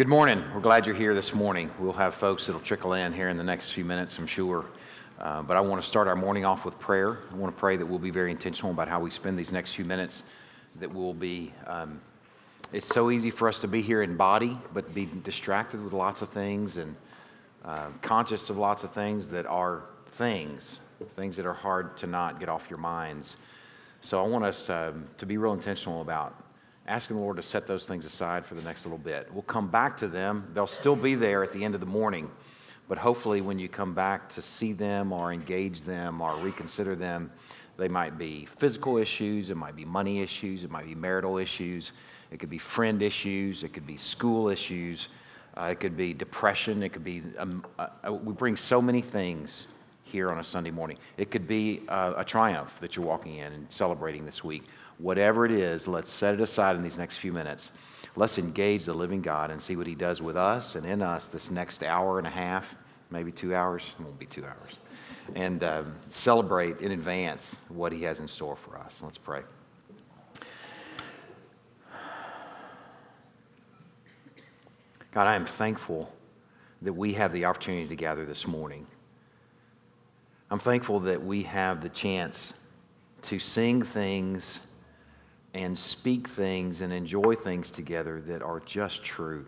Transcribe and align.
Good 0.00 0.08
morning. 0.08 0.42
We're 0.54 0.62
glad 0.62 0.86
you're 0.86 0.96
here 0.96 1.12
this 1.12 1.34
morning. 1.34 1.70
We'll 1.78 1.92
have 1.92 2.14
folks 2.14 2.46
that'll 2.46 2.62
trickle 2.62 2.94
in 2.94 3.12
here 3.12 3.28
in 3.28 3.36
the 3.36 3.44
next 3.44 3.72
few 3.72 3.84
minutes, 3.84 4.16
I'm 4.16 4.26
sure. 4.26 4.64
Uh, 5.18 5.42
but 5.42 5.58
I 5.58 5.60
want 5.60 5.82
to 5.82 5.86
start 5.86 6.08
our 6.08 6.16
morning 6.16 6.46
off 6.46 6.64
with 6.64 6.78
prayer. 6.78 7.18
I 7.30 7.34
want 7.34 7.54
to 7.54 7.60
pray 7.60 7.76
that 7.76 7.84
we'll 7.84 7.98
be 7.98 8.08
very 8.08 8.30
intentional 8.30 8.72
about 8.72 8.88
how 8.88 8.98
we 8.98 9.10
spend 9.10 9.38
these 9.38 9.52
next 9.52 9.74
few 9.74 9.84
minutes, 9.84 10.22
that 10.76 10.90
we'll 10.90 11.12
be. 11.12 11.52
Um, 11.66 12.00
it's 12.72 12.86
so 12.86 13.10
easy 13.10 13.30
for 13.30 13.46
us 13.46 13.58
to 13.58 13.68
be 13.68 13.82
here 13.82 14.00
in 14.00 14.16
body, 14.16 14.56
but 14.72 14.94
be 14.94 15.06
distracted 15.22 15.84
with 15.84 15.92
lots 15.92 16.22
of 16.22 16.30
things 16.30 16.78
and 16.78 16.96
uh, 17.66 17.88
conscious 18.00 18.48
of 18.48 18.56
lots 18.56 18.84
of 18.84 18.92
things 18.92 19.28
that 19.28 19.44
are 19.44 19.82
things, 20.12 20.80
things 21.14 21.36
that 21.36 21.44
are 21.44 21.52
hard 21.52 21.98
to 21.98 22.06
not 22.06 22.40
get 22.40 22.48
off 22.48 22.70
your 22.70 22.78
minds. 22.78 23.36
So 24.00 24.24
I 24.24 24.26
want 24.26 24.46
us 24.46 24.70
um, 24.70 25.08
to 25.18 25.26
be 25.26 25.36
real 25.36 25.52
intentional 25.52 26.00
about 26.00 26.34
asking 26.90 27.16
the 27.16 27.22
Lord 27.22 27.36
to 27.36 27.42
set 27.42 27.68
those 27.68 27.86
things 27.86 28.04
aside 28.04 28.44
for 28.44 28.56
the 28.56 28.62
next 28.62 28.84
little 28.84 28.98
bit. 28.98 29.32
We'll 29.32 29.42
come 29.42 29.68
back 29.68 29.96
to 29.98 30.08
them. 30.08 30.50
They'll 30.52 30.66
still 30.66 30.96
be 30.96 31.14
there 31.14 31.44
at 31.44 31.52
the 31.52 31.64
end 31.64 31.74
of 31.74 31.80
the 31.80 31.86
morning, 31.86 32.28
but 32.88 32.98
hopefully, 32.98 33.40
when 33.40 33.60
you 33.60 33.68
come 33.68 33.94
back 33.94 34.28
to 34.30 34.42
see 34.42 34.72
them 34.72 35.12
or 35.12 35.32
engage 35.32 35.84
them 35.84 36.20
or 36.20 36.34
reconsider 36.34 36.96
them, 36.96 37.30
they 37.76 37.86
might 37.86 38.18
be 38.18 38.44
physical 38.44 38.98
issues, 38.98 39.50
it 39.50 39.56
might 39.56 39.76
be 39.76 39.84
money 39.84 40.20
issues, 40.20 40.64
it 40.64 40.70
might 40.70 40.84
be 40.84 40.96
marital 40.96 41.38
issues, 41.38 41.92
it 42.32 42.40
could 42.40 42.50
be 42.50 42.58
friend 42.58 43.02
issues, 43.02 43.62
it 43.62 43.72
could 43.72 43.86
be 43.86 43.96
school 43.96 44.48
issues, 44.48 45.06
uh, 45.56 45.66
it 45.66 45.78
could 45.78 45.96
be 45.96 46.12
depression, 46.12 46.82
it 46.82 46.88
could 46.88 47.04
be, 47.04 47.22
um, 47.38 47.64
uh, 47.78 47.86
uh 48.04 48.12
we 48.12 48.32
bring 48.32 48.56
so 48.56 48.82
many 48.82 49.00
things 49.00 49.68
here 50.02 50.28
on 50.28 50.40
a 50.40 50.44
Sunday 50.44 50.72
morning. 50.72 50.98
It 51.16 51.30
could 51.30 51.46
be 51.46 51.82
uh, 51.88 52.14
a 52.16 52.24
triumph 52.24 52.76
that 52.80 52.96
you're 52.96 53.06
walking 53.06 53.36
in 53.36 53.52
and 53.52 53.70
celebrating 53.70 54.26
this 54.26 54.42
week 54.42 54.64
whatever 55.00 55.46
it 55.46 55.52
is, 55.52 55.88
let's 55.88 56.10
set 56.10 56.34
it 56.34 56.40
aside 56.40 56.76
in 56.76 56.82
these 56.82 56.98
next 56.98 57.16
few 57.16 57.32
minutes. 57.32 57.70
Let's 58.16 58.38
engage 58.38 58.84
the 58.84 58.92
living 58.94 59.22
God 59.22 59.50
and 59.50 59.62
see 59.62 59.76
what 59.76 59.86
He 59.86 59.94
does 59.94 60.20
with 60.20 60.36
us 60.36 60.74
and 60.74 60.84
in 60.84 61.00
us 61.00 61.28
this 61.28 61.50
next 61.50 61.82
hour 61.82 62.18
and 62.18 62.26
a 62.26 62.30
half, 62.30 62.74
maybe 63.10 63.32
two 63.32 63.54
hours. 63.54 63.90
It 63.98 64.02
won't 64.02 64.18
be 64.18 64.26
two 64.26 64.44
hours. 64.44 64.76
And 65.34 65.62
um, 65.62 65.94
celebrate 66.10 66.80
in 66.80 66.92
advance 66.92 67.54
what 67.68 67.92
He 67.92 68.02
has 68.02 68.20
in 68.20 68.28
store 68.28 68.56
for 68.56 68.76
us. 68.76 69.00
Let's 69.02 69.18
pray. 69.18 69.42
God, 75.12 75.26
I 75.26 75.34
am 75.34 75.46
thankful 75.46 76.12
that 76.82 76.92
we 76.92 77.14
have 77.14 77.32
the 77.32 77.44
opportunity 77.44 77.88
to 77.88 77.96
gather 77.96 78.24
this 78.24 78.46
morning. 78.46 78.86
I'm 80.50 80.58
thankful 80.58 81.00
that 81.00 81.22
we 81.22 81.44
have 81.44 81.80
the 81.80 81.88
chance 81.88 82.52
to 83.22 83.38
sing 83.38 83.82
things 83.82 84.58
and 85.54 85.76
speak 85.76 86.28
things 86.28 86.80
and 86.80 86.92
enjoy 86.92 87.34
things 87.34 87.70
together 87.70 88.20
that 88.26 88.42
are 88.42 88.60
just 88.60 89.02
true. 89.02 89.46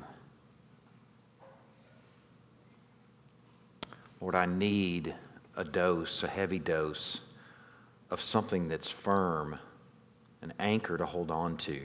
Lord, 4.20 4.34
I 4.34 4.46
need 4.46 5.14
a 5.56 5.64
dose, 5.64 6.22
a 6.22 6.28
heavy 6.28 6.58
dose 6.58 7.20
of 8.10 8.20
something 8.20 8.68
that's 8.68 8.90
firm, 8.90 9.58
an 10.42 10.52
anchor 10.58 10.96
to 10.96 11.06
hold 11.06 11.30
on 11.30 11.56
to 11.58 11.82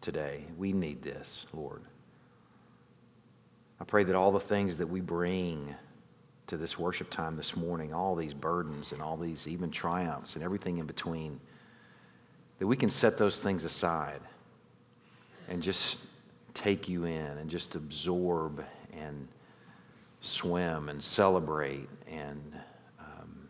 today. 0.00 0.44
We 0.56 0.72
need 0.72 1.02
this, 1.02 1.46
Lord. 1.52 1.82
I 3.80 3.84
pray 3.84 4.04
that 4.04 4.14
all 4.16 4.32
the 4.32 4.40
things 4.40 4.78
that 4.78 4.86
we 4.86 5.00
bring 5.00 5.74
to 6.46 6.56
this 6.56 6.78
worship 6.78 7.10
time 7.10 7.36
this 7.36 7.56
morning, 7.56 7.92
all 7.92 8.14
these 8.14 8.34
burdens 8.34 8.92
and 8.92 9.02
all 9.02 9.16
these 9.16 9.46
even 9.46 9.70
triumphs 9.70 10.34
and 10.34 10.44
everything 10.44 10.78
in 10.78 10.86
between, 10.86 11.40
that 12.58 12.66
we 12.66 12.76
can 12.76 12.90
set 12.90 13.18
those 13.18 13.40
things 13.40 13.64
aside 13.64 14.20
and 15.48 15.62
just 15.62 15.98
take 16.54 16.88
you 16.88 17.04
in 17.04 17.38
and 17.38 17.50
just 17.50 17.74
absorb 17.74 18.64
and 18.92 19.28
swim 20.20 20.88
and 20.88 21.02
celebrate 21.02 21.88
and 22.10 22.58
um, 22.98 23.48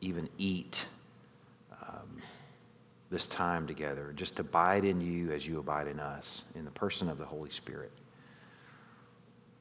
even 0.00 0.28
eat 0.36 0.84
um, 1.82 2.20
this 3.10 3.26
time 3.26 3.66
together. 3.66 4.12
Just 4.16 4.38
abide 4.40 4.84
in 4.84 5.00
you 5.00 5.32
as 5.32 5.46
you 5.46 5.58
abide 5.58 5.86
in 5.86 6.00
us, 6.00 6.44
in 6.54 6.64
the 6.64 6.70
person 6.72 7.08
of 7.08 7.18
the 7.18 7.24
Holy 7.24 7.50
Spirit. 7.50 7.92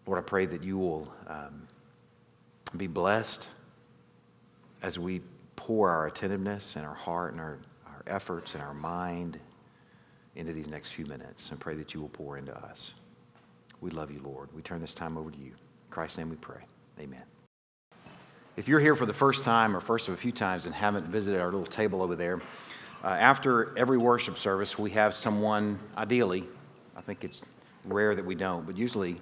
Lord, 0.07 0.19
I 0.19 0.23
pray 0.23 0.45
that 0.45 0.63
you 0.63 0.77
will 0.77 1.11
um, 1.27 1.67
be 2.75 2.87
blessed 2.87 3.47
as 4.81 4.99
we 4.99 5.21
pour 5.55 5.89
our 5.89 6.07
attentiveness 6.07 6.75
and 6.75 6.85
our 6.85 6.93
heart 6.93 7.31
and 7.31 7.41
our 7.41 7.57
efforts 8.07 8.53
and 8.53 8.63
our 8.63 8.73
mind 8.73 9.39
into 10.35 10.53
these 10.53 10.67
next 10.67 10.89
few 10.89 11.05
minutes 11.05 11.49
and 11.49 11.59
pray 11.59 11.75
that 11.75 11.93
you 11.93 12.01
will 12.01 12.09
pour 12.09 12.37
into 12.37 12.55
us. 12.55 12.91
We 13.81 13.91
love 13.91 14.11
you, 14.11 14.21
Lord. 14.23 14.49
We 14.53 14.61
turn 14.61 14.81
this 14.81 14.93
time 14.93 15.17
over 15.17 15.31
to 15.31 15.37
you. 15.37 15.51
In 15.51 15.91
Christ's 15.91 16.17
name 16.17 16.29
we 16.29 16.35
pray. 16.35 16.61
Amen. 16.99 17.23
If 18.57 18.67
you're 18.67 18.79
here 18.79 18.95
for 18.95 19.05
the 19.05 19.13
first 19.13 19.43
time 19.43 19.75
or 19.75 19.81
first 19.81 20.07
of 20.07 20.13
a 20.13 20.17
few 20.17 20.31
times 20.31 20.65
and 20.65 20.73
haven't 20.73 21.07
visited 21.07 21.41
our 21.41 21.51
little 21.51 21.65
table 21.65 22.01
over 22.01 22.15
there, 22.15 22.41
uh, 23.03 23.07
after 23.07 23.77
every 23.77 23.97
worship 23.97 24.37
service, 24.37 24.79
we 24.79 24.91
have 24.91 25.13
someone, 25.13 25.77
ideally, 25.97 26.45
I 26.95 27.01
think 27.01 27.23
it's 27.23 27.41
rare 27.83 28.15
that 28.15 28.25
we 28.25 28.33
don't, 28.33 28.65
but 28.65 28.77
usually 28.77 29.19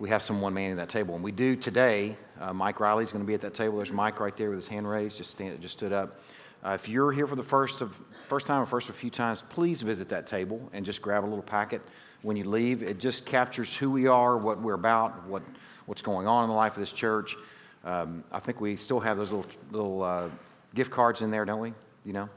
we 0.00 0.08
have 0.08 0.22
someone 0.22 0.52
manning 0.52 0.76
that 0.76 0.88
table. 0.88 1.14
And 1.14 1.22
we 1.22 1.30
do 1.30 1.54
today. 1.54 2.16
Uh, 2.40 2.52
Mike 2.52 2.80
Riley's 2.80 3.12
going 3.12 3.22
to 3.22 3.26
be 3.26 3.34
at 3.34 3.40
that 3.42 3.54
table. 3.54 3.76
There's 3.76 3.92
Mike 3.92 4.18
right 4.18 4.36
there 4.36 4.50
with 4.50 4.58
his 4.58 4.68
hand 4.68 4.88
raised, 4.88 5.16
just, 5.18 5.30
stand, 5.30 5.60
just 5.60 5.76
stood 5.76 5.92
up. 5.92 6.20
Uh, 6.64 6.70
if 6.70 6.88
you're 6.88 7.10
here 7.10 7.26
for 7.26 7.36
the 7.36 7.42
first 7.42 7.80
of 7.80 7.94
first 8.28 8.46
time 8.46 8.60
or 8.60 8.66
first 8.66 8.88
a 8.88 8.92
few 8.92 9.10
times, 9.10 9.42
please 9.48 9.82
visit 9.82 10.08
that 10.10 10.26
table 10.26 10.68
and 10.72 10.84
just 10.84 11.00
grab 11.00 11.24
a 11.24 11.26
little 11.26 11.42
packet 11.42 11.80
when 12.22 12.36
you 12.36 12.44
leave. 12.44 12.82
It 12.82 12.98
just 12.98 13.24
captures 13.24 13.74
who 13.74 13.90
we 13.90 14.06
are, 14.06 14.36
what 14.36 14.60
we're 14.60 14.74
about, 14.74 15.26
what 15.26 15.42
what's 15.86 16.02
going 16.02 16.26
on 16.26 16.44
in 16.44 16.50
the 16.50 16.56
life 16.56 16.74
of 16.74 16.80
this 16.80 16.92
church. 16.92 17.36
Um, 17.84 18.22
I 18.30 18.40
think 18.40 18.60
we 18.60 18.76
still 18.76 19.00
have 19.00 19.16
those 19.16 19.32
little 19.32 19.50
little 19.70 20.02
uh, 20.02 20.28
gift 20.74 20.90
cards 20.90 21.22
in 21.22 21.30
there, 21.30 21.44
don't 21.44 21.60
we? 21.60 21.72
You 22.04 22.12
know, 22.12 22.28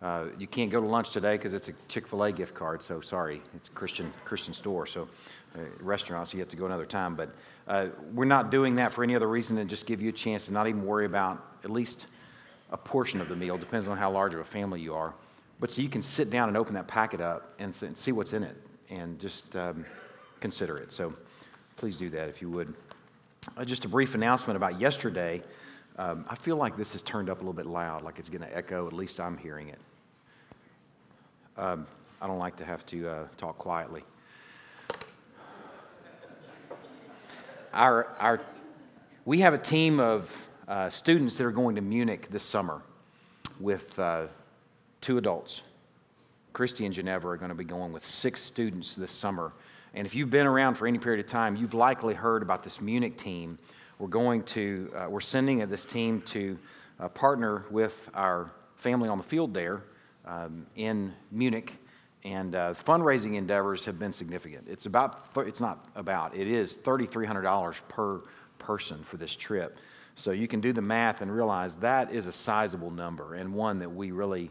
uh, 0.00 0.24
you 0.38 0.46
can't 0.46 0.70
go 0.70 0.80
to 0.80 0.86
lunch 0.86 1.10
today 1.10 1.36
because 1.36 1.52
it's 1.52 1.68
a 1.68 1.72
Chick 1.88 2.08
Fil 2.08 2.24
A 2.24 2.32
gift 2.32 2.54
card. 2.54 2.82
So 2.82 3.02
sorry, 3.02 3.42
it's 3.54 3.68
a 3.68 3.72
Christian 3.72 4.12
Christian 4.24 4.54
store, 4.54 4.86
so 4.86 5.08
uh, 5.54 5.60
you 5.60 6.40
have 6.40 6.48
to 6.48 6.56
go 6.56 6.64
another 6.64 6.86
time. 6.86 7.14
But 7.14 7.34
uh, 7.66 7.88
we're 8.14 8.24
not 8.24 8.50
doing 8.50 8.76
that 8.76 8.94
for 8.94 9.04
any 9.04 9.14
other 9.14 9.28
reason 9.28 9.56
than 9.56 9.68
just 9.68 9.84
give 9.84 10.00
you 10.00 10.08
a 10.08 10.12
chance 10.12 10.46
to 10.46 10.52
not 10.54 10.66
even 10.68 10.86
worry 10.86 11.04
about 11.04 11.44
at 11.64 11.70
least 11.70 12.06
a 12.70 12.76
portion 12.76 13.20
of 13.20 13.28
the 13.28 13.36
meal, 13.36 13.56
depends 13.58 13.86
on 13.86 13.96
how 13.96 14.10
large 14.10 14.34
of 14.34 14.40
a 14.40 14.44
family 14.44 14.80
you 14.80 14.94
are. 14.94 15.14
But 15.60 15.72
so 15.72 15.82
you 15.82 15.88
can 15.88 16.02
sit 16.02 16.30
down 16.30 16.48
and 16.48 16.56
open 16.56 16.74
that 16.74 16.86
packet 16.86 17.20
up 17.20 17.54
and, 17.58 17.74
and 17.82 17.96
see 17.96 18.12
what's 18.12 18.32
in 18.32 18.42
it 18.42 18.56
and 18.90 19.18
just 19.18 19.56
um, 19.56 19.84
consider 20.40 20.76
it. 20.76 20.92
So 20.92 21.14
please 21.76 21.96
do 21.96 22.10
that 22.10 22.28
if 22.28 22.40
you 22.40 22.50
would. 22.50 22.74
Uh, 23.56 23.64
just 23.64 23.84
a 23.84 23.88
brief 23.88 24.14
announcement 24.14 24.56
about 24.56 24.80
yesterday. 24.80 25.42
Um, 25.96 26.24
I 26.28 26.36
feel 26.36 26.56
like 26.56 26.76
this 26.76 26.92
has 26.92 27.02
turned 27.02 27.28
up 27.28 27.38
a 27.38 27.40
little 27.40 27.52
bit 27.52 27.66
loud, 27.66 28.02
like 28.02 28.18
it's 28.18 28.28
going 28.28 28.42
to 28.42 28.56
echo. 28.56 28.86
At 28.86 28.92
least 28.92 29.18
I'm 29.18 29.36
hearing 29.36 29.68
it. 29.68 29.78
Um, 31.56 31.86
I 32.20 32.26
don't 32.26 32.38
like 32.38 32.56
to 32.56 32.64
have 32.64 32.86
to 32.86 33.08
uh, 33.08 33.24
talk 33.36 33.58
quietly. 33.58 34.04
Our, 37.72 38.08
our, 38.18 38.40
we 39.24 39.40
have 39.40 39.54
a 39.54 39.58
team 39.58 40.00
of 40.00 40.47
uh, 40.68 40.90
students 40.90 41.36
that 41.38 41.46
are 41.46 41.50
going 41.50 41.74
to 41.76 41.80
Munich 41.80 42.28
this 42.30 42.42
summer 42.42 42.82
with 43.58 43.98
uh, 43.98 44.26
two 45.00 45.16
adults. 45.16 45.62
Christy 46.52 46.84
and 46.84 46.94
Geneva 46.94 47.28
are 47.28 47.36
going 47.36 47.48
to 47.48 47.54
be 47.54 47.64
going 47.64 47.92
with 47.92 48.04
six 48.04 48.42
students 48.42 48.94
this 48.94 49.10
summer. 49.10 49.52
And 49.94 50.06
if 50.06 50.14
you've 50.14 50.30
been 50.30 50.46
around 50.46 50.74
for 50.74 50.86
any 50.86 50.98
period 50.98 51.24
of 51.24 51.30
time, 51.30 51.56
you've 51.56 51.74
likely 51.74 52.14
heard 52.14 52.42
about 52.42 52.62
this 52.62 52.80
Munich 52.80 53.16
team. 53.16 53.58
We're 53.98 54.08
going 54.08 54.42
to, 54.44 54.92
uh, 54.94 55.06
we're 55.08 55.20
sending 55.20 55.66
this 55.68 55.86
team 55.86 56.20
to 56.26 56.58
uh, 57.00 57.08
partner 57.08 57.64
with 57.70 58.10
our 58.12 58.50
family 58.76 59.08
on 59.08 59.16
the 59.16 59.24
field 59.24 59.54
there 59.54 59.82
um, 60.26 60.66
in 60.76 61.14
Munich. 61.32 61.72
And 62.24 62.54
uh, 62.54 62.74
fundraising 62.74 63.36
endeavors 63.36 63.86
have 63.86 63.98
been 63.98 64.12
significant. 64.12 64.66
It's 64.68 64.84
about, 64.84 65.34
th- 65.34 65.46
it's 65.46 65.60
not 65.60 65.86
about, 65.94 66.36
it 66.36 66.46
is 66.46 66.76
$3,300 66.76 67.80
per 67.88 68.20
person 68.58 69.02
for 69.02 69.16
this 69.16 69.34
trip. 69.34 69.78
So 70.18 70.32
you 70.32 70.48
can 70.48 70.60
do 70.60 70.72
the 70.72 70.82
math 70.82 71.22
and 71.22 71.32
realize 71.32 71.76
that 71.76 72.12
is 72.12 72.26
a 72.26 72.32
sizable 72.32 72.90
number 72.90 73.34
and 73.34 73.54
one 73.54 73.78
that 73.78 73.94
we 73.94 74.10
really 74.10 74.50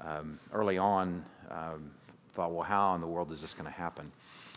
um, 0.00 0.38
early 0.52 0.78
on 0.78 1.24
um, 1.50 1.90
thought, 2.34 2.52
well, 2.52 2.62
how 2.62 2.94
in 2.94 3.00
the 3.00 3.08
world 3.08 3.32
is 3.32 3.40
this 3.40 3.52
going 3.52 3.64
to 3.64 3.76
happen? 3.76 4.12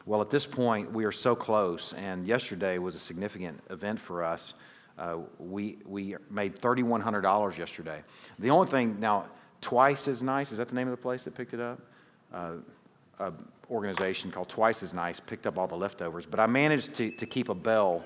Well, 0.06 0.22
at 0.22 0.30
this 0.30 0.46
point, 0.46 0.92
we 0.92 1.06
are 1.06 1.12
so 1.12 1.36
close, 1.36 1.94
and 1.94 2.28
yesterday 2.28 2.78
was 2.78 2.94
a 2.94 3.00
significant 3.00 3.62
event 3.72 4.00
for 4.00 4.24
us. 4.24 4.54
Uh, 5.00 5.20
we, 5.40 5.78
we 5.88 6.18
made 6.30 6.62
$3,100 6.62 7.58
yesterday. 7.58 8.04
The 8.38 8.52
only 8.52 8.68
thing, 8.68 9.00
now, 9.00 9.26
Twice 9.60 10.08
as 10.08 10.22
Nice, 10.22 10.52
is 10.52 10.60
that 10.60 10.68
the 10.68 10.76
name 10.76 10.88
of 10.88 10.92
the 10.92 11.02
place 11.02 11.24
that 11.24 11.34
picked 11.34 11.56
it 11.56 11.62
up? 11.62 11.80
Uh, 12.32 13.32
organization 13.72 14.30
called 14.30 14.50
Twice 14.50 14.84
as 14.84 14.94
Nice 14.94 15.20
picked 15.20 15.48
up 15.48 15.58
all 15.58 15.68
the 15.68 15.76
leftovers, 15.76 16.28
but 16.28 16.40
I 16.40 16.46
managed 16.46 16.94
to, 16.96 17.10
to 17.10 17.26
keep 17.26 17.50
a 17.50 17.56
bell 17.56 18.04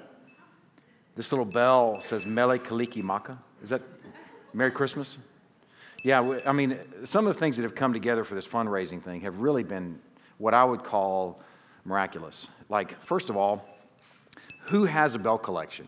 this 1.17 1.31
little 1.31 1.45
bell 1.45 1.99
says 2.01 2.25
Mele 2.25 2.59
Kalikimaka. 2.59 3.37
Is 3.61 3.69
that 3.71 3.81
Merry 4.53 4.71
Christmas? 4.71 5.17
Yeah, 6.03 6.37
I 6.45 6.53
mean, 6.53 6.77
some 7.03 7.25
of 7.27 7.33
the 7.33 7.39
things 7.39 7.57
that 7.57 7.63
have 7.63 7.73
come 7.73 7.91
together 7.91 8.23
for 8.23 8.35
this 8.35 8.47
fundraising 8.47 9.03
thing 9.03 9.21
have 9.21 9.39
really 9.39 9.63
been 9.63 9.99
what 10.37 10.53
I 10.53 10.63
would 10.63 10.83
call 10.83 11.41
miraculous. 11.83 12.47
Like, 12.69 13.01
first 13.01 13.29
of 13.29 13.35
all, 13.35 13.67
who 14.65 14.85
has 14.85 15.15
a 15.15 15.19
bell 15.19 15.39
collection? 15.39 15.87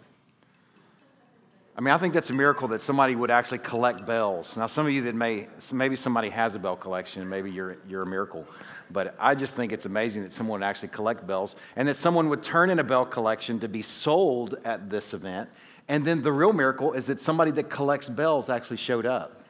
I 1.80 1.82
mean, 1.82 1.94
I 1.94 1.98
think 1.98 2.14
that's 2.14 2.30
a 2.30 2.34
miracle 2.34 2.68
that 2.70 2.82
somebody 2.82 3.16
would 3.16 3.32
actually 3.32 3.60
collect 3.60 4.06
bells. 4.06 4.58
Now, 4.58 4.68
some 4.68 4.86
of 4.86 4.92
you 4.92 5.04
that 5.04 5.16
may, 5.16 5.48
maybe 5.72 5.96
somebody 5.96 6.28
has 6.28 6.54
a 6.54 6.60
bell 6.60 6.76
collection, 6.76 7.30
maybe 7.30 7.50
you're, 7.50 7.78
you're 7.88 8.02
a 8.02 8.06
miracle. 8.06 8.46
But 8.92 9.16
I 9.18 9.34
just 9.34 9.56
think 9.56 9.72
it's 9.72 9.86
amazing 9.86 10.24
that 10.24 10.34
someone 10.34 10.60
would 10.60 10.66
actually 10.66 10.90
collect 10.90 11.26
bells 11.26 11.56
and 11.78 11.88
that 11.88 11.96
someone 11.96 12.28
would 12.28 12.44
turn 12.44 12.70
in 12.70 12.80
a 12.80 12.84
bell 12.84 13.06
collection 13.06 13.62
to 13.62 13.70
be 13.70 13.82
sold 13.82 14.58
at 14.66 14.90
this 14.90 15.14
event. 15.14 15.50
And 15.88 16.04
then 16.04 16.22
the 16.22 16.34
real 16.34 16.52
miracle 16.52 16.92
is 16.92 17.06
that 17.06 17.22
somebody 17.22 17.52
that 17.52 17.70
collects 17.70 18.10
bells 18.10 18.50
actually 18.50 18.76
showed 18.76 19.06
up 19.06 19.42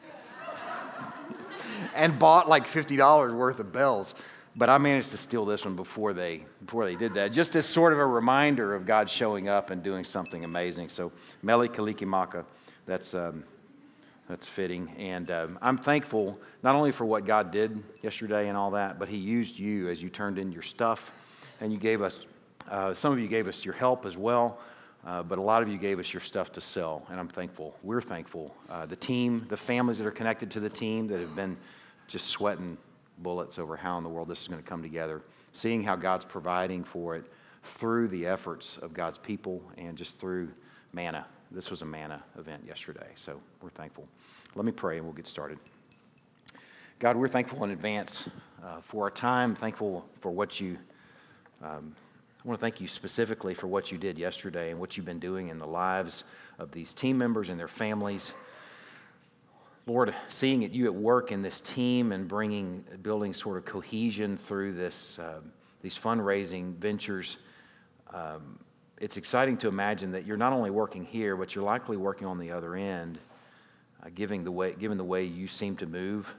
and 1.95 2.19
bought 2.19 2.47
like 2.47 2.67
$50 2.67 3.33
worth 3.33 3.57
of 3.57 3.71
bells. 3.71 4.13
But 4.55 4.69
I 4.69 4.77
managed 4.77 5.11
to 5.11 5.17
steal 5.17 5.45
this 5.45 5.63
one 5.63 5.75
before 5.75 6.13
they, 6.13 6.43
before 6.65 6.85
they 6.85 6.95
did 6.95 7.13
that, 7.13 7.31
just 7.31 7.55
as 7.55 7.65
sort 7.65 7.93
of 7.93 7.99
a 7.99 8.05
reminder 8.05 8.75
of 8.75 8.85
God 8.85 9.09
showing 9.09 9.47
up 9.47 9.69
and 9.69 9.83
doing 9.83 10.03
something 10.03 10.43
amazing. 10.43 10.89
So, 10.89 11.11
Mele 11.43 11.67
Kalikimaka, 11.67 12.45
that's, 12.85 13.13
um, 13.13 13.43
that's 14.27 14.45
fitting. 14.45 14.91
And 14.97 15.29
um, 15.29 15.59
I'm 15.61 15.77
thankful 15.77 16.39
not 16.63 16.75
only 16.75 16.91
for 16.91 17.05
what 17.05 17.25
God 17.25 17.51
did 17.51 17.81
yesterday 18.01 18.49
and 18.49 18.57
all 18.57 18.71
that, 18.71 18.99
but 18.99 19.07
He 19.07 19.17
used 19.17 19.57
you 19.57 19.87
as 19.87 20.01
you 20.01 20.09
turned 20.09 20.39
in 20.39 20.51
your 20.51 20.63
stuff 20.63 21.11
and 21.61 21.71
you 21.71 21.77
gave 21.77 22.01
us, 22.01 22.25
uh, 22.69 22.93
some 22.93 23.13
of 23.13 23.19
you 23.19 23.27
gave 23.27 23.47
us 23.47 23.63
your 23.63 23.75
help 23.75 24.05
as 24.05 24.17
well. 24.17 24.59
Uh, 25.05 25.23
but 25.23 25.37
a 25.37 25.41
lot 25.41 25.61
of 25.61 25.69
you 25.69 25.77
gave 25.77 25.97
us 25.97 26.11
your 26.11 26.19
stuff 26.19 26.51
to 26.51 26.59
sell, 26.59 27.05
and 27.09 27.17
I'm 27.21 27.29
thankful. 27.29 27.73
We're 27.83 28.01
thankful. 28.01 28.53
Uh, 28.69 28.85
the 28.85 28.97
team, 28.97 29.45
the 29.47 29.55
families 29.55 29.97
that 29.97 30.05
are 30.05 30.11
connected 30.11 30.51
to 30.51 30.59
the 30.59 30.69
team 30.69 31.07
that 31.07 31.21
have 31.21 31.37
been 31.37 31.55
just 32.07 32.27
sweating 32.27 32.77
bullets 33.21 33.59
over 33.59 33.75
how 33.75 33.97
in 33.97 34.03
the 34.03 34.09
world 34.09 34.27
this 34.27 34.41
is 34.41 34.47
going 34.47 34.61
to 34.61 34.67
come 34.67 34.81
together, 34.81 35.21
seeing 35.53 35.83
how 35.83 35.95
God's 35.95 36.25
providing 36.25 36.83
for 36.83 37.15
it 37.15 37.25
through 37.63 38.07
the 38.07 38.25
efforts 38.25 38.77
of 38.77 38.93
God's 38.93 39.17
people 39.17 39.61
and 39.77 39.97
just 39.97 40.19
through 40.19 40.49
manna. 40.93 41.25
This 41.51 41.69
was 41.69 41.81
a 41.81 41.85
manna 41.85 42.23
event 42.37 42.63
yesterday, 42.67 43.07
so 43.15 43.39
we're 43.61 43.69
thankful. 43.69 44.07
Let 44.55 44.65
me 44.65 44.71
pray 44.71 44.97
and 44.97 45.05
we'll 45.05 45.13
get 45.13 45.27
started. 45.27 45.59
God, 46.99 47.15
we're 47.15 47.27
thankful 47.27 47.63
in 47.63 47.71
advance 47.71 48.27
uh, 48.63 48.81
for 48.81 49.05
our 49.05 49.11
time, 49.11 49.55
thankful 49.55 50.05
for 50.19 50.31
what 50.31 50.59
you. 50.59 50.77
Um, 51.63 51.95
I 52.43 52.47
want 52.47 52.59
to 52.59 52.61
thank 52.61 52.79
you 52.79 52.87
specifically 52.87 53.53
for 53.53 53.67
what 53.67 53.91
you 53.91 53.97
did 53.97 54.17
yesterday 54.17 54.71
and 54.71 54.79
what 54.79 54.95
you've 54.95 55.05
been 55.05 55.19
doing 55.19 55.49
in 55.49 55.57
the 55.57 55.67
lives 55.67 56.23
of 56.57 56.71
these 56.71 56.93
team 56.93 57.17
members 57.17 57.49
and 57.49 57.59
their 57.59 57.67
families. 57.67 58.33
Lord, 59.89 60.13
seeing 60.27 60.61
you 60.71 60.85
at 60.85 60.93
work 60.93 61.31
in 61.31 61.41
this 61.41 61.59
team 61.59 62.11
and 62.11 62.27
bringing, 62.27 62.85
building 63.01 63.33
sort 63.33 63.57
of 63.57 63.65
cohesion 63.65 64.37
through 64.37 64.73
this, 64.73 65.17
uh, 65.17 65.39
these 65.81 65.97
fundraising 65.97 66.75
ventures, 66.75 67.37
um, 68.13 68.59
it's 68.99 69.17
exciting 69.17 69.57
to 69.57 69.67
imagine 69.67 70.11
that 70.11 70.27
you're 70.27 70.37
not 70.37 70.53
only 70.53 70.69
working 70.69 71.03
here, 71.03 71.35
but 71.35 71.55
you're 71.55 71.63
likely 71.63 71.97
working 71.97 72.27
on 72.27 72.37
the 72.37 72.51
other 72.51 72.75
end, 72.75 73.17
uh, 74.03 74.09
the 74.15 74.51
way, 74.51 74.73
given 74.73 74.95
the 74.95 75.03
way 75.03 75.23
you 75.23 75.47
seem 75.47 75.75
to 75.77 75.87
move, 75.87 76.35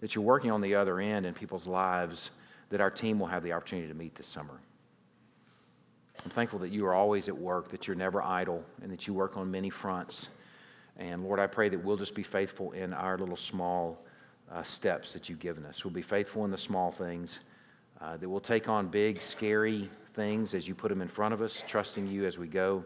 that 0.00 0.14
you're 0.14 0.24
working 0.24 0.50
on 0.50 0.62
the 0.62 0.74
other 0.74 0.98
end 0.98 1.26
in 1.26 1.34
people's 1.34 1.66
lives 1.66 2.30
that 2.70 2.80
our 2.80 2.90
team 2.90 3.18
will 3.18 3.26
have 3.26 3.42
the 3.42 3.52
opportunity 3.52 3.86
to 3.86 3.94
meet 3.94 4.14
this 4.14 4.26
summer. 4.26 4.58
I'm 6.24 6.30
thankful 6.30 6.58
that 6.60 6.70
you 6.70 6.86
are 6.86 6.94
always 6.94 7.28
at 7.28 7.36
work, 7.36 7.68
that 7.68 7.86
you're 7.86 7.96
never 7.96 8.22
idle, 8.22 8.64
and 8.80 8.90
that 8.90 9.06
you 9.06 9.12
work 9.12 9.36
on 9.36 9.50
many 9.50 9.68
fronts. 9.68 10.30
And 10.96 11.24
Lord, 11.24 11.40
I 11.40 11.46
pray 11.46 11.68
that 11.68 11.82
we'll 11.82 11.96
just 11.96 12.14
be 12.14 12.22
faithful 12.22 12.72
in 12.72 12.92
our 12.92 13.18
little 13.18 13.36
small 13.36 13.98
uh, 14.50 14.62
steps 14.62 15.12
that 15.12 15.28
you've 15.28 15.40
given 15.40 15.64
us. 15.64 15.84
We'll 15.84 15.94
be 15.94 16.02
faithful 16.02 16.44
in 16.44 16.50
the 16.50 16.58
small 16.58 16.92
things, 16.92 17.40
uh, 18.00 18.16
that 18.16 18.28
we'll 18.28 18.40
take 18.40 18.68
on 18.68 18.88
big, 18.88 19.20
scary 19.20 19.90
things 20.12 20.54
as 20.54 20.68
you 20.68 20.74
put 20.74 20.88
them 20.88 21.02
in 21.02 21.08
front 21.08 21.34
of 21.34 21.42
us, 21.42 21.62
trusting 21.66 22.06
you 22.06 22.24
as 22.24 22.38
we 22.38 22.46
go. 22.46 22.84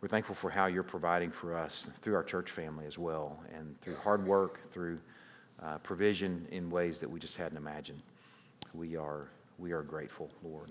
We're 0.00 0.08
thankful 0.08 0.34
for 0.34 0.50
how 0.50 0.66
you're 0.66 0.82
providing 0.82 1.30
for 1.30 1.56
us 1.56 1.86
through 2.02 2.14
our 2.14 2.22
church 2.22 2.50
family 2.50 2.86
as 2.86 2.98
well, 2.98 3.42
and 3.54 3.80
through 3.80 3.96
hard 3.96 4.26
work, 4.26 4.70
through 4.70 4.98
uh, 5.62 5.78
provision 5.78 6.46
in 6.52 6.70
ways 6.70 7.00
that 7.00 7.10
we 7.10 7.18
just 7.18 7.36
hadn't 7.36 7.56
imagined. 7.56 8.00
We 8.74 8.96
are, 8.96 9.28
we 9.58 9.72
are 9.72 9.82
grateful, 9.82 10.30
Lord. 10.44 10.70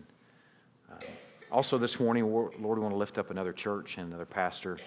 Uh, 0.89 1.03
also, 1.51 1.77
this 1.77 1.99
morning, 1.99 2.31
Lord, 2.31 2.57
we 2.57 2.65
want 2.65 2.93
to 2.93 2.97
lift 2.97 3.17
up 3.17 3.31
another 3.31 3.53
church 3.53 3.97
and 3.97 4.07
another 4.07 4.25
pastor 4.25 4.77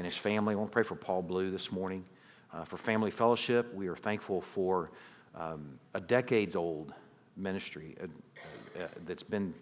and 0.00 0.06
his 0.06 0.16
family. 0.16 0.54
I 0.54 0.56
want 0.56 0.70
to 0.70 0.72
pray 0.72 0.82
for 0.82 0.94
Paul 0.94 1.20
Blue 1.20 1.50
this 1.50 1.70
morning. 1.70 2.06
Uh, 2.54 2.64
for 2.64 2.78
Family 2.78 3.10
Fellowship, 3.10 3.74
we 3.74 3.86
are 3.86 3.94
thankful 3.94 4.40
for 4.40 4.92
um, 5.34 5.78
a 5.92 6.00
decades 6.00 6.56
old 6.56 6.94
ministry 7.36 7.96
uh, 8.00 8.82
uh, 8.82 8.86
that's 9.04 9.22
been, 9.22 9.52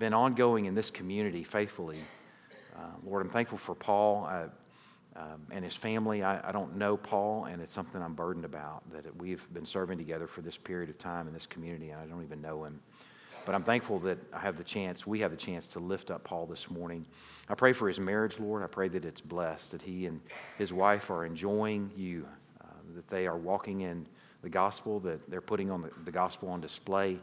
been 0.00 0.12
ongoing 0.12 0.64
in 0.64 0.74
this 0.74 0.90
community 0.90 1.44
faithfully. 1.44 1.98
Uh, 2.74 2.80
Lord, 3.06 3.24
I'm 3.24 3.30
thankful 3.30 3.56
for 3.56 3.76
Paul 3.76 4.28
um, 5.14 5.46
and 5.52 5.64
his 5.64 5.76
family. 5.76 6.24
I, 6.24 6.48
I, 6.48 6.50
don't 6.50 6.76
know 6.76 6.96
Paul, 6.96 7.44
and 7.44 7.62
it's 7.62 7.72
something 7.72 8.02
I'm 8.02 8.14
burdened 8.14 8.44
about 8.44 8.82
that 8.90 9.14
we've 9.16 9.46
been 9.54 9.64
serving 9.64 9.98
together 9.98 10.26
for 10.26 10.40
this 10.40 10.58
period 10.58 10.90
of 10.90 10.98
time 10.98 11.28
in 11.28 11.32
this 11.32 11.46
community, 11.46 11.90
and 11.90 12.00
I 12.00 12.06
don't 12.06 12.24
even 12.24 12.42
know 12.42 12.64
him. 12.64 12.80
But 13.46 13.54
I'm 13.54 13.62
thankful 13.62 13.98
that 14.00 14.18
I 14.32 14.38
have 14.38 14.56
the 14.58 14.64
chance, 14.64 15.06
we 15.06 15.20
have 15.20 15.30
the 15.30 15.36
chance 15.36 15.66
to 15.68 15.80
lift 15.80 16.10
up 16.10 16.24
Paul 16.24 16.46
this 16.46 16.70
morning. 16.70 17.06
I 17.48 17.54
pray 17.54 17.72
for 17.72 17.88
his 17.88 17.98
marriage, 17.98 18.38
Lord. 18.38 18.62
I 18.62 18.66
pray 18.66 18.88
that 18.88 19.04
it's 19.04 19.20
blessed, 19.20 19.72
that 19.72 19.82
he 19.82 20.06
and 20.06 20.20
his 20.58 20.72
wife 20.72 21.10
are 21.10 21.24
enjoying 21.24 21.90
you, 21.96 22.26
uh, 22.60 22.66
that 22.94 23.08
they 23.08 23.26
are 23.26 23.36
walking 23.36 23.80
in 23.80 24.06
the 24.42 24.48
gospel, 24.48 25.00
that 25.00 25.30
they're 25.30 25.40
putting 25.40 25.70
on 25.70 25.82
the, 25.82 25.90
the 26.04 26.12
gospel 26.12 26.48
on 26.48 26.60
display 26.60 27.18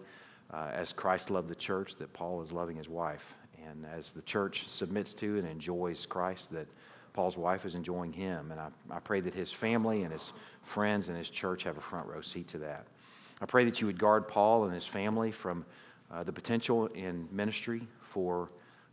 uh, 0.53 0.69
as 0.73 0.91
Christ 0.91 1.29
loved 1.29 1.49
the 1.49 1.55
church, 1.55 1.95
that 1.97 2.11
Paul 2.13 2.41
is 2.41 2.51
loving 2.51 2.77
his 2.77 2.89
wife. 2.89 3.35
And 3.67 3.85
as 3.85 4.11
the 4.11 4.21
church 4.21 4.67
submits 4.69 5.13
to 5.15 5.37
and 5.37 5.47
enjoys 5.47 6.05
Christ, 6.05 6.51
that 6.51 6.67
Paul's 7.13 7.37
wife 7.37 7.65
is 7.65 7.75
enjoying 7.75 8.13
him. 8.13 8.51
And 8.51 8.59
I, 8.59 8.69
I 8.89 8.99
pray 8.99 9.21
that 9.21 9.33
his 9.33 9.51
family 9.51 10.03
and 10.03 10.13
his 10.13 10.33
friends 10.63 11.09
and 11.09 11.17
his 11.17 11.29
church 11.29 11.63
have 11.63 11.77
a 11.77 11.81
front 11.81 12.07
row 12.07 12.21
seat 12.21 12.47
to 12.49 12.59
that. 12.59 12.85
I 13.41 13.45
pray 13.45 13.65
that 13.65 13.81
you 13.81 13.87
would 13.87 13.99
guard 13.99 14.27
Paul 14.27 14.65
and 14.65 14.73
his 14.73 14.85
family 14.85 15.31
from 15.31 15.65
uh, 16.11 16.23
the 16.23 16.31
potential 16.31 16.87
in 16.87 17.27
ministry 17.31 17.87
for 18.01 18.49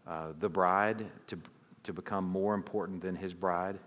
uh, 0.06 0.28
the 0.40 0.48
bride 0.48 1.06
to, 1.26 1.38
to 1.82 1.92
become 1.92 2.24
more 2.24 2.54
important 2.54 3.00
than 3.00 3.14
his 3.14 3.32
bride. 3.32 3.78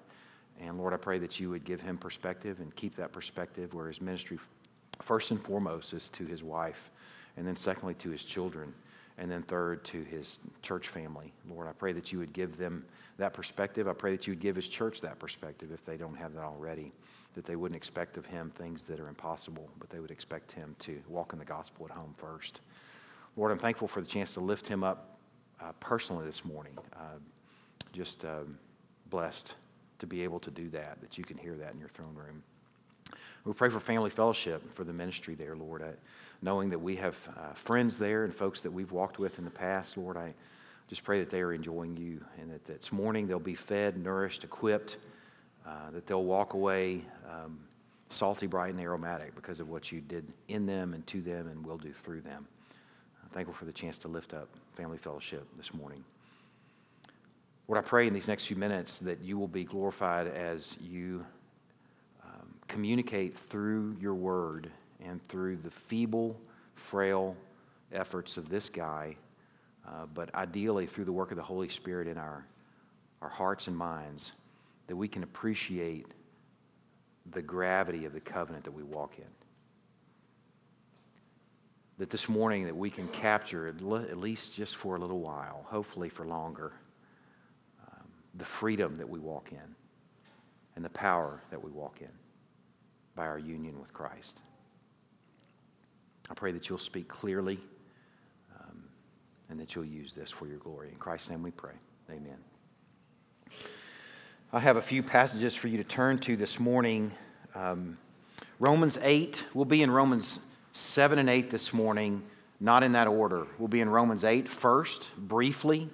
And 0.59 0.77
Lord, 0.77 0.93
I 0.93 0.97
pray 0.97 1.19
that 1.19 1.39
you 1.39 1.49
would 1.49 1.65
give 1.65 1.81
him 1.81 1.97
perspective 1.97 2.59
and 2.59 2.75
keep 2.75 2.95
that 2.95 3.11
perspective 3.11 3.73
where 3.73 3.87
his 3.87 4.01
ministry, 4.01 4.39
first 5.01 5.31
and 5.31 5.43
foremost, 5.43 5.93
is 5.93 6.09
to 6.09 6.25
his 6.25 6.43
wife, 6.43 6.89
and 7.35 7.45
then 7.45 7.55
secondly, 7.55 7.93
to 7.95 8.09
his 8.09 8.23
children, 8.23 8.73
and 9.19 9.29
then 9.29 9.43
third, 9.43 9.83
to 9.85 10.01
his 10.03 10.39
church 10.63 10.87
family. 10.87 11.31
Lord, 11.49 11.67
I 11.67 11.73
pray 11.73 11.93
that 11.93 12.11
you 12.11 12.19
would 12.19 12.33
give 12.33 12.57
them 12.57 12.85
that 13.17 13.33
perspective. 13.33 13.87
I 13.87 13.93
pray 13.93 14.11
that 14.11 14.25
you 14.25 14.31
would 14.31 14.39
give 14.39 14.55
his 14.55 14.67
church 14.67 15.01
that 15.01 15.19
perspective 15.19 15.71
if 15.71 15.85
they 15.85 15.97
don't 15.97 16.15
have 16.15 16.33
that 16.33 16.43
already, 16.43 16.91
that 17.35 17.45
they 17.45 17.55
wouldn't 17.55 17.77
expect 17.77 18.17
of 18.17 18.25
him 18.25 18.51
things 18.55 18.85
that 18.85 18.99
are 18.99 19.09
impossible, 19.09 19.69
but 19.79 19.89
they 19.89 19.99
would 19.99 20.11
expect 20.11 20.51
him 20.51 20.75
to 20.79 20.99
walk 21.07 21.33
in 21.33 21.39
the 21.39 21.45
gospel 21.45 21.85
at 21.85 21.91
home 21.91 22.15
first. 22.17 22.61
Lord, 23.37 23.51
I'm 23.51 23.59
thankful 23.59 23.87
for 23.87 24.01
the 24.01 24.07
chance 24.07 24.33
to 24.33 24.39
lift 24.39 24.67
him 24.67 24.83
up 24.83 25.19
uh, 25.61 25.71
personally 25.79 26.25
this 26.25 26.43
morning. 26.43 26.75
Uh, 26.91 27.19
just 27.93 28.25
um, 28.25 28.57
blessed 29.11 29.53
to 29.99 30.07
be 30.07 30.23
able 30.23 30.39
to 30.39 30.49
do 30.49 30.69
that, 30.69 30.99
that 31.01 31.19
you 31.19 31.23
can 31.23 31.37
hear 31.37 31.55
that 31.55 31.73
in 31.73 31.79
your 31.79 31.89
throne 31.89 32.15
room. 32.15 32.41
We 33.45 33.53
pray 33.53 33.69
for 33.69 33.79
family 33.79 34.09
fellowship, 34.09 34.73
for 34.73 34.83
the 34.83 34.91
ministry 34.91 35.35
there, 35.35 35.55
Lord. 35.55 35.83
I, 35.83 35.91
knowing 36.41 36.71
that 36.71 36.79
we 36.79 36.95
have 36.97 37.15
uh, 37.29 37.53
friends 37.53 37.97
there 37.97 38.23
and 38.23 38.33
folks 38.33 38.63
that 38.63 38.71
we've 38.71 38.91
walked 38.91 39.19
with 39.19 39.37
in 39.37 39.45
the 39.45 39.51
past, 39.51 39.97
Lord, 39.97 40.17
I 40.17 40.33
just 40.87 41.03
pray 41.03 41.19
that 41.19 41.29
they 41.29 41.41
are 41.41 41.53
enjoying 41.53 41.95
you 41.95 42.23
and 42.41 42.51
that 42.51 42.65
this 42.65 42.91
morning 42.91 43.27
they'll 43.27 43.39
be 43.39 43.55
fed, 43.55 44.03
nourished, 44.03 44.43
equipped, 44.43 44.97
uh, 45.65 45.91
that 45.91 46.07
they'll 46.07 46.23
walk 46.23 46.53
away 46.53 47.01
um, 47.29 47.59
salty, 48.09 48.47
bright, 48.47 48.73
and 48.73 48.81
aromatic 48.81 49.35
because 49.35 49.59
of 49.59 49.69
what 49.69 49.91
you 49.91 50.01
did 50.01 50.25
in 50.47 50.65
them 50.65 50.93
and 50.93 51.05
to 51.07 51.21
them 51.21 51.47
and 51.47 51.65
will 51.65 51.77
do 51.77 51.93
through 51.93 52.21
them. 52.21 52.47
Thankful 53.37 53.53
for 53.53 53.65
the 53.65 53.71
chance 53.71 53.99
to 53.99 54.07
lift 54.07 54.33
up 54.33 54.49
family 54.73 54.97
fellowship 54.97 55.47
this 55.57 55.71
morning. 55.71 56.03
Lord, 57.67 57.77
I 57.77 57.87
pray 57.87 58.07
in 58.07 58.13
these 58.15 58.27
next 58.27 58.45
few 58.45 58.55
minutes 58.55 58.97
that 59.01 59.21
you 59.21 59.37
will 59.37 59.47
be 59.47 59.63
glorified 59.63 60.25
as 60.25 60.75
you 60.81 61.23
um, 62.25 62.55
communicate 62.67 63.37
through 63.37 63.95
your 64.01 64.15
word 64.15 64.71
and 65.05 65.21
through 65.27 65.57
the 65.57 65.69
feeble, 65.69 66.35
frail 66.73 67.35
efforts 67.93 68.37
of 68.37 68.49
this 68.49 68.69
guy, 68.69 69.15
uh, 69.87 70.07
but 70.15 70.33
ideally 70.33 70.87
through 70.87 71.05
the 71.05 71.13
work 71.13 71.29
of 71.29 71.37
the 71.37 71.43
Holy 71.43 71.69
Spirit 71.69 72.07
in 72.07 72.17
our, 72.17 72.43
our 73.21 73.29
hearts 73.29 73.67
and 73.67 73.77
minds, 73.77 74.31
that 74.87 74.95
we 74.95 75.07
can 75.07 75.21
appreciate 75.21 76.07
the 77.29 77.41
gravity 77.43 78.05
of 78.05 78.13
the 78.13 78.19
covenant 78.19 78.63
that 78.63 78.73
we 78.73 78.81
walk 78.81 79.19
in 79.19 79.36
that 81.97 82.09
this 82.09 82.29
morning 82.29 82.65
that 82.65 82.75
we 82.75 82.89
can 82.89 83.07
capture 83.07 83.67
at 83.67 83.81
least 83.81 84.53
just 84.53 84.75
for 84.75 84.95
a 84.95 84.99
little 84.99 85.19
while 85.19 85.65
hopefully 85.67 86.09
for 86.09 86.25
longer 86.25 86.73
um, 87.81 88.07
the 88.35 88.45
freedom 88.45 88.97
that 88.97 89.09
we 89.09 89.19
walk 89.19 89.51
in 89.51 89.75
and 90.75 90.85
the 90.85 90.89
power 90.89 91.41
that 91.49 91.63
we 91.63 91.71
walk 91.71 92.01
in 92.01 92.11
by 93.15 93.25
our 93.25 93.39
union 93.39 93.79
with 93.79 93.93
christ 93.93 94.39
i 96.29 96.33
pray 96.33 96.51
that 96.51 96.69
you'll 96.69 96.77
speak 96.77 97.07
clearly 97.07 97.59
um, 98.59 98.83
and 99.49 99.59
that 99.59 99.75
you'll 99.75 99.85
use 99.85 100.13
this 100.13 100.31
for 100.31 100.47
your 100.47 100.57
glory. 100.57 100.89
In 100.89 100.95
Christ's 100.95 101.29
name 101.29 101.43
we 101.43 101.51
pray. 101.51 101.73
Amen. 102.09 102.37
I 104.51 104.59
have 104.59 104.77
a 104.77 104.81
few 104.81 105.03
passages 105.03 105.55
for 105.55 105.67
you 105.67 105.77
to 105.77 105.83
turn 105.83 106.19
to 106.19 106.37
this 106.37 106.59
morning. 106.59 107.11
Um, 107.53 107.97
Romans 108.59 108.97
8, 109.01 109.43
we'll 109.53 109.65
be 109.65 109.81
in 109.81 109.91
Romans 109.91 110.39
7 110.77 111.17
and 111.17 111.29
8 111.29 111.49
this 111.49 111.73
morning, 111.73 112.21
not 112.59 112.83
in 112.83 112.91
that 112.91 113.07
order. 113.07 113.47
We'll 113.57 113.67
be 113.67 113.81
in 113.81 113.89
Romans 113.89 114.23
8 114.23 114.47
first, 114.47 115.07
briefly, 115.17 115.89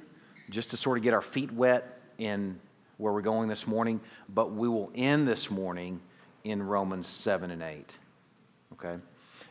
just 0.49 0.71
to 0.71 0.77
sort 0.77 0.97
of 0.97 1.03
get 1.03 1.13
our 1.13 1.21
feet 1.21 1.51
wet 1.51 1.99
in 2.17 2.59
where 2.97 3.13
we're 3.13 3.21
going 3.21 3.47
this 3.47 3.65
morning, 3.65 4.01
but 4.29 4.51
we 4.51 4.67
will 4.67 4.91
end 4.93 5.27
this 5.27 5.49
morning 5.49 6.01
in 6.43 6.61
Romans 6.61 7.07
7 7.07 7.49
and 7.49 7.63
8. 7.63 7.91
Okay? 8.73 8.95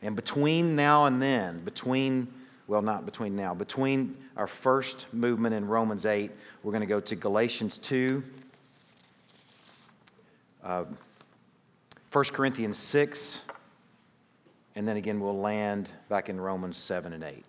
And 0.02 0.14
between 0.14 0.76
now 0.76 1.06
and 1.06 1.20
then, 1.20 1.64
between, 1.64 2.28
well, 2.66 2.82
not 2.82 3.06
between 3.06 3.34
now, 3.34 3.54
between 3.54 4.16
our 4.36 4.46
first 4.46 5.06
movement 5.12 5.54
in 5.54 5.66
Romans 5.66 6.04
8, 6.04 6.30
we're 6.62 6.72
going 6.72 6.82
to 6.82 6.86
go 6.86 7.00
to 7.00 7.16
Galatians 7.16 7.78
2, 7.78 8.22
uh, 10.62 10.84
1 12.12 12.24
Corinthians 12.26 12.78
6, 12.78 13.40
and 14.74 14.86
then 14.86 14.96
again 14.96 15.20
we'll 15.20 15.38
land 15.38 15.88
back 16.08 16.28
in 16.28 16.40
Romans 16.40 16.76
7 16.78 17.12
and 17.12 17.22
8. 17.22 17.44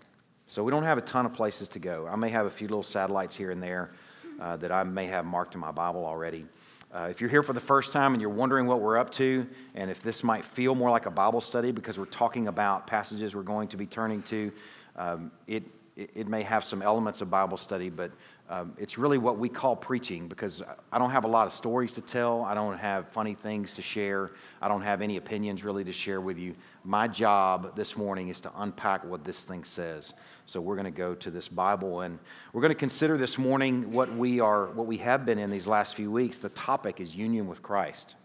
So 0.47 0.63
we 0.63 0.71
don't 0.71 0.83
have 0.83 0.97
a 0.97 1.01
ton 1.01 1.25
of 1.25 1.33
places 1.33 1.67
to 1.69 1.79
go. 1.79 2.07
I 2.07 2.15
may 2.15 2.29
have 2.29 2.45
a 2.45 2.49
few 2.49 2.67
little 2.67 2.83
satellites 2.83 3.35
here 3.35 3.51
and 3.51 3.63
there 3.63 3.91
uh, 4.39 4.57
that 4.57 4.71
I 4.71 4.83
may 4.83 5.07
have 5.07 5.25
marked 5.25 5.55
in 5.55 5.61
my 5.61 5.71
Bible 5.71 6.05
already. 6.05 6.45
Uh, 6.93 7.07
if 7.09 7.21
you're 7.21 7.29
here 7.29 7.41
for 7.41 7.53
the 7.53 7.59
first 7.59 7.91
time 7.91 8.13
and 8.13 8.21
you're 8.21 8.29
wondering 8.29 8.67
what 8.67 8.79
we're 8.79 8.97
up 8.97 9.09
to, 9.11 9.47
and 9.73 9.89
if 9.89 10.03
this 10.03 10.23
might 10.23 10.45
feel 10.45 10.75
more 10.75 10.91
like 10.91 11.07
a 11.07 11.11
Bible 11.11 11.41
study 11.41 11.71
because 11.71 11.97
we're 11.97 12.05
talking 12.05 12.47
about 12.47 12.85
passages 12.85 13.35
we're 13.35 13.41
going 13.41 13.67
to 13.67 13.77
be 13.77 13.87
turning 13.87 14.21
to, 14.23 14.51
um, 14.95 15.31
it, 15.47 15.63
it, 15.95 16.27
may 16.27 16.41
have 16.41 16.63
some 16.63 16.81
elements 16.81 17.21
of 17.21 17.29
Bible 17.29 17.57
study, 17.57 17.89
but 17.89 18.11
um, 18.49 18.73
it's 18.77 18.97
really 18.97 19.17
what 19.17 19.37
we 19.37 19.47
call 19.47 19.75
preaching 19.75 20.27
because 20.27 20.63
I 20.91 20.97
don't 20.97 21.11
have 21.11 21.23
a 21.23 21.27
lot 21.27 21.47
of 21.47 21.53
stories 21.53 21.93
to 21.93 22.01
tell. 22.01 22.41
I 22.43 22.53
don't 22.53 22.77
have 22.77 23.09
funny 23.09 23.35
things 23.35 23.73
to 23.73 23.81
share. 23.81 24.31
I 24.61 24.67
don't 24.67 24.81
have 24.81 25.01
any 25.01 25.17
opinions 25.17 25.63
really 25.63 25.83
to 25.83 25.93
share 25.93 26.19
with 26.19 26.37
you. 26.37 26.55
My 26.83 27.07
job 27.07 27.75
this 27.75 27.95
morning 27.95 28.29
is 28.29 28.41
to 28.41 28.51
unpack 28.57 29.05
what 29.05 29.23
this 29.23 29.43
thing 29.43 29.63
says. 29.63 30.13
So 30.45 30.59
we're 30.59 30.75
going 30.75 30.85
to 30.85 30.91
go 30.91 31.13
to 31.15 31.31
this 31.31 31.47
Bible 31.47 32.01
and 32.01 32.17
we're 32.53 32.61
going 32.61 32.69
to 32.69 32.75
consider 32.75 33.17
this 33.17 33.37
morning 33.37 33.91
what 33.91 34.11
we 34.11 34.39
are, 34.39 34.67
what 34.71 34.87
we 34.87 34.97
have 34.97 35.25
been 35.25 35.37
in 35.39 35.51
these 35.51 35.67
last 35.67 35.95
few 35.95 36.11
weeks. 36.11 36.39
The 36.39 36.49
topic 36.49 36.99
is 36.99 37.15
union 37.15 37.47
with 37.47 37.61
Christ. 37.61 38.15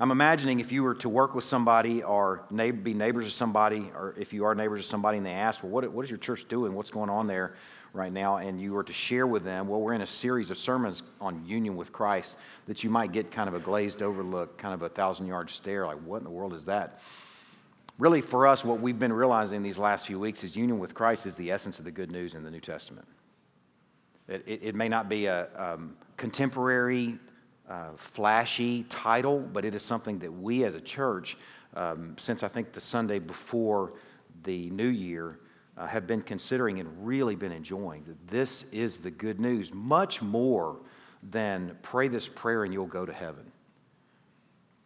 I'm 0.00 0.10
imagining 0.10 0.60
if 0.60 0.72
you 0.72 0.82
were 0.82 0.94
to 0.96 1.08
work 1.08 1.34
with 1.34 1.44
somebody 1.44 2.02
or 2.02 2.44
be 2.50 2.94
neighbors 2.94 3.26
of 3.26 3.32
somebody, 3.32 3.90
or 3.94 4.14
if 4.18 4.32
you 4.32 4.44
are 4.44 4.54
neighbors 4.54 4.80
of 4.80 4.86
somebody 4.86 5.18
and 5.18 5.26
they 5.26 5.32
ask, 5.32 5.62
well, 5.62 5.70
what, 5.70 5.90
what 5.92 6.04
is 6.04 6.10
your 6.10 6.18
church 6.18 6.48
doing? 6.48 6.74
What's 6.74 6.90
going 6.90 7.10
on 7.10 7.26
there? 7.26 7.54
right 7.94 8.12
now 8.12 8.36
and 8.36 8.60
you 8.60 8.72
were 8.72 8.82
to 8.82 8.92
share 8.92 9.26
with 9.26 9.44
them, 9.44 9.68
well, 9.68 9.80
we're 9.80 9.94
in 9.94 10.02
a 10.02 10.06
series 10.06 10.50
of 10.50 10.58
sermons 10.58 11.02
on 11.20 11.46
union 11.46 11.76
with 11.76 11.92
Christ, 11.92 12.36
that 12.66 12.84
you 12.84 12.90
might 12.90 13.12
get 13.12 13.30
kind 13.30 13.48
of 13.48 13.54
a 13.54 13.60
glazed 13.60 14.02
over 14.02 14.22
look, 14.22 14.58
kind 14.58 14.74
of 14.74 14.82
a 14.82 14.88
thousand 14.88 15.28
yard 15.28 15.48
stare, 15.48 15.86
like, 15.86 15.98
what 15.98 16.18
in 16.18 16.24
the 16.24 16.30
world 16.30 16.52
is 16.52 16.66
that? 16.66 17.00
Really, 17.96 18.20
for 18.20 18.48
us, 18.48 18.64
what 18.64 18.80
we've 18.80 18.98
been 18.98 19.12
realizing 19.12 19.62
these 19.62 19.78
last 19.78 20.08
few 20.08 20.18
weeks 20.18 20.42
is 20.42 20.56
union 20.56 20.80
with 20.80 20.94
Christ 20.94 21.26
is 21.26 21.36
the 21.36 21.52
essence 21.52 21.78
of 21.78 21.84
the 21.84 21.92
good 21.92 22.10
news 22.10 22.34
in 22.34 22.42
the 22.42 22.50
New 22.50 22.60
Testament. 22.60 23.06
It, 24.26 24.42
it, 24.46 24.60
it 24.64 24.74
may 24.74 24.88
not 24.88 25.08
be 25.08 25.26
a 25.26 25.46
um, 25.56 25.94
contemporary, 26.16 27.18
uh, 27.68 27.90
flashy 27.96 28.84
title, 28.84 29.40
but 29.40 29.64
it 29.64 29.74
is 29.74 29.82
something 29.82 30.18
that 30.20 30.32
we 30.32 30.64
as 30.64 30.74
a 30.74 30.80
church, 30.80 31.36
um, 31.74 32.14
since 32.18 32.42
I 32.42 32.48
think 32.48 32.72
the 32.72 32.80
Sunday 32.80 33.18
before 33.18 33.94
the 34.44 34.70
new 34.70 34.88
year, 34.88 35.38
uh, 35.76 35.86
have 35.86 36.06
been 36.06 36.22
considering 36.22 36.78
and 36.78 37.06
really 37.06 37.34
been 37.34 37.52
enjoying. 37.52 38.04
That 38.04 38.28
this 38.28 38.64
is 38.70 38.98
the 38.98 39.10
good 39.10 39.40
news, 39.40 39.72
much 39.72 40.22
more 40.22 40.76
than 41.30 41.76
pray 41.82 42.08
this 42.08 42.28
prayer 42.28 42.64
and 42.64 42.72
you'll 42.72 42.86
go 42.86 43.06
to 43.06 43.12
heaven. 43.12 43.50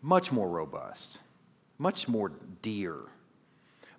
Much 0.00 0.30
more 0.30 0.48
robust, 0.48 1.18
much 1.78 2.06
more 2.06 2.32
dear, 2.62 2.96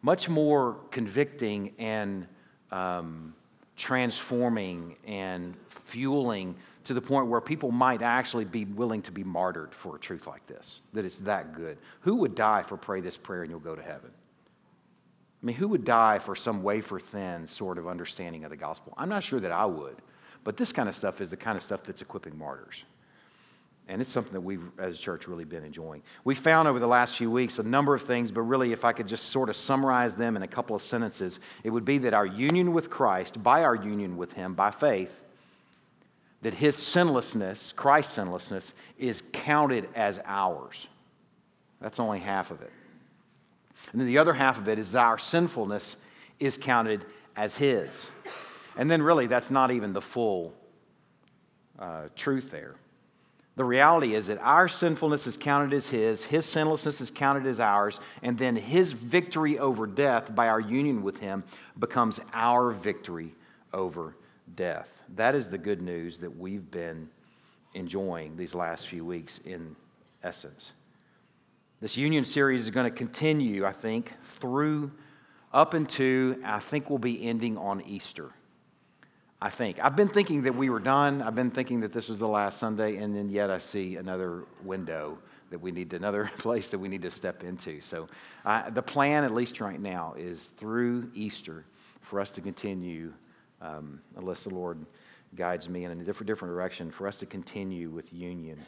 much 0.01 0.29
more 0.29 0.77
convicting 0.91 1.73
and 1.77 2.25
um, 2.71 3.33
transforming 3.75 4.95
and 5.05 5.55
fueling 5.69 6.55
to 6.89 6.95
the 6.95 7.01
point 7.01 7.27
where 7.27 7.39
people 7.39 7.69
might 7.69 8.01
actually 8.01 8.45
be 8.45 8.65
willing 8.65 9.03
to 9.03 9.11
be 9.11 9.23
martyred 9.23 9.75
for 9.75 9.95
a 9.95 9.99
truth 9.99 10.25
like 10.25 10.47
this, 10.47 10.81
that 10.93 11.05
it's 11.05 11.19
that 11.19 11.53
good. 11.53 11.77
Who 11.99 12.15
would 12.15 12.33
die 12.33 12.63
for 12.63 12.77
pray 12.77 12.99
this 12.99 13.15
prayer 13.15 13.43
and 13.43 13.51
you'll 13.51 13.59
go 13.59 13.75
to 13.75 13.81
heaven? 13.83 14.09
I 14.09 15.45
mean, 15.45 15.55
who 15.55 15.67
would 15.67 15.85
die 15.85 16.17
for 16.17 16.35
some 16.35 16.63
wafer 16.63 16.99
thin 16.99 17.45
sort 17.45 17.77
of 17.77 17.87
understanding 17.87 18.43
of 18.43 18.49
the 18.49 18.57
gospel? 18.57 18.95
I'm 18.97 19.07
not 19.07 19.23
sure 19.23 19.39
that 19.39 19.51
I 19.51 19.67
would. 19.67 19.97
But 20.43 20.57
this 20.57 20.73
kind 20.73 20.89
of 20.89 20.95
stuff 20.95 21.21
is 21.21 21.29
the 21.29 21.37
kind 21.37 21.55
of 21.55 21.61
stuff 21.61 21.83
that's 21.83 22.01
equipping 22.01 22.35
martyrs. 22.35 22.83
And 23.87 24.01
it's 24.01 24.11
something 24.11 24.33
that 24.33 24.41
we've, 24.41 24.63
as 24.79 24.95
a 24.95 24.99
church, 24.99 25.27
really 25.27 25.45
been 25.45 25.63
enjoying. 25.63 26.01
We 26.23 26.33
found 26.33 26.67
over 26.67 26.79
the 26.79 26.87
last 26.87 27.17
few 27.17 27.29
weeks 27.29 27.59
a 27.59 27.63
number 27.63 27.93
of 27.93 28.01
things, 28.01 28.31
but 28.31 28.41
really, 28.41 28.71
if 28.71 28.83
I 28.83 28.93
could 28.93 29.05
just 29.07 29.25
sort 29.25 29.47
of 29.47 29.55
summarize 29.55 30.15
them 30.15 30.35
in 30.35 30.41
a 30.41 30.47
couple 30.47 30.75
of 30.75 30.81
sentences, 30.81 31.39
it 31.63 31.69
would 31.69 31.85
be 31.85 31.99
that 31.99 32.15
our 32.15 32.25
union 32.25 32.73
with 32.73 32.89
Christ, 32.89 33.43
by 33.43 33.63
our 33.63 33.75
union 33.75 34.17
with 34.17 34.33
Him, 34.33 34.55
by 34.55 34.71
faith, 34.71 35.21
that 36.41 36.53
His 36.53 36.75
sinlessness, 36.75 37.73
Christ's 37.75 38.13
sinlessness, 38.13 38.73
is 38.97 39.23
counted 39.33 39.89
as 39.95 40.19
ours. 40.25 40.87
That's 41.81 41.99
only 41.99 42.19
half 42.19 42.51
of 42.51 42.61
it. 42.61 42.71
And 43.91 43.99
then 43.99 44.07
the 44.07 44.17
other 44.17 44.33
half 44.33 44.57
of 44.57 44.67
it 44.67 44.79
is 44.79 44.91
that 44.91 45.01
our 45.01 45.17
sinfulness 45.17 45.95
is 46.39 46.57
counted 46.57 47.05
as 47.35 47.57
His. 47.57 48.07
And 48.77 48.89
then, 48.89 49.01
really, 49.01 49.27
that's 49.27 49.51
not 49.51 49.71
even 49.71 49.93
the 49.93 50.01
full 50.01 50.53
uh, 51.77 52.03
truth 52.15 52.51
there. 52.51 52.75
The 53.55 53.65
reality 53.65 54.15
is 54.15 54.27
that 54.27 54.37
our 54.39 54.69
sinfulness 54.69 55.27
is 55.27 55.35
counted 55.35 55.73
as 55.73 55.89
His, 55.89 56.23
His 56.23 56.45
sinlessness 56.45 57.01
is 57.01 57.11
counted 57.11 57.45
as 57.45 57.59
ours, 57.59 57.99
and 58.21 58.37
then 58.37 58.55
His 58.55 58.93
victory 58.93 59.59
over 59.59 59.85
death 59.85 60.33
by 60.33 60.47
our 60.47 60.61
union 60.61 61.03
with 61.03 61.19
Him 61.19 61.43
becomes 61.77 62.21
our 62.33 62.71
victory 62.71 63.35
over 63.73 64.15
death. 64.55 64.89
That 65.15 65.35
is 65.35 65.49
the 65.49 65.57
good 65.57 65.81
news 65.81 66.19
that 66.19 66.37
we've 66.37 66.69
been 66.69 67.09
enjoying 67.73 68.35
these 68.35 68.55
last 68.55 68.87
few 68.87 69.05
weeks 69.05 69.39
in 69.45 69.75
essence. 70.23 70.71
This 71.81 71.95
union 71.95 72.23
series 72.23 72.61
is 72.61 72.71
going 72.71 72.85
to 72.89 72.95
continue, 72.95 73.65
I 73.65 73.71
think, 73.71 74.13
through 74.23 74.91
up 75.53 75.73
into, 75.73 76.41
I 76.45 76.59
think 76.59 76.89
we'll 76.89 76.99
be 76.99 77.23
ending 77.25 77.57
on 77.57 77.81
Easter. 77.81 78.31
I 79.41 79.49
think. 79.49 79.79
I've 79.81 79.95
been 79.95 80.09
thinking 80.09 80.43
that 80.43 80.53
we 80.53 80.69
were 80.69 80.81
done. 80.81 81.21
I've 81.21 81.35
been 81.35 81.51
thinking 81.51 81.79
that 81.79 81.93
this 81.93 82.09
was 82.09 82.19
the 82.19 82.27
last 82.27 82.59
Sunday, 82.59 82.97
and 82.97 83.15
then 83.15 83.29
yet 83.29 83.49
I 83.49 83.57
see 83.57 83.95
another 83.95 84.43
window 84.63 85.17
that 85.49 85.59
we 85.59 85.71
need, 85.71 85.93
another 85.93 86.29
place 86.37 86.69
that 86.71 86.79
we 86.79 86.89
need 86.89 87.01
to 87.03 87.11
step 87.11 87.43
into. 87.43 87.79
So 87.79 88.09
uh, 88.43 88.69
the 88.69 88.81
plan, 88.81 89.23
at 89.23 89.33
least 89.33 89.61
right 89.61 89.79
now, 89.79 90.13
is 90.17 90.47
through 90.57 91.09
Easter 91.13 91.63
for 92.01 92.19
us 92.19 92.31
to 92.31 92.41
continue, 92.41 93.13
um, 93.61 94.01
unless 94.15 94.43
the 94.43 94.53
Lord 94.53 94.85
guides 95.35 95.69
me 95.69 95.85
in 95.85 95.91
a 95.91 95.95
different, 96.03 96.27
different 96.27 96.53
direction, 96.53 96.91
for 96.91 97.07
us 97.07 97.19
to 97.19 97.25
continue 97.25 97.89
with 97.89 98.11
union 98.13 98.59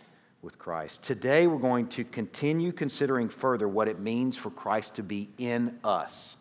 with 0.41 0.57
Christ. 0.57 1.03
Today, 1.03 1.48
we're 1.48 1.57
going 1.57 1.88
to 1.89 2.03
continue 2.03 2.71
considering 2.71 3.29
further 3.29 3.67
what 3.67 3.88
it 3.88 4.00
means 4.00 4.38
for 4.38 4.50
Christ 4.50 4.95
to 4.95 5.03
be 5.03 5.29
in 5.38 5.77
us. 5.83 6.36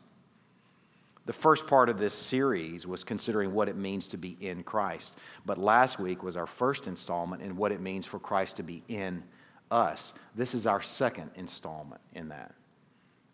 The 1.26 1.32
first 1.34 1.66
part 1.66 1.88
of 1.88 1.98
this 1.98 2.14
series 2.14 2.86
was 2.86 3.04
considering 3.04 3.52
what 3.52 3.68
it 3.68 3.76
means 3.76 4.08
to 4.08 4.16
be 4.16 4.36
in 4.40 4.62
Christ. 4.62 5.16
But 5.44 5.58
last 5.58 5.98
week 5.98 6.22
was 6.22 6.36
our 6.36 6.46
first 6.46 6.86
installment 6.86 7.42
in 7.42 7.56
what 7.56 7.72
it 7.72 7.80
means 7.80 8.06
for 8.06 8.18
Christ 8.18 8.56
to 8.56 8.62
be 8.62 8.82
in 8.88 9.22
us. 9.70 10.12
This 10.34 10.54
is 10.54 10.66
our 10.66 10.80
second 10.80 11.30
installment 11.36 12.00
in 12.14 12.30
that. 12.30 12.54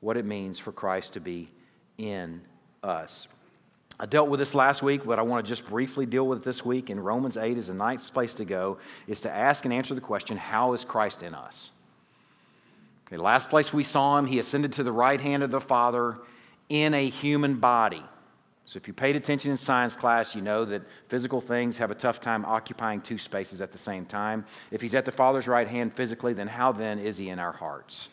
What 0.00 0.16
it 0.16 0.25
means 0.25 0.58
for 0.58 0.73
Christ 0.73 1.14
to 1.14 1.20
be 1.20 1.49
in 1.96 2.42
us. 2.82 3.28
I 3.98 4.04
dealt 4.06 4.28
with 4.28 4.40
this 4.40 4.54
last 4.54 4.82
week, 4.82 5.04
but 5.06 5.18
I 5.18 5.22
want 5.22 5.44
to 5.44 5.48
just 5.48 5.66
briefly 5.66 6.04
deal 6.04 6.26
with 6.26 6.40
it 6.40 6.44
this 6.44 6.64
week. 6.64 6.90
In 6.90 7.00
Romans 7.00 7.36
8 7.36 7.56
is 7.56 7.70
a 7.70 7.74
nice 7.74 8.10
place 8.10 8.34
to 8.34 8.44
go, 8.44 8.76
is 9.06 9.22
to 9.22 9.30
ask 9.30 9.64
and 9.64 9.72
answer 9.72 9.94
the 9.94 10.02
question, 10.02 10.36
how 10.36 10.74
is 10.74 10.84
Christ 10.84 11.22
in 11.22 11.34
us? 11.34 11.70
Okay, 13.06 13.16
last 13.16 13.48
place 13.48 13.72
we 13.72 13.84
saw 13.84 14.18
him, 14.18 14.26
he 14.26 14.38
ascended 14.38 14.72
to 14.74 14.82
the 14.82 14.92
right 14.92 15.20
hand 15.20 15.42
of 15.42 15.50
the 15.50 15.60
Father 15.60 16.18
in 16.68 16.92
a 16.92 17.08
human 17.08 17.54
body. 17.54 18.02
So 18.66 18.78
if 18.78 18.88
you 18.88 18.92
paid 18.92 19.14
attention 19.14 19.52
in 19.52 19.56
science 19.56 19.94
class, 19.94 20.34
you 20.34 20.42
know 20.42 20.64
that 20.64 20.82
physical 21.08 21.40
things 21.40 21.78
have 21.78 21.92
a 21.92 21.94
tough 21.94 22.20
time 22.20 22.44
occupying 22.44 23.00
two 23.00 23.16
spaces 23.16 23.60
at 23.60 23.70
the 23.70 23.78
same 23.78 24.04
time. 24.04 24.44
If 24.72 24.82
he's 24.82 24.96
at 24.96 25.04
the 25.04 25.12
Father's 25.12 25.46
right 25.46 25.68
hand 25.68 25.92
physically, 25.92 26.32
then 26.32 26.48
how 26.48 26.72
then 26.72 26.98
is 26.98 27.16
he 27.16 27.28
in 27.28 27.38
our 27.38 27.52
hearts? 27.52 28.08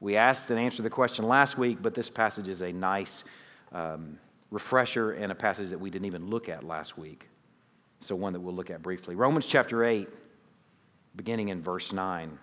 We 0.00 0.16
asked 0.16 0.50
and 0.50 0.60
answered 0.60 0.84
the 0.84 0.90
question 0.90 1.26
last 1.26 1.58
week, 1.58 1.78
but 1.82 1.92
this 1.92 2.08
passage 2.08 2.46
is 2.46 2.62
a 2.62 2.72
nice 2.72 3.24
um, 3.72 4.18
refresher 4.54 5.10
and 5.10 5.32
a 5.32 5.34
passage 5.34 5.70
that 5.70 5.80
we 5.80 5.90
didn't 5.90 6.06
even 6.06 6.30
look 6.30 6.48
at 6.48 6.62
last 6.62 6.96
week. 6.96 7.28
So, 8.00 8.14
one 8.14 8.32
that 8.34 8.40
we'll 8.40 8.54
look 8.54 8.70
at 8.70 8.82
briefly. 8.82 9.16
Romans 9.16 9.46
chapter 9.46 9.84
8, 9.84 10.08
beginning 11.16 11.48
in 11.48 11.60
verse 11.60 11.92
9. 11.92 12.38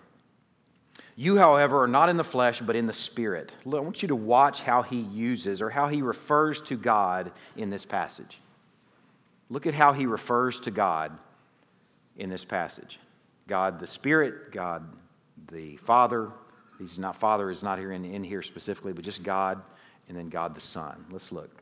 You, 1.16 1.38
however, 1.38 1.82
are 1.82 1.88
not 1.88 2.10
in 2.10 2.18
the 2.18 2.24
flesh, 2.24 2.60
but 2.60 2.76
in 2.76 2.86
the 2.86 2.92
Spirit. 2.92 3.50
I 3.64 3.68
want 3.68 4.02
you 4.02 4.08
to 4.08 4.16
watch 4.16 4.60
how 4.60 4.82
he 4.82 5.00
uses 5.00 5.62
or 5.62 5.70
how 5.70 5.88
he 5.88 6.02
refers 6.02 6.60
to 6.62 6.76
God 6.76 7.32
in 7.56 7.70
this 7.70 7.84
passage. 7.84 8.38
Look 9.48 9.66
at 9.66 9.74
how 9.74 9.92
he 9.92 10.04
refers 10.04 10.60
to 10.60 10.70
God 10.70 11.16
in 12.16 12.28
this 12.28 12.44
passage 12.44 12.98
God 13.46 13.80
the 13.80 13.86
Spirit, 13.86 14.52
God 14.52 14.86
the 15.50 15.76
Father. 15.76 16.30
He's 16.78 16.98
not 16.98 17.16
Father, 17.16 17.50
is 17.50 17.62
not 17.62 17.78
here 17.78 17.92
in, 17.92 18.04
in 18.04 18.24
here 18.24 18.42
specifically, 18.42 18.92
but 18.92 19.04
just 19.04 19.22
God, 19.22 19.62
and 20.08 20.16
then 20.16 20.28
God 20.28 20.54
the 20.54 20.60
Son. 20.60 21.06
Let's 21.10 21.32
look. 21.32 21.61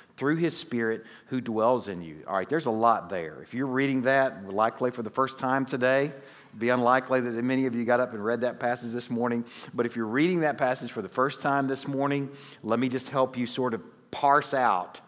through 0.17 0.37
his 0.37 0.55
Spirit 0.57 1.05
who 1.27 1.41
dwells 1.41 1.87
in 1.87 2.01
you. 2.01 2.23
All 2.27 2.35
right, 2.35 2.47
there's 2.47 2.65
a 2.65 2.71
lot 2.71 3.09
there. 3.09 3.41
If 3.41 3.53
you're 3.53 3.67
reading 3.67 4.03
that, 4.03 4.47
likely 4.49 4.91
for 4.91 5.03
the 5.03 5.09
first 5.09 5.39
time 5.39 5.65
today, 5.65 6.11
be 6.57 6.69
unlikely 6.69 7.21
that 7.21 7.43
many 7.43 7.65
of 7.65 7.75
you 7.75 7.85
got 7.85 7.99
up 7.99 8.13
and 8.13 8.23
read 8.23 8.41
that 8.41 8.59
passage 8.59 8.91
this 8.91 9.09
morning. 9.09 9.45
But 9.73 9.85
if 9.85 9.95
you're 9.95 10.05
reading 10.05 10.41
that 10.41 10.57
passage 10.57 10.91
for 10.91 11.01
the 11.01 11.09
first 11.09 11.41
time 11.41 11.67
this 11.67 11.87
morning, 11.87 12.29
let 12.63 12.79
me 12.79 12.89
just 12.89 13.09
help 13.09 13.37
you 13.37 13.47
sort 13.47 13.73
of 13.73 13.81
parse 14.11 14.53
out 14.53 14.99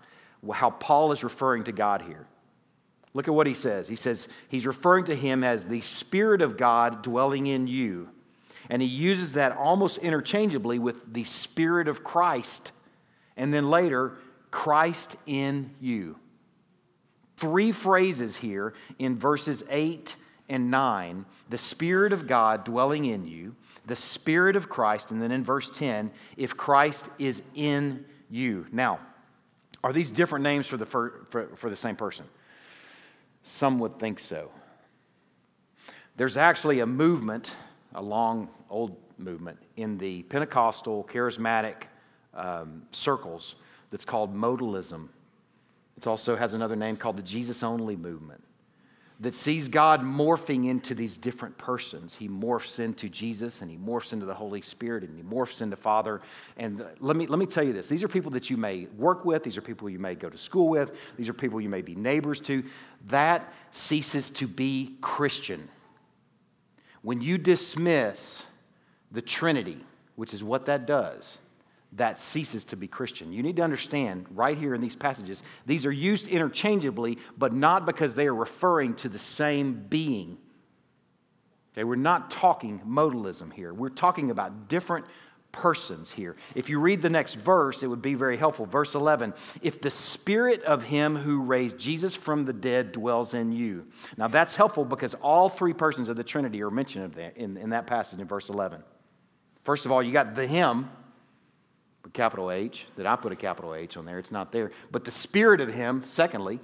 how 0.51 0.69
Paul 0.69 1.11
is 1.11 1.23
referring 1.23 1.65
to 1.65 1.71
God 1.71 2.01
here. 2.01 2.25
Look 3.13 3.27
at 3.27 3.33
what 3.33 3.47
he 3.47 3.53
says. 3.53 3.87
He 3.87 3.95
says 3.95 4.27
he's 4.49 4.65
referring 4.65 5.05
to 5.05 5.15
him 5.15 5.43
as 5.43 5.67
the 5.67 5.81
Spirit 5.81 6.41
of 6.41 6.57
God 6.57 7.03
dwelling 7.03 7.45
in 7.47 7.67
you. 7.67 8.09
And 8.69 8.81
he 8.81 8.87
uses 8.87 9.33
that 9.33 9.55
almost 9.55 9.97
interchangeably 9.99 10.79
with 10.79 11.13
the 11.13 11.23
Spirit 11.25 11.87
of 11.87 12.03
Christ. 12.03 12.71
And 13.37 13.53
then 13.53 13.69
later, 13.69 14.13
Christ 14.53 15.15
in 15.25 15.71
you. 15.81 16.15
Three 17.37 17.71
phrases 17.71 18.35
here 18.35 18.75
in 18.99 19.17
verses 19.17 19.63
8 19.67 20.15
and 20.47 20.69
9 20.69 21.25
the 21.49 21.57
Spirit 21.57 22.13
of 22.13 22.27
God 22.27 22.63
dwelling 22.63 23.05
in 23.05 23.25
you, 23.25 23.55
the 23.87 23.95
Spirit 23.95 24.55
of 24.55 24.69
Christ, 24.69 25.09
and 25.09 25.19
then 25.19 25.31
in 25.31 25.43
verse 25.43 25.71
10, 25.71 26.11
if 26.37 26.55
Christ 26.55 27.09
is 27.17 27.41
in 27.55 28.05
you. 28.29 28.67
Now, 28.71 28.99
are 29.83 29.91
these 29.91 30.11
different 30.11 30.43
names 30.43 30.67
for 30.67 30.77
the, 30.77 30.85
for, 30.85 31.25
for, 31.31 31.47
for 31.55 31.71
the 31.71 31.75
same 31.75 31.95
person? 31.95 32.25
Some 33.41 33.79
would 33.79 33.95
think 33.95 34.19
so. 34.19 34.51
There's 36.15 36.37
actually 36.37 36.79
a 36.79 36.85
movement, 36.85 37.55
a 37.95 38.03
long 38.03 38.49
old 38.69 38.95
movement, 39.17 39.57
in 39.77 39.97
the 39.97 40.21
Pentecostal 40.23 41.09
charismatic 41.11 41.85
um, 42.35 42.83
circles 42.91 43.55
that's 43.93 44.05
called 44.05 44.35
modalism. 44.35 45.07
It 45.97 46.07
also 46.07 46.35
has 46.35 46.55
another 46.55 46.75
name 46.75 46.97
called 46.97 47.15
the 47.15 47.21
Jesus 47.21 47.61
only 47.61 47.95
movement 47.95 48.43
that 49.19 49.35
sees 49.35 49.67
God 49.69 50.01
morphing 50.01 50.67
into 50.67 50.95
these 50.95 51.15
different 51.15 51.59
persons. 51.59 52.15
He 52.15 52.27
morphs 52.27 52.79
into 52.79 53.07
Jesus 53.07 53.61
and 53.61 53.69
he 53.69 53.77
morphs 53.77 54.11
into 54.11 54.25
the 54.25 54.33
Holy 54.33 54.63
Spirit 54.63 55.03
and 55.03 55.15
he 55.15 55.21
morphs 55.21 55.61
into 55.61 55.75
Father. 55.75 56.21
And 56.57 56.83
let 57.01 57.15
me, 57.15 57.27
let 57.27 57.37
me 57.37 57.45
tell 57.45 57.63
you 57.63 57.71
this 57.71 57.87
these 57.87 58.03
are 58.03 58.07
people 58.07 58.31
that 58.31 58.49
you 58.49 58.57
may 58.57 58.87
work 58.97 59.25
with, 59.25 59.43
these 59.43 59.59
are 59.59 59.61
people 59.61 59.87
you 59.87 59.99
may 59.99 60.15
go 60.15 60.27
to 60.27 60.39
school 60.39 60.69
with, 60.69 60.97
these 61.15 61.29
are 61.29 61.33
people 61.33 61.61
you 61.61 61.69
may 61.69 61.83
be 61.83 61.93
neighbors 61.93 62.39
to. 62.41 62.63
That 63.09 63.53
ceases 63.69 64.31
to 64.31 64.47
be 64.47 64.95
Christian. 65.01 65.69
When 67.03 67.21
you 67.21 67.37
dismiss 67.37 68.43
the 69.11 69.21
Trinity, 69.21 69.85
which 70.15 70.33
is 70.33 70.43
what 70.43 70.65
that 70.65 70.87
does, 70.87 71.37
that 71.95 72.17
ceases 72.17 72.65
to 72.65 72.75
be 72.75 72.87
Christian. 72.87 73.31
You 73.31 73.43
need 73.43 73.57
to 73.57 73.61
understand 73.61 74.25
right 74.31 74.57
here 74.57 74.73
in 74.73 74.81
these 74.81 74.95
passages, 74.95 75.43
these 75.65 75.85
are 75.85 75.91
used 75.91 76.27
interchangeably, 76.27 77.19
but 77.37 77.53
not 77.53 77.85
because 77.85 78.15
they 78.15 78.27
are 78.27 78.35
referring 78.35 78.95
to 78.95 79.09
the 79.09 79.19
same 79.19 79.85
being. 79.89 80.37
Okay, 81.73 81.83
we're 81.83 81.95
not 81.95 82.31
talking 82.31 82.81
modalism 82.87 83.51
here. 83.51 83.73
We're 83.73 83.89
talking 83.89 84.31
about 84.31 84.67
different 84.67 85.05
persons 85.51 86.09
here. 86.11 86.35
If 86.55 86.69
you 86.69 86.79
read 86.79 87.01
the 87.01 87.09
next 87.09 87.35
verse, 87.35 87.83
it 87.83 87.87
would 87.87 88.01
be 88.01 88.15
very 88.15 88.37
helpful. 88.37 88.65
Verse 88.65 88.95
11 88.95 89.33
If 89.61 89.81
the 89.81 89.89
spirit 89.89 90.63
of 90.63 90.83
him 90.83 91.15
who 91.15 91.41
raised 91.41 91.77
Jesus 91.77 92.15
from 92.15 92.45
the 92.45 92.53
dead 92.53 92.91
dwells 92.91 93.33
in 93.33 93.51
you. 93.51 93.87
Now 94.17 94.27
that's 94.27 94.55
helpful 94.55 94.83
because 94.83 95.13
all 95.15 95.49
three 95.49 95.73
persons 95.73 96.09
of 96.09 96.17
the 96.17 96.23
Trinity 96.23 96.61
are 96.63 96.71
mentioned 96.71 97.17
in, 97.35 97.69
that 97.69 97.87
passage 97.87 98.19
in 98.19 98.27
verse 98.27 98.49
11. 98.49 98.83
First 99.63 99.85
of 99.85 99.91
all, 99.91 100.03
you 100.03 100.11
got 100.11 100.35
the 100.35 100.45
him 100.45 100.89
capital 102.09 102.51
H, 102.51 102.85
that 102.97 103.07
I 103.07 103.15
put 103.15 103.31
a 103.31 103.35
capital 103.35 103.73
H 103.73 103.97
on 103.97 104.05
there. 104.05 104.19
It's 104.19 104.31
not 104.31 104.51
there. 104.51 104.71
But 104.91 105.05
the 105.05 105.11
Spirit 105.11 105.61
of 105.61 105.73
Him, 105.73 106.03
secondly. 106.07 106.59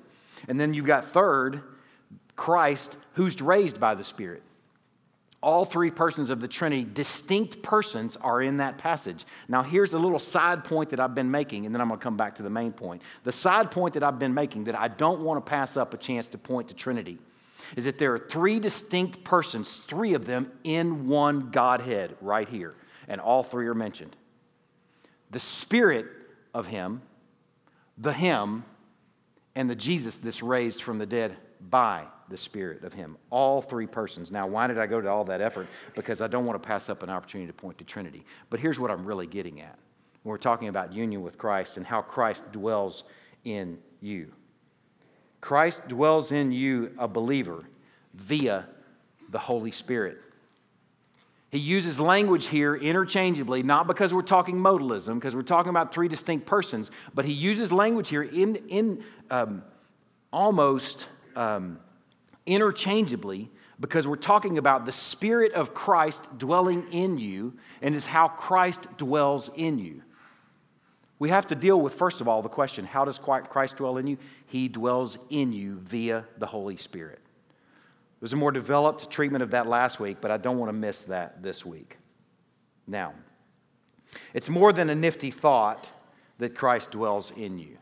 And 0.48 0.60
then 0.60 0.74
you've 0.74 0.86
got 0.86 1.06
third, 1.06 1.64
Christ, 2.36 2.96
who's 3.14 3.42
raised 3.42 3.80
by 3.80 3.96
the 3.96 4.04
Spirit. 4.04 4.44
All 5.42 5.64
three 5.64 5.90
persons 5.90 6.30
of 6.30 6.42
the 6.42 6.50
Trinity, 6.50 6.84
distinct 6.84 7.62
persons, 7.62 8.18
are 8.18 8.42
in 8.42 8.58
that 8.58 8.78
passage. 8.78 9.26
Now, 9.48 9.64
here's 9.64 9.94
a 9.94 10.00
little 10.00 10.20
side 10.20 10.66
point 10.66 10.90
that 10.90 11.00
I've 11.00 11.16
been 11.16 11.32
making, 11.32 11.66
and 11.66 11.74
then 11.74 11.82
I'm 11.82 11.88
going 11.88 12.00
to 12.00 12.04
come 12.04 12.18
back 12.18 12.36
to 12.36 12.44
the 12.44 12.50
main 12.50 12.74
point. 12.74 13.02
The 13.24 13.32
side 13.32 13.72
point 13.72 13.94
that 13.94 14.04
I've 14.04 14.20
been 14.20 14.34
making 14.34 14.66
that 14.66 14.78
I 14.78 14.90
don't 14.90 15.22
want 15.22 15.44
to 15.44 15.50
pass 15.50 15.78
up 15.78 15.94
a 15.94 15.98
chance 15.98 16.28
to 16.30 16.38
point 16.38 16.68
to 16.68 16.74
Trinity 16.74 17.20
is 17.78 17.86
that 17.86 17.98
there 17.98 18.14
are 18.14 18.20
three 18.20 18.60
distinct 18.60 19.24
persons, 19.24 19.82
three 19.88 20.14
of 20.14 20.26
them 20.26 20.52
in 20.66 21.08
one 21.08 21.52
Godhead 21.52 22.18
right 22.20 22.50
here, 22.50 22.76
and 23.08 23.22
all 23.22 23.44
three 23.44 23.68
are 23.68 23.76
mentioned 23.76 24.16
the 25.32 25.40
Spirit 25.40 26.08
of 26.54 26.68
Him, 26.68 27.02
the 27.98 28.14
Him, 28.14 28.66
and 29.56 29.70
the 29.70 29.76
Jesus 29.76 30.18
that's 30.18 30.42
raised 30.42 30.82
from 30.82 30.98
the 30.98 31.06
dead 31.06 31.36
by 31.70 32.06
the 32.30 32.38
Spirit 32.38 32.84
of 32.84 32.94
Him. 32.94 33.18
All 33.30 33.62
three 33.62 33.88
persons. 33.88 34.32
Now, 34.32 34.48
why 34.48 34.68
did 34.68 34.78
I 34.78 34.88
go 34.88 35.02
to 35.02 35.10
all 35.10 35.26
that 35.26 35.42
effort? 35.42 35.68
Because 35.96 36.22
I 36.22 36.28
don't 36.28 36.46
want 36.46 36.62
to 36.62 36.68
pass 36.68 36.90
up 36.90 37.04
an 37.04 37.10
opportunity 37.10 37.48
to 37.48 37.54
point 37.54 37.78
to 37.80 37.84
Trinity. 37.84 38.24
But 38.50 38.60
here's 38.60 38.80
what 38.80 38.92
I'm 38.92 39.06
really 39.06 39.28
getting 39.28 39.62
at. 39.62 39.78
When 40.24 40.32
we're 40.32 40.38
talking 40.38 40.68
about 40.68 40.94
union 40.94 41.22
with 41.22 41.38
Christ 41.38 41.78
and 41.78 41.86
how 41.86 42.02
Christ 42.02 42.52
dwells 42.52 43.04
in 43.44 43.80
you. 44.02 44.32
Christ 45.42 45.88
dwells 45.88 46.32
in 46.32 46.52
you, 46.52 46.92
a 46.98 47.08
believer, 47.08 47.64
via 48.14 48.68
the 49.30 49.40
Holy 49.40 49.72
Spirit. 49.72 50.18
He 51.52 51.58
uses 51.58 52.00
language 52.00 52.48
here 52.48 52.76
interchangeably, 52.76 53.64
not 53.64 53.88
because 53.88 54.14
we're 54.14 54.22
talking 54.22 54.58
modalism, 54.58 55.16
because 55.16 55.36
we're 55.36 55.42
talking 55.42 55.72
about 55.72 55.92
three 55.92 56.08
distinct 56.08 56.46
persons, 56.46 56.92
but 57.14 57.26
he 57.26 57.34
uses 57.34 57.72
language 57.72 58.10
here 58.10 58.22
in, 58.22 58.56
in 58.68 59.04
um, 59.32 59.64
almost 60.32 61.08
um, 61.36 61.80
interchangeably 62.46 63.50
because 63.80 64.08
we're 64.08 64.16
talking 64.16 64.58
about 64.58 64.86
the 64.86 64.92
Spirit 64.92 65.54
of 65.54 65.74
Christ 65.74 66.24
dwelling 66.38 66.86
in 66.92 67.18
you 67.18 67.54
and 67.82 67.96
is 67.96 68.06
how 68.06 68.28
Christ 68.28 68.88
dwells 68.98 69.50
in 69.56 69.80
you. 69.80 70.04
We 71.18 71.30
have 71.30 71.48
to 71.48 71.56
deal 71.56 71.82
with, 71.82 71.96
first 71.96 72.22
of 72.22 72.28
all, 72.28 72.42
the 72.42 72.50
question 72.50 72.86
how 72.86 73.06
does 73.06 73.20
Christ 73.20 73.78
dwell 73.78 73.98
in 73.98 74.06
you? 74.06 74.18
He 74.46 74.68
dwells 74.68 75.18
in 75.30 75.52
you 75.52 75.80
via 75.80 76.26
the 76.38 76.46
Holy 76.46 76.78
Spirit. 76.78 77.20
There's 78.20 78.34
a 78.34 78.38
more 78.38 78.52
developed 78.52 79.10
treatment 79.10 79.44
of 79.44 79.52
that 79.52 79.68
last 79.68 80.00
week, 80.00 80.18
but 80.20 80.32
I 80.32 80.38
don't 80.38 80.58
want 80.58 80.70
to 80.70 80.78
miss 80.78 81.04
that 81.04 81.42
this 81.42 81.66
week. 81.66 81.98
Now, 82.86 83.14
it's 84.34 84.50
more 84.50 84.74
than 84.74 84.90
a 84.90 84.96
nifty 84.96 85.32
thought 85.32 85.88
that 86.40 86.56
Christ 86.56 86.92
dwells 86.92 87.32
in 87.36 87.60
you. 87.60 87.78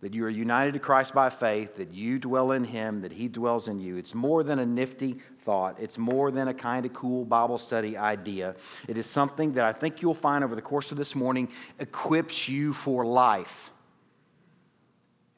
That 0.00 0.12
you 0.12 0.24
are 0.24 0.30
united 0.30 0.74
to 0.74 0.78
Christ 0.78 1.14
by 1.14 1.30
faith, 1.30 1.76
that 1.76 1.94
you 1.94 2.18
dwell 2.18 2.52
in 2.52 2.64
Him, 2.64 3.00
that 3.00 3.12
He 3.12 3.26
dwells 3.26 3.68
in 3.68 3.80
you. 3.80 3.96
It's 3.96 4.14
more 4.14 4.42
than 4.42 4.58
a 4.58 4.66
nifty 4.66 5.16
thought. 5.40 5.76
It's 5.80 5.96
more 5.96 6.30
than 6.30 6.48
a 6.48 6.54
kind 6.54 6.84
of 6.84 6.92
cool 6.92 7.24
Bible 7.24 7.56
study 7.58 7.96
idea. 7.96 8.54
It 8.86 8.98
is 8.98 9.06
something 9.06 9.54
that 9.54 9.64
I 9.64 9.72
think 9.72 10.02
you'll 10.02 10.14
find 10.14 10.44
over 10.44 10.54
the 10.54 10.62
course 10.62 10.92
of 10.92 10.98
this 10.98 11.14
morning 11.14 11.48
equips 11.78 12.48
you 12.48 12.72
for 12.74 13.06
life 13.06 13.70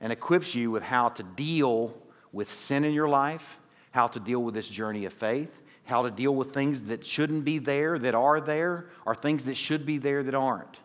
and 0.00 0.12
equips 0.12 0.54
you 0.54 0.70
with 0.70 0.82
how 0.82 1.10
to 1.10 1.22
deal 1.22 1.96
with 2.32 2.52
sin 2.52 2.84
in 2.84 2.92
your 2.92 3.08
life 3.08 3.58
how 3.96 4.06
to 4.06 4.20
deal 4.20 4.42
with 4.42 4.52
this 4.52 4.68
journey 4.68 5.06
of 5.06 5.12
faith, 5.14 5.58
how 5.84 6.02
to 6.02 6.10
deal 6.10 6.34
with 6.34 6.52
things 6.52 6.82
that 6.82 7.06
shouldn't 7.06 7.46
be 7.46 7.56
there 7.56 7.98
that 7.98 8.14
are 8.14 8.42
there, 8.42 8.90
or 9.06 9.14
things 9.14 9.46
that 9.46 9.56
should 9.56 9.86
be 9.86 9.96
there 9.96 10.22
that 10.22 10.34
aren't. 10.34 10.80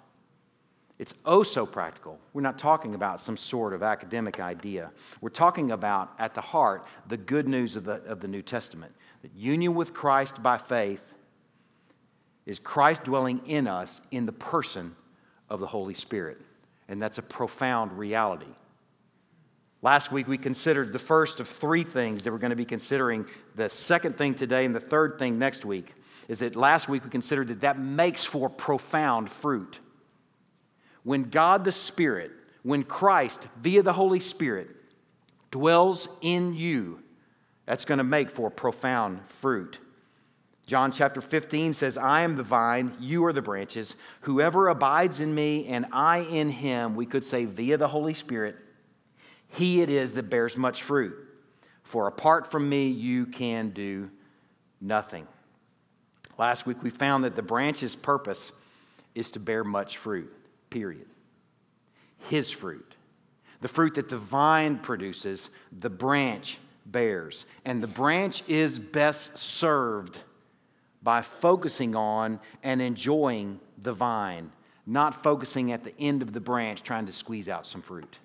It's 0.97 1.13
oh 1.25 1.43
so 1.43 1.65
practical. 1.65 2.17
We're 2.31 2.41
not 2.41 2.57
talking 2.57 2.95
about 2.95 3.19
some 3.19 3.35
sort 3.35 3.73
of 3.73 3.83
academic 3.83 4.39
idea. 4.39 4.91
We're 5.19 5.29
talking 5.29 5.71
about, 5.71 6.13
at 6.19 6.33
the 6.35 6.39
heart, 6.39 6.85
the 7.09 7.17
good 7.17 7.49
news 7.49 7.75
of 7.75 7.83
the, 7.83 8.01
of 8.05 8.21
the 8.21 8.29
New 8.29 8.41
Testament 8.41 8.95
that 9.23 9.35
union 9.35 9.75
with 9.75 9.93
Christ 9.93 10.41
by 10.41 10.57
faith 10.57 11.03
is 12.45 12.59
Christ 12.59 13.03
dwelling 13.03 13.41
in 13.45 13.67
us 13.67 13.99
in 14.11 14.25
the 14.25 14.31
person 14.31 14.95
of 15.49 15.59
the 15.59 15.67
Holy 15.67 15.95
Spirit. 15.95 16.39
And 16.87 17.01
that's 17.01 17.17
a 17.17 17.23
profound 17.23 17.91
reality. 17.91 18.55
Last 19.83 20.11
week, 20.11 20.27
we 20.27 20.37
considered 20.37 20.93
the 20.93 20.99
first 20.99 21.39
of 21.39 21.47
three 21.47 21.83
things 21.83 22.23
that 22.23 22.31
we're 22.31 22.37
going 22.37 22.51
to 22.51 22.55
be 22.55 22.65
considering. 22.65 23.25
The 23.55 23.67
second 23.67 24.15
thing 24.15 24.35
today 24.35 24.63
and 24.65 24.75
the 24.75 24.79
third 24.79 25.17
thing 25.17 25.39
next 25.39 25.65
week 25.65 25.95
is 26.27 26.39
that 26.39 26.55
last 26.55 26.87
week 26.87 27.03
we 27.03 27.09
considered 27.09 27.47
that 27.47 27.61
that 27.61 27.79
makes 27.79 28.23
for 28.23 28.47
profound 28.47 29.29
fruit. 29.29 29.79
When 31.03 31.23
God 31.23 31.63
the 31.63 31.71
Spirit, 31.71 32.31
when 32.61 32.83
Christ, 32.83 33.47
via 33.57 33.81
the 33.81 33.93
Holy 33.93 34.19
Spirit, 34.19 34.69
dwells 35.49 36.07
in 36.21 36.53
you, 36.53 37.01
that's 37.65 37.85
going 37.85 37.97
to 37.97 38.03
make 38.03 38.29
for 38.29 38.51
profound 38.51 39.21
fruit. 39.27 39.79
John 40.67 40.91
chapter 40.91 41.21
15 41.21 41.73
says, 41.73 41.97
I 41.97 42.21
am 42.21 42.35
the 42.35 42.43
vine, 42.43 42.95
you 42.99 43.25
are 43.25 43.33
the 43.33 43.41
branches. 43.41 43.95
Whoever 44.21 44.67
abides 44.67 45.19
in 45.19 45.33
me 45.33 45.67
and 45.67 45.87
I 45.91 46.19
in 46.19 46.49
him, 46.49 46.95
we 46.95 47.07
could 47.07 47.25
say 47.25 47.45
via 47.45 47.77
the 47.77 47.87
Holy 47.87 48.13
Spirit, 48.13 48.55
he 49.51 49.81
it 49.81 49.89
is 49.89 50.13
that 50.13 50.29
bears 50.29 50.57
much 50.57 50.83
fruit. 50.83 51.15
For 51.83 52.07
apart 52.07 52.49
from 52.49 52.69
me, 52.69 52.87
you 52.87 53.25
can 53.25 53.69
do 53.71 54.09
nothing. 54.79 55.27
Last 56.37 56.65
week, 56.65 56.81
we 56.81 56.89
found 56.89 57.25
that 57.25 57.35
the 57.35 57.41
branch's 57.41 57.95
purpose 57.95 58.51
is 59.13 59.31
to 59.31 59.39
bear 59.39 59.63
much 59.63 59.97
fruit, 59.97 60.31
period. 60.69 61.05
His 62.29 62.49
fruit. 62.49 62.95
The 63.59 63.67
fruit 63.67 63.95
that 63.95 64.09
the 64.09 64.17
vine 64.17 64.77
produces, 64.79 65.49
the 65.77 65.89
branch 65.89 66.57
bears. 66.85 67.45
And 67.65 67.83
the 67.83 67.87
branch 67.87 68.43
is 68.47 68.79
best 68.79 69.37
served 69.37 70.19
by 71.03 71.21
focusing 71.21 71.95
on 71.95 72.39
and 72.63 72.81
enjoying 72.81 73.59
the 73.81 73.93
vine, 73.93 74.51
not 74.87 75.23
focusing 75.23 75.71
at 75.71 75.83
the 75.83 75.93
end 75.99 76.21
of 76.21 76.31
the 76.31 76.39
branch 76.39 76.83
trying 76.83 77.07
to 77.07 77.13
squeeze 77.13 77.49
out 77.49 77.67
some 77.67 77.81
fruit. 77.81 78.17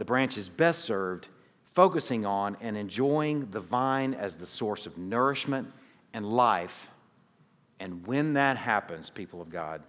The 0.00 0.06
branch 0.06 0.38
is 0.38 0.48
best 0.48 0.86
served 0.86 1.28
focusing 1.74 2.24
on 2.24 2.56
and 2.62 2.74
enjoying 2.74 3.50
the 3.50 3.60
vine 3.60 4.14
as 4.14 4.34
the 4.34 4.46
source 4.46 4.86
of 4.86 4.96
nourishment 4.96 5.70
and 6.14 6.24
life. 6.24 6.88
And 7.80 8.06
when 8.06 8.32
that 8.32 8.56
happens, 8.56 9.10
people 9.10 9.42
of 9.42 9.50
God, 9.50 9.82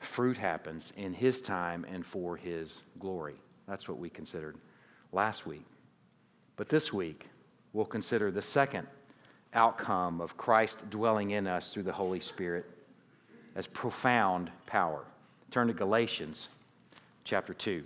fruit 0.00 0.36
happens 0.36 0.92
in 0.96 1.14
His 1.14 1.40
time 1.40 1.86
and 1.88 2.04
for 2.04 2.36
His 2.36 2.82
glory. 2.98 3.36
That's 3.68 3.88
what 3.88 3.98
we 3.98 4.10
considered 4.10 4.56
last 5.12 5.46
week. 5.46 5.66
But 6.56 6.68
this 6.68 6.92
week, 6.92 7.28
we'll 7.72 7.84
consider 7.84 8.32
the 8.32 8.42
second 8.42 8.88
outcome 9.54 10.20
of 10.20 10.36
Christ 10.36 10.90
dwelling 10.90 11.30
in 11.30 11.46
us 11.46 11.72
through 11.72 11.84
the 11.84 11.92
Holy 11.92 12.18
Spirit 12.18 12.68
as 13.54 13.68
profound 13.68 14.50
power. 14.66 15.04
Turn 15.52 15.68
to 15.68 15.74
Galatians 15.74 16.48
chapter 17.22 17.54
2. 17.54 17.84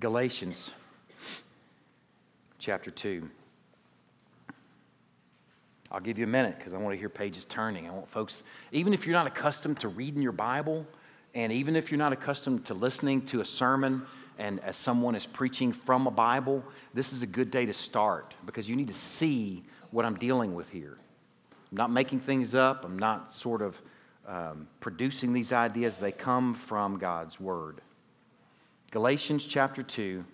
Galatians 0.00 0.70
chapter 2.58 2.90
2. 2.90 3.28
I'll 5.90 5.98
give 5.98 6.18
you 6.18 6.24
a 6.24 6.28
minute 6.28 6.56
because 6.56 6.72
I 6.72 6.76
want 6.76 6.92
to 6.92 6.98
hear 6.98 7.08
pages 7.08 7.44
turning. 7.46 7.88
I 7.88 7.90
want 7.90 8.08
folks, 8.08 8.44
even 8.70 8.94
if 8.94 9.06
you're 9.06 9.16
not 9.16 9.26
accustomed 9.26 9.80
to 9.80 9.88
reading 9.88 10.22
your 10.22 10.32
Bible, 10.32 10.86
and 11.34 11.52
even 11.52 11.74
if 11.74 11.90
you're 11.90 11.98
not 11.98 12.12
accustomed 12.12 12.66
to 12.66 12.74
listening 12.74 13.22
to 13.26 13.40
a 13.40 13.44
sermon, 13.44 14.02
and 14.38 14.60
as 14.60 14.76
someone 14.76 15.16
is 15.16 15.26
preaching 15.26 15.72
from 15.72 16.06
a 16.06 16.12
Bible, 16.12 16.62
this 16.94 17.12
is 17.12 17.22
a 17.22 17.26
good 17.26 17.50
day 17.50 17.66
to 17.66 17.74
start 17.74 18.34
because 18.46 18.68
you 18.68 18.76
need 18.76 18.88
to 18.88 18.94
see 18.94 19.64
what 19.90 20.04
I'm 20.04 20.16
dealing 20.16 20.54
with 20.54 20.70
here. 20.70 20.96
I'm 21.72 21.76
not 21.76 21.90
making 21.90 22.20
things 22.20 22.54
up, 22.54 22.84
I'm 22.84 22.98
not 22.98 23.34
sort 23.34 23.62
of 23.62 23.80
um, 24.28 24.68
producing 24.78 25.32
these 25.32 25.52
ideas, 25.52 25.98
they 25.98 26.12
come 26.12 26.54
from 26.54 26.98
God's 26.98 27.40
Word. 27.40 27.80
Galatians 28.90 29.44
chapter 29.44 29.82
2, 29.82 30.24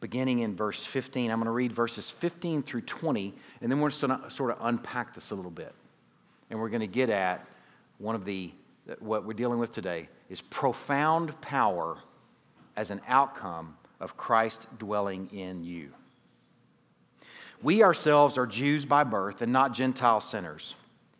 beginning 0.00 0.38
in 0.38 0.56
verse 0.56 0.82
15. 0.82 1.30
I'm 1.30 1.38
going 1.38 1.44
to 1.44 1.50
read 1.50 1.72
verses 1.72 2.08
15 2.08 2.62
through 2.62 2.80
20, 2.82 3.34
and 3.60 3.70
then 3.70 3.80
we're 3.80 3.90
going 3.90 4.18
to 4.18 4.30
sort 4.30 4.52
of 4.52 4.58
unpack 4.62 5.14
this 5.14 5.30
a 5.30 5.34
little 5.34 5.50
bit. 5.50 5.74
And 6.48 6.58
we're 6.58 6.70
going 6.70 6.80
to 6.80 6.86
get 6.86 7.10
at 7.10 7.44
one 7.98 8.14
of 8.14 8.24
the, 8.24 8.50
what 8.98 9.26
we're 9.26 9.34
dealing 9.34 9.58
with 9.58 9.72
today 9.72 10.08
is 10.30 10.40
profound 10.40 11.38
power 11.42 11.98
as 12.76 12.90
an 12.90 13.02
outcome 13.06 13.76
of 14.00 14.16
Christ 14.16 14.66
dwelling 14.78 15.28
in 15.30 15.62
you. 15.62 15.90
We 17.62 17.82
ourselves 17.82 18.38
are 18.38 18.46
Jews 18.46 18.86
by 18.86 19.04
birth 19.04 19.42
and 19.42 19.52
not 19.52 19.74
Gentile 19.74 20.22
sinners. 20.22 20.74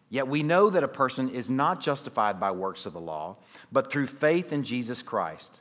Yet 0.09 0.27
we 0.27 0.43
know 0.43 0.71
that 0.71 0.83
a 0.83 0.89
person 0.89 1.29
is 1.29 1.51
not 1.51 1.83
justified 1.83 2.41
by 2.41 2.51
works 2.51 2.87
of 2.87 2.95
the 2.95 3.01
law, 3.01 3.37
but 3.71 3.93
through 3.93 4.07
faith 4.07 4.53
in 4.53 4.65
Jesus 4.65 5.03
Christ. 5.03 5.61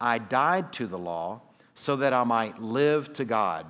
I 0.00 0.18
died 0.18 0.72
to 0.74 0.86
the 0.86 0.98
law 0.98 1.42
so 1.74 1.96
that 1.96 2.12
I 2.12 2.24
might 2.24 2.60
live 2.60 3.12
to 3.14 3.24
God. 3.24 3.66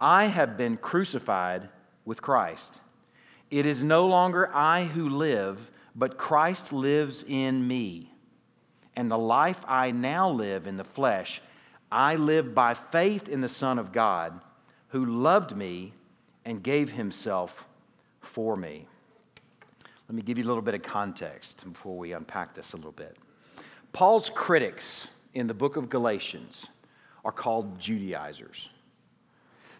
I 0.00 0.26
have 0.26 0.56
been 0.56 0.76
crucified 0.76 1.68
with 2.04 2.22
Christ. 2.22 2.80
It 3.50 3.66
is 3.66 3.82
no 3.82 4.06
longer 4.06 4.50
I 4.52 4.84
who 4.84 5.08
live, 5.08 5.70
but 5.94 6.18
Christ 6.18 6.72
lives 6.72 7.24
in 7.26 7.66
me. 7.66 8.12
And 8.96 9.10
the 9.10 9.18
life 9.18 9.64
I 9.66 9.90
now 9.90 10.30
live 10.30 10.66
in 10.66 10.76
the 10.76 10.84
flesh, 10.84 11.40
I 11.90 12.16
live 12.16 12.54
by 12.54 12.74
faith 12.74 13.28
in 13.28 13.40
the 13.40 13.48
Son 13.48 13.78
of 13.78 13.92
God, 13.92 14.40
who 14.88 15.04
loved 15.04 15.56
me 15.56 15.92
and 16.44 16.62
gave 16.62 16.92
himself 16.92 17.66
for 18.20 18.56
me. 18.56 18.86
Let 20.08 20.14
me 20.14 20.22
give 20.22 20.38
you 20.38 20.44
a 20.44 20.48
little 20.48 20.62
bit 20.62 20.74
of 20.74 20.82
context 20.82 21.64
before 21.72 21.96
we 21.96 22.12
unpack 22.12 22.54
this 22.54 22.72
a 22.72 22.76
little 22.76 22.92
bit. 22.92 23.16
Paul's 23.94 24.28
critics 24.28 25.06
in 25.34 25.46
the 25.46 25.54
book 25.54 25.76
of 25.76 25.88
Galatians 25.88 26.66
are 27.24 27.32
called 27.32 27.78
Judaizers. 27.78 28.68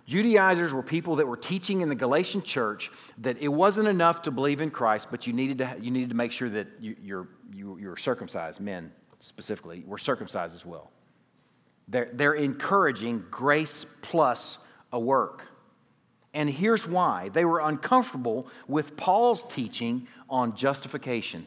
Judaizers 0.07 0.73
were 0.73 0.85
people 0.85 1.17
that 1.17 1.27
were 1.27 1.37
teaching 1.37 1.81
in 1.81 1.89
the 1.89 1.97
Galatian 1.97 2.43
church 2.43 2.93
that 3.19 3.39
it 3.39 3.49
wasn't 3.49 3.89
enough 3.89 4.23
to 4.23 4.31
believe 4.31 4.61
in 4.61 4.71
Christ, 4.71 5.09
but 5.11 5.27
you 5.27 5.33
needed 5.33 5.59
to, 5.59 5.77
you 5.81 5.91
needed 5.91 6.11
to 6.11 6.15
make 6.15 6.31
sure 6.31 6.49
that 6.49 6.69
you, 6.79 6.95
you're, 7.03 7.29
you, 7.53 7.77
you're 7.81 7.97
circumcised, 7.97 8.61
men 8.61 8.93
specifically, 9.19 9.83
were 9.85 9.99
circumcised 9.99 10.55
as 10.55 10.65
well. 10.65 10.93
They're, 11.89 12.11
they're 12.13 12.35
encouraging 12.35 13.25
grace 13.31 13.85
plus 14.01 14.59
a 14.93 15.01
work. 15.01 15.43
And 16.35 16.49
here's 16.49 16.87
why 16.87 17.31
they 17.31 17.45
were 17.45 17.61
uncomfortable 17.61 18.47
with 18.69 18.97
Paul's 18.97 19.43
teaching 19.49 20.07
on 20.31 20.55
justification. 20.55 21.47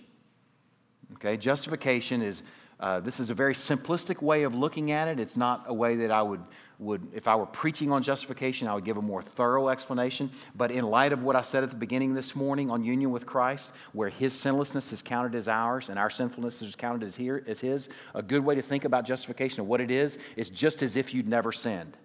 Okay, 1.17 1.36
justification 1.36 2.21
is, 2.21 2.43
uh, 2.80 2.99
this 2.99 3.19
is 3.19 3.32
a 3.32 3.34
very 3.34 3.56
simplistic 3.56 4.21
way 4.21 4.43
of 4.43 4.53
looking 4.53 4.91
at 4.91 5.08
it. 5.08 5.19
It's 5.19 5.36
not 5.36 5.65
a 5.65 5.73
way 5.73 5.95
that 5.95 6.12
I 6.12 6.21
would, 6.21 6.41
would, 6.77 7.08
if 7.12 7.27
I 7.27 7.36
were 7.36 7.47
preaching 7.47 7.91
on 7.91 8.03
justification, 8.03 8.67
I 8.67 8.75
would 8.75 8.86
give 8.86 8.97
a 8.97 9.01
more 9.01 9.23
thorough 9.23 9.69
explanation. 9.69 10.30
But 10.56 10.69
in 10.69 10.86
light 10.86 11.13
of 11.13 11.23
what 11.23 11.36
I 11.36 11.41
said 11.41 11.63
at 11.63 11.71
the 11.71 11.75
beginning 11.75 12.13
this 12.13 12.36
morning 12.36 12.69
on 12.69 12.84
union 12.84 13.10
with 13.10 13.25
Christ, 13.25 13.71
where 13.93 14.10
his 14.10 14.34
sinlessness 14.36 14.93
is 14.93 15.01
counted 15.01 15.34
as 15.34 15.47
ours 15.47 15.89
and 15.89 15.97
our 15.97 16.12
sinfulness 16.12 16.62
is 16.62 16.75
counted 16.75 17.03
as, 17.03 17.15
here, 17.15 17.43
as 17.47 17.60
his, 17.60 17.89
a 18.13 18.21
good 18.21 18.45
way 18.45 18.53
to 18.53 18.62
think 18.62 18.86
about 18.86 19.06
justification 19.06 19.62
and 19.62 19.67
what 19.67 19.82
it 19.82 19.89
is, 19.89 20.19
is 20.36 20.51
just 20.51 20.84
as 20.84 20.97
if 20.97 21.15
you'd 21.15 21.27
never 21.27 21.51
sinned. 21.51 21.97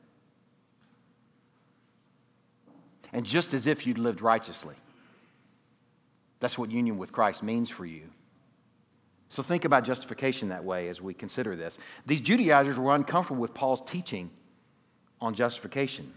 And 3.13 3.27
just 3.27 3.53
as 3.53 3.67
if 3.67 3.87
you'd 3.87 3.99
lived 3.99 4.23
righteously. 4.23 4.75
That's 6.41 6.57
what 6.57 6.71
union 6.71 6.97
with 6.97 7.13
Christ 7.13 7.43
means 7.43 7.69
for 7.69 7.85
you. 7.85 8.05
So 9.33 9.43
think 9.43 9.65
about 9.65 9.85
justification 9.85 10.51
that 10.51 10.63
way 10.63 10.91
as 10.91 11.01
we 11.01 11.15
consider 11.15 11.57
this. 11.57 11.79
These 12.05 12.21
Judaizers 12.21 12.79
were 12.79 12.95
uncomfortable 12.95 13.41
with 13.41 13.55
Paul's 13.55 13.81
teaching 13.81 14.31
on 15.23 15.33
justification. 15.33 16.13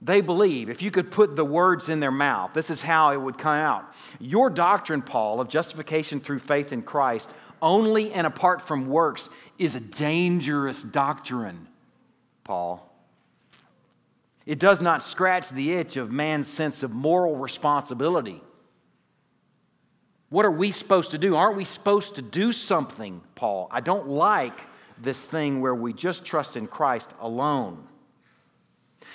They 0.00 0.20
believe 0.20 0.70
if 0.70 0.82
you 0.82 0.92
could 0.92 1.10
put 1.10 1.34
the 1.34 1.44
words 1.44 1.88
in 1.88 1.98
their 1.98 2.12
mouth, 2.12 2.52
this 2.54 2.70
is 2.70 2.80
how 2.80 3.10
it 3.10 3.20
would 3.20 3.38
come 3.38 3.56
out. 3.56 3.92
Your 4.20 4.50
doctrine, 4.50 5.02
Paul, 5.02 5.40
of 5.40 5.48
justification 5.48 6.20
through 6.20 6.38
faith 6.38 6.72
in 6.72 6.82
Christ, 6.82 7.34
only 7.60 8.12
and 8.12 8.24
apart 8.24 8.62
from 8.62 8.86
works, 8.86 9.28
is 9.58 9.74
a 9.74 9.80
dangerous 9.80 10.84
doctrine, 10.84 11.66
Paul. 12.44 12.88
It 14.46 14.60
does 14.60 14.80
not 14.80 15.02
scratch 15.02 15.50
the 15.50 15.72
itch 15.72 15.96
of 15.96 16.12
man's 16.12 16.46
sense 16.46 16.84
of 16.84 16.92
moral 16.92 17.34
responsibility. 17.34 18.44
What 20.30 20.46
are 20.46 20.50
we 20.50 20.70
supposed 20.70 21.10
to 21.10 21.18
do? 21.18 21.36
Aren't 21.36 21.56
we 21.56 21.64
supposed 21.64 22.14
to 22.14 22.22
do 22.22 22.52
something, 22.52 23.20
Paul? 23.34 23.68
I 23.70 23.80
don't 23.80 24.08
like 24.08 24.60
this 24.96 25.26
thing 25.26 25.60
where 25.60 25.74
we 25.74 25.92
just 25.92 26.24
trust 26.24 26.56
in 26.56 26.66
Christ 26.66 27.12
alone. 27.20 27.86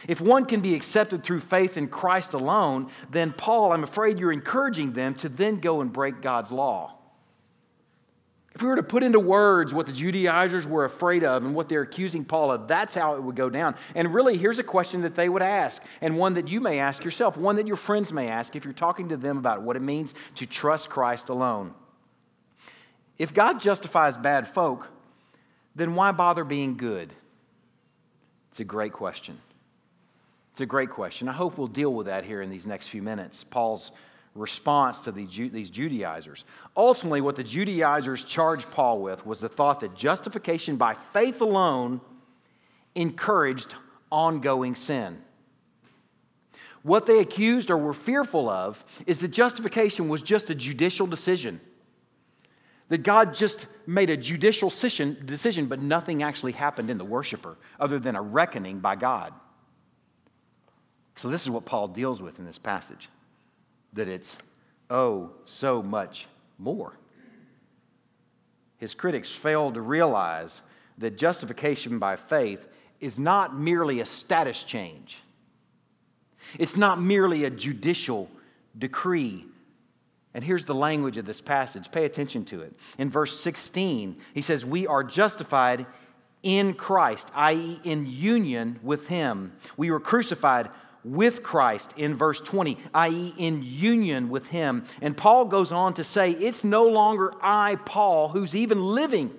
If 0.08 0.20
one 0.20 0.46
can 0.46 0.60
be 0.60 0.76
accepted 0.76 1.24
through 1.24 1.40
faith 1.40 1.78
in 1.78 1.88
Christ 1.88 2.34
alone, 2.34 2.90
then 3.10 3.32
Paul, 3.32 3.72
I'm 3.72 3.84
afraid 3.84 4.20
you're 4.20 4.32
encouraging 4.32 4.92
them 4.92 5.16
to 5.16 5.30
then 5.30 5.60
go 5.60 5.82
and 5.82 5.92
break 5.92 6.22
God's 6.22 6.52
law. 6.52 6.96
If 8.56 8.62
we 8.62 8.70
were 8.70 8.78
to 8.78 8.84
put 8.84 9.04
into 9.04 9.20
words 9.20 9.74
what 9.74 9.86
the 9.86 9.92
Judaizers 9.92 10.66
were 10.66 10.86
afraid 10.86 11.26
of 11.26 11.44
and 11.44 11.54
what 11.54 11.68
they're 11.68 11.82
accusing 11.82 12.24
Paul 12.24 12.54
of, 12.54 12.70
that's 12.70 12.96
how 12.96 13.16
it 13.16 13.22
would 13.22 13.36
go 13.36 13.50
down. 13.50 13.76
And 13.96 14.14
really, 14.14 14.38
here's 14.38 14.60
a 14.60 14.64
question 14.64 15.02
that 15.02 15.14
they 15.14 15.28
would 15.28 15.42
ask, 15.42 15.84
and 16.00 16.18
one 16.18 16.36
that 16.36 16.48
you 16.48 16.62
may 16.62 16.80
ask 16.80 17.04
yourself, 17.04 17.36
one 17.36 17.58
that 17.58 17.68
your 17.68 17.76
friends 17.76 18.14
may 18.14 18.30
ask 18.30 18.56
if 18.56 18.64
you're 18.64 18.74
talking 18.74 19.10
to 19.10 19.18
them 19.18 19.38
about 19.38 19.62
what 19.62 19.76
it 19.76 19.82
means 19.82 20.14
to 20.36 20.46
trust 20.46 20.90
Christ 20.90 21.28
alone. 21.28 21.74
If 23.18 23.34
God 23.34 23.60
justifies 23.60 24.16
bad 24.16 24.48
folk, 24.48 24.88
then 25.76 25.96
why 25.96 26.14
bother 26.14 26.46
being 26.46 26.78
good? 26.78 27.12
It's 28.52 28.62
a 28.62 28.66
great 28.66 28.94
question. 28.94 29.38
It's 30.54 30.62
a 30.62 30.66
great 30.66 30.90
question. 30.90 31.28
I 31.28 31.34
hope 31.34 31.58
we'll 31.58 31.68
deal 31.68 31.94
with 31.94 32.08
that 32.08 32.24
here 32.24 32.42
in 32.42 32.50
these 32.50 32.66
next 32.66 32.88
few 32.88 33.02
minutes. 33.02 33.44
Paul's 33.44 33.92
response 34.36 35.00
to 35.00 35.12
the, 35.12 35.26
these 35.26 35.70
Judaizers. 35.70 36.44
Ultimately, 36.76 37.22
what 37.22 37.38
the 37.38 37.44
Judaizers 37.44 38.24
charged 38.24 38.70
Paul 38.70 39.00
with 39.00 39.26
was 39.26 39.40
the 39.40 39.50
thought 39.50 39.80
that 39.80 39.96
justification 39.96 40.76
by 40.76 40.96
faith 41.14 41.42
alone 41.42 42.02
encouraged 42.94 43.74
ongoing 44.12 44.76
sin. 44.76 45.22
What 46.84 47.08
they 47.08 47.20
accused 47.20 47.72
or 47.72 47.78
were 47.78 47.94
fearful 47.94 48.50
of 48.50 48.86
is 49.08 49.22
that 49.22 49.30
justification 49.30 50.10
was 50.10 50.22
just 50.22 50.50
a 50.50 50.56
judicial 50.56 51.08
decision. 51.08 51.60
That 52.90 53.02
God 53.02 53.34
just 53.34 53.66
made 53.88 54.12
a 54.12 54.18
judicial 54.18 54.70
decision, 54.70 55.66
but 55.66 55.82
nothing 55.82 56.22
actually 56.22 56.52
happened 56.52 56.92
in 56.92 57.00
the 57.00 57.06
worshiper 57.06 57.58
other 57.80 57.98
than 57.98 58.16
a 58.16 58.22
reckoning 58.22 58.80
by 58.80 58.96
God. 58.96 59.34
So, 61.16 61.30
this 61.30 61.42
is 61.42 61.50
what 61.50 61.66
Paul 61.66 61.88
deals 61.88 62.22
with 62.22 62.38
in 62.38 62.46
this 62.46 62.60
passage 62.60 63.10
that 63.96 64.08
it's, 64.08 64.38
oh, 64.90 65.32
so 65.46 65.82
much 65.82 66.28
more. 66.58 66.94
His 68.78 68.94
critics 68.94 69.32
failed 69.32 69.74
to 69.76 69.82
realize 69.82 70.62
that 70.98 71.18
justification 71.18 71.98
by 71.98 72.16
faith 72.16 72.68
is 73.00 73.18
not 73.18 73.58
merely 73.58 74.00
a 74.00 74.06
status 74.06 74.64
change, 74.64 75.18
it's 76.60 76.78
not 76.78 77.02
merely 77.02 77.46
a 77.46 77.50
judicial 77.50 78.30
decree. 78.78 79.46
And 80.34 80.44
here's 80.44 80.66
the 80.66 80.76
language 80.76 81.16
of 81.16 81.26
this 81.26 81.40
passage. 81.40 81.90
Pay 81.94 82.04
attention 82.04 82.44
to 82.46 82.62
it. 82.62 82.74
In 82.98 83.10
verse 83.10 83.40
16, 83.40 84.18
he 84.34 84.42
says, 84.42 84.66
We 84.66 84.86
are 84.86 85.02
justified 85.02 85.86
in 86.44 86.74
Christ, 86.74 87.32
i.e., 87.34 87.80
in 87.86 88.06
union 88.06 88.78
with 88.84 89.08
Him. 89.08 89.54
We 89.78 89.92
were 89.92 90.02
crucified 90.02 90.70
with 91.06 91.44
Christ 91.44 91.94
in 91.96 92.16
verse 92.16 92.42
20, 92.42 92.78
i.e., 92.96 93.34
in 93.38 93.62
union 93.64 94.30
with 94.30 94.48
Him. 94.48 94.86
And 95.02 95.16
Paul 95.16 95.46
goes 95.46 95.72
on 95.72 95.94
to 95.94 96.04
say, 96.04 96.32
It's 96.32 96.64
no 96.64 96.88
longer 96.88 97.34
I, 97.42 97.78
Paul, 97.86 98.30
who's 98.30 98.56
even 98.56 98.84
living, 98.84 99.32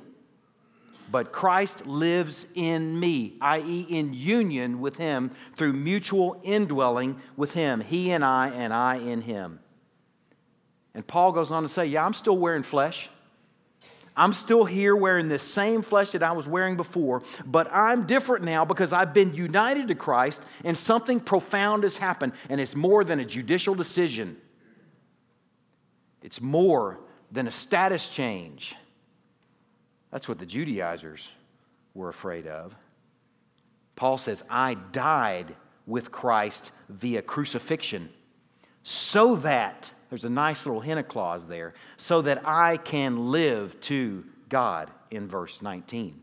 but 1.11 1.33
Christ 1.33 1.85
lives 1.85 2.47
in 2.55 2.99
me, 2.99 3.35
i.e., 3.41 3.87
in 3.91 4.15
union 4.15 4.81
with 4.81 4.97
Him 4.97 5.33
through 5.57 5.73
mutual 5.73 6.41
indwelling 6.45 7.21
with 7.37 7.53
Him, 7.53 7.81
He 7.81 8.13
and 8.13 8.25
I, 8.25 8.49
and 8.49 8.73
I 8.73 8.97
in 8.97 9.23
Him. 9.23 9.59
And 10.95 11.05
Paul 11.07 11.33
goes 11.33 11.51
on 11.51 11.65
to 11.65 11.69
say, 11.69 11.87
Yeah, 11.87 12.07
I'm 12.07 12.15
still 12.15 12.39
wearing 12.39 12.63
flesh. 12.63 13.11
I'm 14.17 14.33
still 14.33 14.65
here 14.65 14.97
wearing 14.97 15.29
this 15.29 15.43
same 15.43 15.83
flesh 15.83 16.13
that 16.13 16.23
I 16.23 16.33
was 16.33 16.49
wearing 16.49 16.77
before, 16.77 17.23
but 17.45 17.69
I'm 17.73 18.07
different 18.07 18.45
now 18.45 18.65
because 18.65 18.93
I've 18.93 19.13
been 19.13 19.35
united 19.35 19.89
to 19.89 19.95
Christ 19.95 20.43
and 20.65 20.77
something 20.77 21.21
profound 21.21 21.83
has 21.83 21.99
happened, 21.99 22.33
and 22.49 22.61
it's 22.61 22.75
more 22.75 23.05
than 23.05 23.21
a 23.21 23.25
judicial 23.25 23.75
decision. 23.75 24.39
It's 26.23 26.41
more 26.41 26.99
than 27.31 27.47
a 27.47 27.53
status 27.53 28.09
change. 28.09 28.75
That's 30.11 30.29
what 30.29 30.39
the 30.39 30.47
Judaizers 30.47 31.31
were 31.93 32.09
afraid 32.09 32.47
of. 32.47 32.75
Paul 33.97 34.19
says, 34.19 34.43
I 34.49 34.75
died 34.93 35.55
with 35.87 36.11
Christ 36.11 36.71
via 36.89 37.23
crucifixion 37.23 38.11
so 38.83 39.37
that 39.37 39.91
there's 40.09 40.25
a 40.25 40.31
nice 40.31 40.67
little 40.67 40.81
hina 40.81 41.03
clause 41.03 41.47
there. 41.47 41.75
So 41.97 42.23
that 42.23 42.47
I 42.47 42.77
can 42.77 43.31
live 43.31 43.81
to 43.83 44.25
God 44.49 44.91
in 45.11 45.29
verse 45.29 45.63
19. 45.63 46.21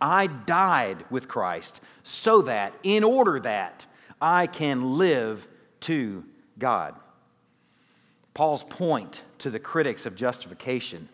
I 0.00 0.26
died 0.26 1.04
with 1.10 1.28
Christ 1.28 1.80
so 2.02 2.42
that, 2.42 2.74
in 2.82 3.04
order 3.04 3.40
that, 3.40 3.86
I 4.20 4.46
can 4.46 4.98
live 4.98 5.46
to 5.82 6.24
God. 6.58 6.94
Paul's 8.34 8.64
point 8.64 9.22
to 9.38 9.50
the 9.50 9.58
critics 9.58 10.04
of 10.04 10.14
justification 10.14 11.08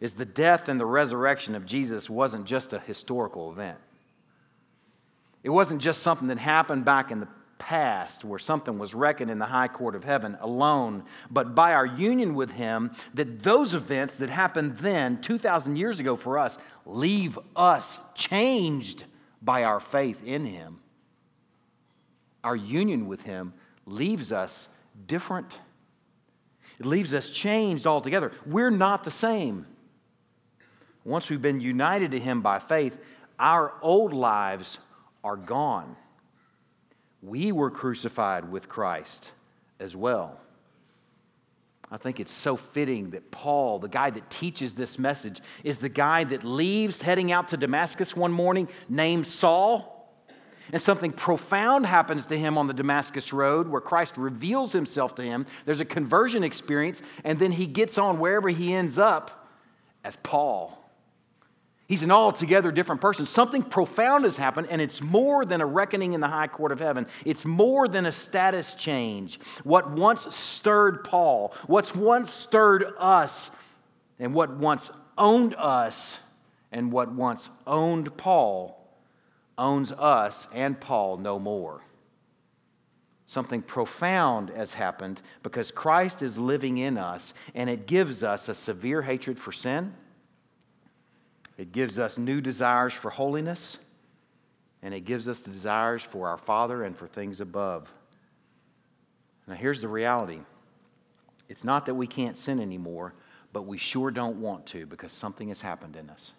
is 0.00 0.14
the 0.14 0.24
death 0.24 0.68
and 0.68 0.80
the 0.80 0.86
resurrection 0.86 1.54
of 1.54 1.66
Jesus 1.66 2.08
wasn't 2.08 2.46
just 2.46 2.72
a 2.72 2.78
historical 2.78 3.50
event. 3.52 3.78
It 5.42 5.50
wasn't 5.50 5.82
just 5.82 6.02
something 6.02 6.28
that 6.28 6.38
happened 6.38 6.84
back 6.84 7.10
in 7.10 7.20
the 7.20 7.28
past 7.58 8.24
where 8.24 8.38
something 8.38 8.78
was 8.78 8.94
reckoned 8.94 9.30
in 9.30 9.38
the 9.38 9.46
high 9.46 9.68
court 9.68 9.94
of 9.94 10.04
heaven 10.04 10.36
alone, 10.40 11.04
but 11.30 11.54
by 11.54 11.72
our 11.74 11.86
union 11.86 12.34
with 12.34 12.50
Him, 12.52 12.90
that 13.14 13.40
those 13.40 13.74
events 13.74 14.18
that 14.18 14.30
happened 14.30 14.78
then, 14.78 15.20
2,000 15.20 15.76
years 15.76 16.00
ago 16.00 16.16
for 16.16 16.38
us, 16.38 16.58
leave 16.86 17.38
us 17.56 17.98
changed 18.14 19.04
by 19.42 19.64
our 19.64 19.80
faith 19.80 20.22
in 20.24 20.46
Him. 20.46 20.80
Our 22.42 22.56
union 22.56 23.06
with 23.06 23.22
Him 23.22 23.54
leaves 23.86 24.32
us 24.32 24.68
different. 25.06 25.58
It 26.78 26.86
leaves 26.86 27.14
us 27.14 27.30
changed 27.30 27.86
altogether. 27.86 28.32
We're 28.46 28.70
not 28.70 29.04
the 29.04 29.10
same. 29.10 29.66
Once 31.04 31.30
we've 31.30 31.42
been 31.42 31.60
united 31.60 32.10
to 32.12 32.18
Him 32.18 32.42
by 32.42 32.58
faith, 32.58 32.96
our 33.38 33.74
old 33.82 34.12
lives 34.12 34.78
are 35.22 35.36
gone 35.36 35.96
we 37.26 37.52
were 37.52 37.70
crucified 37.70 38.50
with 38.50 38.68
Christ 38.68 39.32
as 39.80 39.96
well. 39.96 40.38
I 41.90 41.96
think 41.96 42.18
it's 42.18 42.32
so 42.32 42.56
fitting 42.56 43.10
that 43.10 43.30
Paul, 43.30 43.78
the 43.78 43.88
guy 43.88 44.10
that 44.10 44.28
teaches 44.30 44.74
this 44.74 44.98
message, 44.98 45.40
is 45.62 45.78
the 45.78 45.88
guy 45.88 46.24
that 46.24 46.42
leaves 46.42 47.00
heading 47.02 47.30
out 47.30 47.48
to 47.48 47.56
Damascus 47.56 48.16
one 48.16 48.32
morning 48.32 48.68
named 48.88 49.26
Saul. 49.26 49.90
And 50.72 50.80
something 50.80 51.12
profound 51.12 51.86
happens 51.86 52.26
to 52.28 52.38
him 52.38 52.56
on 52.56 52.66
the 52.66 52.74
Damascus 52.74 53.32
Road 53.32 53.68
where 53.68 53.82
Christ 53.82 54.16
reveals 54.16 54.72
himself 54.72 55.14
to 55.16 55.22
him. 55.22 55.46
There's 55.66 55.80
a 55.80 55.84
conversion 55.84 56.42
experience, 56.42 57.02
and 57.22 57.38
then 57.38 57.52
he 57.52 57.66
gets 57.66 57.98
on 57.98 58.18
wherever 58.18 58.48
he 58.48 58.72
ends 58.72 58.98
up 58.98 59.46
as 60.02 60.16
Paul. 60.16 60.83
He's 61.86 62.02
an 62.02 62.10
altogether 62.10 62.72
different 62.72 63.02
person. 63.02 63.26
Something 63.26 63.62
profound 63.62 64.24
has 64.24 64.38
happened, 64.38 64.68
and 64.70 64.80
it's 64.80 65.02
more 65.02 65.44
than 65.44 65.60
a 65.60 65.66
reckoning 65.66 66.14
in 66.14 66.20
the 66.20 66.28
high 66.28 66.46
court 66.46 66.72
of 66.72 66.80
heaven. 66.80 67.06
It's 67.26 67.44
more 67.44 67.88
than 67.88 68.06
a 68.06 68.12
status 68.12 68.74
change. 68.74 69.38
What 69.64 69.90
once 69.90 70.34
stirred 70.34 71.04
Paul, 71.04 71.52
what's 71.66 71.94
once 71.94 72.32
stirred 72.32 72.86
us, 72.98 73.50
and 74.18 74.32
what 74.32 74.56
once 74.56 74.90
owned 75.18 75.54
us, 75.56 76.18
and 76.72 76.90
what 76.90 77.12
once 77.12 77.50
owned 77.66 78.16
Paul, 78.16 78.80
owns 79.58 79.92
us 79.92 80.48
and 80.52 80.80
Paul 80.80 81.18
no 81.18 81.38
more. 81.38 81.82
Something 83.26 83.60
profound 83.60 84.50
has 84.50 84.72
happened 84.72 85.20
because 85.42 85.70
Christ 85.70 86.22
is 86.22 86.38
living 86.38 86.78
in 86.78 86.96
us, 86.96 87.34
and 87.54 87.68
it 87.68 87.86
gives 87.86 88.22
us 88.22 88.48
a 88.48 88.54
severe 88.54 89.02
hatred 89.02 89.38
for 89.38 89.52
sin 89.52 89.94
it 91.56 91.72
gives 91.72 91.98
us 91.98 92.18
new 92.18 92.40
desires 92.40 92.92
for 92.92 93.10
holiness, 93.10 93.78
and 94.82 94.92
it 94.92 95.00
gives 95.00 95.28
us 95.28 95.40
the 95.40 95.50
desires 95.50 96.02
for 96.02 96.28
our 96.28 96.38
Father 96.38 96.82
and 96.82 96.96
for 96.96 97.06
things 97.06 97.40
above. 97.40 97.90
Now, 99.46 99.54
here's 99.54 99.80
the 99.80 99.88
reality 99.88 100.40
it's 101.48 101.64
not 101.64 101.86
that 101.86 101.94
we 101.94 102.06
can't 102.06 102.36
sin 102.36 102.58
anymore, 102.58 103.14
but 103.52 103.62
we 103.62 103.78
sure 103.78 104.10
don't 104.10 104.40
want 104.40 104.66
to 104.66 104.86
because 104.86 105.12
something 105.12 105.48
has 105.48 105.60
happened 105.60 105.96
in 105.96 106.10
us. 106.10 106.32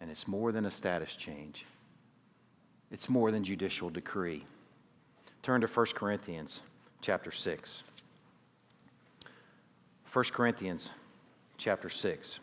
And 0.00 0.10
it's 0.10 0.26
more 0.26 0.52
than 0.52 0.64
a 0.64 0.70
status 0.70 1.14
change, 1.14 1.66
it's 2.90 3.08
more 3.08 3.30
than 3.30 3.44
judicial 3.44 3.90
decree. 3.90 4.46
Turn 5.42 5.60
to 5.62 5.66
1 5.66 5.86
Corinthians 5.94 6.60
chapter 7.00 7.30
6. 7.30 7.82
1 10.12 10.24
Corinthians 10.32 10.90
chapter 11.56 11.88
6. 11.88 12.40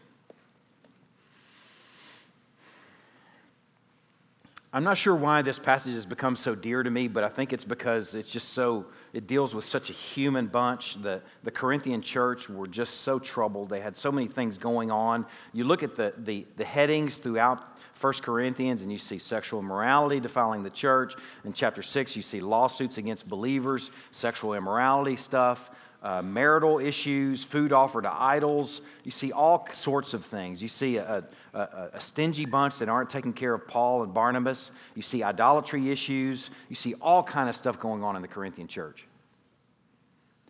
I'm 4.78 4.84
not 4.84 4.96
sure 4.96 5.16
why 5.16 5.42
this 5.42 5.58
passage 5.58 5.96
has 5.96 6.06
become 6.06 6.36
so 6.36 6.54
dear 6.54 6.84
to 6.84 6.92
me, 6.92 7.08
but 7.08 7.24
I 7.24 7.30
think 7.30 7.52
it's 7.52 7.64
because 7.64 8.14
it's 8.14 8.30
just 8.30 8.50
so, 8.50 8.86
it 9.12 9.26
deals 9.26 9.56
with 9.56 9.66
such 9.66 9.90
a 9.90 9.94
human 9.94 10.46
bunch. 10.46 11.02
The, 11.02 11.24
the 11.44 11.50
Corinthian 11.50 12.04
church 12.04 12.48
were 12.48 12.68
just 12.68 13.02
so 13.02 13.18
troubled. 13.18 13.70
They 13.70 13.80
had 13.80 13.96
so 13.96 14.12
many 14.12 14.28
things 14.28 14.60
going 14.60 14.92
on. 14.92 15.26
You 15.52 15.64
look 15.64 15.82
at 15.82 15.96
the, 15.96 16.14
the, 16.20 16.46
the 16.58 16.64
headings 16.64 17.18
throughout 17.18 17.76
1 18.00 18.14
Corinthians 18.22 18.84
and 18.84 18.92
you 18.92 19.00
see 19.00 19.18
sexual 19.18 19.62
immorality 19.62 20.20
defiling 20.20 20.62
the 20.62 20.70
church. 20.70 21.16
In 21.44 21.54
chapter 21.54 21.82
6, 21.82 22.16
you 22.16 22.22
see 22.22 22.40
lawsuits 22.40 23.00
against 23.00 23.28
believers, 23.28 23.90
sexual 24.12 24.54
immorality 24.54 25.16
stuff 25.16 25.72
uh, 26.04 26.22
marital 26.22 26.80
issues, 26.80 27.44
food 27.44 27.74
offered 27.74 28.04
to 28.04 28.14
idols. 28.14 28.82
You 29.04 29.12
see 29.12 29.32
all 29.32 29.68
sorts 29.74 30.14
of 30.14 30.24
things. 30.24 30.62
You 30.62 30.68
see 30.68 30.98
a, 30.98 31.24
a, 31.54 31.90
a, 31.94 32.00
stingy 32.00 32.46
bunch 32.46 32.78
that 32.78 32.88
aren't 32.88 33.10
taking 33.10 33.34
care 33.34 33.54
of 33.54 33.68
Paul 33.68 34.04
and 34.04 34.14
Barnabas. 34.14 34.70
You 34.94 35.02
see 35.02 35.24
idolatry 35.24 35.90
issues. 35.90 36.52
You 36.70 36.76
see 36.76 36.94
all 37.02 37.24
kind 37.24 37.50
of 37.50 37.56
stuff 37.56 37.80
going 37.80 38.04
on 38.04 38.16
in 38.16 38.22
the 38.22 38.28
Corinthian 38.28 38.68
church. 38.68 39.08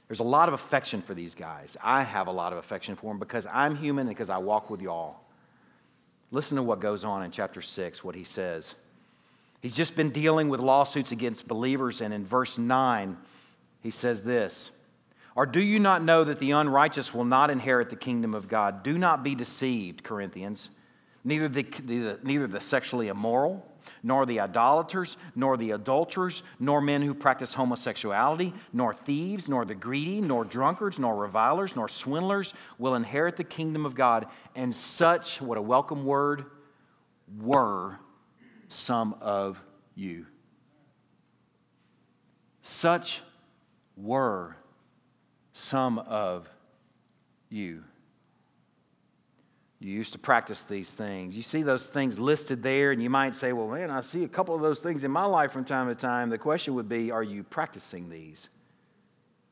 There's 0.07 0.19
a 0.19 0.23
lot 0.23 0.47
of 0.47 0.53
affection 0.53 1.01
for 1.01 1.13
these 1.13 1.33
guys. 1.33 1.77
I 1.81 2.03
have 2.03 2.27
a 2.27 2.31
lot 2.31 2.51
of 2.51 2.59
affection 2.59 2.95
for 2.95 3.11
them 3.11 3.19
because 3.19 3.45
I'm 3.51 3.75
human 3.75 4.07
and 4.07 4.15
because 4.15 4.29
I 4.29 4.37
walk 4.37 4.69
with 4.69 4.81
y'all. 4.81 5.17
Listen 6.31 6.57
to 6.57 6.63
what 6.63 6.81
goes 6.81 7.03
on 7.03 7.23
in 7.23 7.31
chapter 7.31 7.61
6, 7.61 8.03
what 8.03 8.15
he 8.15 8.23
says. 8.23 8.75
He's 9.61 9.75
just 9.75 9.95
been 9.95 10.11
dealing 10.11 10.49
with 10.49 10.59
lawsuits 10.59 11.11
against 11.11 11.47
believers, 11.47 12.01
and 12.01 12.13
in 12.13 12.25
verse 12.25 12.57
9, 12.57 13.17
he 13.81 13.91
says 13.91 14.23
this. 14.23 14.71
Or 15.37 15.45
do 15.45 15.61
you 15.61 15.77
not 15.77 16.03
know 16.03 16.23
that 16.23 16.39
the 16.39 16.49
unrighteous 16.49 17.13
will 17.13 17.23
not 17.23 17.51
inherit 17.51 17.91
the 17.91 17.95
kingdom 17.95 18.33
of 18.33 18.47
God? 18.47 18.81
Do 18.81 18.97
not 18.97 19.23
be 19.23 19.35
deceived, 19.35 20.03
Corinthians. 20.03 20.71
Neither 21.23 21.47
the, 21.47 21.61
the, 21.61 22.19
neither 22.23 22.47
the 22.47 22.59
sexually 22.59 23.07
immoral, 23.07 23.63
nor 24.01 24.25
the 24.25 24.39
idolaters, 24.39 25.15
nor 25.35 25.55
the 25.55 25.71
adulterers, 25.71 26.41
nor 26.59 26.81
men 26.81 27.03
who 27.03 27.13
practice 27.13 27.53
homosexuality, 27.53 28.51
nor 28.73 28.95
thieves, 28.95 29.47
nor 29.47 29.63
the 29.63 29.75
greedy, 29.75 30.21
nor 30.21 30.43
drunkards, 30.43 30.97
nor 30.97 31.15
revilers, 31.15 31.75
nor 31.75 31.87
swindlers 31.87 32.55
will 32.79 32.95
inherit 32.95 33.35
the 33.35 33.43
kingdom 33.43 33.85
of 33.85 33.93
God. 33.93 34.25
And 34.55 34.75
such, 34.75 35.39
what 35.39 35.59
a 35.59 35.61
welcome 35.61 36.03
word, 36.03 36.45
were 37.39 37.99
some 38.69 39.15
of 39.21 39.61
you. 39.93 40.25
Such 42.63 43.21
were 43.95 44.56
some 45.57 45.99
of 45.99 46.47
you. 47.49 47.83
You 49.79 49.93
used 49.93 50.13
to 50.13 50.19
practice 50.19 50.65
these 50.65 50.91
things. 50.91 51.35
You 51.35 51.41
see 51.41 51.61
those 51.61 51.87
things 51.87 52.17
listed 52.17 52.63
there, 52.63 52.91
and 52.91 53.01
you 53.01 53.09
might 53.09 53.35
say, 53.35 53.53
Well, 53.53 53.67
man, 53.67 53.91
I 53.91 54.01
see 54.01 54.23
a 54.23 54.27
couple 54.27 54.55
of 54.55 54.61
those 54.61 54.79
things 54.79 55.03
in 55.03 55.11
my 55.11 55.25
life 55.25 55.51
from 55.51 55.65
time 55.65 55.87
to 55.87 55.95
time. 55.95 56.29
The 56.29 56.37
question 56.37 56.73
would 56.75 56.89
be 56.89 57.11
Are 57.11 57.23
you 57.23 57.43
practicing 57.43 58.09
these? 58.09 58.49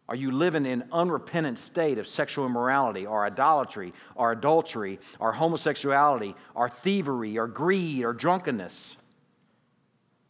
Are 0.08 0.16
you 0.16 0.30
living 0.32 0.68
in 0.68 0.84
unrepentant 0.92 1.58
state 1.58 1.98
of 1.98 2.08
sexual 2.08 2.46
immorality 2.46 3.08
or 3.08 3.26
idolatry 3.26 3.92
or 4.14 4.32
adultery 4.32 5.00
or 5.20 5.32
homosexuality 5.32 6.36
or 6.54 6.70
thievery 6.70 7.40
or 7.40 7.48
greed 7.48 8.04
or 8.04 8.14
drunkenness? 8.14 8.96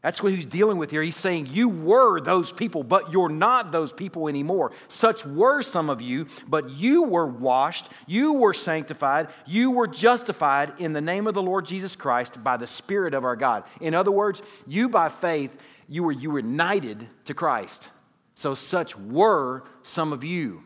That's 0.05 0.21
what 0.21 0.33
he's 0.33 0.45
dealing 0.45 0.77
with 0.77 0.91
here. 0.91 1.01
He's 1.01 1.17
saying, 1.17 1.47
You 1.47 1.67
were 1.67 2.19
those 2.19 2.51
people, 2.51 2.83
but 2.83 3.11
you're 3.11 3.27
not 3.27 3.71
those 3.71 3.91
people 3.91 4.27
anymore. 4.27 4.71
Such 4.87 5.25
were 5.25 5.63
some 5.63 5.89
of 5.89 5.99
you, 5.99 6.27
but 6.47 6.69
you 6.69 7.01
were 7.01 7.25
washed, 7.25 7.89
you 8.05 8.33
were 8.33 8.53
sanctified, 8.53 9.29
you 9.47 9.71
were 9.71 9.87
justified 9.87 10.73
in 10.77 10.93
the 10.93 11.01
name 11.01 11.25
of 11.25 11.33
the 11.33 11.41
Lord 11.41 11.65
Jesus 11.65 11.95
Christ 11.95 12.43
by 12.43 12.55
the 12.55 12.67
Spirit 12.67 13.15
of 13.15 13.25
our 13.25 13.35
God. 13.35 13.63
In 13.81 13.95
other 13.95 14.11
words, 14.11 14.43
you 14.67 14.89
by 14.89 15.09
faith, 15.09 15.57
you 15.89 16.03
were 16.03 16.11
united 16.11 17.07
to 17.23 17.33
Christ. 17.33 17.89
So 18.35 18.53
such 18.53 18.95
were 18.95 19.63
some 19.81 20.13
of 20.13 20.23
you. 20.23 20.61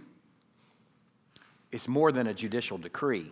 It's 1.72 1.88
more 1.88 2.12
than 2.12 2.28
a 2.28 2.34
judicial 2.34 2.78
decree. 2.78 3.32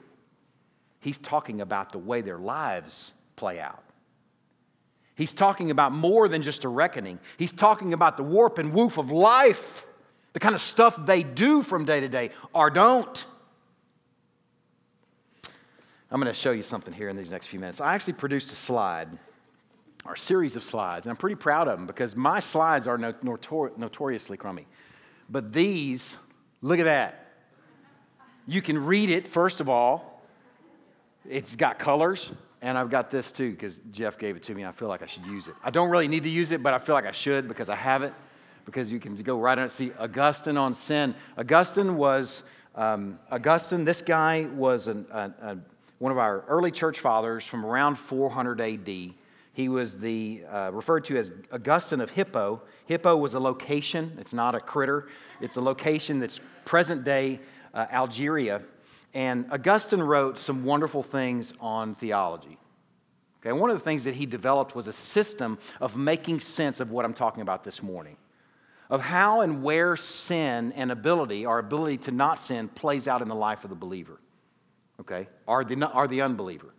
He's 1.01 1.17
talking 1.17 1.59
about 1.59 1.91
the 1.91 1.99
way 1.99 2.21
their 2.21 2.39
lives 2.39 3.11
play 3.35 3.59
out. 3.59 3.83
He's 5.17 5.33
talking 5.33 5.71
about 5.71 5.93
more 5.93 6.29
than 6.29 6.43
just 6.43 6.63
a 6.63 6.69
reckoning. 6.69 7.17
He's 7.37 7.51
talking 7.51 7.91
about 7.91 8.17
the 8.17 8.23
warp 8.23 8.59
and 8.59 8.71
woof 8.71 8.99
of 8.99 9.09
life, 9.09 9.83
the 10.33 10.39
kind 10.39 10.53
of 10.53 10.61
stuff 10.61 10.95
they 11.07 11.23
do 11.23 11.63
from 11.63 11.85
day 11.85 11.99
to 11.99 12.07
day 12.07 12.29
or 12.53 12.69
don't. 12.69 13.25
I'm 16.11 16.21
going 16.21 16.31
to 16.31 16.39
show 16.39 16.51
you 16.51 16.61
something 16.61 16.93
here 16.93 17.09
in 17.09 17.17
these 17.17 17.31
next 17.31 17.47
few 17.47 17.59
minutes. 17.59 17.81
I 17.81 17.95
actually 17.95 18.13
produced 18.13 18.51
a 18.51 18.55
slide, 18.55 19.09
or 20.05 20.13
a 20.13 20.17
series 20.17 20.55
of 20.55 20.63
slides, 20.63 21.07
and 21.07 21.11
I'm 21.11 21.17
pretty 21.17 21.35
proud 21.35 21.67
of 21.67 21.79
them 21.79 21.87
because 21.87 22.15
my 22.15 22.39
slides 22.39 22.85
are 22.85 22.97
notor- 22.99 23.75
notoriously 23.75 24.37
crummy. 24.37 24.67
But 25.29 25.51
these, 25.51 26.15
look 26.61 26.77
at 26.77 26.85
that. 26.85 27.33
You 28.45 28.61
can 28.61 28.85
read 28.85 29.09
it, 29.09 29.27
first 29.27 29.59
of 29.59 29.67
all. 29.67 30.21
It's 31.27 31.55
got 31.55 31.79
colors. 31.79 32.31
And 32.61 32.77
I've 32.77 32.89
got 32.89 33.11
this 33.11 33.31
too 33.31 33.51
because 33.51 33.79
Jeff 33.91 34.17
gave 34.17 34.35
it 34.35 34.43
to 34.43 34.55
me. 34.55 34.65
I 34.65 34.71
feel 34.71 34.87
like 34.87 35.03
I 35.03 35.05
should 35.05 35.25
use 35.25 35.47
it. 35.47 35.53
I 35.63 35.69
don't 35.69 35.89
really 35.89 36.07
need 36.07 36.23
to 36.23 36.29
use 36.29 36.51
it, 36.51 36.63
but 36.63 36.73
I 36.73 36.79
feel 36.79 36.95
like 36.95 37.05
I 37.05 37.11
should 37.11 37.47
because 37.47 37.69
I 37.69 37.75
have 37.75 38.03
it. 38.03 38.13
Because 38.65 38.91
you 38.91 38.99
can 38.99 39.15
go 39.15 39.39
right 39.39 39.57
on. 39.57 39.69
See, 39.69 39.91
Augustine 39.97 40.57
on 40.57 40.73
sin. 40.73 41.15
Augustine 41.37 41.95
was, 41.95 42.43
um, 42.75 43.17
Augustine, 43.31 43.85
this 43.85 44.01
guy 44.01 44.45
was 44.53 44.87
an, 44.87 45.05
a, 45.11 45.33
a, 45.41 45.57
one 45.99 46.11
of 46.11 46.17
our 46.17 46.43
early 46.47 46.71
church 46.71 46.99
fathers 46.99 47.45
from 47.45 47.65
around 47.65 47.95
400 47.95 48.59
AD. 48.59 49.13
He 49.53 49.69
was 49.69 49.97
the, 49.97 50.43
uh, 50.51 50.71
referred 50.73 51.05
to 51.05 51.17
as 51.17 51.31
Augustine 51.51 52.01
of 52.01 52.09
Hippo. 52.09 52.61
Hippo 52.85 53.15
was 53.15 53.33
a 53.33 53.39
location, 53.39 54.15
it's 54.19 54.33
not 54.33 54.53
a 54.53 54.59
critter, 54.59 55.07
it's 55.41 55.55
a 55.55 55.61
location 55.61 56.19
that's 56.19 56.39
present 56.65 57.03
day 57.03 57.39
uh, 57.73 57.87
Algeria. 57.91 58.61
And 59.17 59.47
Augustine 59.51 59.99
wrote 59.99 60.37
some 60.37 60.63
wonderful 60.63 61.01
things 61.01 61.51
on 61.59 61.95
theology. 61.95 62.59
Okay, 63.41 63.51
one 63.51 63.71
of 63.71 63.75
the 63.75 63.83
things 63.83 64.03
that 64.03 64.13
he 64.13 64.27
developed 64.27 64.75
was 64.75 64.85
a 64.85 64.93
system 64.93 65.57
of 65.81 65.97
making 65.97 66.39
sense 66.39 66.79
of 66.79 66.91
what 66.91 67.03
I'm 67.03 67.15
talking 67.15 67.41
about 67.41 67.63
this 67.63 67.81
morning, 67.81 68.15
of 68.91 69.01
how 69.01 69.41
and 69.41 69.63
where 69.63 69.95
sin 69.95 70.71
and 70.73 70.91
ability, 70.91 71.47
our 71.47 71.57
ability 71.57 71.97
to 71.97 72.11
not 72.11 72.37
sin, 72.37 72.67
plays 72.67 73.07
out 73.07 73.23
in 73.23 73.27
the 73.27 73.33
life 73.33 73.63
of 73.63 73.71
the 73.71 73.75
believer. 73.75 74.19
Okay, 74.99 75.27
or 75.47 75.65
the, 75.65 75.91
or 75.95 76.07
the 76.07 76.21
unbeliever. 76.21 76.71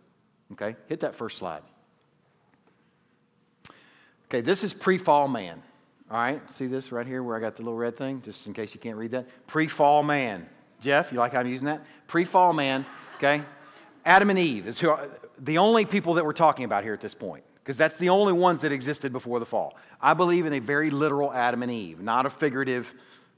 Okay, 0.53 0.77
hit 0.87 1.01
that 1.01 1.15
first 1.15 1.39
slide. 1.39 1.63
Okay, 4.29 4.39
this 4.39 4.63
is 4.63 4.71
pre 4.71 4.97
fall 4.97 5.27
man. 5.27 5.61
All 6.09 6.15
right, 6.15 6.49
see 6.49 6.67
this 6.67 6.93
right 6.93 7.05
here 7.05 7.21
where 7.21 7.35
I 7.35 7.41
got 7.41 7.57
the 7.57 7.63
little 7.63 7.77
red 7.77 7.97
thing, 7.97 8.21
just 8.21 8.47
in 8.47 8.53
case 8.53 8.73
you 8.73 8.79
can't 8.79 8.95
read 8.95 9.11
that? 9.11 9.27
Pre 9.45 9.67
fall 9.67 10.03
man. 10.03 10.47
Jeff, 10.81 11.11
you 11.11 11.17
like 11.17 11.33
how 11.33 11.39
I'm 11.39 11.47
using 11.47 11.65
that? 11.65 11.85
Pre 12.07 12.25
fall 12.25 12.53
man, 12.53 12.85
okay? 13.17 13.43
Adam 14.05 14.29
and 14.29 14.39
Eve 14.39 14.67
is 14.67 14.79
who 14.79 14.89
are, 14.89 15.09
the 15.37 15.57
only 15.57 15.85
people 15.85 16.15
that 16.15 16.25
we're 16.25 16.33
talking 16.33 16.65
about 16.65 16.83
here 16.83 16.93
at 16.93 17.01
this 17.01 17.13
point, 17.13 17.43
because 17.55 17.77
that's 17.77 17.97
the 17.97 18.09
only 18.09 18.33
ones 18.33 18.61
that 18.61 18.71
existed 18.71 19.11
before 19.11 19.39
the 19.39 19.45
fall. 19.45 19.77
I 20.01 20.13
believe 20.13 20.45
in 20.45 20.53
a 20.53 20.59
very 20.59 20.89
literal 20.89 21.31
Adam 21.31 21.63
and 21.63 21.71
Eve, 21.71 22.01
not 22.01 22.25
a 22.25 22.29
figurative, 22.29 22.91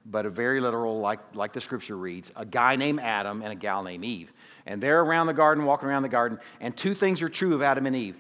but 0.06 0.26
a 0.26 0.30
very 0.30 0.60
literal, 0.60 1.00
like, 1.00 1.20
like 1.34 1.54
the 1.54 1.62
scripture 1.62 1.98
reads 1.98 2.32
a 2.36 2.46
guy 2.46 2.76
named 2.76 3.00
Adam 3.00 3.42
and 3.42 3.52
a 3.52 3.56
gal 3.56 3.84
named 3.84 4.06
Eve. 4.06 4.32
And 4.66 4.82
they're 4.82 5.02
around 5.02 5.28
the 5.28 5.34
garden, 5.34 5.66
walking 5.66 5.90
around 5.90 6.04
the 6.04 6.10
garden, 6.10 6.40
and 6.60 6.76
two 6.76 6.94
things 6.94 7.22
are 7.22 7.30
true 7.30 7.56
of 7.56 7.62
Adam 7.62 7.86
and 7.86 7.96
Eve. 7.96 8.16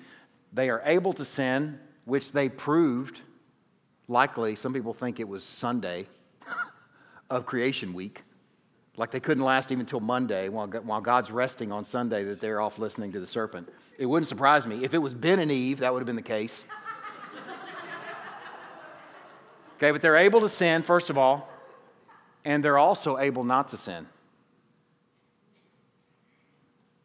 They 0.53 0.69
are 0.69 0.81
able 0.85 1.13
to 1.13 1.25
sin, 1.25 1.79
which 2.05 2.31
they 2.31 2.49
proved, 2.49 3.19
likely, 4.07 4.55
some 4.55 4.73
people 4.73 4.93
think 4.93 5.19
it 5.19 5.27
was 5.27 5.43
Sunday 5.43 6.07
of 7.29 7.45
creation 7.45 7.93
week 7.93 8.23
like 8.97 9.11
they 9.11 9.19
couldn't 9.19 9.43
last 9.43 9.71
even 9.71 9.81
until 9.81 9.99
Monday 9.99 10.49
while, 10.49 10.67
while 10.67 11.01
God's 11.01 11.31
resting 11.31 11.71
on 11.71 11.85
Sunday 11.85 12.23
that 12.25 12.41
they're 12.41 12.61
off 12.61 12.77
listening 12.77 13.11
to 13.13 13.19
the 13.19 13.27
serpent. 13.27 13.69
It 13.97 14.05
wouldn't 14.05 14.27
surprise 14.27 14.67
me. 14.67 14.83
If 14.83 14.93
it 14.93 14.97
was 14.97 15.13
Ben 15.13 15.39
and 15.39 15.51
Eve, 15.51 15.79
that 15.79 15.93
would 15.93 15.99
have 15.99 16.07
been 16.07 16.15
the 16.15 16.21
case. 16.21 16.63
okay, 19.77 19.91
but 19.91 20.01
they're 20.01 20.17
able 20.17 20.41
to 20.41 20.49
sin, 20.49 20.83
first 20.83 21.09
of 21.09 21.17
all, 21.17 21.49
and 22.43 22.63
they're 22.63 22.77
also 22.77 23.17
able 23.17 23.43
not 23.43 23.69
to 23.69 23.77
sin. 23.77 24.07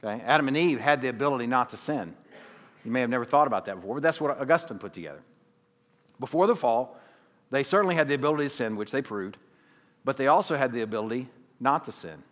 Okay, 0.02 0.22
Adam 0.24 0.48
and 0.48 0.56
Eve 0.56 0.80
had 0.80 1.00
the 1.00 1.08
ability 1.08 1.46
not 1.46 1.70
to 1.70 1.76
sin. 1.76 2.14
You 2.84 2.90
may 2.90 3.00
have 3.00 3.10
never 3.10 3.24
thought 3.24 3.46
about 3.46 3.64
that 3.64 3.76
before, 3.76 3.96
but 3.96 4.02
that's 4.02 4.20
what 4.20 4.38
Augustine 4.40 4.78
put 4.78 4.92
together. 4.92 5.20
Before 6.20 6.46
the 6.46 6.56
fall, 6.56 6.98
they 7.50 7.62
certainly 7.62 7.94
had 7.94 8.08
the 8.08 8.14
ability 8.14 8.44
to 8.44 8.50
sin, 8.50 8.76
which 8.76 8.90
they 8.90 9.02
proved, 9.02 9.38
but 10.04 10.16
they 10.16 10.28
also 10.28 10.56
had 10.56 10.72
the 10.72 10.82
ability 10.82 11.28
not 11.60 11.84
to 11.84 11.92
sin. 11.92 12.22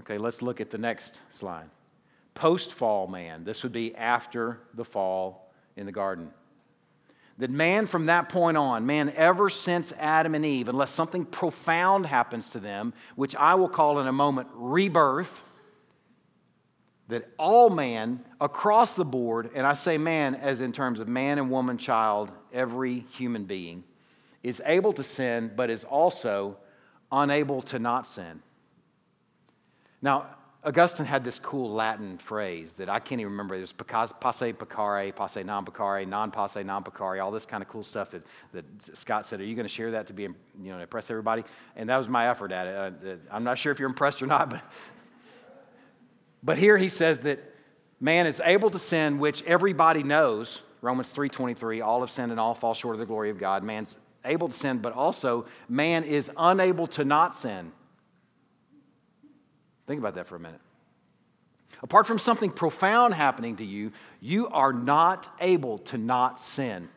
Okay, 0.00 0.18
let's 0.18 0.42
look 0.42 0.60
at 0.60 0.70
the 0.70 0.78
next 0.78 1.20
slide. 1.30 1.68
Post 2.34 2.72
fall 2.72 3.06
man. 3.06 3.44
This 3.44 3.62
would 3.62 3.72
be 3.72 3.94
after 3.94 4.60
the 4.74 4.84
fall 4.84 5.52
in 5.76 5.86
the 5.86 5.92
garden. 5.92 6.30
That 7.38 7.50
man 7.50 7.86
from 7.86 8.06
that 8.06 8.28
point 8.28 8.56
on, 8.56 8.86
man 8.86 9.12
ever 9.16 9.48
since 9.48 9.92
Adam 9.98 10.34
and 10.34 10.44
Eve, 10.44 10.68
unless 10.68 10.90
something 10.90 11.24
profound 11.24 12.06
happens 12.06 12.50
to 12.50 12.60
them, 12.60 12.92
which 13.16 13.34
I 13.34 13.54
will 13.54 13.68
call 13.68 13.98
in 13.98 14.06
a 14.06 14.12
moment 14.12 14.48
rebirth, 14.54 15.42
that 17.08 17.28
all 17.38 17.70
man 17.70 18.24
across 18.40 18.94
the 18.94 19.04
board, 19.04 19.50
and 19.54 19.66
I 19.66 19.74
say 19.74 19.98
man 19.98 20.34
as 20.34 20.60
in 20.60 20.72
terms 20.72 21.00
of 21.00 21.08
man 21.08 21.38
and 21.38 21.50
woman, 21.50 21.76
child, 21.76 22.30
every 22.52 23.00
human 23.00 23.44
being, 23.44 23.84
is 24.42 24.62
able 24.64 24.92
to 24.94 25.02
sin, 25.02 25.50
but 25.54 25.70
is 25.70 25.84
also 25.84 26.56
unable 27.12 27.62
to 27.62 27.78
not 27.78 28.06
sin. 28.06 28.42
Now, 30.02 30.26
Augustine 30.62 31.06
had 31.06 31.24
this 31.24 31.38
cool 31.38 31.72
Latin 31.72 32.18
phrase 32.18 32.74
that 32.74 32.90
I 32.90 32.98
can't 32.98 33.20
even 33.20 33.32
remember. 33.32 33.54
It 33.54 33.60
was 33.60 33.72
posse 33.72 34.52
peccare, 34.52 35.14
posse 35.14 35.42
non 35.42 35.64
peccare, 35.64 36.06
non 36.06 36.30
posse 36.30 36.62
non 36.62 36.84
peccare, 36.84 37.22
all 37.24 37.30
this 37.30 37.46
kind 37.46 37.62
of 37.62 37.68
cool 37.68 37.82
stuff 37.82 38.10
that, 38.10 38.22
that 38.52 38.64
Scott 38.94 39.24
said. 39.24 39.40
Are 39.40 39.44
you 39.44 39.54
going 39.54 39.64
to 39.64 39.72
share 39.72 39.90
that 39.92 40.06
to 40.08 40.12
be, 40.12 40.24
you 40.24 40.36
know, 40.58 40.78
impress 40.78 41.10
everybody? 41.10 41.44
And 41.76 41.88
that 41.88 41.96
was 41.96 42.08
my 42.08 42.28
effort 42.28 42.52
at 42.52 42.66
it. 42.66 43.06
Uh, 43.06 43.34
I'm 43.34 43.44
not 43.44 43.58
sure 43.58 43.72
if 43.72 43.78
you're 43.78 43.88
impressed 43.88 44.20
or 44.20 44.26
not, 44.26 44.50
but, 44.50 44.62
but 46.42 46.58
here 46.58 46.76
he 46.76 46.88
says 46.88 47.20
that 47.20 47.40
man 47.98 48.26
is 48.26 48.42
able 48.44 48.68
to 48.70 48.78
sin, 48.78 49.18
which 49.18 49.42
everybody 49.44 50.02
knows. 50.02 50.60
Romans 50.82 51.12
3.23, 51.12 51.84
all 51.84 52.00
have 52.00 52.10
sinned 52.10 52.32
and 52.32 52.40
all 52.40 52.54
fall 52.54 52.74
short 52.74 52.94
of 52.94 53.00
the 53.00 53.06
glory 53.06 53.30
of 53.30 53.38
God. 53.38 53.62
Man's 53.62 53.96
able 54.24 54.48
to 54.48 54.54
sin, 54.54 54.78
but 54.78 54.92
also 54.92 55.46
man 55.68 56.04
is 56.04 56.30
unable 56.36 56.86
to 56.88 57.04
not 57.04 57.34
sin. 57.34 57.72
Think 59.86 59.98
about 59.98 60.14
that 60.14 60.26
for 60.26 60.36
a 60.36 60.40
minute. 60.40 60.60
Apart 61.82 62.06
from 62.06 62.18
something 62.18 62.50
profound 62.50 63.14
happening 63.14 63.56
to 63.56 63.64
you, 63.64 63.92
you 64.20 64.48
are 64.48 64.72
not 64.72 65.28
able 65.40 65.78
to 65.78 65.98
not 65.98 66.40
sin. 66.40 66.88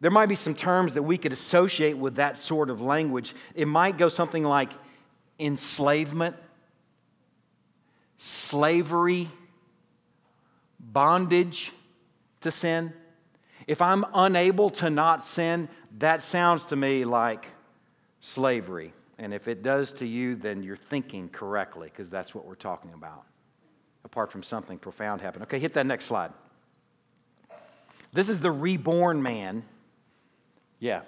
There 0.00 0.10
might 0.10 0.26
be 0.26 0.34
some 0.34 0.54
terms 0.54 0.94
that 0.94 1.02
we 1.02 1.16
could 1.16 1.32
associate 1.32 1.96
with 1.96 2.16
that 2.16 2.36
sort 2.36 2.68
of 2.68 2.82
language. 2.82 3.34
It 3.54 3.66
might 3.66 3.96
go 3.96 4.08
something 4.08 4.44
like 4.44 4.70
enslavement, 5.38 6.36
slavery, 8.18 9.30
bondage 10.78 11.72
to 12.42 12.50
sin. 12.50 12.92
If 13.66 13.80
I'm 13.80 14.04
unable 14.14 14.70
to 14.70 14.90
not 14.90 15.24
sin, 15.24 15.68
that 15.98 16.22
sounds 16.22 16.66
to 16.66 16.76
me 16.76 17.04
like 17.04 17.46
slavery. 18.20 18.92
And 19.18 19.32
if 19.32 19.48
it 19.48 19.62
does 19.62 19.92
to 19.94 20.06
you, 20.06 20.34
then 20.34 20.62
you're 20.62 20.76
thinking 20.76 21.28
correctly, 21.28 21.88
because 21.88 22.10
that's 22.10 22.34
what 22.34 22.46
we're 22.46 22.56
talking 22.56 22.92
about, 22.92 23.24
apart 24.04 24.32
from 24.32 24.42
something 24.42 24.78
profound 24.78 25.20
happen. 25.20 25.42
Okay, 25.42 25.58
hit 25.58 25.74
that 25.74 25.86
next 25.86 26.06
slide. 26.06 26.32
This 28.12 28.28
is 28.28 28.40
the 28.40 28.50
reborn 28.50 29.22
man. 29.22 29.64
Yeah. 30.78 31.02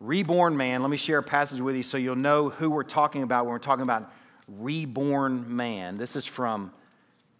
Reborn 0.00 0.56
man. 0.56 0.82
Let 0.82 0.90
me 0.90 0.96
share 0.96 1.18
a 1.18 1.22
passage 1.22 1.60
with 1.60 1.76
you 1.76 1.82
so 1.82 1.96
you'll 1.96 2.16
know 2.16 2.48
who 2.48 2.70
we're 2.70 2.82
talking 2.82 3.22
about 3.22 3.44
when 3.44 3.52
we're 3.52 3.58
talking 3.58 3.84
about 3.84 4.10
reborn 4.48 5.54
man. 5.54 5.96
This 5.96 6.16
is 6.16 6.26
from 6.26 6.72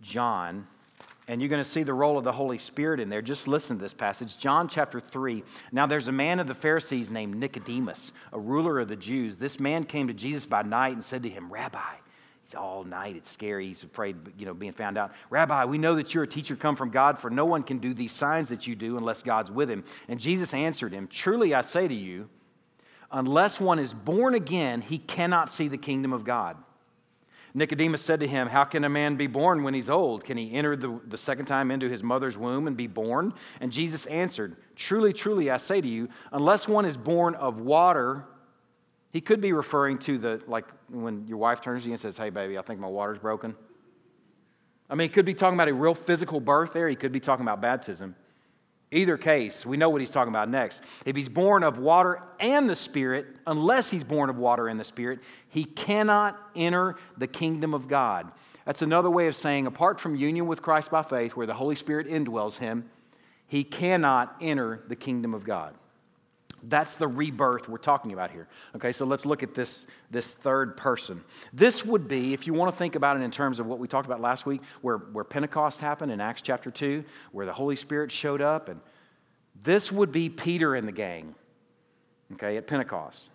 John 0.01 0.67
and 1.33 1.41
you're 1.41 1.49
going 1.49 1.65
to 1.65 1.69
see 1.69 1.83
the 1.83 1.95
role 1.95 2.19
of 2.19 2.25
the 2.25 2.33
Holy 2.33 2.59
Spirit 2.59 3.01
in 3.01 3.09
there. 3.09 3.23
Just 3.23 3.49
listen 3.49 3.79
to 3.79 3.83
this 3.83 3.95
passage. 3.95 4.37
John 4.37 4.69
chapter 4.69 5.01
3. 5.01 5.43
Now, 5.73 5.87
there's 5.87 6.07
a 6.07 6.13
man 6.13 6.41
of 6.41 6.47
the 6.47 6.53
Pharisees 6.53 7.11
named 7.11 7.37
Nicodemus, 7.37 8.13
a 8.35 8.39
ruler 8.39 8.79
of 8.79 8.89
the 8.89 8.97
Jews. 8.97 9.37
This 9.37 9.59
man 9.59 9.85
came 9.85 10.09
to 10.09 10.13
Jesus 10.13 10.45
by 10.45 10.61
night 10.61 10.93
and 10.93 11.03
said 11.03 11.23
to 11.23 11.31
him, 11.31 11.51
Rabbi, 11.51 11.81
he's 12.45 12.55
all 12.55 12.85
night, 12.85 13.17
it's 13.17 13.31
scary, 13.31 13.69
he's 13.69 13.83
afraid, 13.83 14.15
you 14.37 14.45
know, 14.45 14.53
being 14.53 14.75
found 14.75 14.99
out. 14.99 15.13
Rabbi, 15.31 15.65
we 15.65 15.79
know 15.79 15.95
that 15.95 16.13
you're 16.13 16.25
a 16.25 16.29
teacher 16.29 16.55
come 16.55 16.77
from 16.77 16.91
God, 16.91 17.19
for 17.19 17.31
no 17.31 17.47
one 17.47 17.63
can 17.63 17.79
do 17.79 17.95
these 17.95 18.13
signs 18.13 18.51
that 18.51 18.67
you 18.67 18.77
do 18.77 18.99
unless 18.99 19.23
God's 19.23 19.51
with 19.51 19.71
him. 19.71 19.85
And 20.09 20.21
Jesus 20.21 20.53
answered 20.53 20.93
him, 20.93 21.09
Truly 21.09 21.55
I 21.55 21.63
say 21.63 21.89
to 21.89 21.95
you, 21.95 22.29
unless 23.11 23.59
one 23.59 23.79
is 23.79 23.95
born 23.95 24.35
again, 24.35 24.83
he 24.83 24.99
cannot 24.99 25.49
see 25.49 25.69
the 25.69 25.79
kingdom 25.79 26.13
of 26.13 26.25
God. 26.25 26.59
Nicodemus 27.55 28.01
said 28.01 28.21
to 28.21 28.27
him, 28.27 28.49
How 28.49 28.65
can 28.65 28.85
a 28.85 28.89
man 28.89 29.17
be 29.17 29.27
born 29.27 29.63
when 29.63 29.75
he's 29.75 29.91
old? 29.91 30.25
Can 30.25 30.39
he 30.39 30.53
enter 30.53 30.75
the, 30.75 30.99
the 31.07 31.19
second 31.19 31.47
time 31.47 31.71
into 31.71 31.89
his 31.89 32.03
mother's 32.03 32.39
womb 32.39 32.67
and 32.67 32.77
be 32.77 32.87
born? 32.87 33.35
And 33.61 33.71
Jesus 33.71 34.07
answered, 34.07 34.57
Truly, 34.75 35.13
truly, 35.13 35.51
I 35.51 35.59
say 35.59 35.81
to 35.81 35.89
you, 35.89 36.09
unless 36.33 36.67
one 36.67 36.85
is 36.87 36.97
born 36.97 37.35
of 37.35 37.61
water, 37.61 38.25
he 39.11 39.21
could 39.21 39.43
be 39.43 39.53
referring 39.53 39.99
to 40.01 40.17
the, 40.17 40.43
like 40.47 40.65
when 40.89 41.27
your 41.27 41.37
wife 41.37 41.61
turns 41.61 41.83
to 41.83 41.89
you 41.89 41.93
and 41.93 42.01
says, 42.01 42.17
Hey, 42.17 42.31
baby, 42.31 42.57
I 42.57 42.63
think 42.63 42.81
my 42.81 42.89
water's 42.89 43.19
broken. 43.19 43.55
I 44.89 44.95
mean, 44.95 45.09
he 45.09 45.15
could 45.15 45.27
be 45.27 45.35
talking 45.35 45.55
about 45.55 45.69
a 45.69 45.75
real 45.75 45.95
physical 45.95 46.41
birth 46.41 46.73
there. 46.73 46.89
He 46.89 46.97
could 46.97 47.13
be 47.13 47.21
talking 47.21 47.45
about 47.45 47.61
baptism. 47.61 48.15
Either 48.93 49.17
case, 49.17 49.65
we 49.65 49.79
know 49.79 49.89
what 49.89 50.03
he's 50.03 50.11
talking 50.11 50.33
about 50.33 50.51
next. 50.51 50.83
If 51.07 51.17
he's 51.17 51.31
born 51.31 51.63
of 51.63 51.79
water 51.79 52.21
and 52.39 52.69
the 52.69 52.75
Spirit, 52.75 53.27
unless 53.47 53.91
he's 53.91 54.05
born 54.05 54.29
of 54.29 54.39
water 54.39 54.69
and 54.69 54.79
the 54.79 54.85
Spirit, 54.85 55.21
he 55.49 55.65
cannot 55.65 56.39
enter 56.55 56.97
the 57.17 57.27
kingdom 57.27 57.73
of 57.73 57.89
God. 57.89 58.31
That's 58.67 58.83
another 58.83 59.11
way 59.11 59.29
of 59.29 59.35
saying, 59.35 59.67
apart 59.67 59.99
from 59.99 60.15
union 60.15 60.47
with 60.47 60.61
Christ 60.61 60.91
by 60.91 61.03
faith, 61.03 61.35
where 61.35 61.47
the 61.47 61.55
Holy 61.55 61.75
Spirit 61.75 62.07
indwells 62.07 62.59
him, 62.59 62.91
he 63.47 63.65
cannot 63.65 64.37
enter 64.43 64.83
the 64.87 64.97
kingdom 64.97 65.33
of 65.33 65.45
God. 65.45 65.75
That's 66.63 66.95
the 66.95 67.09
rebirth 67.09 67.69
we're 67.69 67.79
talking 67.79 68.13
about 68.13 68.31
here. 68.31 68.47
Okay, 68.77 68.93
so 68.93 69.05
let's 69.05 69.27
look 69.27 69.43
at 69.43 69.55
this, 69.55 69.85
this 70.11 70.35
third 70.35 70.77
person. 70.77 71.25
This 71.53 71.85
would 71.85 72.07
be, 72.07 72.35
if 72.35 72.47
you 72.47 72.55
want 72.55 72.73
to 72.73 72.79
think 72.79 72.95
about 72.95 73.17
it 73.17 73.23
in 73.23 73.31
terms 73.31 73.59
of 73.59 73.67
what 73.67 73.81
we 73.81 73.89
talked 73.89 74.07
about 74.07 74.21
last 74.21 74.47
week, 74.47 74.63
where, 74.81 74.99
where 74.99 75.25
Pentecost 75.25 75.81
happened 75.81 76.13
in 76.13 76.21
Acts 76.21 76.43
chapter 76.43 76.71
2, 76.71 77.05
where 77.33 77.47
the 77.47 77.53
Holy 77.53 77.75
Spirit 77.75 78.13
showed 78.13 78.41
up, 78.41 78.69
and 78.69 78.81
this 79.65 79.91
would 79.91 80.13
be 80.13 80.29
Peter 80.29 80.75
and 80.75 80.87
the 80.87 80.93
gang, 80.93 81.35
okay, 82.35 82.57
at 82.57 82.67
Pentecost. 82.67 83.29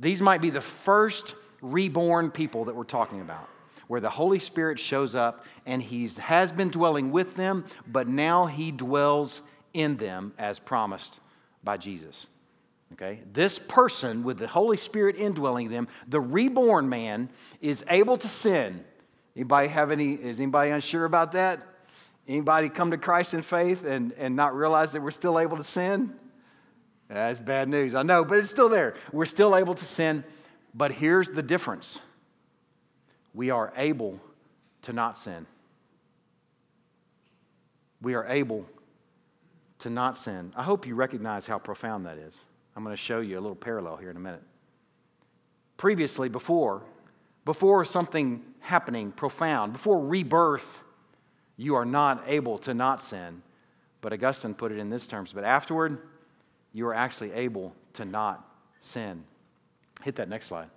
These 0.00 0.22
might 0.22 0.40
be 0.40 0.50
the 0.50 0.60
first 0.60 1.34
reborn 1.60 2.30
people 2.30 2.64
that 2.66 2.74
we're 2.74 2.84
talking 2.84 3.20
about, 3.20 3.48
where 3.86 4.00
the 4.00 4.10
Holy 4.10 4.38
Spirit 4.38 4.78
shows 4.78 5.14
up 5.14 5.44
and 5.66 5.82
he 5.82 6.08
has 6.18 6.52
been 6.52 6.70
dwelling 6.70 7.10
with 7.10 7.36
them, 7.36 7.66
but 7.86 8.08
now 8.08 8.46
he 8.46 8.72
dwells 8.72 9.42
in 9.74 9.96
them 9.96 10.32
as 10.38 10.58
promised 10.58 11.20
by 11.62 11.76
Jesus. 11.76 12.26
Okay? 12.92 13.20
This 13.32 13.58
person 13.58 14.22
with 14.22 14.38
the 14.38 14.46
Holy 14.46 14.76
Spirit 14.76 15.16
indwelling 15.16 15.68
them, 15.70 15.88
the 16.06 16.20
reborn 16.20 16.88
man, 16.88 17.28
is 17.60 17.84
able 17.88 18.16
to 18.18 18.28
sin. 18.28 18.84
Anybody 19.34 19.68
have 19.68 19.90
any, 19.90 20.14
is 20.14 20.38
anybody 20.38 20.70
unsure 20.70 21.04
about 21.04 21.32
that? 21.32 21.60
Anybody 22.28 22.68
come 22.68 22.90
to 22.90 22.98
Christ 22.98 23.34
in 23.34 23.42
faith 23.42 23.84
and, 23.84 24.12
and 24.14 24.34
not 24.34 24.56
realize 24.56 24.92
that 24.92 25.02
we're 25.02 25.10
still 25.10 25.38
able 25.38 25.56
to 25.56 25.64
sin? 25.64 26.14
That's 27.08 27.38
bad 27.38 27.68
news. 27.68 27.94
I 27.94 28.02
know, 28.02 28.24
but 28.24 28.38
it's 28.38 28.50
still 28.50 28.68
there. 28.68 28.94
We're 29.12 29.26
still 29.26 29.54
able 29.54 29.74
to 29.74 29.84
sin. 29.84 30.24
But 30.74 30.92
here's 30.92 31.28
the 31.28 31.42
difference 31.42 32.00
we 33.34 33.50
are 33.50 33.72
able 33.76 34.18
to 34.82 34.92
not 34.92 35.18
sin. 35.18 35.46
We 38.00 38.14
are 38.14 38.26
able 38.26 38.66
to 39.80 39.90
not 39.90 40.18
sin. 40.18 40.52
I 40.56 40.62
hope 40.62 40.86
you 40.86 40.94
recognize 40.94 41.46
how 41.46 41.58
profound 41.58 42.06
that 42.06 42.18
is. 42.18 42.36
I'm 42.76 42.84
going 42.84 42.94
to 42.94 43.02
show 43.02 43.20
you 43.20 43.38
a 43.38 43.40
little 43.40 43.56
parallel 43.56 43.96
here 43.96 44.10
in 44.10 44.16
a 44.16 44.20
minute. 44.20 44.42
Previously, 45.78 46.28
before, 46.28 46.82
before 47.46 47.84
something 47.86 48.44
happening 48.60 49.12
profound, 49.12 49.72
before 49.72 49.98
rebirth, 49.98 50.82
you 51.56 51.74
are 51.74 51.86
not 51.86 52.22
able 52.26 52.58
to 52.58 52.74
not 52.74 53.02
sin. 53.02 53.42
But 54.02 54.12
Augustine 54.12 54.54
put 54.54 54.72
it 54.72 54.78
in 54.78 54.90
this 54.90 55.06
terms. 55.06 55.32
But 55.32 55.44
afterward, 55.44 55.98
you 56.74 56.86
are 56.86 56.94
actually 56.94 57.32
able 57.32 57.74
to 57.94 58.04
not 58.04 58.46
sin. 58.80 59.24
Hit 60.02 60.16
that 60.16 60.28
next 60.28 60.46
slide. 60.46 60.68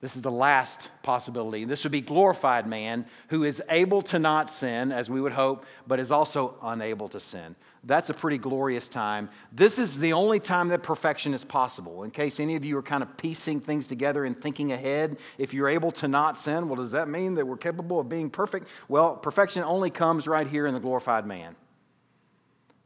This 0.00 0.16
is 0.16 0.22
the 0.22 0.30
last 0.30 0.88
possibility. 1.02 1.66
This 1.66 1.84
would 1.84 1.92
be 1.92 2.00
glorified 2.00 2.66
man 2.66 3.04
who 3.28 3.44
is 3.44 3.62
able 3.68 4.00
to 4.02 4.18
not 4.18 4.48
sin, 4.50 4.92
as 4.92 5.10
we 5.10 5.20
would 5.20 5.32
hope, 5.32 5.66
but 5.86 6.00
is 6.00 6.10
also 6.10 6.56
unable 6.62 7.08
to 7.08 7.20
sin. 7.20 7.54
That's 7.84 8.08
a 8.08 8.14
pretty 8.14 8.38
glorious 8.38 8.88
time. 8.88 9.28
This 9.52 9.78
is 9.78 9.98
the 9.98 10.14
only 10.14 10.40
time 10.40 10.68
that 10.68 10.82
perfection 10.82 11.34
is 11.34 11.44
possible. 11.44 12.02
In 12.02 12.10
case 12.10 12.40
any 12.40 12.56
of 12.56 12.64
you 12.64 12.78
are 12.78 12.82
kind 12.82 13.02
of 13.02 13.14
piecing 13.18 13.60
things 13.60 13.86
together 13.86 14.24
and 14.24 14.40
thinking 14.40 14.72
ahead, 14.72 15.18
if 15.36 15.52
you're 15.52 15.68
able 15.68 15.92
to 15.92 16.08
not 16.08 16.38
sin, 16.38 16.68
well, 16.68 16.76
does 16.76 16.92
that 16.92 17.08
mean 17.08 17.34
that 17.34 17.46
we're 17.46 17.58
capable 17.58 18.00
of 18.00 18.08
being 18.08 18.30
perfect? 18.30 18.68
Well, 18.88 19.16
perfection 19.16 19.62
only 19.64 19.90
comes 19.90 20.26
right 20.26 20.46
here 20.46 20.66
in 20.66 20.72
the 20.72 20.80
glorified 20.80 21.26
man 21.26 21.56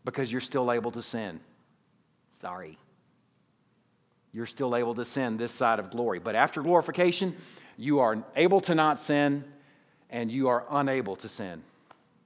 because 0.05 0.33
you're 0.33 0.41
still 0.41 0.73
able 0.73 0.91
to 0.91 1.03
sin. 1.03 1.39
Sorry 2.41 2.77
you're 4.35 4.47
still 4.47 4.74
able 4.74 4.95
to 4.97 5.05
sin 5.05 5.37
this 5.37 5.53
side 5.53 5.78
of 5.78 5.91
glory. 5.91 6.18
But 6.18 6.35
after 6.35 6.61
glorification, 6.61 7.37
you 7.76 8.01
are 8.01 8.22
able 8.35 8.61
to 8.62 8.74
not 8.74 8.99
sin 8.99 9.45
and 10.11 10.30
you 10.30 10.49
are 10.49 10.66
unable 10.70 11.16
to 11.16 11.28
sin. 11.28 11.62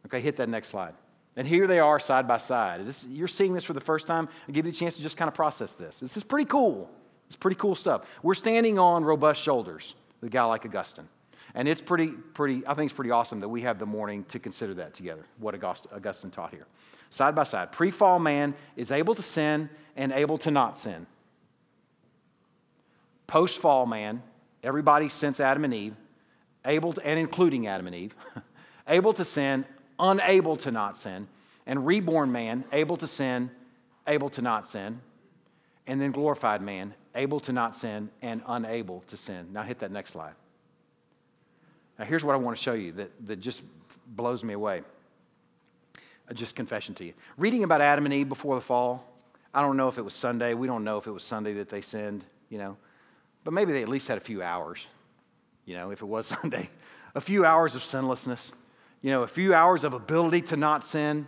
Okay, 0.06 0.20
hit 0.20 0.38
that 0.38 0.48
next 0.48 0.68
slide. 0.68 0.94
And 1.36 1.46
here 1.46 1.66
they 1.66 1.78
are 1.78 2.00
side 2.00 2.26
by 2.26 2.38
side. 2.38 2.84
This, 2.86 3.04
you're 3.04 3.28
seeing 3.28 3.52
this 3.52 3.64
for 3.64 3.74
the 3.74 3.80
first 3.80 4.06
time. 4.06 4.28
I 4.48 4.52
give 4.52 4.64
you 4.64 4.72
a 4.72 4.74
chance 4.74 4.96
to 4.96 5.02
just 5.02 5.16
kind 5.16 5.28
of 5.28 5.34
process 5.34 5.74
this. 5.74 6.00
This 6.00 6.16
is 6.16 6.24
pretty 6.24 6.46
cool. 6.46 6.90
It's 7.28 7.36
pretty 7.36 7.56
cool 7.56 7.74
stuff. 7.74 8.02
We're 8.22 8.34
standing 8.34 8.78
on 8.78 9.04
robust 9.04 9.42
shoulders 9.42 9.94
with 10.20 10.28
a 10.28 10.32
guy 10.32 10.44
like 10.44 10.64
Augustine. 10.64 11.08
And 11.54 11.68
it's 11.68 11.80
pretty, 11.80 12.08
pretty, 12.08 12.66
I 12.66 12.74
think 12.74 12.90
it's 12.90 12.96
pretty 12.96 13.10
awesome 13.10 13.40
that 13.40 13.48
we 13.48 13.62
have 13.62 13.78
the 13.78 13.86
morning 13.86 14.24
to 14.24 14.38
consider 14.38 14.74
that 14.74 14.94
together, 14.94 15.24
what 15.38 15.54
Augustine 15.54 16.30
taught 16.30 16.50
here. 16.50 16.66
Side 17.10 17.34
by 17.34 17.44
side. 17.44 17.72
Pre 17.72 17.90
fall 17.90 18.18
man 18.18 18.54
is 18.76 18.90
able 18.90 19.14
to 19.14 19.22
sin 19.22 19.68
and 19.96 20.12
able 20.12 20.38
to 20.38 20.50
not 20.50 20.76
sin 20.76 21.06
post 23.28 23.60
fall 23.60 23.86
man, 23.86 24.20
everybody 24.64 25.08
since 25.08 25.38
Adam 25.38 25.64
and 25.64 25.72
Eve, 25.72 25.94
able 26.64 26.94
to, 26.94 27.06
and 27.06 27.20
including 27.20 27.68
Adam 27.68 27.86
and 27.86 27.94
Eve, 27.94 28.16
able 28.88 29.12
to 29.12 29.24
sin, 29.24 29.64
unable 30.00 30.56
to 30.56 30.72
not 30.72 30.98
sin, 30.98 31.28
and 31.66 31.86
reborn 31.86 32.32
man, 32.32 32.64
able 32.72 32.96
to 32.96 33.06
sin, 33.06 33.50
able 34.08 34.30
to 34.30 34.42
not 34.42 34.66
sin, 34.66 35.00
and 35.86 36.00
then 36.00 36.10
glorified 36.10 36.60
man, 36.60 36.94
able 37.14 37.38
to 37.40 37.52
not 37.52 37.76
sin 37.76 38.10
and 38.22 38.42
unable 38.48 39.04
to 39.08 39.16
sin. 39.16 39.48
Now 39.52 39.62
hit 39.62 39.78
that 39.78 39.92
next 39.92 40.10
slide. 40.10 40.34
Now 41.98 42.06
here's 42.06 42.24
what 42.24 42.34
I 42.34 42.38
want 42.38 42.56
to 42.56 42.62
show 42.62 42.74
you 42.74 42.92
that, 42.92 43.10
that 43.26 43.36
just 43.36 43.62
blows 44.06 44.42
me 44.42 44.54
away. 44.54 44.82
Just 46.34 46.54
confession 46.54 46.94
to 46.96 47.04
you. 47.04 47.14
Reading 47.38 47.64
about 47.64 47.80
Adam 47.80 48.04
and 48.04 48.12
Eve 48.12 48.28
before 48.28 48.54
the 48.54 48.60
fall, 48.60 49.04
I 49.52 49.62
don't 49.62 49.78
know 49.78 49.88
if 49.88 49.96
it 49.96 50.02
was 50.02 50.12
Sunday. 50.12 50.52
We 50.52 50.66
don't 50.66 50.84
know 50.84 50.98
if 50.98 51.06
it 51.06 51.10
was 51.10 51.24
Sunday 51.24 51.54
that 51.54 51.70
they 51.70 51.80
sinned, 51.80 52.24
you 52.50 52.58
know. 52.58 52.76
But 53.44 53.52
maybe 53.52 53.72
they 53.72 53.82
at 53.82 53.88
least 53.88 54.08
had 54.08 54.18
a 54.18 54.22
few 54.22 54.42
hours, 54.42 54.86
you 55.64 55.74
know, 55.74 55.90
if 55.90 56.02
it 56.02 56.06
was 56.06 56.26
Sunday. 56.42 56.70
A 57.14 57.20
few 57.20 57.44
hours 57.44 57.74
of 57.74 57.82
sinlessness, 57.82 58.52
you 59.00 59.10
know, 59.10 59.22
a 59.22 59.28
few 59.28 59.54
hours 59.54 59.84
of 59.84 59.94
ability 59.94 60.42
to 60.42 60.56
not 60.56 60.84
sin. 60.84 61.26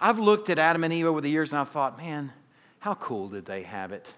I've 0.00 0.18
looked 0.18 0.50
at 0.50 0.58
Adam 0.58 0.84
and 0.84 0.92
Eve 0.92 1.06
over 1.06 1.20
the 1.20 1.30
years 1.30 1.52
and 1.52 1.58
I've 1.58 1.68
thought, 1.68 1.98
man, 1.98 2.32
how 2.78 2.94
cool 2.94 3.28
did 3.28 3.46
they 3.46 3.62
have 3.62 3.92
it? 3.92 4.12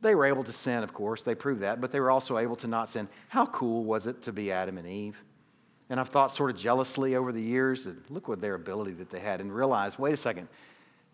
They 0.00 0.14
were 0.14 0.24
able 0.24 0.42
to 0.44 0.52
sin, 0.52 0.82
of 0.82 0.92
course, 0.92 1.22
they 1.22 1.34
proved 1.34 1.60
that, 1.60 1.80
but 1.80 1.92
they 1.92 2.00
were 2.00 2.10
also 2.10 2.38
able 2.38 2.56
to 2.56 2.66
not 2.66 2.90
sin. 2.90 3.08
How 3.28 3.46
cool 3.46 3.84
was 3.84 4.08
it 4.08 4.22
to 4.22 4.32
be 4.32 4.50
Adam 4.50 4.76
and 4.76 4.86
Eve? 4.86 5.22
And 5.88 6.00
I've 6.00 6.08
thought 6.08 6.34
sort 6.34 6.50
of 6.50 6.56
jealously 6.56 7.14
over 7.14 7.32
the 7.32 7.42
years 7.42 7.84
that 7.84 8.10
look 8.10 8.26
what 8.26 8.40
their 8.40 8.54
ability 8.54 8.92
that 8.94 9.10
they 9.10 9.20
had 9.20 9.40
and 9.40 9.54
realized, 9.54 9.98
wait 9.98 10.14
a 10.14 10.16
second, 10.16 10.48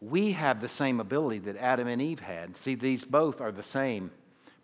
we 0.01 0.33
have 0.33 0.61
the 0.61 0.69
same 0.69 1.01
ability 1.01 1.41
that 1.41 1.57
Adam 1.57 1.89
and 1.89 2.01
Eve 2.01 2.21
had. 2.21 2.57
See, 2.57 2.75
these 2.75 3.05
both 3.05 3.41
are 3.41 3.53
the 3.53 3.63
same. 3.63 4.11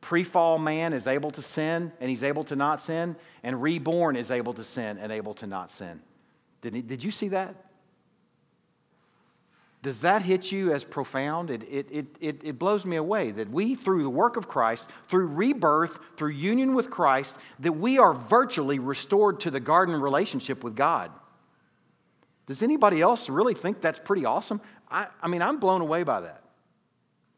Pre 0.05 0.23
fall 0.23 0.59
man 0.59 0.93
is 0.93 1.07
able 1.07 1.31
to 1.31 1.41
sin 1.41 1.91
and 1.99 2.11
he's 2.11 2.23
able 2.23 2.45
to 2.45 2.57
not 2.57 2.83
sin, 2.83 3.17
and 3.43 3.63
reborn 3.63 4.17
is 4.17 4.31
able 4.31 4.53
to 4.53 4.63
sin 4.63 4.99
and 4.99 5.11
able 5.11 5.33
to 5.33 5.47
not 5.47 5.71
sin. 5.71 5.99
Did, 6.61 6.75
he, 6.75 6.83
did 6.83 7.03
you 7.03 7.11
see 7.11 7.29
that? 7.29 7.55
Does 9.83 10.01
that 10.01 10.21
hit 10.21 10.53
you 10.53 10.75
as 10.75 10.85
profound? 10.85 11.51
It, 11.51 11.63
it, 11.71 12.07
it, 12.21 12.41
it, 12.45 12.59
blows 12.59 12.85
me 12.85 12.97
away 12.97 13.31
that 13.31 13.49
we, 13.49 13.75
through 13.75 14.03
the 14.03 14.11
work 14.11 14.37
of 14.37 14.47
Christ, 14.47 14.91
through 15.05 15.29
rebirth, 15.29 15.99
through 16.19 16.33
union 16.33 16.75
with 16.75 16.91
Christ, 16.91 17.39
that 17.61 17.73
we 17.73 17.99
are 17.99 18.13
virtually 18.13 18.79
restored 18.79 19.41
to 19.41 19.51
the 19.51 19.59
garden 19.59 19.99
relationship 19.99 20.63
with 20.63 20.77
God. 20.77 21.13
Does 22.47 22.63
anybody 22.63 23.01
else 23.01 23.31
really 23.31 23.55
think 23.55 23.81
that's 23.81 23.99
pretty 23.99 24.27
awesome? 24.27 24.61
I, 24.91 25.07
I 25.23 25.29
mean, 25.29 25.41
I'm 25.41 25.59
blown 25.59 25.81
away 25.81 26.03
by 26.03 26.21
that. 26.21 26.43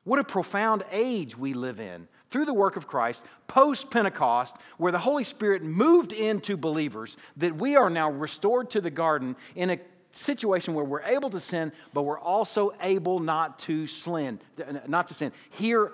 What 0.03 0.19
a 0.19 0.25
profound 0.25 0.83
age 0.91 1.39
we 1.39 1.55
live 1.55 1.79
in 1.79 2.09
through 2.37 2.45
the 2.45 2.53
work 2.53 2.77
of 2.77 2.87
Christ, 2.87 3.25
post 3.47 3.91
Pentecost, 3.91 4.57
where 4.77 4.93
the 4.93 4.99
Holy 4.99 5.25
Spirit 5.25 5.63
moved 5.63 6.13
into 6.13 6.55
believers, 6.59 7.17
that 7.39 7.57
we 7.57 7.77
are 7.77 7.89
now 7.89 8.11
restored 8.11 8.69
to 8.73 8.83
the 8.83 8.91
garden 8.91 9.37
in 9.55 9.71
a 9.71 9.79
situation 10.13 10.75
where 10.75 10.85
we're 10.85 11.01
able 11.01 11.31
to 11.31 11.41
sin, 11.41 11.73
but 11.95 12.03
we're 12.03 12.21
also 12.21 12.75
able 12.83 13.21
not 13.21 13.59
to 13.61 13.87
sin. 13.87 14.39
Not 14.87 15.09
to 15.09 15.15
sin. 15.15 15.33
Hear, 15.49 15.93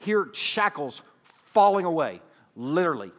hear 0.00 0.28
shackles 0.32 1.02
falling 1.52 1.84
away, 1.84 2.20
literally. 2.56 3.12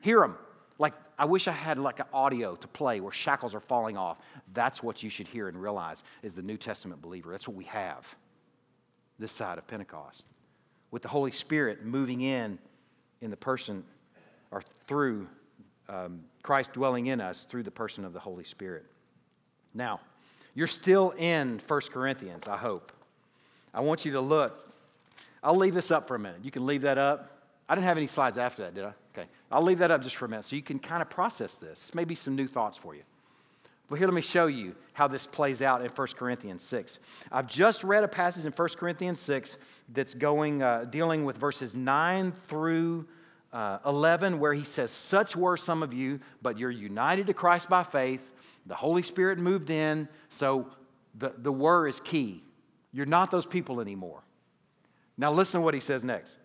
Hear 0.00 0.20
them. 0.20 0.36
Like 0.78 0.94
I 1.18 1.24
wish 1.24 1.48
I 1.48 1.52
had 1.52 1.78
like 1.78 1.98
an 1.98 2.06
audio 2.12 2.54
to 2.54 2.68
play 2.68 3.00
where 3.00 3.10
shackles 3.10 3.56
are 3.56 3.60
falling 3.60 3.96
off. 3.96 4.18
That's 4.52 4.84
what 4.84 5.02
you 5.02 5.10
should 5.10 5.26
hear 5.26 5.48
and 5.48 5.60
realize 5.60 6.04
is 6.22 6.36
the 6.36 6.42
New 6.42 6.58
Testament 6.58 7.02
believer. 7.02 7.32
That's 7.32 7.48
what 7.48 7.56
we 7.56 7.64
have 7.64 8.14
this 9.18 9.32
side 9.32 9.58
of 9.58 9.66
Pentecost. 9.66 10.26
With 10.94 11.02
the 11.02 11.08
Holy 11.08 11.32
Spirit 11.32 11.84
moving 11.84 12.20
in 12.20 12.56
in 13.20 13.32
the 13.32 13.36
person 13.36 13.82
or 14.52 14.62
through 14.86 15.26
um, 15.88 16.20
Christ 16.44 16.72
dwelling 16.72 17.08
in 17.08 17.20
us 17.20 17.46
through 17.46 17.64
the 17.64 17.72
person 17.72 18.04
of 18.04 18.12
the 18.12 18.20
Holy 18.20 18.44
Spirit. 18.44 18.86
Now, 19.74 19.98
you're 20.54 20.68
still 20.68 21.12
in 21.18 21.60
1 21.66 21.80
Corinthians, 21.90 22.46
I 22.46 22.56
hope. 22.56 22.92
I 23.74 23.80
want 23.80 24.04
you 24.04 24.12
to 24.12 24.20
look. 24.20 24.72
I'll 25.42 25.56
leave 25.56 25.74
this 25.74 25.90
up 25.90 26.06
for 26.06 26.14
a 26.14 26.18
minute. 26.20 26.44
You 26.44 26.52
can 26.52 26.64
leave 26.64 26.82
that 26.82 26.96
up. 26.96 27.40
I 27.68 27.74
didn't 27.74 27.86
have 27.86 27.96
any 27.96 28.06
slides 28.06 28.38
after 28.38 28.62
that, 28.62 28.76
did 28.76 28.84
I? 28.84 28.94
Okay. 29.18 29.28
I'll 29.50 29.64
leave 29.64 29.78
that 29.78 29.90
up 29.90 30.00
just 30.00 30.14
for 30.14 30.26
a 30.26 30.28
minute 30.28 30.44
so 30.44 30.54
you 30.54 30.62
can 30.62 30.78
kind 30.78 31.02
of 31.02 31.10
process 31.10 31.56
this. 31.56 31.92
Maybe 31.92 32.14
some 32.14 32.36
new 32.36 32.46
thoughts 32.46 32.78
for 32.78 32.94
you. 32.94 33.02
But 33.88 33.98
here, 33.98 34.06
let 34.06 34.14
me 34.14 34.22
show 34.22 34.46
you 34.46 34.74
how 34.92 35.08
this 35.08 35.26
plays 35.26 35.60
out 35.60 35.82
in 35.82 35.88
1 35.88 36.08
Corinthians 36.16 36.62
6. 36.62 36.98
I've 37.30 37.46
just 37.46 37.84
read 37.84 38.02
a 38.02 38.08
passage 38.08 38.44
in 38.44 38.52
1 38.52 38.68
Corinthians 38.76 39.20
6 39.20 39.58
that's 39.92 40.14
going, 40.14 40.62
uh, 40.62 40.84
dealing 40.84 41.24
with 41.24 41.36
verses 41.36 41.74
9 41.74 42.32
through 42.32 43.06
uh, 43.52 43.78
11, 43.84 44.40
where 44.40 44.54
he 44.54 44.64
says, 44.64 44.90
Such 44.90 45.36
were 45.36 45.56
some 45.56 45.82
of 45.82 45.92
you, 45.92 46.20
but 46.42 46.58
you're 46.58 46.70
united 46.70 47.26
to 47.26 47.34
Christ 47.34 47.68
by 47.68 47.82
faith 47.82 48.30
the 48.66 48.74
Holy 48.74 49.02
Spirit 49.02 49.38
moved 49.38 49.70
in, 49.70 50.08
so 50.28 50.68
the, 51.14 51.34
the 51.36 51.52
were 51.52 51.86
is 51.86 52.00
key. 52.00 52.42
You're 52.92 53.06
not 53.06 53.30
those 53.30 53.46
people 53.46 53.80
anymore. 53.80 54.22
Now, 55.16 55.32
listen 55.32 55.60
to 55.60 55.64
what 55.64 55.74
he 55.74 55.80
says 55.80 56.02
next. 56.02 56.36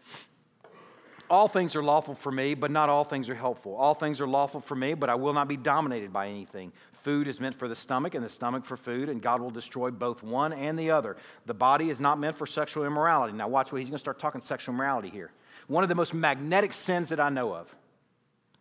All 1.30 1.48
things 1.48 1.76
are 1.76 1.84
lawful 1.84 2.16
for 2.16 2.32
me, 2.32 2.56
but 2.56 2.72
not 2.72 2.90
all 2.90 3.04
things 3.04 3.30
are 3.30 3.36
helpful. 3.36 3.76
All 3.76 3.94
things 3.94 4.20
are 4.20 4.28
lawful 4.28 4.60
for 4.60 4.76
me, 4.76 4.96
but 4.96 5.10
I 5.10 5.16
will 5.16 5.34
not 5.34 5.48
be 5.48 5.58
dominated 5.58 6.12
by 6.12 6.28
anything. 6.28 6.72
Food 6.92 7.28
is 7.28 7.40
meant 7.40 7.56
for 7.56 7.68
the 7.68 7.76
stomach, 7.76 8.16
and 8.16 8.26
the 8.26 8.30
stomach 8.30 8.66
for 8.66 8.76
food, 8.76 9.10
and 9.10 9.22
God 9.22 9.40
will 9.40 9.52
destroy 9.52 9.92
both 9.92 10.24
one 10.24 10.54
and 10.54 10.78
the 10.78 10.90
other. 10.90 11.18
The 11.46 11.54
body 11.54 11.92
is 11.92 12.02
not 12.02 12.20
meant 12.20 12.36
for 12.36 12.48
sexual 12.48 12.84
immorality. 12.84 13.34
Now, 13.34 13.48
watch 13.48 13.72
what 13.72 13.78
he's 13.78 13.90
going 13.90 13.96
to 13.96 14.00
start 14.00 14.18
talking 14.18 14.42
sexual 14.42 14.74
immorality 14.74 15.10
here. 15.10 15.32
One 15.68 15.84
of 15.84 15.90
the 15.90 15.96
most 15.96 16.16
magnetic 16.16 16.74
sins 16.74 17.10
that 17.10 17.20
I 17.20 17.30
know 17.30 17.54
of 17.54 17.74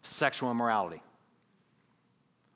sexual 0.02 0.50
immorality. 0.50 1.02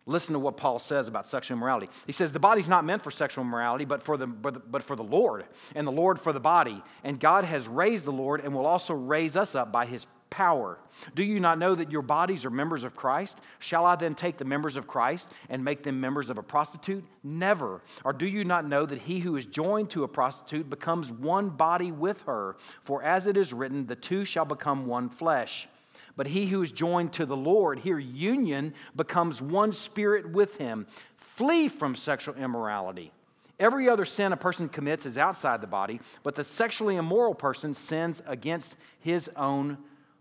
Listen 0.05 0.33
to 0.33 0.39
what 0.41 0.57
Paul 0.57 0.81
says 0.81 1.07
about 1.07 1.27
sexual 1.27 1.57
immorality. 1.57 1.89
He 2.07 2.13
says, 2.13 2.33
The 2.33 2.41
body's 2.41 2.69
not 2.69 2.85
meant 2.85 3.03
for 3.03 3.11
sexual 3.11 3.45
immorality, 3.45 3.85
but 3.85 4.03
for, 4.03 4.17
the, 4.17 4.27
but 4.27 4.83
for 4.83 4.97
the 4.97 5.05
Lord, 5.05 5.45
and 5.77 5.87
the 5.87 5.93
Lord 5.93 6.19
for 6.19 6.33
the 6.33 6.41
body. 6.41 6.83
And 7.05 7.21
God 7.21 7.45
has 7.45 7.69
raised 7.69 8.05
the 8.05 8.13
Lord 8.13 8.41
and 8.41 8.53
will 8.53 8.67
also 8.67 8.95
raise 8.95 9.37
us 9.37 9.55
up 9.55 9.71
by 9.71 9.87
his 9.87 10.07
power. 10.33 10.79
Do 11.15 11.23
you 11.23 11.39
not 11.39 11.59
know 11.59 11.75
that 11.75 11.93
your 11.93 12.01
bodies 12.01 12.47
are 12.47 12.51
members 12.51 12.85
of 12.85 12.97
Christ? 12.97 13.39
Shall 13.59 13.85
I 13.85 13.97
then 13.97 14.15
take 14.15 14.39
the 14.39 14.47
members 14.47 14.77
of 14.77 14.87
Christ 14.87 15.29
and 15.51 15.63
make 15.63 15.83
them 15.83 16.01
members 16.01 16.31
of 16.31 16.39
a 16.39 16.43
prostitute? 16.43 17.05
Never. 17.23 17.83
Or 18.03 18.15
do 18.15 18.27
you 18.27 18.43
not 18.43 18.67
know 18.67 18.87
that 18.87 18.99
he 18.99 19.21
who 19.21 19.37
is 19.37 19.45
joined 19.45 19.91
to 19.91 20.05
a 20.05 20.09
prostitute 20.09 20.71
becomes 20.71 21.13
one 21.13 21.51
body 21.51 21.93
with 21.93 22.23
her? 22.23 22.57
For 22.83 23.03
as 23.03 23.27
it 23.27 23.37
is 23.37 23.53
written, 23.53 23.87
the 23.87 23.95
two 23.95 24.25
shall 24.25 24.47
become 24.47 24.87
one 24.87 25.11
flesh. 25.11 25.69
But 26.17 26.27
he 26.29 26.47
who 26.47 26.63
is 26.63 26.73
joined 26.73 27.13
to 27.15 27.27
the 27.27 27.37
Lord, 27.37 27.79
here 27.79 27.99
union, 27.99 28.75
becomes 28.95 29.41
one 29.41 29.73
spirit 29.73 30.31
with 30.31 30.57
him. 30.57 30.87
Flee 31.17 31.69
from 31.69 31.97
sexual 31.97 32.35
immorality. 32.35 33.13
Every 33.59 33.89
other 33.89 34.05
sin 34.05 34.33
a 34.33 34.37
person 34.37 34.69
commits 34.69 35.07
is 35.07 35.17
outside 35.17 35.61
the 35.61 35.67
body, 35.67 36.01
but 36.23 36.35
the 36.35 36.45
sexually 36.45 36.97
immoral 36.97 37.35
person 37.35 37.75
sins 37.75 38.23
against 38.27 38.77
his 39.01 39.31
own 39.37 39.79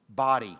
body. 0.09 0.57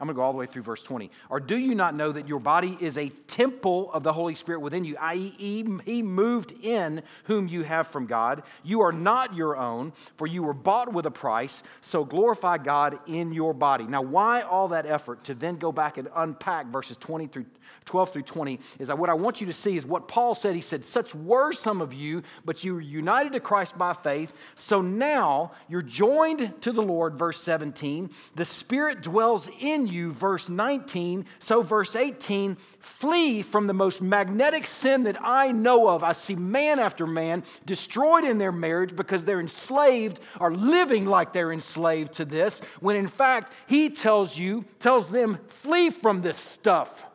I'm 0.00 0.08
going 0.08 0.16
to 0.16 0.18
go 0.18 0.22
all 0.22 0.32
the 0.32 0.38
way 0.38 0.46
through 0.46 0.62
verse 0.62 0.82
20. 0.82 1.08
Or 1.30 1.38
do 1.38 1.56
you 1.56 1.74
not 1.74 1.94
know 1.94 2.10
that 2.10 2.26
your 2.26 2.40
body 2.40 2.76
is 2.80 2.98
a 2.98 3.10
temple 3.28 3.92
of 3.92 4.02
the 4.02 4.12
Holy 4.12 4.34
Spirit 4.34 4.58
within 4.58 4.84
you, 4.84 4.96
i.e., 5.00 5.64
He 5.84 6.02
moved 6.02 6.52
in 6.62 7.02
whom 7.24 7.46
you 7.46 7.62
have 7.62 7.86
from 7.86 8.06
God? 8.06 8.42
You 8.64 8.80
are 8.80 8.90
not 8.90 9.36
your 9.36 9.56
own, 9.56 9.92
for 10.16 10.26
you 10.26 10.42
were 10.42 10.52
bought 10.52 10.92
with 10.92 11.06
a 11.06 11.12
price, 11.12 11.62
so 11.80 12.04
glorify 12.04 12.58
God 12.58 12.98
in 13.06 13.32
your 13.32 13.54
body. 13.54 13.84
Now, 13.84 14.02
why 14.02 14.42
all 14.42 14.68
that 14.68 14.84
effort 14.84 15.22
to 15.24 15.34
then 15.34 15.58
go 15.58 15.70
back 15.70 15.96
and 15.96 16.08
unpack 16.16 16.66
verses 16.66 16.96
20 16.96 17.28
through 17.28 17.46
12 17.84 18.12
through 18.12 18.22
20 18.22 18.60
is 18.78 18.88
that 18.88 18.98
what 18.98 19.10
I 19.10 19.14
want 19.14 19.40
you 19.40 19.46
to 19.46 19.52
see 19.52 19.76
is 19.76 19.84
what 19.84 20.08
Paul 20.08 20.34
said. 20.34 20.54
He 20.54 20.60
said, 20.60 20.84
Such 20.86 21.14
were 21.14 21.52
some 21.52 21.80
of 21.80 21.92
you, 21.92 22.22
but 22.44 22.64
you 22.64 22.74
were 22.74 22.80
united 22.80 23.32
to 23.32 23.40
Christ 23.40 23.76
by 23.76 23.92
faith. 23.92 24.32
So 24.54 24.80
now 24.80 25.52
you're 25.68 25.82
joined 25.82 26.62
to 26.62 26.72
the 26.72 26.82
Lord, 26.82 27.18
verse 27.18 27.40
17. 27.42 28.10
The 28.36 28.44
Spirit 28.44 29.02
dwells 29.02 29.50
in 29.60 29.83
you, 29.86 30.12
verse 30.12 30.48
19. 30.48 31.26
So, 31.38 31.62
verse 31.62 31.96
18, 31.96 32.56
flee 32.78 33.42
from 33.42 33.66
the 33.66 33.74
most 33.74 34.00
magnetic 34.00 34.66
sin 34.66 35.04
that 35.04 35.16
I 35.20 35.52
know 35.52 35.88
of. 35.88 36.02
I 36.02 36.12
see 36.12 36.34
man 36.34 36.78
after 36.78 37.06
man 37.06 37.44
destroyed 37.66 38.24
in 38.24 38.38
their 38.38 38.52
marriage 38.52 38.94
because 38.94 39.24
they're 39.24 39.40
enslaved 39.40 40.20
or 40.40 40.54
living 40.54 41.06
like 41.06 41.32
they're 41.32 41.52
enslaved 41.52 42.14
to 42.14 42.24
this, 42.24 42.60
when 42.80 42.96
in 42.96 43.08
fact, 43.08 43.52
he 43.66 43.90
tells 43.90 44.36
you, 44.38 44.64
tells 44.80 45.10
them, 45.10 45.38
flee 45.48 45.90
from 45.90 46.22
this 46.22 46.38
stuff 46.38 47.06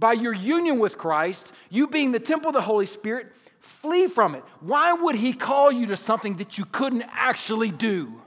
by 0.00 0.14
your 0.14 0.32
union 0.32 0.78
with 0.78 0.96
Christ, 0.96 1.52
you 1.68 1.86
being 1.86 2.10
the 2.10 2.18
temple 2.18 2.48
of 2.48 2.54
the 2.54 2.62
Holy 2.62 2.86
Spirit, 2.86 3.30
flee 3.60 4.06
from 4.06 4.34
it. 4.34 4.42
Why 4.60 4.94
would 4.94 5.14
He 5.14 5.34
call 5.34 5.70
you 5.70 5.86
to 5.86 5.96
something 5.96 6.38
that 6.38 6.56
you 6.56 6.64
couldn't 6.64 7.04
actually 7.12 7.70
do? 7.70 8.20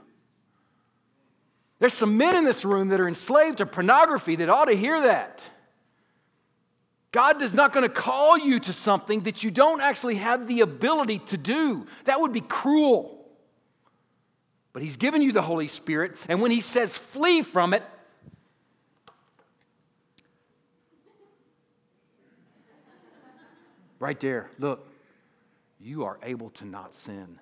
There's 1.84 1.92
some 1.92 2.16
men 2.16 2.34
in 2.34 2.44
this 2.44 2.64
room 2.64 2.88
that 2.88 2.98
are 2.98 3.06
enslaved 3.06 3.58
to 3.58 3.66
pornography 3.66 4.36
that 4.36 4.48
ought 4.48 4.70
to 4.70 4.74
hear 4.74 5.02
that. 5.02 5.42
God 7.12 7.42
is 7.42 7.52
not 7.52 7.74
going 7.74 7.82
to 7.86 7.94
call 7.94 8.38
you 8.38 8.58
to 8.60 8.72
something 8.72 9.24
that 9.24 9.44
you 9.44 9.50
don't 9.50 9.82
actually 9.82 10.14
have 10.14 10.46
the 10.46 10.62
ability 10.62 11.18
to 11.26 11.36
do. 11.36 11.86
That 12.04 12.22
would 12.22 12.32
be 12.32 12.40
cruel. 12.40 13.26
But 14.72 14.82
He's 14.82 14.96
given 14.96 15.20
you 15.20 15.30
the 15.30 15.42
Holy 15.42 15.68
Spirit, 15.68 16.16
and 16.26 16.40
when 16.40 16.50
He 16.50 16.62
says 16.62 16.96
flee 16.96 17.42
from 17.42 17.74
it, 17.74 17.82
right 23.98 24.18
there, 24.20 24.48
look, 24.58 24.88
you 25.78 26.04
are 26.04 26.18
able 26.22 26.48
to 26.48 26.64
not 26.64 26.94
sin. 26.94 27.38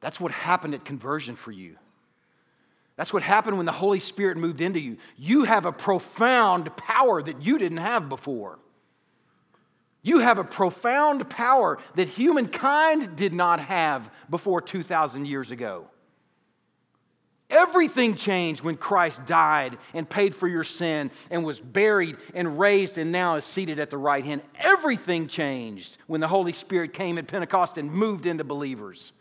That's 0.00 0.18
what 0.18 0.32
happened 0.32 0.74
at 0.74 0.84
conversion 0.84 1.36
for 1.36 1.52
you. 1.52 1.76
That's 2.98 3.12
what 3.12 3.22
happened 3.22 3.56
when 3.56 3.64
the 3.64 3.70
Holy 3.70 4.00
Spirit 4.00 4.36
moved 4.36 4.60
into 4.60 4.80
you. 4.80 4.96
You 5.16 5.44
have 5.44 5.66
a 5.66 5.72
profound 5.72 6.76
power 6.76 7.22
that 7.22 7.40
you 7.40 7.56
didn't 7.56 7.78
have 7.78 8.08
before. 8.08 8.58
You 10.02 10.18
have 10.18 10.38
a 10.38 10.44
profound 10.44 11.30
power 11.30 11.78
that 11.94 12.08
humankind 12.08 13.14
did 13.14 13.32
not 13.32 13.60
have 13.60 14.10
before 14.28 14.60
2,000 14.60 15.26
years 15.26 15.52
ago. 15.52 15.86
Everything 17.48 18.16
changed 18.16 18.64
when 18.64 18.76
Christ 18.76 19.24
died 19.26 19.78
and 19.94 20.10
paid 20.10 20.34
for 20.34 20.48
your 20.48 20.64
sin 20.64 21.12
and 21.30 21.44
was 21.44 21.60
buried 21.60 22.16
and 22.34 22.58
raised 22.58 22.98
and 22.98 23.12
now 23.12 23.36
is 23.36 23.44
seated 23.44 23.78
at 23.78 23.90
the 23.90 23.96
right 23.96 24.24
hand. 24.24 24.42
Everything 24.56 25.28
changed 25.28 25.96
when 26.08 26.20
the 26.20 26.28
Holy 26.28 26.52
Spirit 26.52 26.92
came 26.94 27.16
at 27.16 27.28
Pentecost 27.28 27.78
and 27.78 27.92
moved 27.92 28.26
into 28.26 28.42
believers. 28.42 29.12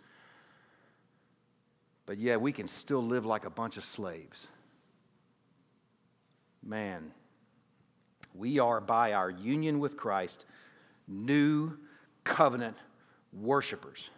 But 2.08 2.18
yeah, 2.18 2.38
we 2.38 2.52
can 2.52 2.68
still 2.68 3.04
live 3.04 3.26
like 3.26 3.46
a 3.46 3.52
bunch 3.52 3.78
of 3.78 3.84
slaves. 3.84 4.48
Man, 6.64 7.12
we 8.34 8.58
are 8.58 8.82
by 8.82 9.14
our 9.14 9.30
union 9.30 9.80
with 9.80 9.96
Christ 9.96 10.46
new 11.08 11.78
covenant 12.24 12.76
worshipers 13.32 14.10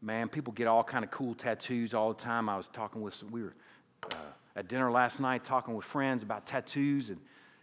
man 0.00 0.28
people 0.28 0.52
get 0.52 0.66
all 0.66 0.82
kind 0.82 1.04
of 1.04 1.10
cool 1.10 1.34
tattoos 1.34 1.92
all 1.92 2.08
the 2.08 2.18
time 2.18 2.48
i 2.48 2.56
was 2.56 2.68
talking 2.68 3.02
with 3.02 3.14
some, 3.14 3.30
we 3.30 3.42
were 3.42 3.54
uh, 4.12 4.16
at 4.56 4.68
dinner 4.68 4.90
last 4.90 5.20
night 5.20 5.44
talking 5.44 5.74
with 5.74 5.84
friends 5.84 6.22
about 6.22 6.46
tattoos 6.46 7.10
and 7.10 7.20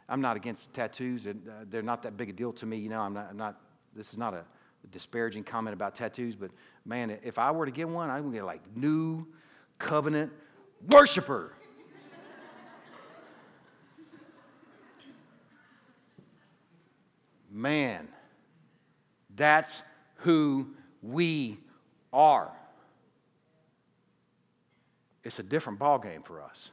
i'm 0.07 0.21
not 0.21 0.35
against 0.37 0.73
tattoos 0.73 1.25
and 1.25 1.47
uh, 1.47 1.65
they're 1.69 1.81
not 1.81 2.03
that 2.03 2.15
big 2.15 2.29
a 2.29 2.33
deal 2.33 2.53
to 2.53 2.65
me 2.65 2.77
you 2.77 2.89
know 2.89 3.01
i'm 3.01 3.13
not, 3.13 3.27
I'm 3.31 3.37
not 3.37 3.59
this 3.95 4.11
is 4.11 4.17
not 4.17 4.33
a 4.33 4.43
disparaging 4.91 5.43
comment 5.43 5.73
about 5.73 5.95
tattoos 5.95 6.35
but 6.35 6.51
man 6.85 7.17
if 7.23 7.37
i 7.37 7.51
were 7.51 7.65
to 7.65 7.71
get 7.71 7.87
one 7.87 8.09
i 8.09 8.19
would 8.21 8.33
get 8.33 8.43
like 8.43 8.61
new 8.75 9.25
covenant 9.77 10.31
worshiper 10.89 11.53
man 17.51 18.07
that's 19.37 19.81
who 20.15 20.67
we 21.01 21.59
are. 22.11 22.51
It's 25.23 25.39
a 25.39 25.43
different 25.43 25.79
ballgame 25.79 26.25
for 26.25 26.41
us. 26.41 26.69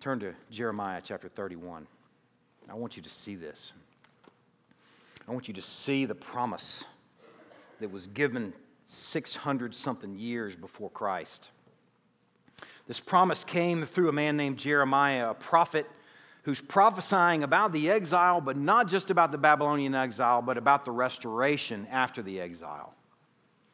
Turn 0.00 0.20
to 0.20 0.34
Jeremiah 0.50 1.00
chapter 1.02 1.28
31. 1.28 1.86
I 2.68 2.74
want 2.74 2.96
you 2.96 3.02
to 3.02 3.10
see 3.10 3.34
this. 3.34 3.72
I 5.28 5.32
want 5.32 5.48
you 5.48 5.54
to 5.54 5.62
see 5.62 6.04
the 6.04 6.14
promise 6.14 6.84
that 7.80 7.90
was 7.90 8.06
given 8.08 8.52
600 8.86 9.74
something 9.74 10.18
years 10.18 10.56
before 10.56 10.90
Christ. 10.90 11.50
This 12.86 13.00
promise 13.00 13.44
came 13.44 13.84
through 13.84 14.08
a 14.08 14.12
man 14.12 14.36
named 14.36 14.58
Jeremiah, 14.58 15.30
a 15.30 15.34
prophet 15.34 15.86
who's 16.42 16.60
prophesying 16.60 17.44
about 17.44 17.72
the 17.72 17.88
exile, 17.88 18.40
but 18.40 18.56
not 18.56 18.88
just 18.88 19.10
about 19.10 19.30
the 19.30 19.38
Babylonian 19.38 19.94
exile, 19.94 20.42
but 20.42 20.58
about 20.58 20.84
the 20.84 20.90
restoration 20.90 21.86
after 21.90 22.20
the 22.20 22.40
exile. 22.40 22.94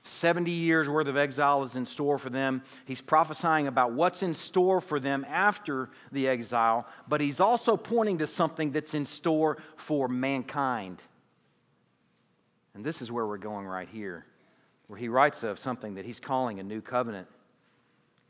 70 0.05 0.51
years 0.51 0.89
worth 0.89 1.07
of 1.07 1.17
exile 1.17 1.63
is 1.63 1.77
in 1.77 1.87
store 1.87 2.19
for 2.19 2.31
them. 2.31 2.63
He's 2.85 3.01
prophesying 3.01 3.67
about 3.67 3.93
what's 3.93 4.23
in 4.23 4.35
store 4.35 4.81
for 4.81 5.01
them 5.01 5.25
after 5.29 5.91
the 6.13 6.29
exile, 6.29 6.87
but 7.09 7.21
he's 7.21 7.41
also 7.41 7.77
pointing 7.77 8.19
to 8.19 8.27
something 8.27 8.71
that's 8.71 8.95
in 8.95 9.07
store 9.07 9.59
for 9.77 10.09
mankind. 10.09 11.03
And 12.79 12.85
this 12.85 13.03
is 13.03 13.11
where 13.11 13.27
we're 13.27 13.39
going 13.39 13.67
right 13.67 13.89
here, 13.89 14.25
where 14.87 14.97
he 14.97 15.09
writes 15.09 15.43
of 15.43 15.59
something 15.59 15.97
that 15.97 16.05
he's 16.05 16.21
calling 16.21 16.61
a 16.61 16.63
new 16.63 16.81
covenant. 16.81 17.27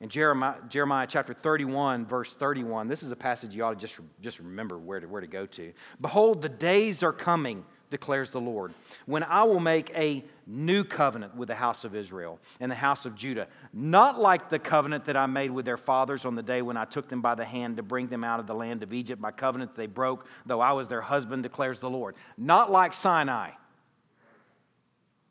In 0.00 0.08
Jeremiah, 0.08 0.54
Jeremiah 0.70 1.06
chapter 1.06 1.34
31, 1.34 2.06
verse 2.06 2.32
31, 2.32 2.88
this 2.88 3.02
is 3.02 3.10
a 3.10 3.16
passage 3.16 3.54
you 3.54 3.62
ought 3.62 3.78
to 3.78 3.86
just, 3.86 4.00
just 4.22 4.38
remember 4.38 4.78
where 4.78 5.00
to, 5.00 5.06
where 5.06 5.20
to 5.20 5.26
go 5.26 5.44
to. 5.44 5.74
Behold, 6.00 6.40
the 6.40 6.48
days 6.48 7.02
are 7.02 7.12
coming, 7.12 7.62
declares 7.90 8.30
the 8.30 8.40
Lord, 8.40 8.72
when 9.04 9.22
I 9.22 9.42
will 9.42 9.60
make 9.60 9.90
a 9.94 10.24
new 10.46 10.82
covenant 10.82 11.36
with 11.36 11.48
the 11.48 11.54
house 11.54 11.84
of 11.84 11.94
Israel 11.94 12.38
and 12.58 12.72
the 12.72 12.76
house 12.76 13.04
of 13.04 13.14
Judah, 13.14 13.48
not 13.74 14.18
like 14.18 14.48
the 14.48 14.58
covenant 14.58 15.04
that 15.04 15.16
I 15.18 15.26
made 15.26 15.50
with 15.50 15.66
their 15.66 15.76
fathers 15.76 16.24
on 16.24 16.36
the 16.36 16.42
day 16.42 16.62
when 16.62 16.78
I 16.78 16.86
took 16.86 17.10
them 17.10 17.20
by 17.20 17.34
the 17.34 17.44
hand 17.44 17.76
to 17.76 17.82
bring 17.82 18.06
them 18.06 18.24
out 18.24 18.40
of 18.40 18.46
the 18.46 18.54
land 18.54 18.82
of 18.82 18.94
Egypt, 18.94 19.20
my 19.20 19.30
covenant 19.30 19.74
they 19.74 19.86
broke, 19.86 20.26
though 20.46 20.62
I 20.62 20.72
was 20.72 20.88
their 20.88 21.02
husband, 21.02 21.42
declares 21.42 21.80
the 21.80 21.90
Lord. 21.90 22.14
Not 22.38 22.70
like 22.70 22.94
Sinai. 22.94 23.50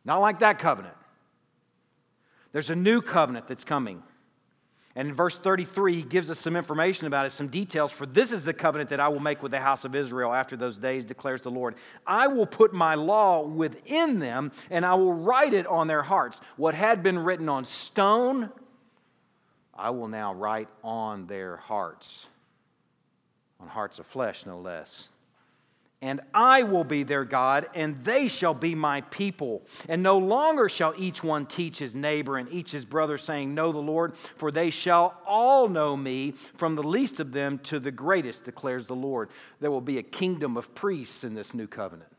Not 0.07 0.21
like 0.21 0.39
that 0.39 0.57
covenant. 0.57 0.95
There's 2.53 2.69
a 2.69 2.75
new 2.75 3.01
covenant 3.01 3.47
that's 3.47 3.65
coming. 3.65 4.01
And 4.95 5.09
in 5.09 5.13
verse 5.13 5.37
33, 5.37 5.95
he 5.95 6.01
gives 6.01 6.31
us 6.31 6.39
some 6.39 6.55
information 6.55 7.05
about 7.07 7.25
it, 7.25 7.31
some 7.31 7.49
details. 7.49 7.91
For 7.91 8.05
this 8.05 8.31
is 8.31 8.45
the 8.45 8.53
covenant 8.53 8.89
that 8.91 9.01
I 9.01 9.09
will 9.09 9.19
make 9.19 9.43
with 9.43 9.51
the 9.51 9.59
house 9.59 9.83
of 9.83 9.93
Israel 9.93 10.33
after 10.33 10.55
those 10.55 10.77
days, 10.77 11.03
declares 11.03 11.41
the 11.41 11.51
Lord. 11.51 11.75
I 12.07 12.27
will 12.27 12.47
put 12.47 12.73
my 12.73 12.95
law 12.95 13.45
within 13.45 14.19
them, 14.19 14.53
and 14.71 14.85
I 14.85 14.95
will 14.95 15.13
write 15.13 15.53
it 15.53 15.67
on 15.67 15.87
their 15.87 16.01
hearts. 16.01 16.39
What 16.55 16.73
had 16.73 17.03
been 17.03 17.19
written 17.19 17.49
on 17.49 17.65
stone, 17.65 18.49
I 19.75 19.89
will 19.89 20.07
now 20.07 20.33
write 20.33 20.69
on 20.85 21.27
their 21.27 21.57
hearts, 21.57 22.27
on 23.59 23.67
hearts 23.67 23.99
of 23.99 24.05
flesh, 24.05 24.45
no 24.45 24.57
less 24.57 25.09
and 26.01 26.21
I 26.31 26.61
will 26.61 26.83
be 26.83 27.01
their 27.01 27.25
God, 27.25 27.67
and 27.73 28.03
they 28.03 28.27
shall 28.27 28.53
be 28.53 28.75
my 28.75 29.01
people. 29.01 29.63
And 29.89 30.03
no 30.03 30.19
longer 30.19 30.69
shall 30.69 30.93
each 30.95 31.23
one 31.23 31.47
teach 31.47 31.79
his 31.79 31.95
neighbor 31.95 32.37
and 32.37 32.51
each 32.51 32.71
his 32.71 32.85
brother, 32.85 33.17
saying, 33.17 33.55
Know 33.55 33.71
the 33.71 33.79
Lord, 33.79 34.15
for 34.35 34.51
they 34.51 34.69
shall 34.69 35.19
all 35.25 35.67
know 35.67 35.97
me, 35.97 36.33
from 36.55 36.75
the 36.75 36.83
least 36.83 37.19
of 37.19 37.31
them 37.31 37.57
to 37.59 37.79
the 37.79 37.91
greatest, 37.91 38.45
declares 38.45 38.85
the 38.85 38.95
Lord. 38.95 39.29
There 39.59 39.71
will 39.71 39.81
be 39.81 39.97
a 39.97 40.03
kingdom 40.03 40.55
of 40.55 40.75
priests 40.75 41.23
in 41.23 41.33
this 41.33 41.55
new 41.55 41.65
covenant, 41.65 42.11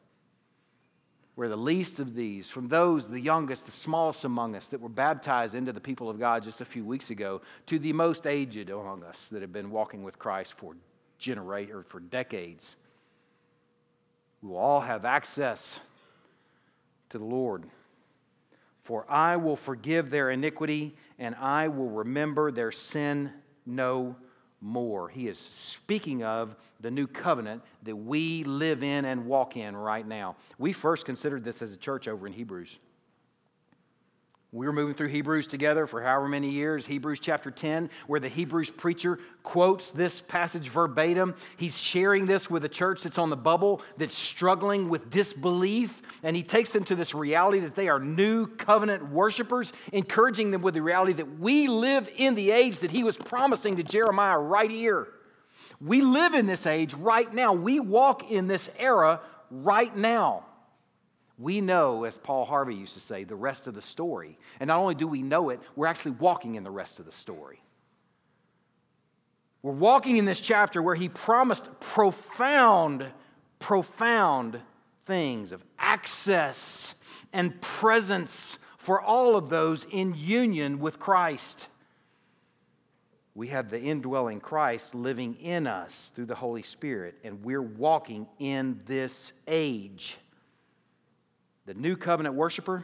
where 1.36 1.48
the 1.48 1.56
least 1.56 2.00
of 2.00 2.16
these, 2.16 2.48
from 2.48 2.66
those, 2.66 3.08
the 3.08 3.20
youngest, 3.20 3.66
the 3.66 3.70
smallest 3.70 4.24
among 4.24 4.56
us, 4.56 4.66
that 4.68 4.80
were 4.80 4.88
baptized 4.88 5.54
into 5.54 5.72
the 5.72 5.80
people 5.80 6.10
of 6.10 6.18
God 6.18 6.42
just 6.42 6.60
a 6.60 6.64
few 6.64 6.84
weeks 6.84 7.10
ago, 7.10 7.42
to 7.66 7.78
the 7.78 7.92
most 7.92 8.26
aged 8.26 8.70
among 8.70 9.04
us 9.04 9.28
that 9.28 9.40
have 9.40 9.52
been 9.52 9.70
walking 9.70 10.02
with 10.02 10.18
Christ 10.18 10.54
for 10.56 10.74
generations 11.20 11.76
or 11.76 11.84
for 11.84 12.00
decades 12.00 12.74
we 14.42 14.48
will 14.48 14.56
all 14.56 14.80
have 14.80 15.04
access 15.04 15.80
to 17.10 17.18
the 17.18 17.24
Lord. 17.24 17.64
For 18.82 19.04
I 19.10 19.36
will 19.36 19.56
forgive 19.56 20.10
their 20.10 20.30
iniquity 20.30 20.94
and 21.18 21.34
I 21.34 21.68
will 21.68 21.90
remember 21.90 22.50
their 22.50 22.72
sin 22.72 23.32
no 23.66 24.16
more. 24.60 25.08
He 25.08 25.28
is 25.28 25.38
speaking 25.38 26.22
of 26.22 26.56
the 26.80 26.90
new 26.90 27.06
covenant 27.06 27.62
that 27.82 27.96
we 27.96 28.44
live 28.44 28.82
in 28.82 29.04
and 29.04 29.26
walk 29.26 29.56
in 29.56 29.76
right 29.76 30.06
now. 30.06 30.36
We 30.58 30.72
first 30.72 31.04
considered 31.04 31.44
this 31.44 31.62
as 31.62 31.72
a 31.72 31.76
church 31.76 32.08
over 32.08 32.26
in 32.26 32.32
Hebrews. 32.32 32.78
We 34.50 34.64
were 34.64 34.72
moving 34.72 34.94
through 34.94 35.08
Hebrews 35.08 35.46
together 35.46 35.86
for 35.86 36.02
however 36.02 36.26
many 36.26 36.48
years, 36.48 36.86
Hebrews 36.86 37.20
chapter 37.20 37.50
10, 37.50 37.90
where 38.06 38.18
the 38.18 38.30
Hebrews 38.30 38.70
preacher 38.70 39.18
quotes 39.42 39.90
this 39.90 40.22
passage 40.22 40.70
verbatim. 40.70 41.34
He's 41.58 41.76
sharing 41.76 42.24
this 42.24 42.48
with 42.48 42.64
a 42.64 42.68
church 42.68 43.02
that's 43.02 43.18
on 43.18 43.28
the 43.28 43.36
bubble, 43.36 43.82
that's 43.98 44.16
struggling 44.16 44.88
with 44.88 45.10
disbelief, 45.10 46.00
and 46.22 46.34
he 46.34 46.42
takes 46.42 46.72
them 46.72 46.82
to 46.84 46.94
this 46.94 47.14
reality 47.14 47.60
that 47.60 47.76
they 47.76 47.90
are 47.90 48.00
new 48.00 48.46
covenant 48.46 49.10
worshipers, 49.10 49.74
encouraging 49.92 50.50
them 50.50 50.62
with 50.62 50.72
the 50.72 50.80
reality 50.80 51.12
that 51.12 51.38
we 51.38 51.68
live 51.68 52.08
in 52.16 52.34
the 52.34 52.50
age 52.50 52.78
that 52.78 52.90
he 52.90 53.04
was 53.04 53.18
promising 53.18 53.76
to 53.76 53.82
Jeremiah 53.82 54.38
right 54.38 54.70
here. 54.70 55.08
We 55.78 56.00
live 56.00 56.32
in 56.32 56.46
this 56.46 56.64
age 56.64 56.94
right 56.94 57.32
now. 57.34 57.52
We 57.52 57.80
walk 57.80 58.30
in 58.30 58.48
this 58.48 58.70
era 58.78 59.20
right 59.50 59.94
now 59.94 60.46
we 61.38 61.60
know, 61.60 62.04
as 62.04 62.16
Paul 62.16 62.44
Harvey 62.44 62.74
used 62.74 62.94
to 62.94 63.00
say, 63.00 63.24
the 63.24 63.36
rest 63.36 63.66
of 63.68 63.74
the 63.74 63.82
story. 63.82 64.36
And 64.58 64.68
not 64.68 64.80
only 64.80 64.96
do 64.96 65.06
we 65.06 65.22
know 65.22 65.50
it, 65.50 65.60
we're 65.76 65.86
actually 65.86 66.12
walking 66.12 66.56
in 66.56 66.64
the 66.64 66.70
rest 66.70 66.98
of 66.98 67.06
the 67.06 67.12
story. 67.12 67.62
We're 69.62 69.72
walking 69.72 70.16
in 70.16 70.24
this 70.24 70.40
chapter 70.40 70.82
where 70.82 70.94
he 70.94 71.08
promised 71.08 71.64
profound, 71.80 73.06
profound 73.60 74.60
things 75.04 75.52
of 75.52 75.62
access 75.78 76.94
and 77.32 77.60
presence 77.60 78.58
for 78.78 79.00
all 79.00 79.36
of 79.36 79.48
those 79.48 79.86
in 79.90 80.14
union 80.16 80.80
with 80.80 80.98
Christ. 80.98 81.68
We 83.34 83.48
have 83.48 83.70
the 83.70 83.80
indwelling 83.80 84.40
Christ 84.40 84.94
living 84.94 85.36
in 85.36 85.68
us 85.68 86.10
through 86.14 86.26
the 86.26 86.34
Holy 86.34 86.62
Spirit, 86.62 87.16
and 87.22 87.44
we're 87.44 87.62
walking 87.62 88.26
in 88.40 88.80
this 88.86 89.32
age. 89.46 90.16
The 91.68 91.74
new 91.74 91.96
covenant 91.98 92.34
worshiper, 92.34 92.82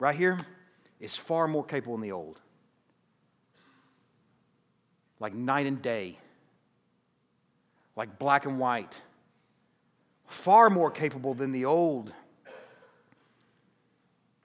right 0.00 0.16
here, 0.16 0.36
is 0.98 1.14
far 1.14 1.46
more 1.46 1.64
capable 1.64 1.94
than 1.94 2.02
the 2.02 2.10
old. 2.10 2.40
Like 5.20 5.32
night 5.32 5.66
and 5.66 5.80
day, 5.80 6.18
like 7.94 8.18
black 8.18 8.46
and 8.46 8.58
white. 8.58 9.00
far 10.26 10.68
more 10.70 10.90
capable 10.90 11.34
than 11.34 11.52
the 11.52 11.66
old. 11.66 12.12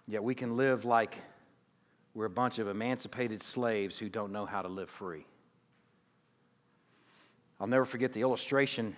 Yet 0.07 0.23
we 0.23 0.35
can 0.35 0.55
live 0.55 0.85
like 0.85 1.17
we're 2.13 2.25
a 2.25 2.29
bunch 2.29 2.59
of 2.59 2.67
emancipated 2.67 3.41
slaves 3.41 3.97
who 3.97 4.09
don't 4.09 4.31
know 4.31 4.45
how 4.45 4.61
to 4.61 4.67
live 4.67 4.91
free. 4.91 5.25
I'll 7.59 7.65
never 7.65 7.85
forget 7.85 8.13
the 8.13 8.21
illustration. 8.21 8.95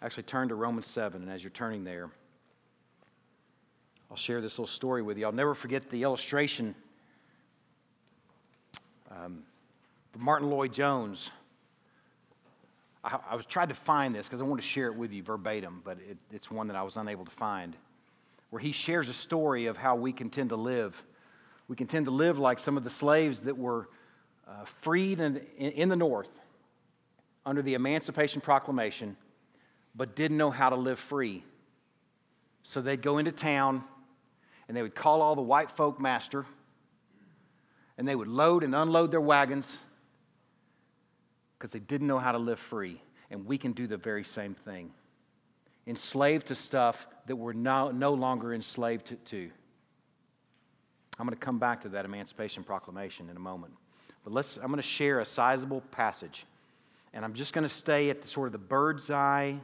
Actually, 0.00 0.22
turn 0.22 0.48
to 0.48 0.54
Romans 0.54 0.86
7, 0.86 1.20
and 1.20 1.30
as 1.30 1.44
you're 1.44 1.50
turning 1.50 1.84
there, 1.84 2.10
I'll 4.10 4.16
share 4.16 4.40
this 4.40 4.58
little 4.58 4.66
story 4.66 5.02
with 5.02 5.18
you. 5.18 5.26
I'll 5.26 5.32
never 5.32 5.54
forget 5.54 5.88
the 5.90 6.02
illustration 6.02 6.74
um, 9.10 9.42
Martyn 10.16 10.50
Lloyd-Jones. 10.50 11.30
I, 13.02 13.18
I, 13.30 13.34
was 13.36 13.46
trying 13.46 13.68
to 13.68 13.74
find 13.74 14.14
this 14.14 14.26
because 14.26 14.40
I 14.40 14.44
wanted 14.44 14.62
to 14.62 14.68
share 14.68 14.86
it 14.86 14.94
with 14.94 15.12
you 15.12 15.22
verbatim, 15.22 15.80
but 15.84 15.98
it, 16.08 16.16
it's 16.32 16.50
one 16.50 16.68
that 16.68 16.76
I 16.76 16.82
was 16.82 16.96
unable 16.96 17.24
to 17.24 17.30
find, 17.30 17.74
where 18.50 18.60
he 18.60 18.72
shares 18.72 19.08
a 19.08 19.12
story 19.12 19.66
of 19.66 19.76
how 19.76 19.96
we 19.96 20.12
can 20.12 20.30
tend 20.30 20.50
to 20.50 20.56
live 20.56 21.02
we 21.70 21.76
can 21.76 21.86
tend 21.86 22.06
to 22.06 22.10
live 22.10 22.36
like 22.36 22.58
some 22.58 22.76
of 22.76 22.82
the 22.82 22.90
slaves 22.90 23.42
that 23.42 23.56
were 23.56 23.88
uh, 24.48 24.64
freed 24.64 25.20
in, 25.20 25.36
in, 25.56 25.70
in 25.70 25.88
the 25.88 25.94
North 25.94 26.28
under 27.46 27.62
the 27.62 27.74
Emancipation 27.74 28.40
Proclamation, 28.40 29.16
but 29.94 30.16
didn't 30.16 30.36
know 30.36 30.50
how 30.50 30.68
to 30.68 30.74
live 30.74 30.98
free. 30.98 31.44
So 32.64 32.82
they'd 32.82 33.00
go 33.00 33.18
into 33.18 33.30
town 33.30 33.84
and 34.70 34.76
they 34.76 34.82
would 34.82 34.94
call 34.94 35.20
all 35.20 35.34
the 35.34 35.42
white 35.42 35.68
folk 35.68 35.98
master, 35.98 36.46
and 37.98 38.06
they 38.06 38.14
would 38.14 38.28
load 38.28 38.62
and 38.62 38.72
unload 38.72 39.10
their 39.10 39.20
wagons 39.20 39.78
because 41.58 41.72
they 41.72 41.80
didn't 41.80 42.06
know 42.06 42.20
how 42.20 42.30
to 42.30 42.38
live 42.38 42.60
free. 42.60 43.02
And 43.32 43.46
we 43.46 43.58
can 43.58 43.72
do 43.72 43.88
the 43.88 43.96
very 43.96 44.22
same 44.22 44.54
thing 44.54 44.92
enslaved 45.88 46.46
to 46.46 46.54
stuff 46.54 47.08
that 47.26 47.34
we're 47.34 47.52
no, 47.52 47.90
no 47.90 48.14
longer 48.14 48.54
enslaved 48.54 49.06
to, 49.06 49.16
to. 49.16 49.50
I'm 51.18 51.26
going 51.26 51.36
to 51.36 51.44
come 51.44 51.58
back 51.58 51.80
to 51.80 51.88
that 51.88 52.04
Emancipation 52.04 52.62
Proclamation 52.62 53.28
in 53.28 53.36
a 53.36 53.40
moment. 53.40 53.74
But 54.22 54.32
let's, 54.32 54.56
I'm 54.56 54.68
going 54.68 54.76
to 54.76 54.82
share 54.82 55.18
a 55.18 55.26
sizable 55.26 55.80
passage. 55.90 56.46
And 57.12 57.24
I'm 57.24 57.34
just 57.34 57.54
going 57.54 57.64
to 57.64 57.68
stay 57.68 58.08
at 58.08 58.22
the 58.22 58.28
sort 58.28 58.46
of 58.46 58.52
the 58.52 58.58
bird's 58.58 59.10
eye 59.10 59.58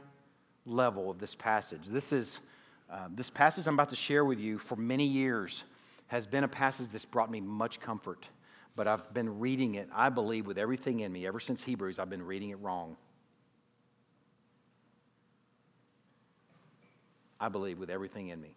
level 0.65 1.09
of 1.09 1.17
this 1.17 1.33
passage. 1.33 1.85
This 1.87 2.11
is 2.11 2.41
uh, 2.89 3.07
this 3.13 3.29
passage 3.29 3.67
I'm 3.67 3.73
about 3.73 3.89
to 3.89 3.95
share 3.95 4.23
with 4.23 4.39
you 4.39 4.57
for 4.57 4.75
many 4.75 5.05
years 5.05 5.63
has 6.07 6.25
been 6.25 6.43
a 6.43 6.47
passage 6.47 6.87
that's 6.89 7.05
brought 7.05 7.29
me 7.29 7.41
much 7.41 7.79
comfort. 7.79 8.25
But 8.75 8.87
I've 8.87 9.13
been 9.13 9.39
reading 9.39 9.75
it, 9.75 9.89
I 9.93 10.09
believe, 10.09 10.45
with 10.45 10.57
everything 10.57 11.01
in 11.01 11.11
me. 11.11 11.27
Ever 11.27 11.39
since 11.39 11.63
Hebrews, 11.63 11.99
I've 11.99 12.09
been 12.09 12.25
reading 12.25 12.51
it 12.51 12.59
wrong. 12.61 12.95
I 17.39 17.49
believe 17.49 17.79
with 17.79 17.89
everything 17.89 18.29
in 18.29 18.41
me. 18.41 18.55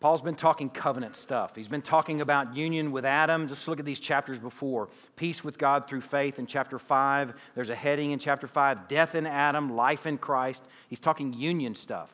Paul's 0.00 0.22
been 0.22 0.34
talking 0.34 0.70
covenant 0.70 1.14
stuff. 1.14 1.54
He's 1.54 1.68
been 1.68 1.82
talking 1.82 2.22
about 2.22 2.56
union 2.56 2.90
with 2.90 3.04
Adam. 3.04 3.48
Just 3.48 3.68
look 3.68 3.78
at 3.78 3.84
these 3.84 4.00
chapters 4.00 4.38
before. 4.38 4.88
Peace 5.14 5.44
with 5.44 5.58
God 5.58 5.86
through 5.86 6.00
faith 6.00 6.38
in 6.38 6.46
chapter 6.46 6.78
5. 6.78 7.34
There's 7.54 7.68
a 7.68 7.74
heading 7.74 8.12
in 8.12 8.18
chapter 8.18 8.46
5 8.46 8.88
Death 8.88 9.14
in 9.14 9.26
Adam, 9.26 9.76
life 9.76 10.06
in 10.06 10.16
Christ. 10.16 10.64
He's 10.88 11.00
talking 11.00 11.34
union 11.34 11.74
stuff. 11.74 12.10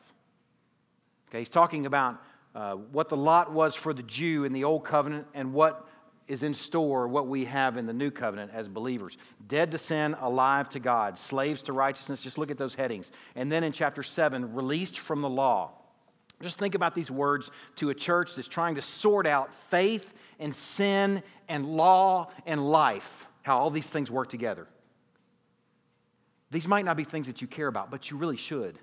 Okay, 1.29 1.39
he's 1.39 1.49
talking 1.49 1.85
about 1.85 2.21
uh, 2.55 2.75
what 2.75 3.09
the 3.09 3.17
lot 3.17 3.51
was 3.51 3.75
for 3.75 3.93
the 3.93 4.03
Jew 4.03 4.45
in 4.45 4.53
the 4.53 4.63
old 4.63 4.83
covenant 4.83 5.27
and 5.33 5.53
what 5.53 5.87
is 6.27 6.43
in 6.43 6.53
store, 6.53 7.07
what 7.07 7.27
we 7.27 7.45
have 7.45 7.77
in 7.77 7.85
the 7.85 7.93
new 7.93 8.11
covenant 8.11 8.51
as 8.53 8.67
believers. 8.67 9.17
Dead 9.47 9.71
to 9.71 9.77
sin, 9.77 10.15
alive 10.19 10.69
to 10.69 10.79
God, 10.79 11.17
slaves 11.17 11.63
to 11.63 11.73
righteousness. 11.73 12.21
Just 12.21 12.37
look 12.37 12.51
at 12.51 12.57
those 12.57 12.73
headings. 12.73 13.11
And 13.35 13.51
then 13.51 13.63
in 13.63 13.71
chapter 13.71 14.03
7, 14.03 14.53
released 14.53 14.99
from 14.99 15.21
the 15.21 15.29
law. 15.29 15.71
Just 16.41 16.59
think 16.59 16.75
about 16.75 16.93
these 16.93 17.09
words 17.09 17.49
to 17.77 17.89
a 17.89 17.95
church 17.95 18.35
that's 18.35 18.47
trying 18.47 18.75
to 18.75 18.81
sort 18.81 19.25
out 19.25 19.53
faith 19.53 20.13
and 20.39 20.53
sin 20.53 21.23
and 21.47 21.65
law 21.65 22.29
and 22.45 22.69
life, 22.69 23.27
how 23.41 23.57
all 23.57 23.71
these 23.71 23.89
things 23.89 24.11
work 24.11 24.29
together. 24.29 24.67
These 26.51 26.67
might 26.67 26.85
not 26.85 26.95
be 26.95 27.03
things 27.03 27.27
that 27.27 27.41
you 27.41 27.47
care 27.47 27.67
about, 27.67 27.89
but 27.89 28.11
you 28.11 28.17
really 28.17 28.37
should. 28.37 28.77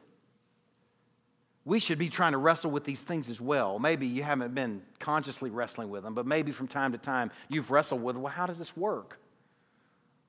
We 1.64 1.80
should 1.80 1.98
be 1.98 2.10
trying 2.10 2.32
to 2.32 2.38
wrestle 2.38 2.70
with 2.70 2.84
these 2.84 3.02
things 3.02 3.30
as 3.30 3.40
well. 3.40 3.78
Maybe 3.78 4.06
you 4.06 4.22
haven't 4.22 4.54
been 4.54 4.82
consciously 4.98 5.50
wrestling 5.50 5.88
with 5.88 6.02
them, 6.02 6.14
but 6.14 6.26
maybe 6.26 6.52
from 6.52 6.68
time 6.68 6.92
to 6.92 6.98
time 6.98 7.30
you've 7.48 7.70
wrestled 7.70 8.02
with, 8.02 8.16
well, 8.16 8.32
how 8.32 8.46
does 8.46 8.58
this 8.58 8.76
work? 8.76 9.18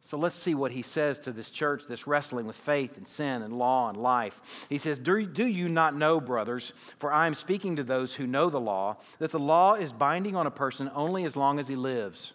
So 0.02 0.18
let's 0.18 0.36
see 0.36 0.54
what 0.54 0.72
he 0.72 0.84
says 0.84 1.18
to 1.22 1.32
this 1.32 1.50
church 1.50 1.88
that's 1.88 2.06
wrestling 2.06 2.46
with 2.46 2.56
faith 2.56 2.96
and 2.96 3.08
sin 3.08 3.42
and 3.42 3.58
law 3.58 3.90
and 3.90 3.98
life. 3.98 4.40
He 4.70 4.78
says, 4.78 5.00
do, 5.00 5.26
do 5.26 5.48
you 5.48 5.68
not 5.68 5.96
know, 5.96 6.22
brothers, 6.22 6.74
for 7.00 7.12
I 7.12 7.26
am 7.26 7.34
speaking 7.34 7.76
to 7.78 7.84
those 7.84 8.14
who 8.14 8.28
know 8.28 8.52
the 8.52 8.60
law, 8.60 8.98
that 9.18 9.32
the 9.32 9.40
law 9.40 9.74
is 9.74 9.92
binding 9.92 10.36
on 10.36 10.46
a 10.46 10.52
person 10.52 10.92
only 10.94 11.26
as 11.26 11.36
long 11.36 11.58
as 11.58 11.68
he 11.68 11.76
lives? 11.76 12.34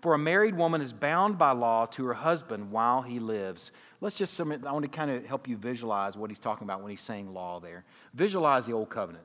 For 0.00 0.14
a 0.14 0.18
married 0.18 0.56
woman 0.56 0.80
is 0.80 0.92
bound 0.92 1.38
by 1.38 1.52
law 1.52 1.86
to 1.86 2.04
her 2.06 2.14
husband 2.14 2.70
while 2.70 3.02
he 3.02 3.18
lives. 3.18 3.72
Let's 4.00 4.16
just, 4.16 4.38
I 4.40 4.44
want 4.44 4.82
to 4.82 4.88
kind 4.88 5.10
of 5.10 5.24
help 5.26 5.48
you 5.48 5.56
visualize 5.56 6.16
what 6.16 6.30
he's 6.30 6.38
talking 6.38 6.64
about 6.64 6.82
when 6.82 6.90
he's 6.90 7.00
saying 7.00 7.32
law 7.32 7.60
there. 7.60 7.84
Visualize 8.14 8.66
the 8.66 8.72
old 8.72 8.90
covenant. 8.90 9.24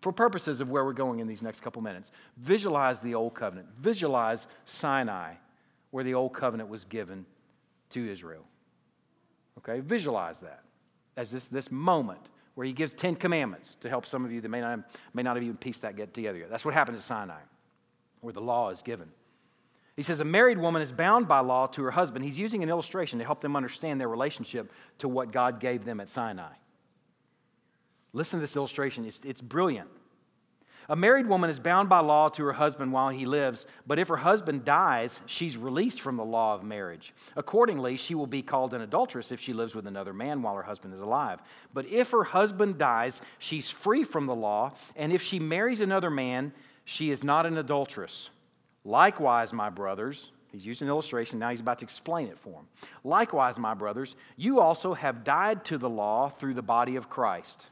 For 0.00 0.12
purposes 0.12 0.60
of 0.60 0.70
where 0.70 0.84
we're 0.84 0.92
going 0.92 1.20
in 1.20 1.26
these 1.26 1.42
next 1.42 1.60
couple 1.62 1.82
minutes, 1.82 2.10
visualize 2.38 3.00
the 3.00 3.14
old 3.14 3.34
covenant. 3.34 3.68
Visualize 3.78 4.46
Sinai 4.64 5.34
where 5.90 6.04
the 6.04 6.14
old 6.14 6.32
covenant 6.32 6.68
was 6.68 6.84
given 6.84 7.26
to 7.90 8.10
Israel. 8.10 8.44
Okay, 9.58 9.80
visualize 9.80 10.40
that 10.40 10.62
as 11.16 11.30
this, 11.30 11.46
this 11.48 11.70
moment 11.70 12.20
where 12.54 12.66
he 12.66 12.72
gives 12.72 12.94
10 12.94 13.16
commandments 13.16 13.76
to 13.80 13.88
help 13.88 14.06
some 14.06 14.24
of 14.24 14.32
you 14.32 14.40
that 14.40 14.48
may 14.48 14.60
not, 14.60 14.80
may 15.14 15.22
not 15.22 15.36
have 15.36 15.42
even 15.42 15.56
pieced 15.56 15.82
that 15.82 15.96
get 15.96 16.14
together 16.14 16.38
yet. 16.38 16.50
That's 16.50 16.64
what 16.64 16.74
happened 16.74 16.96
at 16.96 17.02
Sinai, 17.02 17.40
where 18.20 18.32
the 18.32 18.40
law 18.40 18.70
is 18.70 18.82
given. 18.82 19.10
He 19.96 20.02
says 20.02 20.20
a 20.20 20.24
married 20.24 20.58
woman 20.58 20.82
is 20.82 20.92
bound 20.92 21.28
by 21.28 21.40
law 21.40 21.66
to 21.68 21.82
her 21.82 21.90
husband. 21.90 22.24
He's 22.24 22.38
using 22.38 22.62
an 22.62 22.70
illustration 22.70 23.18
to 23.18 23.24
help 23.24 23.40
them 23.40 23.56
understand 23.56 24.00
their 24.00 24.08
relationship 24.08 24.72
to 24.98 25.08
what 25.08 25.32
God 25.32 25.60
gave 25.60 25.84
them 25.84 26.00
at 26.00 26.08
Sinai. 26.08 26.52
Listen 28.12 28.38
to 28.38 28.40
this 28.40 28.56
illustration, 28.56 29.04
it's, 29.04 29.20
it's 29.24 29.40
brilliant. 29.40 29.88
A 30.88 30.96
married 30.96 31.28
woman 31.28 31.50
is 31.50 31.60
bound 31.60 31.88
by 31.88 32.00
law 32.00 32.28
to 32.30 32.44
her 32.46 32.52
husband 32.52 32.92
while 32.92 33.10
he 33.10 33.24
lives, 33.24 33.64
but 33.86 34.00
if 34.00 34.08
her 34.08 34.16
husband 34.16 34.64
dies, 34.64 35.20
she's 35.26 35.56
released 35.56 36.00
from 36.00 36.16
the 36.16 36.24
law 36.24 36.56
of 36.56 36.64
marriage. 36.64 37.14
Accordingly, 37.36 37.96
she 37.96 38.16
will 38.16 38.26
be 38.26 38.42
called 38.42 38.74
an 38.74 38.80
adulteress 38.80 39.30
if 39.30 39.38
she 39.38 39.52
lives 39.52 39.76
with 39.76 39.86
another 39.86 40.12
man 40.12 40.42
while 40.42 40.56
her 40.56 40.64
husband 40.64 40.92
is 40.92 41.00
alive. 41.00 41.40
But 41.72 41.86
if 41.86 42.10
her 42.10 42.24
husband 42.24 42.78
dies, 42.78 43.22
she's 43.38 43.70
free 43.70 44.02
from 44.02 44.26
the 44.26 44.34
law, 44.34 44.72
and 44.96 45.12
if 45.12 45.22
she 45.22 45.38
marries 45.38 45.80
another 45.80 46.10
man, 46.10 46.52
she 46.84 47.12
is 47.12 47.22
not 47.22 47.46
an 47.46 47.56
adulteress. 47.56 48.30
Likewise, 48.84 49.52
my 49.52 49.70
brothers, 49.70 50.30
He's 50.52 50.66
using 50.66 50.88
an 50.88 50.90
illustration. 50.90 51.38
Now 51.38 51.50
he's 51.50 51.60
about 51.60 51.78
to 51.78 51.84
explain 51.84 52.28
it 52.28 52.38
for 52.38 52.50
them. 52.50 52.66
Likewise, 53.04 53.58
my 53.58 53.74
brothers, 53.74 54.16
you 54.36 54.60
also 54.60 54.94
have 54.94 55.22
died 55.22 55.64
to 55.66 55.78
the 55.78 55.88
law 55.88 56.28
through 56.28 56.54
the 56.54 56.62
body 56.62 56.96
of 56.96 57.08
Christ 57.08 57.68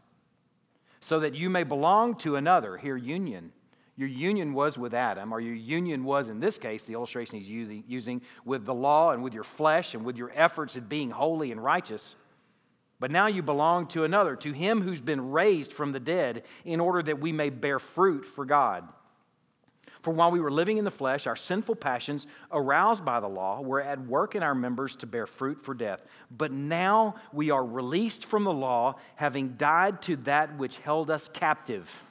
so 1.01 1.21
that 1.21 1.35
you 1.35 1.51
may 1.51 1.65
belong 1.65 2.15
to 2.17 2.37
another. 2.37 2.77
Here, 2.77 2.97
union. 2.97 3.53
Your 3.97 4.09
union 4.09 4.55
was 4.55 4.79
with 4.79 4.95
Adam, 4.95 5.33
or 5.33 5.41
your 5.41 5.57
union 5.57 6.05
was, 6.05 6.29
in 6.29 6.39
this 6.39 6.57
case, 6.57 6.85
the 6.85 6.93
illustration 6.93 7.39
he's 7.39 7.49
using, 7.49 7.83
using 7.89 8.23
with 8.45 8.65
the 8.65 8.75
law 8.75 9.11
and 9.11 9.25
with 9.25 9.35
your 9.35 9.43
flesh 9.43 9.95
and 9.95 10.05
with 10.05 10.17
your 10.17 10.31
efforts 10.37 10.77
at 10.77 10.89
being 10.89 11.11
holy 11.11 11.51
and 11.51 11.63
righteous. 11.63 12.15
But 13.01 13.11
now 13.11 13.27
you 13.27 13.43
belong 13.43 13.89
to 13.89 14.05
another, 14.05 14.37
to 14.37 14.53
him 14.53 14.83
who's 14.83 15.01
been 15.01 15.33
raised 15.33 15.73
from 15.73 15.91
the 15.91 15.99
dead, 15.99 16.45
in 16.65 16.79
order 16.79 17.03
that 17.03 17.19
we 17.19 17.33
may 17.33 17.51
bear 17.51 17.81
fruit 17.81 18.25
for 18.25 18.45
God. 18.45 18.89
For 20.03 20.13
while 20.13 20.31
we 20.31 20.41
were 20.41 20.51
living 20.51 20.79
in 20.79 20.85
the 20.85 20.91
flesh, 20.91 21.27
our 21.27 21.37
sinful 21.37 21.77
passions, 21.77 22.27
aroused 22.53 23.05
by 23.05 23.21
the 23.21 23.29
law, 23.29 23.61
were 23.61 23.81
at 23.81 24.01
work 24.01 24.35
in 24.35 24.43
our 24.43 24.55
members 24.55 24.97
to 24.97 25.07
bear 25.07 25.27
fruit 25.27 25.61
for 25.61 25.75
death. 25.75 26.05
But 26.31 26.53
now 26.53 27.17
we 27.33 27.51
are 27.51 27.65
released 27.65 28.25
from 28.25 28.45
the 28.45 28.53
law, 28.53 28.97
having 29.17 29.55
died 29.57 30.03
to 30.03 30.17
that 30.17 30.57
which 30.57 30.77
held 30.79 31.11
us 31.11 31.29
captive. 31.29 32.05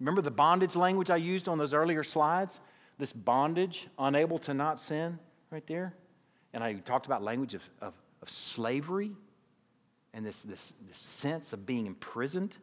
Remember 0.00 0.22
the 0.22 0.30
bondage 0.30 0.76
language 0.76 1.10
I 1.10 1.16
used 1.16 1.48
on 1.48 1.58
those 1.58 1.74
earlier 1.74 2.02
slides? 2.02 2.60
This 2.98 3.12
bondage, 3.12 3.88
unable 3.98 4.38
to 4.40 4.54
not 4.54 4.80
sin, 4.80 5.18
right 5.50 5.66
there. 5.66 5.94
And 6.52 6.62
I 6.62 6.74
talked 6.74 7.06
about 7.06 7.22
language 7.22 7.54
of, 7.54 7.62
of, 7.80 7.94
of 8.20 8.30
slavery 8.30 9.12
and 10.14 10.26
this, 10.26 10.42
this, 10.42 10.74
this 10.86 10.98
sense 10.98 11.52
of 11.52 11.64
being 11.64 11.86
imprisoned. 11.86 12.56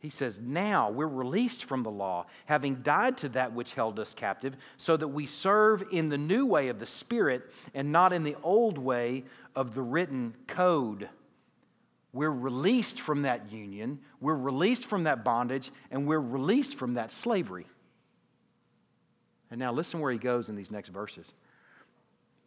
He 0.00 0.10
says, 0.10 0.38
Now 0.38 0.90
we're 0.90 1.08
released 1.08 1.64
from 1.64 1.82
the 1.82 1.90
law, 1.90 2.26
having 2.46 2.76
died 2.76 3.18
to 3.18 3.28
that 3.30 3.52
which 3.52 3.74
held 3.74 3.98
us 3.98 4.14
captive, 4.14 4.56
so 4.76 4.96
that 4.96 5.08
we 5.08 5.26
serve 5.26 5.82
in 5.90 6.08
the 6.08 6.18
new 6.18 6.46
way 6.46 6.68
of 6.68 6.78
the 6.78 6.86
Spirit 6.86 7.42
and 7.74 7.90
not 7.90 8.12
in 8.12 8.22
the 8.22 8.36
old 8.42 8.78
way 8.78 9.24
of 9.56 9.74
the 9.74 9.82
written 9.82 10.34
code. 10.46 11.08
We're 12.12 12.30
released 12.30 13.00
from 13.00 13.22
that 13.22 13.50
union, 13.50 13.98
we're 14.20 14.36
released 14.36 14.84
from 14.84 15.04
that 15.04 15.24
bondage, 15.24 15.70
and 15.90 16.06
we're 16.06 16.20
released 16.20 16.76
from 16.76 16.94
that 16.94 17.12
slavery. 17.12 17.66
And 19.50 19.58
now 19.58 19.72
listen 19.72 20.00
where 20.00 20.12
he 20.12 20.18
goes 20.18 20.48
in 20.48 20.56
these 20.56 20.70
next 20.70 20.90
verses. 20.90 21.32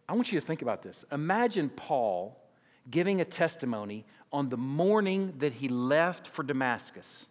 I 0.08 0.14
want 0.14 0.32
you 0.32 0.40
to 0.40 0.46
think 0.46 0.62
about 0.62 0.84
this. 0.84 1.04
Imagine 1.12 1.70
Paul 1.70 2.38
giving 2.90 3.22
a 3.22 3.26
testimony 3.26 4.06
on 4.32 4.50
the 4.50 4.58
morning 4.58 5.34
that 5.40 5.54
he 5.54 5.68
left 5.68 6.28
for 6.28 6.44
Damascus. 6.44 7.28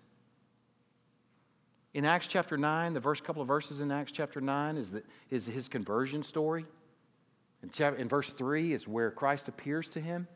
In 1.93 2.05
Acts 2.05 2.28
chapter 2.28 2.57
9, 2.57 2.95
the 2.95 3.01
first 3.01 3.24
couple 3.24 3.43
of 3.43 3.49
verses 3.49 3.80
in 3.80 3.91
Acts 3.91 4.12
chapter 4.12 4.41
9 4.41 4.76
is, 4.76 4.93
the, 4.93 5.03
is 5.28 5.47
his 5.47 5.68
conversion 5.68 6.22
story. 6.22 6.64
In, 7.62 7.95
in 7.97 8.09
verse 8.09 8.32
3 8.32 8.72
is 8.72 8.86
where 8.86 9.11
Christ 9.11 9.49
appears 9.49 9.88
to 9.88 10.01
him. 10.01 10.28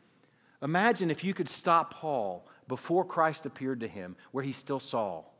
Imagine 0.63 1.11
if 1.11 1.23
you 1.23 1.33
could 1.33 1.49
stop 1.49 1.95
Paul 1.95 2.47
before 2.67 3.05
Christ 3.05 3.47
appeared 3.47 3.81
to 3.81 3.89
him, 3.89 4.17
where 4.33 4.43
he's 4.43 4.57
still 4.57 4.81
Saul. 4.81 5.33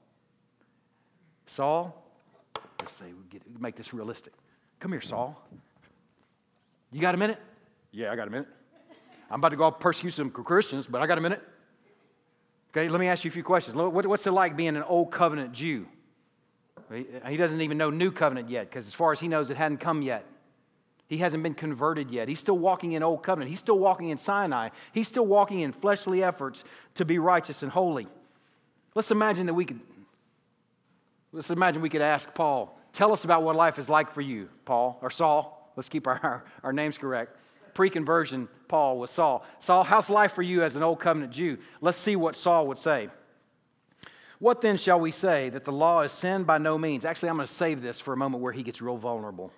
Saul, 1.47 2.03
let's 2.81 2.95
say 2.95 3.07
we 3.07 3.25
get, 3.31 3.43
make 3.61 3.75
this 3.75 3.93
realistic. 3.93 4.33
Come 4.79 4.93
here, 4.93 5.01
Saul. 5.01 5.41
You 6.93 7.01
got 7.01 7.15
a 7.15 7.19
minute? 7.19 7.41
Yeah, 7.91 8.13
I 8.13 8.17
got 8.17 8.29
a 8.29 8.31
minute. 8.31 8.49
I'm 9.31 9.41
about 9.41 9.49
to 9.49 9.57
go 9.57 9.71
persecute 9.71 10.13
some 10.13 10.31
Christians, 10.31 10.87
but 10.87 11.03
I 11.03 11.07
got 11.07 11.19
a 11.19 11.21
minute. 11.21 11.43
Okay, 12.71 12.89
let 12.89 13.01
me 13.01 13.09
ask 13.09 13.25
you 13.25 13.31
a 13.31 13.33
few 13.33 13.43
questions. 13.43 13.75
What's 13.75 14.27
it 14.27 14.33
like 14.33 14.57
being 14.57 14.77
an 14.77 14.83
old 14.85 15.11
covenant 15.11 15.53
Jew? 15.53 15.87
He 16.93 17.37
doesn't 17.37 17.61
even 17.61 17.79
know 17.79 17.91
new 17.91 18.11
covenant 18.11 18.51
yet, 18.51 18.69
because 18.69 18.87
as 18.87 18.95
far 18.95 19.13
as 19.13 19.21
he 19.21 19.29
knows, 19.29 19.51
it 19.51 19.57
hadn't 19.57 19.79
come 19.79 20.03
yet. 20.03 20.25
He 21.07 21.19
hasn't 21.19 21.43
been 21.43 21.55
converted 21.55 22.11
yet. 22.11 22.29
He's 22.29 22.41
still 22.41 22.59
walking 22.59 22.93
in 22.93 23.03
old 23.03 23.23
covenant. 23.23 23.51
He's 23.51 23.59
still 23.59 23.79
walking 23.79 24.09
in 24.09 24.19
Sinai. 24.19 24.71
He's 24.93 25.07
still 25.07 25.27
walking 25.27 25.61
in 25.61 25.73
fleshly 25.73 26.23
efforts 26.23 26.65
to 26.95 27.05
be 27.05 27.19
righteous 27.19 27.63
and 27.63 27.71
holy. 27.71 28.09
Let's 28.95 29.11
imagine 29.11 29.47
that 29.47 29.55
we 29.55 29.65
could 29.65 29.81
let's 31.33 31.51
imagine 31.51 31.83
we 31.83 31.89
could 31.91 32.01
ask 32.01 32.33
Paul, 32.33 32.79
tell 32.93 33.13
us 33.13 33.25
about 33.25 33.43
what 33.43 33.57
life 33.57 33.79
is 33.79 33.89
like 33.89 34.13
for 34.13 34.21
you, 34.21 34.49
Paul, 34.65 34.99
or 35.03 35.11
Saul. 35.11 35.73
Let's 35.77 35.89
keep 35.89 36.07
our, 36.07 36.21
our, 36.23 36.45
our 36.63 36.73
names 36.73 36.97
correct. 36.97 37.37
Pre-conversion, 37.75 38.49
Paul 38.69 38.99
was 38.99 39.11
Saul. 39.11 39.45
Saul, 39.59 39.83
how's 39.83 40.09
life 40.09 40.33
for 40.33 40.43
you 40.43 40.63
as 40.63 40.77
an 40.77 40.85
old 40.85 41.01
covenant 41.01 41.33
Jew? 41.33 41.59
Let's 41.81 41.99
see 41.99 42.15
what 42.15 42.37
Saul 42.37 42.69
would 42.69 42.79
say. 42.79 43.09
What 44.39 44.61
then 44.61 44.77
shall 44.77 45.01
we 45.01 45.11
say? 45.11 45.49
That 45.51 45.65
the 45.65 45.73
law 45.73 46.01
is 46.01 46.13
sin? 46.13 46.45
By 46.45 46.59
no 46.59 46.77
means. 46.77 47.05
Actually, 47.05 47.31
I'm 47.31 47.37
going 47.37 47.47
to 47.47 47.53
save 47.53 47.83
this 47.83 48.01
for 48.01 48.13
a 48.13 48.17
moment 48.17 48.43
where 48.43 48.53
he 48.53 48.63
gets 48.63 48.83
real 48.83 48.97
vulnerable. 48.97 49.53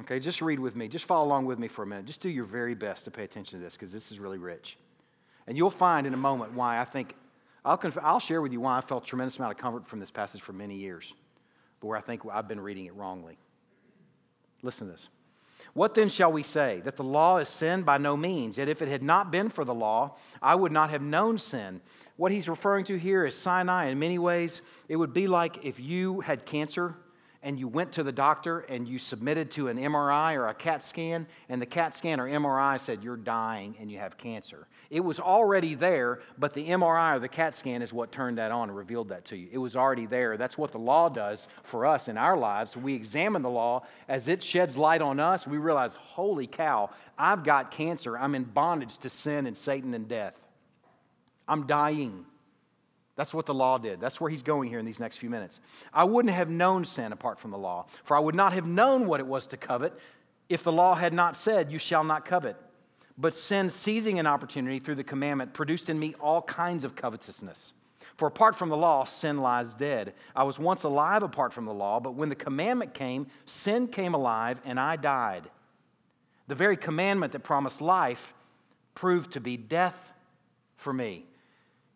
Okay, 0.00 0.20
just 0.20 0.40
read 0.40 0.58
with 0.58 0.74
me. 0.74 0.88
Just 0.88 1.04
follow 1.04 1.26
along 1.26 1.44
with 1.44 1.58
me 1.58 1.68
for 1.68 1.82
a 1.82 1.86
minute. 1.86 2.06
Just 2.06 2.22
do 2.22 2.28
your 2.28 2.44
very 2.44 2.74
best 2.74 3.04
to 3.04 3.10
pay 3.10 3.24
attention 3.24 3.58
to 3.58 3.64
this 3.64 3.74
because 3.74 3.92
this 3.92 4.10
is 4.10 4.18
really 4.18 4.38
rich. 4.38 4.78
And 5.46 5.56
you'll 5.56 5.70
find 5.70 6.06
in 6.06 6.14
a 6.14 6.18
moment 6.18 6.52
why 6.52 6.80
I 6.80 6.84
think, 6.84 7.14
I'll, 7.64 7.76
conf- 7.76 7.98
I'll 8.02 8.20
share 8.20 8.40
with 8.40 8.52
you 8.52 8.60
why 8.60 8.78
I 8.78 8.80
felt 8.80 9.04
a 9.04 9.06
tremendous 9.06 9.38
amount 9.38 9.52
of 9.52 9.58
comfort 9.58 9.86
from 9.86 10.00
this 10.00 10.10
passage 10.10 10.40
for 10.40 10.52
many 10.52 10.76
years, 10.76 11.12
but 11.80 11.88
where 11.88 11.98
I 11.98 12.00
think 12.00 12.22
I've 12.30 12.48
been 12.48 12.60
reading 12.60 12.86
it 12.86 12.94
wrongly. 12.94 13.36
Listen 14.62 14.86
to 14.86 14.92
this. 14.92 15.08
What 15.74 15.94
then 15.94 16.08
shall 16.08 16.32
we 16.32 16.42
say? 16.42 16.80
That 16.84 16.96
the 16.96 17.04
law 17.04 17.38
is 17.38 17.48
sin? 17.48 17.82
By 17.82 17.98
no 17.98 18.16
means. 18.16 18.58
Yet 18.58 18.68
if 18.68 18.82
it 18.82 18.88
had 18.88 19.02
not 19.02 19.30
been 19.30 19.48
for 19.48 19.64
the 19.64 19.74
law, 19.74 20.16
I 20.40 20.54
would 20.54 20.72
not 20.72 20.90
have 20.90 21.02
known 21.02 21.38
sin. 21.38 21.80
What 22.16 22.32
he's 22.32 22.48
referring 22.48 22.84
to 22.86 22.98
here 22.98 23.24
is 23.24 23.36
Sinai. 23.36 23.86
In 23.86 23.98
many 23.98 24.18
ways, 24.18 24.62
it 24.88 24.96
would 24.96 25.14
be 25.14 25.26
like 25.26 25.64
if 25.64 25.80
you 25.80 26.20
had 26.20 26.44
cancer 26.44 26.94
and 27.42 27.58
you 27.58 27.66
went 27.66 27.92
to 27.92 28.02
the 28.02 28.12
doctor 28.12 28.60
and 28.60 28.86
you 28.86 28.98
submitted 28.98 29.50
to 29.50 29.68
an 29.68 29.76
MRI 29.76 30.36
or 30.36 30.46
a 30.46 30.54
CAT 30.54 30.84
scan, 30.84 31.26
and 31.48 31.60
the 31.60 31.66
CAT 31.66 31.94
scan 31.94 32.20
or 32.20 32.28
MRI 32.28 32.78
said 32.78 33.02
you're 33.02 33.16
dying 33.16 33.74
and 33.80 33.90
you 33.90 33.98
have 33.98 34.16
cancer. 34.16 34.68
It 34.90 35.00
was 35.00 35.18
already 35.18 35.74
there, 35.74 36.20
but 36.38 36.54
the 36.54 36.68
MRI 36.68 37.16
or 37.16 37.18
the 37.18 37.28
CAT 37.28 37.54
scan 37.54 37.82
is 37.82 37.92
what 37.92 38.12
turned 38.12 38.38
that 38.38 38.52
on 38.52 38.68
and 38.68 38.78
revealed 38.78 39.08
that 39.08 39.24
to 39.26 39.36
you. 39.36 39.48
It 39.50 39.58
was 39.58 39.74
already 39.74 40.06
there. 40.06 40.36
That's 40.36 40.56
what 40.56 40.70
the 40.70 40.78
law 40.78 41.08
does 41.08 41.48
for 41.64 41.84
us 41.84 42.06
in 42.06 42.16
our 42.16 42.36
lives. 42.36 42.76
We 42.76 42.94
examine 42.94 43.42
the 43.42 43.50
law 43.50 43.82
as 44.08 44.28
it 44.28 44.42
sheds 44.42 44.76
light 44.76 45.02
on 45.02 45.18
us. 45.18 45.46
We 45.46 45.58
realize, 45.58 45.94
holy 45.94 46.46
cow, 46.46 46.90
I've 47.18 47.42
got 47.42 47.72
cancer. 47.72 48.16
I'm 48.16 48.36
in 48.36 48.44
bondage 48.44 48.98
to 48.98 49.08
sin 49.08 49.46
and 49.46 49.56
Satan 49.56 49.94
and 49.94 50.06
death. 50.06 50.34
I'm 51.52 51.66
dying. 51.66 52.24
That's 53.14 53.34
what 53.34 53.44
the 53.44 53.52
law 53.52 53.76
did. 53.76 54.00
That's 54.00 54.18
where 54.18 54.30
he's 54.30 54.42
going 54.42 54.70
here 54.70 54.78
in 54.78 54.86
these 54.86 55.00
next 55.00 55.18
few 55.18 55.28
minutes. 55.28 55.60
I 55.92 56.04
wouldn't 56.04 56.32
have 56.32 56.48
known 56.48 56.86
sin 56.86 57.12
apart 57.12 57.38
from 57.38 57.50
the 57.50 57.58
law, 57.58 57.84
for 58.04 58.16
I 58.16 58.20
would 58.20 58.34
not 58.34 58.54
have 58.54 58.66
known 58.66 59.06
what 59.06 59.20
it 59.20 59.26
was 59.26 59.46
to 59.48 59.58
covet 59.58 59.92
if 60.48 60.62
the 60.62 60.72
law 60.72 60.94
had 60.94 61.12
not 61.12 61.36
said, 61.36 61.70
You 61.70 61.78
shall 61.78 62.04
not 62.04 62.24
covet. 62.24 62.56
But 63.18 63.34
sin, 63.34 63.68
seizing 63.68 64.18
an 64.18 64.26
opportunity 64.26 64.78
through 64.78 64.94
the 64.94 65.04
commandment, 65.04 65.52
produced 65.52 65.90
in 65.90 65.98
me 65.98 66.14
all 66.20 66.40
kinds 66.40 66.84
of 66.84 66.96
covetousness. 66.96 67.74
For 68.16 68.26
apart 68.26 68.56
from 68.56 68.70
the 68.70 68.76
law, 68.76 69.04
sin 69.04 69.42
lies 69.42 69.74
dead. 69.74 70.14
I 70.34 70.44
was 70.44 70.58
once 70.58 70.84
alive 70.84 71.22
apart 71.22 71.52
from 71.52 71.66
the 71.66 71.74
law, 71.74 72.00
but 72.00 72.14
when 72.14 72.30
the 72.30 72.34
commandment 72.34 72.94
came, 72.94 73.26
sin 73.44 73.88
came 73.88 74.14
alive 74.14 74.58
and 74.64 74.80
I 74.80 74.96
died. 74.96 75.50
The 76.48 76.54
very 76.54 76.78
commandment 76.78 77.32
that 77.32 77.40
promised 77.40 77.82
life 77.82 78.32
proved 78.94 79.32
to 79.32 79.40
be 79.40 79.58
death 79.58 80.12
for 80.78 80.94
me. 80.94 81.26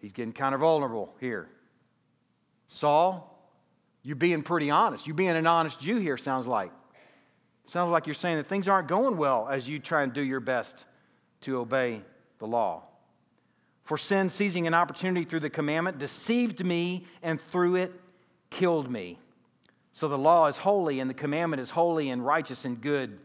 He's 0.00 0.12
getting 0.12 0.32
kind 0.32 0.54
of 0.54 0.60
vulnerable 0.60 1.14
here. 1.20 1.48
Saul, 2.68 3.32
you're 4.02 4.16
being 4.16 4.42
pretty 4.42 4.70
honest. 4.70 5.06
You're 5.06 5.16
being 5.16 5.30
an 5.30 5.46
honest 5.46 5.80
Jew 5.80 5.98
here, 5.98 6.16
sounds 6.16 6.46
like. 6.46 6.72
Sounds 7.64 7.90
like 7.90 8.06
you're 8.06 8.14
saying 8.14 8.36
that 8.36 8.46
things 8.46 8.68
aren't 8.68 8.88
going 8.88 9.16
well 9.16 9.48
as 9.48 9.68
you 9.68 9.78
try 9.78 10.02
and 10.02 10.12
do 10.12 10.22
your 10.22 10.40
best 10.40 10.84
to 11.42 11.58
obey 11.58 12.02
the 12.38 12.46
law. 12.46 12.84
For 13.82 13.98
sin, 13.98 14.28
seizing 14.28 14.66
an 14.66 14.74
opportunity 14.74 15.24
through 15.24 15.40
the 15.40 15.50
commandment, 15.50 15.98
deceived 15.98 16.64
me 16.64 17.04
and 17.22 17.40
through 17.40 17.76
it 17.76 17.92
killed 18.50 18.90
me. 18.90 19.18
So 19.92 20.08
the 20.08 20.18
law 20.18 20.46
is 20.46 20.58
holy 20.58 21.00
and 21.00 21.08
the 21.08 21.14
commandment 21.14 21.60
is 21.60 21.70
holy 21.70 22.10
and 22.10 22.24
righteous 22.24 22.64
and 22.64 22.80
good. 22.80 23.18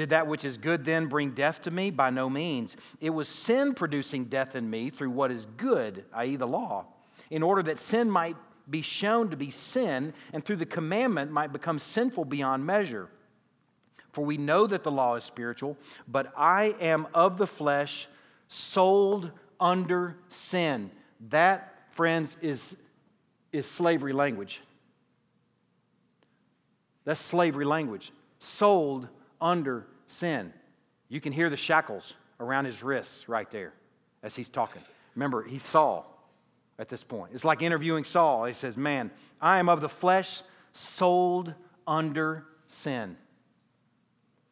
Did 0.00 0.08
that 0.08 0.26
which 0.26 0.46
is 0.46 0.56
good 0.56 0.86
then 0.86 1.08
bring 1.08 1.32
death 1.32 1.60
to 1.64 1.70
me? 1.70 1.90
By 1.90 2.08
no 2.08 2.30
means. 2.30 2.74
It 3.02 3.10
was 3.10 3.28
sin 3.28 3.74
producing 3.74 4.24
death 4.24 4.56
in 4.56 4.70
me 4.70 4.88
through 4.88 5.10
what 5.10 5.30
is 5.30 5.44
good, 5.58 6.06
i.e., 6.14 6.36
the 6.36 6.46
law, 6.46 6.86
in 7.28 7.42
order 7.42 7.62
that 7.64 7.78
sin 7.78 8.10
might 8.10 8.34
be 8.70 8.80
shown 8.80 9.28
to 9.28 9.36
be 9.36 9.50
sin, 9.50 10.14
and 10.32 10.42
through 10.42 10.56
the 10.56 10.64
commandment 10.64 11.30
might 11.30 11.52
become 11.52 11.78
sinful 11.78 12.24
beyond 12.24 12.64
measure. 12.64 13.10
For 14.12 14.24
we 14.24 14.38
know 14.38 14.66
that 14.66 14.84
the 14.84 14.90
law 14.90 15.16
is 15.16 15.24
spiritual, 15.24 15.76
but 16.08 16.32
I 16.34 16.74
am 16.80 17.06
of 17.12 17.36
the 17.36 17.46
flesh, 17.46 18.08
sold 18.48 19.30
under 19.60 20.16
sin. 20.30 20.90
That, 21.28 21.74
friends, 21.90 22.38
is, 22.40 22.74
is 23.52 23.66
slavery 23.66 24.14
language. 24.14 24.62
That's 27.04 27.20
slavery 27.20 27.66
language. 27.66 28.12
Sold 28.38 29.06
under 29.40 29.86
sin. 30.06 30.52
You 31.08 31.20
can 31.20 31.32
hear 31.32 31.50
the 31.50 31.56
shackles 31.56 32.14
around 32.38 32.64
his 32.64 32.82
wrists 32.82 33.28
right 33.28 33.50
there 33.50 33.72
as 34.22 34.36
he's 34.36 34.48
talking. 34.48 34.82
Remember, 35.14 35.42
he's 35.42 35.64
Saul 35.64 36.06
at 36.78 36.88
this 36.88 37.04
point. 37.04 37.32
It's 37.34 37.44
like 37.44 37.62
interviewing 37.62 38.04
Saul. 38.04 38.44
He 38.44 38.52
says, 38.52 38.76
Man, 38.76 39.10
I 39.40 39.58
am 39.58 39.68
of 39.68 39.80
the 39.80 39.88
flesh, 39.88 40.42
sold 40.72 41.54
under 41.86 42.46
sin. 42.68 43.16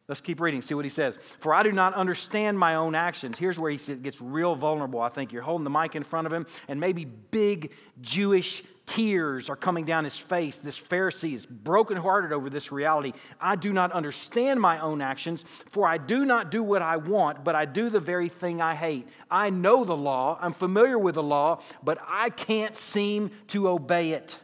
Let's 0.09 0.21
keep 0.21 0.41
reading, 0.41 0.63
see 0.63 0.73
what 0.73 0.85
he 0.85 0.89
says. 0.89 1.19
For 1.39 1.53
I 1.53 1.61
do 1.61 1.71
not 1.71 1.93
understand 1.93 2.57
my 2.57 2.73
own 2.73 2.95
actions. 2.95 3.37
Here's 3.37 3.59
where 3.59 3.69
he 3.69 3.77
gets 3.77 4.19
real 4.19 4.55
vulnerable, 4.55 4.99
I 4.99 5.09
think. 5.09 5.31
You're 5.31 5.43
holding 5.43 5.63
the 5.63 5.69
mic 5.69 5.95
in 5.95 6.01
front 6.01 6.25
of 6.25 6.33
him, 6.33 6.47
and 6.67 6.79
maybe 6.79 7.05
big 7.05 7.71
Jewish 8.01 8.63
tears 8.87 9.51
are 9.51 9.55
coming 9.55 9.85
down 9.85 10.05
his 10.05 10.17
face. 10.17 10.57
This 10.57 10.79
Pharisee 10.79 11.35
is 11.35 11.45
brokenhearted 11.45 12.33
over 12.33 12.49
this 12.49 12.71
reality. 12.71 13.13
I 13.39 13.55
do 13.55 13.71
not 13.71 13.91
understand 13.91 14.59
my 14.59 14.79
own 14.79 14.99
actions, 14.99 15.45
for 15.67 15.87
I 15.87 15.99
do 15.99 16.25
not 16.25 16.49
do 16.49 16.63
what 16.63 16.81
I 16.81 16.97
want, 16.97 17.43
but 17.43 17.53
I 17.53 17.65
do 17.65 17.91
the 17.91 17.99
very 17.99 18.29
thing 18.29 18.63
I 18.63 18.73
hate. 18.73 19.07
I 19.29 19.51
know 19.51 19.85
the 19.85 19.95
law, 19.95 20.39
I'm 20.41 20.53
familiar 20.53 20.97
with 20.97 21.15
the 21.15 21.23
law, 21.23 21.61
but 21.83 21.99
I 22.07 22.31
can't 22.31 22.75
seem 22.75 23.29
to 23.49 23.69
obey 23.69 24.13
it. 24.13 24.39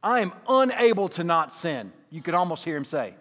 I 0.00 0.20
am 0.20 0.32
unable 0.48 1.08
to 1.08 1.24
not 1.24 1.50
sin. 1.50 1.92
You 2.10 2.22
could 2.22 2.34
almost 2.34 2.64
hear 2.64 2.76
him 2.76 2.84
say. 2.84 3.16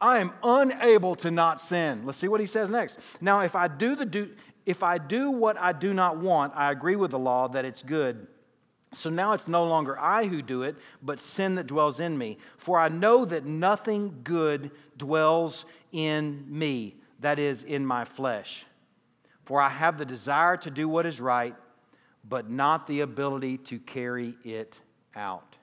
I 0.00 0.18
am 0.18 0.32
unable 0.42 1.14
to 1.16 1.30
not 1.30 1.60
sin. 1.60 2.04
Let's 2.04 2.18
see 2.18 2.28
what 2.28 2.40
he 2.40 2.46
says 2.46 2.68
next. 2.68 2.98
Now, 3.20 3.40
if 3.40 3.56
I 3.56 3.68
do 3.68 3.94
the 3.94 4.04
do, 4.04 4.30
if 4.66 4.82
I 4.82 4.98
do 4.98 5.30
what 5.30 5.56
I 5.58 5.72
do 5.72 5.94
not 5.94 6.18
want, 6.18 6.52
I 6.54 6.70
agree 6.70 6.96
with 6.96 7.12
the 7.12 7.18
law 7.18 7.48
that 7.48 7.64
it's 7.64 7.82
good. 7.82 8.26
So 8.92 9.10
now 9.10 9.32
it's 9.32 9.48
no 9.48 9.64
longer 9.64 9.98
I 9.98 10.26
who 10.26 10.42
do 10.42 10.62
it, 10.62 10.76
but 11.02 11.20
sin 11.20 11.56
that 11.56 11.66
dwells 11.66 12.00
in 12.00 12.16
me. 12.16 12.38
For 12.56 12.78
I 12.78 12.88
know 12.88 13.24
that 13.24 13.44
nothing 13.44 14.20
good 14.22 14.70
dwells 14.96 15.64
in 15.92 16.44
me, 16.48 16.96
that 17.20 17.38
is, 17.38 17.62
in 17.62 17.84
my 17.84 18.04
flesh. 18.04 18.64
For 19.44 19.60
I 19.60 19.68
have 19.68 19.98
the 19.98 20.04
desire 20.04 20.56
to 20.58 20.70
do 20.70 20.88
what 20.88 21.06
is 21.06 21.20
right, 21.20 21.54
but 22.28 22.50
not 22.50 22.86
the 22.86 23.00
ability 23.00 23.58
to 23.58 23.78
carry 23.78 24.36
it 24.44 24.80
out. 25.14 25.55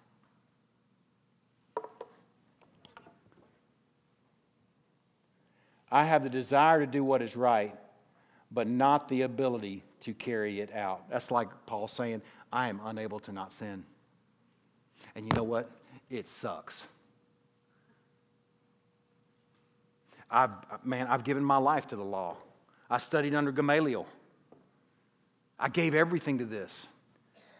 I 5.94 6.06
have 6.06 6.24
the 6.24 6.30
desire 6.30 6.80
to 6.80 6.88
do 6.88 7.04
what 7.04 7.22
is 7.22 7.36
right, 7.36 7.76
but 8.52 8.68
not 8.68 9.10
the 9.10 9.22
ability 9.22 9.84
to 10.02 10.16
carry 10.16 10.60
it 10.60 10.74
out. 10.74 11.08
That's 11.08 11.30
like 11.30 11.50
Paul 11.68 11.88
saying, 11.88 12.24
I 12.52 12.70
am 12.70 12.82
unable 12.84 13.20
to 13.22 13.32
not 13.32 13.54
sin. 13.54 13.86
And 15.14 15.24
you 15.24 15.32
know 15.36 15.44
what? 15.44 15.70
It 16.10 16.28
sucks. 16.28 16.82
I've, 20.32 20.50
man, 20.84 21.06
I've 21.06 21.24
given 21.24 21.44
my 21.44 21.58
life 21.58 21.88
to 21.90 21.96
the 21.96 22.04
law. 22.04 22.38
I 22.90 22.98
studied 22.98 23.36
under 23.36 23.52
Gamaliel. 23.52 24.08
I 25.60 25.70
gave 25.70 25.94
everything 25.94 26.40
to 26.40 26.46
this. 26.46 26.88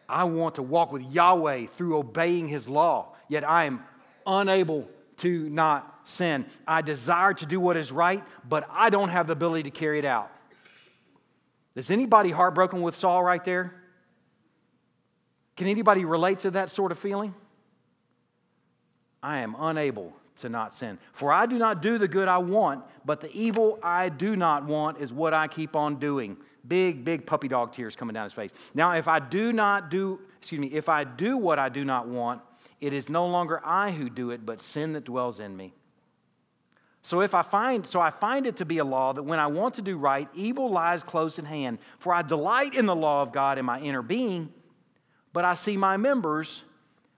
I 0.10 0.24
want 0.24 0.56
to 0.56 0.64
walk 0.64 0.92
with 0.92 1.04
Yahweh 1.04 1.68
through 1.78 1.98
obeying 1.98 2.48
his 2.48 2.68
law, 2.68 3.16
yet 3.30 3.48
I 3.48 3.66
am 3.66 3.84
unable 4.26 4.90
to 5.18 5.50
not 5.52 5.93
sin. 6.04 6.46
I 6.68 6.82
desire 6.82 7.34
to 7.34 7.46
do 7.46 7.60
what 7.60 7.78
is 7.78 7.92
right, 7.92 8.24
but 8.48 8.68
I 8.72 8.90
don't 8.90 9.10
have 9.10 9.28
the 9.28 9.34
ability 9.34 9.64
to 9.64 9.72
carry 9.72 10.00
it 10.00 10.06
out. 10.06 10.32
Is 11.76 11.90
anybody 11.90 12.32
heartbroken 12.32 12.82
with 12.82 12.96
Saul 12.96 13.24
right 13.24 13.44
there? 13.44 13.74
Can 15.56 15.68
anybody 15.68 16.06
relate 16.06 16.40
to 16.40 16.52
that 16.52 16.70
sort 16.70 16.92
of 16.92 17.00
feeling? 17.00 17.34
I 19.22 19.40
am 19.40 19.56
unable 19.58 20.14
to 20.38 20.50
not 20.50 20.74
sin. 20.74 20.98
For 21.14 21.32
I 21.32 21.46
do 21.46 21.58
not 21.58 21.82
do 21.82 21.98
the 21.98 22.08
good 22.08 22.28
I 22.28 22.40
want, 22.40 22.84
but 23.06 23.22
the 23.22 23.32
evil 23.34 23.80
I 23.82 24.10
do 24.10 24.36
not 24.36 24.66
want 24.66 24.98
is 24.98 25.14
what 25.14 25.34
I 25.34 25.48
keep 25.48 25.76
on 25.76 25.96
doing. 25.96 26.38
Big, 26.68 27.06
big 27.06 27.26
puppy 27.26 27.48
dog 27.48 27.74
tears 27.74 27.96
coming 27.96 28.14
down 28.14 28.24
his 28.26 28.34
face. 28.34 28.52
Now, 28.74 28.94
if 28.96 29.08
I 29.08 29.20
do 29.20 29.54
not 29.54 29.90
do, 29.90 30.20
excuse 30.40 30.60
me, 30.60 30.68
if 30.68 30.90
I 30.90 31.04
do 31.04 31.38
what 31.38 31.60
I 31.60 31.70
do 31.70 31.86
not 31.86 32.08
want, 32.08 32.42
it 32.82 32.94
is 32.94 33.10
no 33.10 33.28
longer 33.28 33.62
I 33.64 33.92
who 33.92 34.10
do 34.10 34.32
it, 34.32 34.46
but 34.46 34.62
sin 34.62 34.94
that 34.94 35.06
dwells 35.06 35.40
in 35.40 35.56
me. 35.56 35.74
So 37.04 37.22
if 37.22 37.36
I 37.36 37.42
find 37.42 37.86
so 37.86 38.00
I 38.00 38.10
find 38.10 38.48
it 38.48 38.56
to 38.58 38.66
be 38.66 38.78
a 38.78 38.86
law 38.86 39.12
that 39.14 39.24
when 39.24 39.38
I 39.38 39.48
want 39.48 39.76
to 39.76 39.82
do 39.82 39.98
right, 39.98 40.28
evil 40.34 40.72
lies 40.72 41.04
close 41.04 41.38
at 41.38 41.46
hand. 41.46 41.80
For 42.00 42.14
I 42.14 42.22
delight 42.22 42.74
in 42.74 42.86
the 42.86 42.96
law 42.96 43.22
of 43.22 43.34
God 43.34 43.58
in 43.58 43.66
my 43.66 43.80
inner 43.82 44.02
being, 44.02 44.52
but 45.34 45.44
I 45.44 45.54
see 45.54 45.76
my 45.76 45.98
members 45.98 46.64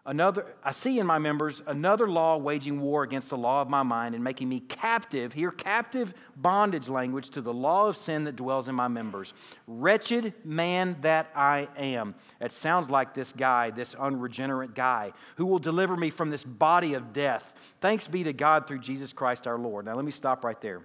Another, 0.08 0.46
I 0.64 0.72
see 0.72 1.00
in 1.00 1.08
my 1.08 1.18
members 1.18 1.64
another 1.66 2.08
law 2.08 2.38
waging 2.38 2.80
war 2.80 3.02
against 3.02 3.32
the 3.32 3.38
law 3.38 3.64
of 3.64 3.70
my 3.70 3.82
mind 3.82 4.14
and 4.14 4.24
making 4.24 4.48
me 4.48 4.60
captive, 4.60 5.34
here, 5.34 5.50
captive 5.50 6.14
bondage 6.36 6.88
language 6.88 7.32
to 7.32 7.42
the 7.42 7.54
law 7.54 7.88
of 7.88 7.98
sin 7.98 8.26
that 8.26 8.36
dwells 8.36 8.68
in 8.68 8.76
my 8.76 8.88
members. 8.88 9.34
Wretched 9.66 10.34
man 10.44 10.96
that 11.02 11.32
I 11.36 11.70
am. 11.76 12.14
It 12.40 12.52
sounds 12.52 12.88
like 12.88 13.16
this 13.16 13.32
guy, 13.32 13.72
this 13.72 13.96
unregenerate 13.96 14.76
guy, 14.76 15.14
who 15.38 15.48
will 15.48 15.58
deliver 15.58 15.98
me 15.98 16.12
from 16.12 16.30
this 16.30 16.44
body 16.44 16.94
of 16.94 17.12
death. 17.12 17.52
Thanks 17.82 18.08
be 18.08 18.24
to 18.26 18.34
God 18.34 18.68
through 18.68 18.80
Jesus 18.80 19.12
Christ 19.12 19.48
our 19.48 19.58
Lord. 19.58 19.86
Now, 19.86 19.96
let 19.96 20.06
me 20.06 20.12
stop 20.12 20.46
right 20.46 20.62
there. 20.62 20.84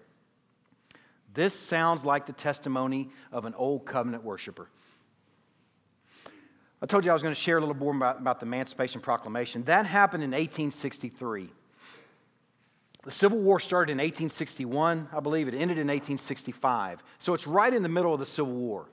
This 1.35 1.53
sounds 1.53 2.07
like 2.07 2.25
the 2.25 2.33
testimony 2.33 3.11
of 3.31 3.45
an 3.45 3.53
old 3.55 3.85
covenant 3.85 4.25
worshiper. 4.25 4.71
I 6.83 6.87
told 6.87 7.05
you 7.05 7.11
I 7.11 7.14
was 7.14 7.22
going 7.22 7.35
to 7.35 7.41
share 7.41 7.59
a 7.59 7.61
little 7.61 7.76
more 7.76 7.95
about, 7.95 8.20
about 8.20 8.41
the 8.41 8.47
Emancipation 8.47 9.01
Proclamation. 9.01 9.62
That 9.64 9.85
happened 9.85 10.22
in 10.22 10.31
1863. 10.31 11.51
The 13.03 13.11
Civil 13.11 13.39
War 13.39 13.61
started 13.61 13.93
in 13.93 13.99
1861, 13.99 15.09
I 15.12 15.20
believe. 15.20 15.49
It 15.49 15.55
ended 15.55 15.78
in 15.78 15.89
1865. 15.89 17.03
So 17.18 17.35
it's 17.35 17.47
right 17.47 17.72
in 17.72 17.83
the 17.83 17.89
middle 17.89 18.12
of 18.12 18.20
the 18.20 18.26
Civil 18.26 18.55
War, 18.55 18.87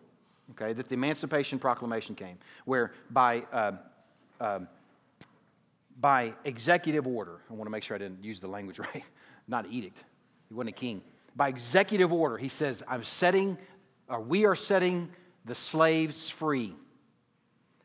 okay, 0.52 0.74
that 0.74 0.88
the 0.88 0.96
Emancipation 0.96 1.60
Proclamation 1.60 2.16
came, 2.16 2.38
where 2.66 2.92
by, 3.10 3.44
uh, 3.52 3.72
uh, 4.40 4.60
by 6.00 6.34
executive 6.44 7.08
order, 7.08 7.40
I 7.50 7.54
want 7.54 7.68
to 7.68 7.72
make 7.72 7.84
sure 7.84 7.96
I 7.96 8.00
didn't 8.00 8.24
use 8.24 8.40
the 8.40 8.48
language 8.48 8.80
right, 8.94 9.04
not 9.48 9.66
edict, 9.70 10.04
he 10.50 10.54
wasn't 10.54 10.70
a 10.70 10.80
king. 10.80 11.02
By 11.36 11.50
executive 11.50 12.12
order, 12.12 12.38
he 12.38 12.50
says, 12.50 12.84
I'm 12.88 13.04
setting, 13.04 13.58
or 14.10 14.22
we 14.22 14.46
are 14.46 14.56
setting 14.56 15.10
the 15.46 15.56
slaves 15.56 16.30
free. 16.30 16.76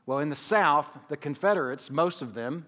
Well, 0.04 0.18
in 0.18 0.30
the 0.30 0.36
South, 0.36 0.88
the 1.08 1.16
Confederates, 1.16 1.90
most 1.90 2.22
of 2.22 2.34
them, 2.34 2.66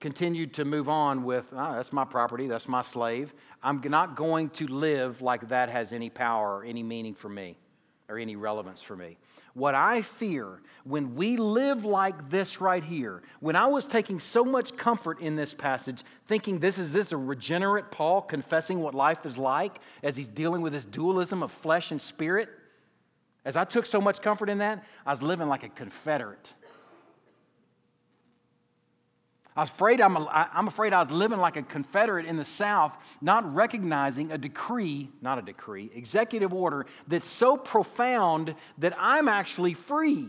continued 0.00 0.54
to 0.54 0.64
move 0.64 0.88
on 0.88 1.24
with, 1.24 1.46
oh, 1.52 1.74
that's 1.74 1.92
my 1.92 2.04
property, 2.04 2.48
that's 2.48 2.68
my 2.68 2.82
slave. 2.82 3.32
I'm 3.62 3.80
not 3.84 4.16
going 4.16 4.50
to 4.50 4.66
live 4.66 5.22
like 5.22 5.48
that 5.48 5.68
has 5.68 5.92
any 5.92 6.10
power 6.10 6.58
or 6.58 6.64
any 6.64 6.82
meaning 6.82 7.14
for 7.14 7.28
me 7.28 7.56
or 8.08 8.18
any 8.18 8.36
relevance 8.36 8.82
for 8.82 8.96
me. 8.96 9.16
What 9.54 9.74
I 9.74 10.02
fear 10.02 10.60
when 10.84 11.14
we 11.14 11.36
live 11.38 11.84
like 11.84 12.28
this 12.28 12.60
right 12.60 12.84
here, 12.84 13.22
when 13.40 13.56
I 13.56 13.66
was 13.66 13.86
taking 13.86 14.20
so 14.20 14.44
much 14.44 14.76
comfort 14.76 15.20
in 15.20 15.34
this 15.34 15.54
passage, 15.54 16.02
thinking 16.26 16.58
this 16.58 16.78
is 16.78 16.92
this 16.92 17.10
a 17.12 17.16
regenerate 17.16 17.90
Paul 17.90 18.20
confessing 18.22 18.80
what 18.80 18.94
life 18.94 19.24
is 19.24 19.38
like 19.38 19.78
as 20.02 20.16
he's 20.16 20.28
dealing 20.28 20.60
with 20.60 20.72
this 20.72 20.84
dualism 20.84 21.42
of 21.42 21.50
flesh 21.50 21.90
and 21.90 22.00
spirit, 22.00 22.50
as 23.46 23.56
I 23.56 23.64
took 23.64 23.86
so 23.86 24.00
much 24.00 24.20
comfort 24.20 24.50
in 24.50 24.58
that, 24.58 24.84
I 25.06 25.12
was 25.12 25.22
living 25.22 25.48
like 25.48 25.62
a 25.62 25.68
Confederate. 25.68 26.52
I 29.54 29.60
was 29.60 29.70
afraid 29.70 30.00
I'm, 30.00 30.16
a, 30.16 30.50
I'm 30.52 30.66
afraid 30.66 30.92
I 30.92 30.98
was 30.98 31.12
living 31.12 31.38
like 31.38 31.56
a 31.56 31.62
Confederate 31.62 32.26
in 32.26 32.36
the 32.36 32.44
South, 32.44 32.98
not 33.22 33.54
recognizing 33.54 34.32
a 34.32 34.36
decree, 34.36 35.10
not 35.22 35.38
a 35.38 35.42
decree, 35.42 35.90
executive 35.94 36.52
order 36.52 36.86
that's 37.06 37.28
so 37.28 37.56
profound 37.56 38.56
that 38.78 38.94
I'm 38.98 39.28
actually 39.28 39.74
free. 39.74 40.28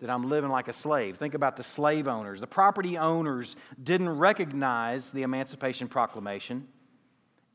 That 0.00 0.10
I'm 0.10 0.28
living 0.28 0.50
like 0.50 0.66
a 0.66 0.72
slave. 0.72 1.16
Think 1.16 1.34
about 1.34 1.56
the 1.56 1.62
slave 1.62 2.08
owners. 2.08 2.40
The 2.40 2.48
property 2.48 2.98
owners 2.98 3.54
didn't 3.80 4.08
recognize 4.08 5.12
the 5.12 5.22
Emancipation 5.22 5.86
Proclamation. 5.86 6.66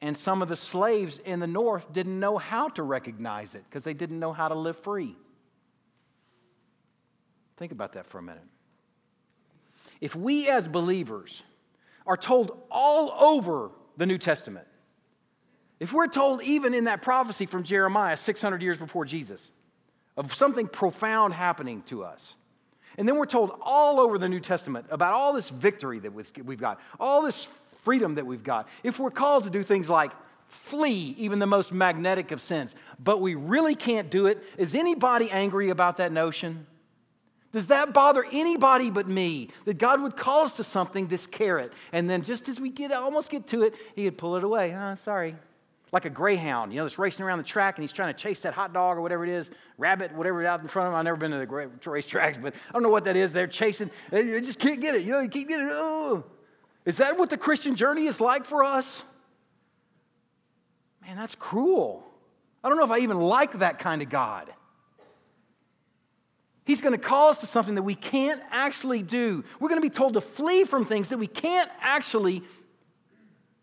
And 0.01 0.17
some 0.17 0.41
of 0.41 0.47
the 0.47 0.55
slaves 0.55 1.19
in 1.19 1.39
the 1.39 1.47
North 1.47 1.91
didn't 1.91 2.19
know 2.19 2.37
how 2.37 2.69
to 2.69 2.83
recognize 2.83 3.53
it 3.55 3.63
because 3.69 3.83
they 3.83 3.93
didn't 3.93 4.19
know 4.19 4.31
how 4.31 4.47
to 4.47 4.55
live 4.55 4.77
free. 4.77 5.15
Think 7.57 7.73
about 7.73 7.93
that 7.93 8.05
for 8.05 8.19
a 8.19 8.21
minute. 8.21 8.47
If 9.99 10.15
we 10.15 10.49
as 10.49 10.67
believers 10.67 11.43
are 12.07 12.15
told 12.15 12.57
all 12.71 13.11
over 13.19 13.71
the 13.97 14.05
New 14.05 14.17
Testament, 14.17 14.65
if 15.79 15.91
we're 15.91 16.07
told 16.07 16.41
even 16.43 16.73
in 16.73 16.85
that 16.85 17.01
prophecy 17.01 17.45
from 17.45 17.63
Jeremiah 17.63 18.15
600 18.15 18.61
years 18.61 18.77
before 18.77 19.03
Jesus 19.03 19.51
of 20.15 20.33
something 20.33 20.67
profound 20.67 21.33
happening 21.33 21.83
to 21.83 22.03
us, 22.03 22.35
and 22.97 23.07
then 23.07 23.17
we're 23.17 23.25
told 23.25 23.51
all 23.61 23.99
over 23.99 24.17
the 24.17 24.29
New 24.29 24.39
Testament 24.39 24.85
about 24.89 25.13
all 25.13 25.33
this 25.33 25.49
victory 25.49 25.99
that 25.99 26.13
we've 26.13 26.59
got, 26.59 26.79
all 26.99 27.21
this 27.21 27.47
freedom 27.81 28.15
that 28.15 28.25
we've 28.25 28.43
got. 28.43 28.67
If 28.83 28.99
we're 28.99 29.11
called 29.11 29.45
to 29.45 29.49
do 29.49 29.63
things 29.63 29.89
like 29.89 30.11
flee 30.47 31.15
even 31.17 31.39
the 31.39 31.45
most 31.45 31.71
magnetic 31.71 32.31
of 32.31 32.41
sins, 32.41 32.75
but 33.03 33.21
we 33.21 33.35
really 33.35 33.75
can't 33.75 34.09
do 34.09 34.25
it, 34.25 34.43
is 34.57 34.73
anybody 34.73 35.29
angry 35.29 35.69
about 35.69 35.97
that 35.97 36.11
notion? 36.11 36.65
Does 37.51 37.67
that 37.67 37.93
bother 37.93 38.25
anybody 38.31 38.91
but 38.91 39.07
me? 39.07 39.49
That 39.65 39.77
God 39.79 40.01
would 40.01 40.15
call 40.15 40.45
us 40.45 40.55
to 40.57 40.63
something, 40.63 41.07
this 41.07 41.25
carrot, 41.25 41.73
and 41.91 42.09
then 42.09 42.21
just 42.21 42.47
as 42.47 42.59
we 42.59 42.69
get 42.69 42.91
almost 42.91 43.31
get 43.31 43.47
to 43.47 43.63
it, 43.63 43.73
He'd 43.95 44.17
pull 44.17 44.35
it 44.35 44.43
away. 44.43 44.75
Sorry. 44.97 45.35
Like 45.91 46.05
a 46.05 46.11
greyhound, 46.11 46.71
you 46.71 46.77
know, 46.77 46.83
that's 46.83 46.99
racing 46.99 47.25
around 47.25 47.39
the 47.39 47.43
track 47.43 47.77
and 47.77 47.83
he's 47.83 47.91
trying 47.91 48.13
to 48.13 48.19
chase 48.19 48.43
that 48.43 48.53
hot 48.53 48.73
dog 48.73 48.97
or 48.97 49.01
whatever 49.01 49.23
it 49.23 49.31
is, 49.31 49.49
rabbit, 49.79 50.13
whatever 50.13 50.45
out 50.45 50.61
in 50.61 50.67
front 50.67 50.85
of 50.85 50.93
him. 50.93 50.99
I've 50.99 51.05
never 51.05 51.17
been 51.17 51.31
to 51.31 51.39
the 51.39 51.89
race 51.89 52.05
tracks, 52.05 52.37
but 52.39 52.53
I 52.53 52.73
don't 52.73 52.83
know 52.83 52.89
what 52.89 53.05
that 53.05 53.17
is. 53.17 53.33
They're 53.33 53.47
chasing, 53.47 53.89
they 54.11 54.39
just 54.41 54.59
can't 54.59 54.79
get 54.79 54.93
it. 54.93 55.01
You 55.01 55.13
know, 55.13 55.19
you 55.21 55.29
keep 55.29 55.47
getting 55.47 55.65
it. 55.65 55.71
Oh. 55.73 56.25
Is 56.89 56.97
that 56.97 57.19
what 57.19 57.29
the 57.29 57.37
Christian 57.37 57.75
journey 57.75 58.07
is 58.07 58.19
like 58.19 58.45
for 58.45 58.63
us? 58.63 59.03
Man, 61.05 61.15
that's 61.15 61.35
cruel. 61.35 62.03
I 62.63 62.67
don't 62.67 62.79
know 62.79 62.83
if 62.83 62.89
I 62.89 62.97
even 62.97 63.19
like 63.19 63.59
that 63.59 63.77
kind 63.77 64.01
of 64.01 64.09
God. 64.09 64.51
He's 66.65 66.81
going 66.81 66.93
to 66.93 66.97
call 66.97 67.29
us 67.29 67.41
to 67.41 67.45
something 67.45 67.75
that 67.75 67.83
we 67.83 67.93
can't 67.93 68.41
actually 68.49 69.03
do. 69.03 69.43
We're 69.59 69.69
going 69.69 69.79
to 69.79 69.87
be 69.87 69.93
told 69.93 70.15
to 70.15 70.21
flee 70.21 70.63
from 70.63 70.83
things 70.83 71.09
that 71.09 71.19
we 71.19 71.27
can't 71.27 71.69
actually 71.79 72.41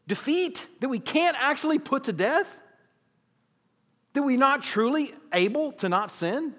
defeat, 0.06 0.64
that 0.78 0.88
we 0.88 1.00
can't 1.00 1.36
actually 1.36 1.80
put 1.80 2.04
to 2.04 2.12
death, 2.12 2.46
that 4.12 4.22
we're 4.22 4.38
not 4.38 4.62
truly 4.62 5.12
able 5.32 5.72
to 5.72 5.88
not 5.88 6.12
sin. 6.12 6.54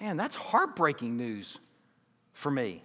Man, 0.00 0.16
that's 0.16 0.34
heartbreaking 0.34 1.16
news 1.16 1.58
for 2.32 2.50
me. 2.50 2.82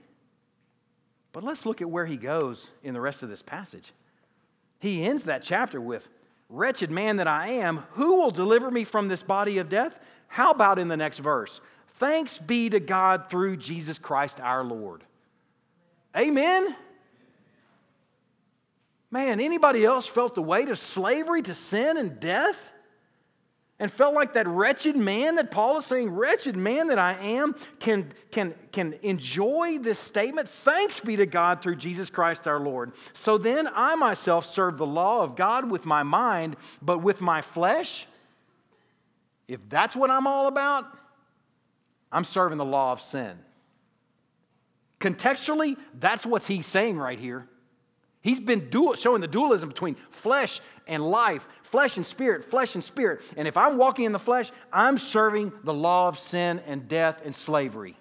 But 1.34 1.44
let's 1.44 1.66
look 1.66 1.82
at 1.82 1.90
where 1.90 2.06
he 2.06 2.16
goes 2.16 2.70
in 2.84 2.94
the 2.94 3.02
rest 3.02 3.24
of 3.24 3.30
this 3.30 3.42
passage. 3.42 3.92
He 4.80 5.04
ends 5.04 5.24
that 5.24 5.44
chapter 5.44 5.82
with, 5.82 6.08
Wretched 6.50 6.92
man 6.92 7.18
that 7.18 7.28
I 7.28 7.48
am, 7.48 7.78
who 7.94 8.20
will 8.20 8.30
deliver 8.30 8.70
me 8.70 8.84
from 8.84 9.08
this 9.08 9.24
body 9.24 9.58
of 9.58 9.70
death? 9.70 9.98
How 10.28 10.52
about 10.52 10.78
in 10.78 10.88
the 10.88 10.98
next 10.98 11.18
verse? 11.18 11.62
Thanks 11.96 12.38
be 12.38 12.70
to 12.70 12.80
God 12.80 13.30
through 13.30 13.58
Jesus 13.58 13.98
Christ 13.98 14.40
our 14.40 14.64
Lord. 14.64 15.04
Amen. 16.16 16.76
Man, 19.10 19.40
anybody 19.40 19.84
else 19.84 20.06
felt 20.06 20.36
the 20.36 20.42
weight 20.42 20.70
of 20.70 20.78
slavery 20.78 21.42
to 21.44 21.56
sin 21.56 21.98
and 21.98 22.20
death? 22.20 22.70
And 23.80 23.91
felt 23.91 24.13
like 24.13 24.34
that 24.34 24.47
wretched 24.47 24.95
man 24.95 25.36
that 25.36 25.51
Paul 25.51 25.78
is 25.80 25.86
saying, 25.86 26.09
wretched 26.09 26.55
man 26.55 26.88
that 26.88 26.99
I 26.99 27.13
am, 27.13 27.55
can, 27.80 28.11
can, 28.32 28.53
can 28.71 28.93
enjoy 29.01 29.80
this 29.80 29.99
statement. 29.99 30.47
Thanks 30.47 30.99
be 30.99 31.15
to 31.15 31.26
God 31.26 31.61
through 31.61 31.78
Jesus 31.78 32.09
Christ 32.09 32.47
our 32.47 32.59
Lord. 32.59 32.93
So 33.13 33.38
then 33.38 33.67
I 33.74 33.95
myself 33.95 34.45
serve 34.45 34.78
the 34.78 34.86
law 34.86 35.24
of 35.24 35.36
God 35.36 35.69
with 35.69 35.86
my 35.86 36.03
mind, 36.03 36.55
but 36.82 36.99
with 36.99 37.19
my 37.19 37.41
flesh. 37.41 38.07
If 39.47 39.67
that's 39.69 39.95
what 39.95 40.11
I'm 40.11 40.28
all 40.28 40.47
about, 40.47 40.86
I'm 42.11 42.26
serving 42.26 42.59
the 42.59 42.65
law 42.65 42.91
of 42.91 43.01
sin. 43.01 43.38
Contextually, 44.99 45.76
that's 45.99 46.26
what 46.26 46.45
he's 46.45 46.67
saying 46.67 46.97
right 46.97 47.19
here. 47.19 47.47
He's 48.24 48.39
been 48.39 48.69
dual, 48.69 48.95
showing 48.95 49.19
the 49.19 49.28
dualism 49.28 49.67
between 49.67 49.95
flesh 50.11 50.61
and 50.88 51.05
life, 51.05 51.45
flesh 51.61 51.97
and 51.97 52.05
spirit, 52.05 52.49
flesh 52.49 52.74
and 52.74 52.84
spirit. 52.84 53.21
And 53.36 53.49
if 53.49 53.57
I'm 53.57 53.78
walking 53.78 54.05
in 54.05 54.13
the 54.13 54.19
flesh, 54.19 54.49
I'm 54.71 54.97
serving 54.97 55.51
the 55.65 55.74
law 55.74 56.07
of 56.07 56.17
sin 56.17 56.61
and 56.65 56.88
death 56.88 57.21
and 57.26 57.36
slavery. 57.36 57.97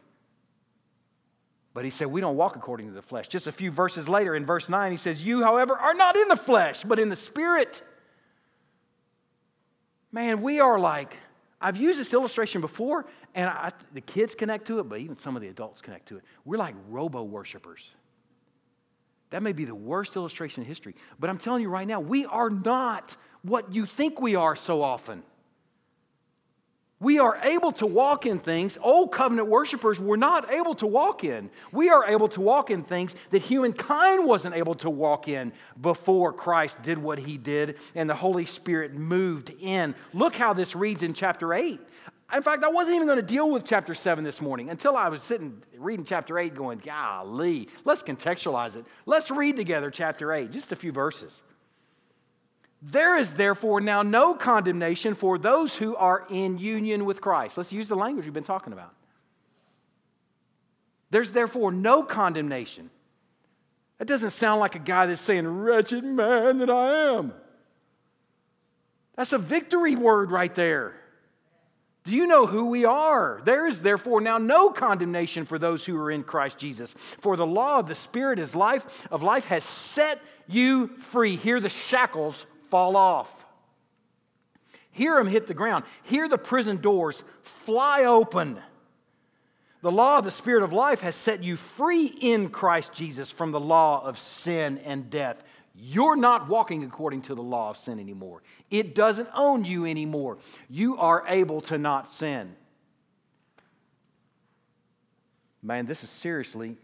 But 1.75 1.85
he 1.85 1.91
said, 1.91 2.07
We 2.07 2.21
don't 2.21 2.37
walk 2.37 2.55
according 2.55 2.87
to 2.87 2.93
the 2.93 3.03
flesh. 3.03 3.27
Just 3.27 3.49
a 3.49 3.53
few 3.53 3.73
verses 3.73 4.09
later, 4.09 4.37
in 4.37 4.47
verse 4.47 4.69
9, 4.69 4.93
he 4.93 4.97
says, 4.97 5.27
You, 5.27 5.43
however, 5.43 5.77
are 5.77 5.95
not 5.95 6.17
in 6.17 6.29
the 6.29 6.37
flesh, 6.37 6.85
but 6.85 7.01
in 7.01 7.09
the 7.09 7.17
spirit. 7.17 7.83
Man, 10.13 10.41
we 10.41 10.61
are 10.61 10.79
like, 10.79 11.17
I've 11.61 11.77
used 11.77 11.99
this 11.99 12.13
illustration 12.13 12.61
before, 12.61 13.07
and 13.35 13.51
I, 13.51 13.73
the 13.93 14.01
kids 14.01 14.37
connect 14.37 14.69
to 14.69 14.79
it, 14.79 14.85
but 14.85 15.01
even 15.01 15.19
some 15.19 15.35
of 15.35 15.43
the 15.43 15.49
adults 15.49 15.81
connect 15.81 16.09
to 16.09 16.19
it. 16.19 16.23
We're 16.45 16.59
like 16.59 16.77
robo 16.89 17.25
worshipers. 17.25 17.91
That 19.33 19.43
may 19.43 19.53
be 19.53 19.65
the 19.65 19.75
worst 19.75 20.15
illustration 20.15 20.63
in 20.63 20.69
history. 20.69 20.95
But 21.19 21.31
I'm 21.31 21.39
telling 21.39 21.63
you 21.63 21.71
right 21.71 21.89
now, 21.89 22.01
we 22.01 22.27
are 22.27 22.51
not 22.51 23.17
what 23.43 23.75
you 23.75 23.87
think 23.87 24.21
we 24.21 24.37
are 24.37 24.55
so 24.55 24.83
often. 24.83 25.23
We 27.01 27.19
are 27.19 27.37
able 27.43 27.73
to 27.73 27.87
walk 27.87 28.27
in 28.27 28.39
things 28.39 28.79
old 28.81 29.11
covenant 29.11 29.49
worshipers 29.49 29.99
were 29.99 30.17
not 30.17 30.53
able 30.53 30.77
to 30.77 30.87
walk 30.87 31.25
in. 31.25 31.51
We 31.73 31.89
are 31.89 32.07
able 32.07 32.29
to 32.29 32.41
walk 32.41 32.71
in 32.71 32.85
things 32.85 33.17
that 33.31 33.43
humankind 33.43 34.25
wasn't 34.25 34.55
able 34.55 34.77
to 34.77 34.91
walk 34.91 35.27
in 35.27 35.53
before 35.81 36.33
Christ 36.33 36.81
did 36.83 36.99
what 36.99 37.19
he 37.19 37.39
did 37.39 37.79
and 37.97 38.09
the 38.09 38.15
Holy 38.15 38.47
Spirit 38.47 38.95
moved 38.95 39.51
in. 39.61 39.97
Look 40.13 40.37
how 40.37 40.53
this 40.53 40.77
reads 40.77 41.03
in 41.03 41.13
chapter 41.13 41.53
8. 41.53 41.81
In 42.33 42.43
fact, 42.43 42.65
I 42.65 42.69
wasn't 42.69 42.97
even 42.97 43.07
going 43.07 43.19
to 43.19 43.23
deal 43.23 43.51
with 43.51 43.65
chapter 43.65 43.95
7 43.95 44.25
this 44.25 44.41
morning 44.41 44.71
until 44.71 44.97
I 44.97 45.09
was 45.09 45.23
sitting 45.23 45.63
reading 45.77 46.05
chapter 46.05 46.39
8 46.39 46.55
going, 46.55 46.79
golly, 46.79 47.69
let's 47.85 48.03
contextualize 48.03 48.75
it. 48.75 48.87
Let's 49.05 49.31
read 49.31 49.57
together 49.57 49.91
chapter 49.91 50.33
8, 50.33 50.51
just 50.51 50.73
a 50.73 50.77
few 50.77 50.93
verses. 50.93 51.43
There 52.81 53.19
is 53.19 53.35
therefore 53.35 53.81
now 53.81 54.03
no 54.03 54.35
condemnation 54.35 55.15
for 55.15 55.37
those 55.37 55.77
who 55.77 55.95
are 55.97 56.27
in 56.31 56.59
union 56.59 57.05
with 57.05 57.21
Christ. 57.21 57.59
Let's 57.59 57.73
use 57.73 57.89
the 57.89 57.97
language 57.97 58.25
we've 58.25 58.33
been 58.33 58.43
talking 58.45 58.73
about. 58.73 58.95
There's 61.11 61.33
therefore 61.33 61.71
no 61.71 62.03
condemnation. 62.03 62.89
That 63.99 64.09
doesn't 64.09 64.31
sound 64.31 64.59
like 64.59 64.75
a 64.75 64.81
guy 64.81 65.05
that's 65.05 65.21
saying, 65.21 65.47
Wretched 65.47 66.03
man 66.03 66.59
that 66.59 66.71
I 66.71 67.15
am. 67.15 67.35
That's 69.17 69.35
a 69.35 69.39
victory 69.39 69.95
word 69.95 70.31
right 70.31 70.53
there. 70.55 70.95
Do 72.05 72.13
you 72.13 72.27
know 72.27 72.47
who 72.47 72.67
we 72.67 72.85
are? 72.85 73.41
There 73.45 73.67
is 73.67 73.81
therefore 73.81 74.21
now 74.21 74.39
no 74.39 74.71
condemnation 74.71 75.45
for 75.45 75.59
those 75.59 75.85
who 75.85 75.97
are 75.97 76.11
in 76.11 76.25
Christ 76.25 76.59
Jesus. 76.59 76.95
For 77.21 77.37
the 77.37 77.47
law 77.47 77.79
of 77.79 77.87
the 77.87 77.95
Spirit 77.95 78.41
is 78.41 78.57
life 78.57 79.07
of 79.11 79.23
life 79.23 79.45
has 79.47 79.63
set 79.63 80.21
you 80.49 80.89
free. 80.99 81.37
Hear 81.37 81.61
the 81.61 81.69
shackles 81.69 82.45
fall 82.71 82.97
off. 82.97 83.47
Hear 84.91 85.17
them 85.17 85.29
hit 85.29 85.47
the 85.47 85.55
ground. 85.55 85.85
Hear 86.03 86.29
the 86.29 86.39
prison 86.39 86.79
doors 86.79 87.23
fly 87.43 88.05
open. 88.05 88.59
The 89.81 89.93
law 89.93 90.19
of 90.19 90.25
the 90.25 90.31
Spirit 90.31 90.63
of 90.63 90.73
life 90.73 91.01
has 91.01 91.15
set 91.15 91.43
you 91.43 91.57
free 91.57 92.07
in 92.07 92.51
Christ 92.51 92.93
Jesus 92.93 93.31
from 93.31 93.53
the 93.53 93.61
law 93.61 94.05
of 94.05 94.19
sin 94.19 94.79
and 94.79 95.09
death. 95.09 95.43
You're 95.85 96.15
not 96.15 96.49
walking 96.49 96.85
according 96.85 97.23
to 97.23 97.35
the 97.35 97.43
law 97.43 97.71
of 97.71 97.77
sin 97.77 97.99
anymore. 97.99 98.45
It 98.71 98.95
doesn't 98.95 99.29
own 99.35 99.65
you 99.65 99.85
anymore. 99.85 100.39
You 100.71 100.97
are 100.97 101.25
able 101.27 101.61
to 101.63 101.77
not 101.77 102.07
sin. 102.07 102.55
Man, 105.61 105.87
this 105.87 106.05
is 106.05 106.11
seriously 106.11 106.77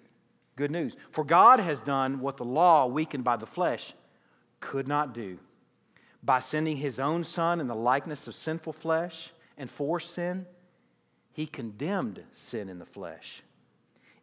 good 0.57 0.73
news. 0.73 0.97
For 1.13 1.23
God 1.23 1.61
has 1.61 1.81
done 1.81 2.19
what 2.19 2.39
the 2.39 2.45
law, 2.45 2.87
weakened 2.87 3.23
by 3.23 3.37
the 3.37 3.47
flesh, 3.47 3.95
could 4.59 4.89
not 4.89 5.15
do. 5.15 5.39
By 6.21 6.41
sending 6.41 6.79
his 6.79 6.99
own 6.99 7.23
Son 7.23 7.61
in 7.61 7.69
the 7.69 7.77
likeness 7.77 8.27
of 8.27 8.35
sinful 8.35 8.73
flesh 8.73 9.31
and 9.57 9.71
for 9.71 10.01
sin, 10.01 10.45
he 11.31 11.47
condemned 11.47 12.25
sin 12.35 12.69
in 12.69 12.81
the 12.81 12.85
flesh 12.85 13.45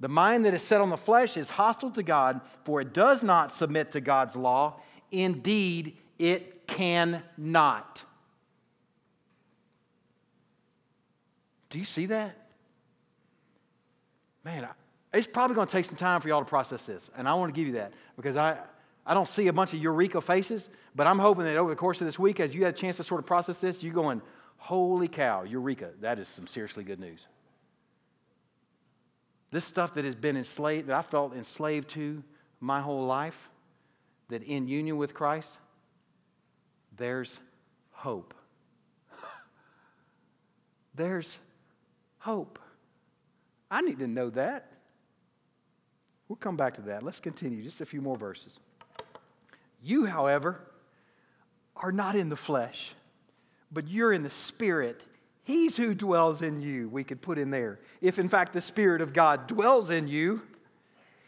the 0.00 0.08
mind 0.08 0.46
that 0.46 0.54
is 0.54 0.62
set 0.62 0.80
on 0.80 0.88
the 0.88 0.96
flesh 0.96 1.36
is 1.36 1.50
hostile 1.50 1.90
to 1.92 2.02
God, 2.02 2.40
for 2.64 2.80
it 2.80 2.94
does 2.94 3.22
not 3.22 3.52
submit 3.52 3.92
to 3.92 4.00
God's 4.00 4.34
law. 4.34 4.80
Indeed, 5.12 5.96
it 6.18 6.66
cannot. 6.66 8.02
Do 11.68 11.78
you 11.78 11.84
see 11.84 12.06
that? 12.06 12.36
Man, 14.42 14.66
it's 15.12 15.26
probably 15.26 15.54
going 15.54 15.66
to 15.66 15.72
take 15.72 15.84
some 15.84 15.96
time 15.96 16.20
for 16.20 16.28
y'all 16.28 16.40
to 16.40 16.48
process 16.48 16.86
this. 16.86 17.10
And 17.16 17.28
I 17.28 17.34
want 17.34 17.54
to 17.54 17.58
give 17.58 17.66
you 17.66 17.74
that 17.74 17.92
because 18.16 18.36
I, 18.36 18.56
I 19.04 19.12
don't 19.12 19.28
see 19.28 19.48
a 19.48 19.52
bunch 19.52 19.74
of 19.74 19.80
eureka 19.80 20.20
faces, 20.20 20.70
but 20.94 21.06
I'm 21.06 21.18
hoping 21.18 21.44
that 21.44 21.56
over 21.56 21.70
the 21.70 21.76
course 21.76 22.00
of 22.00 22.06
this 22.06 22.18
week, 22.18 22.40
as 22.40 22.54
you 22.54 22.64
had 22.64 22.74
a 22.74 22.76
chance 22.76 22.96
to 22.96 23.04
sort 23.04 23.20
of 23.20 23.26
process 23.26 23.60
this, 23.60 23.82
you're 23.82 23.92
going, 23.92 24.22
holy 24.56 25.08
cow, 25.08 25.42
eureka. 25.42 25.90
That 26.00 26.18
is 26.18 26.28
some 26.28 26.46
seriously 26.46 26.84
good 26.84 27.00
news. 27.00 27.26
This 29.50 29.64
stuff 29.64 29.94
that 29.94 30.04
has 30.04 30.14
been 30.14 30.36
enslaved, 30.36 30.88
that 30.88 30.96
I 30.96 31.02
felt 31.02 31.34
enslaved 31.34 31.90
to 31.90 32.22
my 32.60 32.80
whole 32.80 33.06
life, 33.06 33.50
that 34.28 34.42
in 34.44 34.68
union 34.68 34.96
with 34.96 35.12
Christ, 35.12 35.52
there's 36.96 37.38
hope. 37.90 38.34
There's 40.94 41.36
hope. 42.18 42.58
I 43.70 43.80
need 43.80 43.98
to 43.98 44.06
know 44.06 44.30
that. 44.30 44.72
We'll 46.28 46.36
come 46.36 46.56
back 46.56 46.74
to 46.74 46.82
that. 46.82 47.02
Let's 47.02 47.20
continue. 47.20 47.62
Just 47.62 47.80
a 47.80 47.86
few 47.86 48.00
more 48.00 48.16
verses. 48.16 48.58
You, 49.82 50.06
however, 50.06 50.60
are 51.74 51.92
not 51.92 52.14
in 52.14 52.28
the 52.28 52.36
flesh, 52.36 52.92
but 53.72 53.88
you're 53.88 54.12
in 54.12 54.22
the 54.22 54.30
spirit 54.30 55.02
He's 55.50 55.76
who 55.76 55.94
dwells 55.94 56.42
in 56.42 56.62
you, 56.62 56.88
we 56.88 57.02
could 57.02 57.20
put 57.20 57.36
in 57.36 57.50
there. 57.50 57.80
If 58.00 58.20
in 58.20 58.28
fact 58.28 58.52
the 58.52 58.60
Spirit 58.60 59.00
of 59.00 59.12
God 59.12 59.48
dwells 59.48 59.90
in 59.90 60.06
you, 60.06 60.42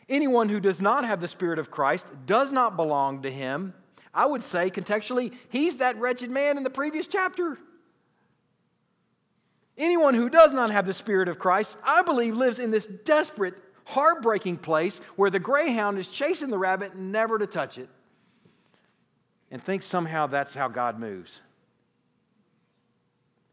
anyone 0.08 0.48
who 0.48 0.60
does 0.60 0.80
not 0.80 1.04
have 1.04 1.20
the 1.20 1.26
Spirit 1.26 1.58
of 1.58 1.72
Christ 1.72 2.06
does 2.24 2.52
not 2.52 2.76
belong 2.76 3.22
to 3.22 3.30
him. 3.32 3.74
I 4.14 4.26
would 4.26 4.44
say 4.44 4.70
contextually, 4.70 5.34
he's 5.48 5.78
that 5.78 5.96
wretched 5.96 6.30
man 6.30 6.56
in 6.56 6.62
the 6.62 6.70
previous 6.70 7.08
chapter. 7.08 7.58
Anyone 9.76 10.14
who 10.14 10.30
does 10.30 10.52
not 10.52 10.70
have 10.70 10.86
the 10.86 10.94
Spirit 10.94 11.26
of 11.26 11.40
Christ, 11.40 11.76
I 11.82 12.02
believe, 12.02 12.36
lives 12.36 12.60
in 12.60 12.70
this 12.70 12.86
desperate, 12.86 13.54
heartbreaking 13.86 14.58
place 14.58 15.00
where 15.16 15.30
the 15.30 15.40
greyhound 15.40 15.98
is 15.98 16.06
chasing 16.06 16.50
the 16.50 16.58
rabbit 16.58 16.94
never 16.94 17.40
to 17.40 17.46
touch 17.48 17.76
it 17.76 17.88
and 19.50 19.60
thinks 19.60 19.84
somehow 19.84 20.28
that's 20.28 20.54
how 20.54 20.68
God 20.68 21.00
moves. 21.00 21.40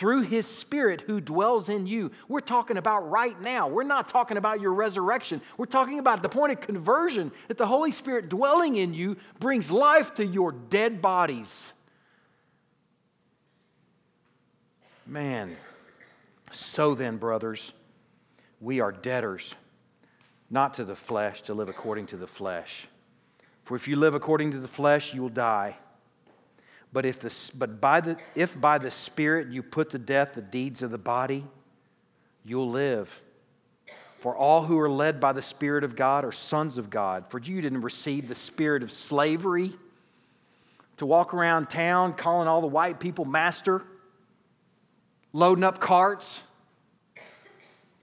through 0.00 0.22
his 0.22 0.46
spirit 0.46 1.02
who 1.02 1.20
dwells 1.20 1.68
in 1.68 1.86
you. 1.86 2.10
We're 2.26 2.40
talking 2.40 2.78
about 2.78 3.10
right 3.10 3.38
now. 3.42 3.68
We're 3.68 3.82
not 3.82 4.08
talking 4.08 4.38
about 4.38 4.58
your 4.58 4.72
resurrection. 4.72 5.42
We're 5.58 5.66
talking 5.66 5.98
about 5.98 6.22
the 6.22 6.28
point 6.30 6.52
of 6.52 6.62
conversion 6.62 7.30
that 7.48 7.58
the 7.58 7.66
Holy 7.66 7.92
Spirit 7.92 8.30
dwelling 8.30 8.76
in 8.76 8.94
you 8.94 9.18
brings 9.40 9.70
life 9.70 10.14
to 10.14 10.24
your 10.24 10.52
dead 10.52 11.02
bodies. 11.02 11.74
Man, 15.06 15.54
so 16.50 16.94
then, 16.94 17.18
brothers, 17.18 17.74
we 18.58 18.80
are 18.80 18.92
debtors, 18.92 19.54
not 20.48 20.72
to 20.74 20.84
the 20.86 20.96
flesh, 20.96 21.42
to 21.42 21.52
live 21.52 21.68
according 21.68 22.06
to 22.06 22.16
the 22.16 22.26
flesh. 22.26 22.88
For 23.64 23.76
if 23.76 23.86
you 23.86 23.96
live 23.96 24.14
according 24.14 24.52
to 24.52 24.60
the 24.60 24.66
flesh, 24.66 25.12
you 25.12 25.20
will 25.20 25.28
die. 25.28 25.76
But, 26.92 27.06
if, 27.06 27.20
the, 27.20 27.32
but 27.54 27.80
by 27.80 28.00
the, 28.00 28.16
if 28.34 28.60
by 28.60 28.78
the 28.78 28.90
Spirit 28.90 29.48
you 29.48 29.62
put 29.62 29.90
to 29.90 29.98
death 29.98 30.32
the 30.34 30.42
deeds 30.42 30.82
of 30.82 30.90
the 30.90 30.98
body, 30.98 31.44
you'll 32.44 32.70
live. 32.70 33.22
For 34.18 34.36
all 34.36 34.64
who 34.64 34.78
are 34.78 34.90
led 34.90 35.20
by 35.20 35.32
the 35.32 35.42
Spirit 35.42 35.84
of 35.84 35.96
God 35.96 36.24
are 36.24 36.32
sons 36.32 36.78
of 36.78 36.90
God. 36.90 37.24
For 37.28 37.38
you 37.38 37.60
didn't 37.60 37.82
receive 37.82 38.28
the 38.28 38.34
spirit 38.34 38.82
of 38.82 38.92
slavery 38.92 39.72
to 40.98 41.06
walk 41.06 41.32
around 41.32 41.70
town 41.70 42.12
calling 42.12 42.46
all 42.46 42.60
the 42.60 42.66
white 42.66 43.00
people 43.00 43.24
master, 43.24 43.82
loading 45.32 45.64
up 45.64 45.80
carts. 45.80 46.40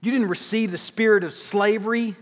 You 0.00 0.10
didn't 0.10 0.28
receive 0.28 0.72
the 0.72 0.78
spirit 0.78 1.22
of 1.22 1.32
slavery 1.32 2.16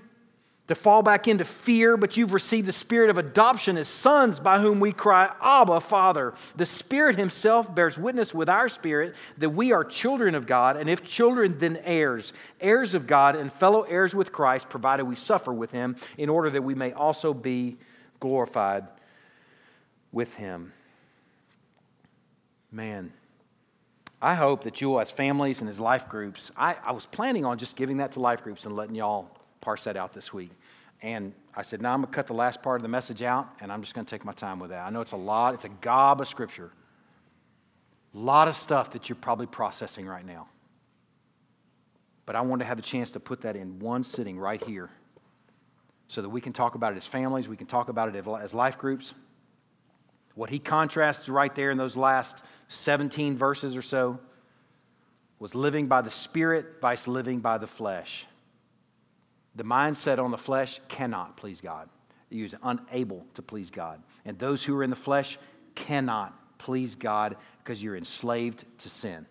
to 0.69 0.75
fall 0.75 1.03
back 1.03 1.29
into 1.29 1.45
fear, 1.45 1.97
but 1.97 2.17
you've 2.17 2.33
received 2.33 2.67
the 2.67 2.73
spirit 2.73 3.09
of 3.09 3.19
adoption 3.19 3.77
as 3.77 3.87
sons 3.87 4.41
by 4.41 4.59
whom 4.59 4.81
we 4.81 4.93
cry, 4.93 5.33
Abba, 5.41 5.81
Father. 5.81 6.35
The 6.57 6.67
Spirit 6.67 7.17
Himself 7.17 7.73
bears 7.73 7.97
witness 7.97 8.35
with 8.35 8.49
our 8.49 8.69
spirit 8.69 9.15
that 9.39 9.51
we 9.51 9.73
are 9.73 9.85
children 9.85 10.35
of 10.35 10.47
God, 10.47 10.77
and 10.77 10.91
if 10.91 11.05
children, 11.05 11.59
then 11.59 11.79
heirs, 11.85 12.33
heirs 12.61 12.95
of 12.95 13.07
God, 13.07 13.37
and 13.37 13.53
fellow 13.53 13.83
heirs 13.83 14.15
with 14.15 14.33
Christ, 14.33 14.69
provided 14.69 15.05
we 15.05 15.15
suffer 15.15 15.53
with 15.53 15.71
Him, 15.71 15.97
in 16.19 16.29
order 16.29 16.51
that 16.51 16.63
we 16.63 16.75
may 16.75 16.93
also 16.93 17.33
be 17.33 17.77
glorified 18.19 18.89
with 20.11 20.35
Him. 20.35 20.73
Man. 22.73 23.13
I 24.21 24.35
hope 24.35 24.65
that 24.65 24.81
you, 24.81 24.99
as 24.99 25.11
families 25.11 25.61
and 25.61 25.69
as 25.69 25.79
life 25.79 26.09
groups, 26.09 26.51
I, 26.57 26.75
I 26.83 26.93
was 26.93 27.05
planning 27.05 27.45
on 27.45 27.59
just 27.59 27.77
giving 27.77 27.99
that 27.99 28.13
to 28.13 28.21
life 28.21 28.43
groups 28.43 28.65
and 28.65 28.75
letting 28.75 28.95
y'all 28.95 29.36
parse 29.67 29.83
that 29.83 29.97
out 29.97 30.13
this 30.13 30.33
week. 30.33 30.51
And 31.03 31.33
I 31.57 31.63
said, 31.63 31.83
now 31.83 31.93
I'm 31.93 32.03
going 32.03 32.13
to 32.13 32.15
cut 32.15 32.29
the 32.29 32.35
last 32.35 32.63
part 32.63 32.77
of 32.77 32.83
the 32.83 32.89
message 32.89 33.21
out, 33.21 33.49
and 33.61 33.73
I'm 33.73 33.83
just 33.83 33.97
going 33.97 34.07
to 34.07 34.11
take 34.11 34.25
my 34.25 34.33
time 34.33 34.61
with 34.61 34.71
that. 34.71 34.87
I 34.87 34.91
know 34.91 35.01
it's 35.01 35.11
a 35.11 35.17
lot, 35.17 35.55
it's 35.55 35.65
a 35.65 35.69
gob 35.69 36.21
of 36.21 36.29
scripture. 36.29 36.71
A 38.15 38.19
lot 38.19 38.47
of 38.47 38.55
stuff 38.55 38.93
that 38.93 39.09
you're 39.09 39.17
probably 39.17 39.47
processing 39.47 40.07
right 40.07 40.25
now. 40.25 40.47
But 42.27 42.37
I 42.37 42.43
wanted 42.43 42.63
to 42.63 42.69
have 42.69 42.79
a 42.79 42.83
chance 42.83 43.11
to 43.13 43.21
put 43.21 43.41
that 43.41 43.57
in 43.57 43.81
one 43.81 44.05
sitting 44.05 44.39
right 44.39 44.63
here 44.63 44.89
so 46.07 46.23
that 46.23 46.29
we 46.29 46.41
can 46.41 46.53
talk 46.53 46.77
about 46.77 46.93
it 46.93 46.97
as 46.97 47.07
families, 47.07 47.49
we 47.49 47.57
can 47.57 47.67
talk 47.67 47.89
about 47.89 48.15
it 48.15 48.27
as 48.41 48.55
life 48.55 48.79
groups. 48.79 49.15
What 50.37 50.49
he 50.49 50.61
contrasts 50.61 51.29
right 51.29 51.53
there 51.57 51.73
in 51.73 51.77
those 51.77 51.97
last 51.97 52.45
17 52.69 53.37
verses 53.37 53.77
or 53.77 53.83
so 53.83 54.21
was 55.41 55.57
living 55.57 55.89
by 55.89 56.03
the 56.03 56.11
Spirit 56.11 56.81
vice 56.81 57.09
living 57.09 57.41
by 57.41 57.59
the 57.59 57.67
flesh. 57.67 58.27
The 59.57 59.65
mindset 59.65 60.23
on 60.23 60.31
the 60.31 60.39
flesh 60.39 60.81
cannot 60.89 61.37
please 61.37 61.61
God. 61.61 61.89
You're 62.29 62.51
unable 62.63 63.25
to 63.35 63.43
please 63.43 63.71
God. 63.71 64.03
And 64.25 64.39
those 64.39 64.63
who 64.63 64.77
are 64.77 64.83
in 64.83 64.91
the 64.91 64.97
flesh 64.97 65.39
cannot 65.75 66.35
please 66.59 66.95
God 66.95 67.37
because 67.63 67.83
you're 67.83 67.97
enslaved 67.97 68.65
to 68.79 68.91
sin. 68.91 69.27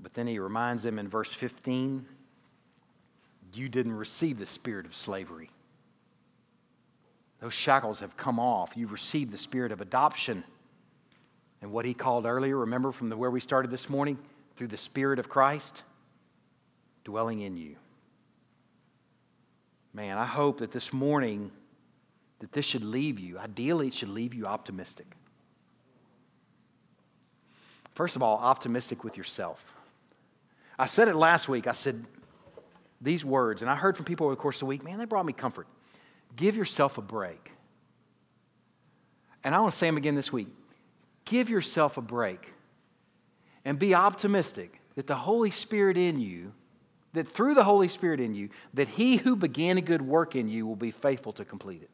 But 0.00 0.14
then 0.14 0.26
he 0.26 0.38
reminds 0.38 0.82
them 0.82 0.98
in 0.98 1.08
verse 1.08 1.32
15 1.32 2.06
you 3.54 3.68
didn't 3.68 3.94
receive 3.94 4.38
the 4.38 4.46
spirit 4.46 4.84
of 4.84 4.94
slavery. 4.94 5.50
Those 7.40 7.54
shackles 7.54 8.00
have 8.00 8.16
come 8.16 8.38
off. 8.38 8.76
You've 8.76 8.92
received 8.92 9.30
the 9.30 9.38
spirit 9.38 9.72
of 9.72 9.80
adoption. 9.80 10.44
And 11.62 11.72
what 11.72 11.86
he 11.86 11.94
called 11.94 12.26
earlier, 12.26 12.58
remember 12.58 12.92
from 12.92 13.08
the, 13.08 13.16
where 13.16 13.30
we 13.30 13.40
started 13.40 13.70
this 13.70 13.88
morning? 13.88 14.18
Through 14.56 14.68
the 14.68 14.76
spirit 14.76 15.18
of 15.18 15.30
Christ 15.30 15.82
dwelling 17.08 17.40
in 17.40 17.56
you. 17.56 17.74
Man, 19.94 20.18
I 20.18 20.26
hope 20.26 20.58
that 20.58 20.72
this 20.72 20.92
morning 20.92 21.50
that 22.40 22.52
this 22.52 22.66
should 22.66 22.84
leave 22.84 23.18
you, 23.18 23.38
ideally 23.38 23.86
it 23.86 23.94
should 23.94 24.10
leave 24.10 24.34
you 24.34 24.44
optimistic. 24.44 25.06
First 27.94 28.14
of 28.14 28.22
all, 28.22 28.36
optimistic 28.36 29.04
with 29.04 29.16
yourself. 29.16 29.64
I 30.78 30.84
said 30.84 31.08
it 31.08 31.16
last 31.16 31.48
week. 31.48 31.66
I 31.66 31.72
said 31.72 32.04
these 33.00 33.24
words, 33.24 33.62
and 33.62 33.70
I 33.70 33.74
heard 33.74 33.96
from 33.96 34.04
people 34.04 34.26
over 34.26 34.34
the 34.34 34.40
course 34.40 34.56
of 34.56 34.60
the 34.60 34.66
week, 34.66 34.84
man, 34.84 34.98
they 34.98 35.06
brought 35.06 35.24
me 35.24 35.32
comfort. 35.32 35.66
Give 36.36 36.56
yourself 36.56 36.98
a 36.98 37.02
break. 37.02 37.52
And 39.42 39.54
I 39.54 39.60
want 39.60 39.72
to 39.72 39.78
say 39.78 39.86
them 39.86 39.96
again 39.96 40.14
this 40.14 40.30
week. 40.30 40.48
Give 41.24 41.48
yourself 41.48 41.96
a 41.96 42.02
break 42.02 42.52
and 43.64 43.78
be 43.78 43.94
optimistic 43.94 44.78
that 44.94 45.06
the 45.06 45.14
Holy 45.14 45.50
Spirit 45.50 45.96
in 45.96 46.20
you 46.20 46.52
that 47.12 47.26
through 47.26 47.54
the 47.54 47.64
Holy 47.64 47.88
Spirit 47.88 48.20
in 48.20 48.34
you, 48.34 48.50
that 48.74 48.88
he 48.88 49.16
who 49.16 49.36
began 49.36 49.78
a 49.78 49.80
good 49.80 50.02
work 50.02 50.36
in 50.36 50.48
you 50.48 50.66
will 50.66 50.76
be 50.76 50.90
faithful 50.90 51.32
to 51.34 51.44
complete 51.44 51.82
it. 51.82 51.90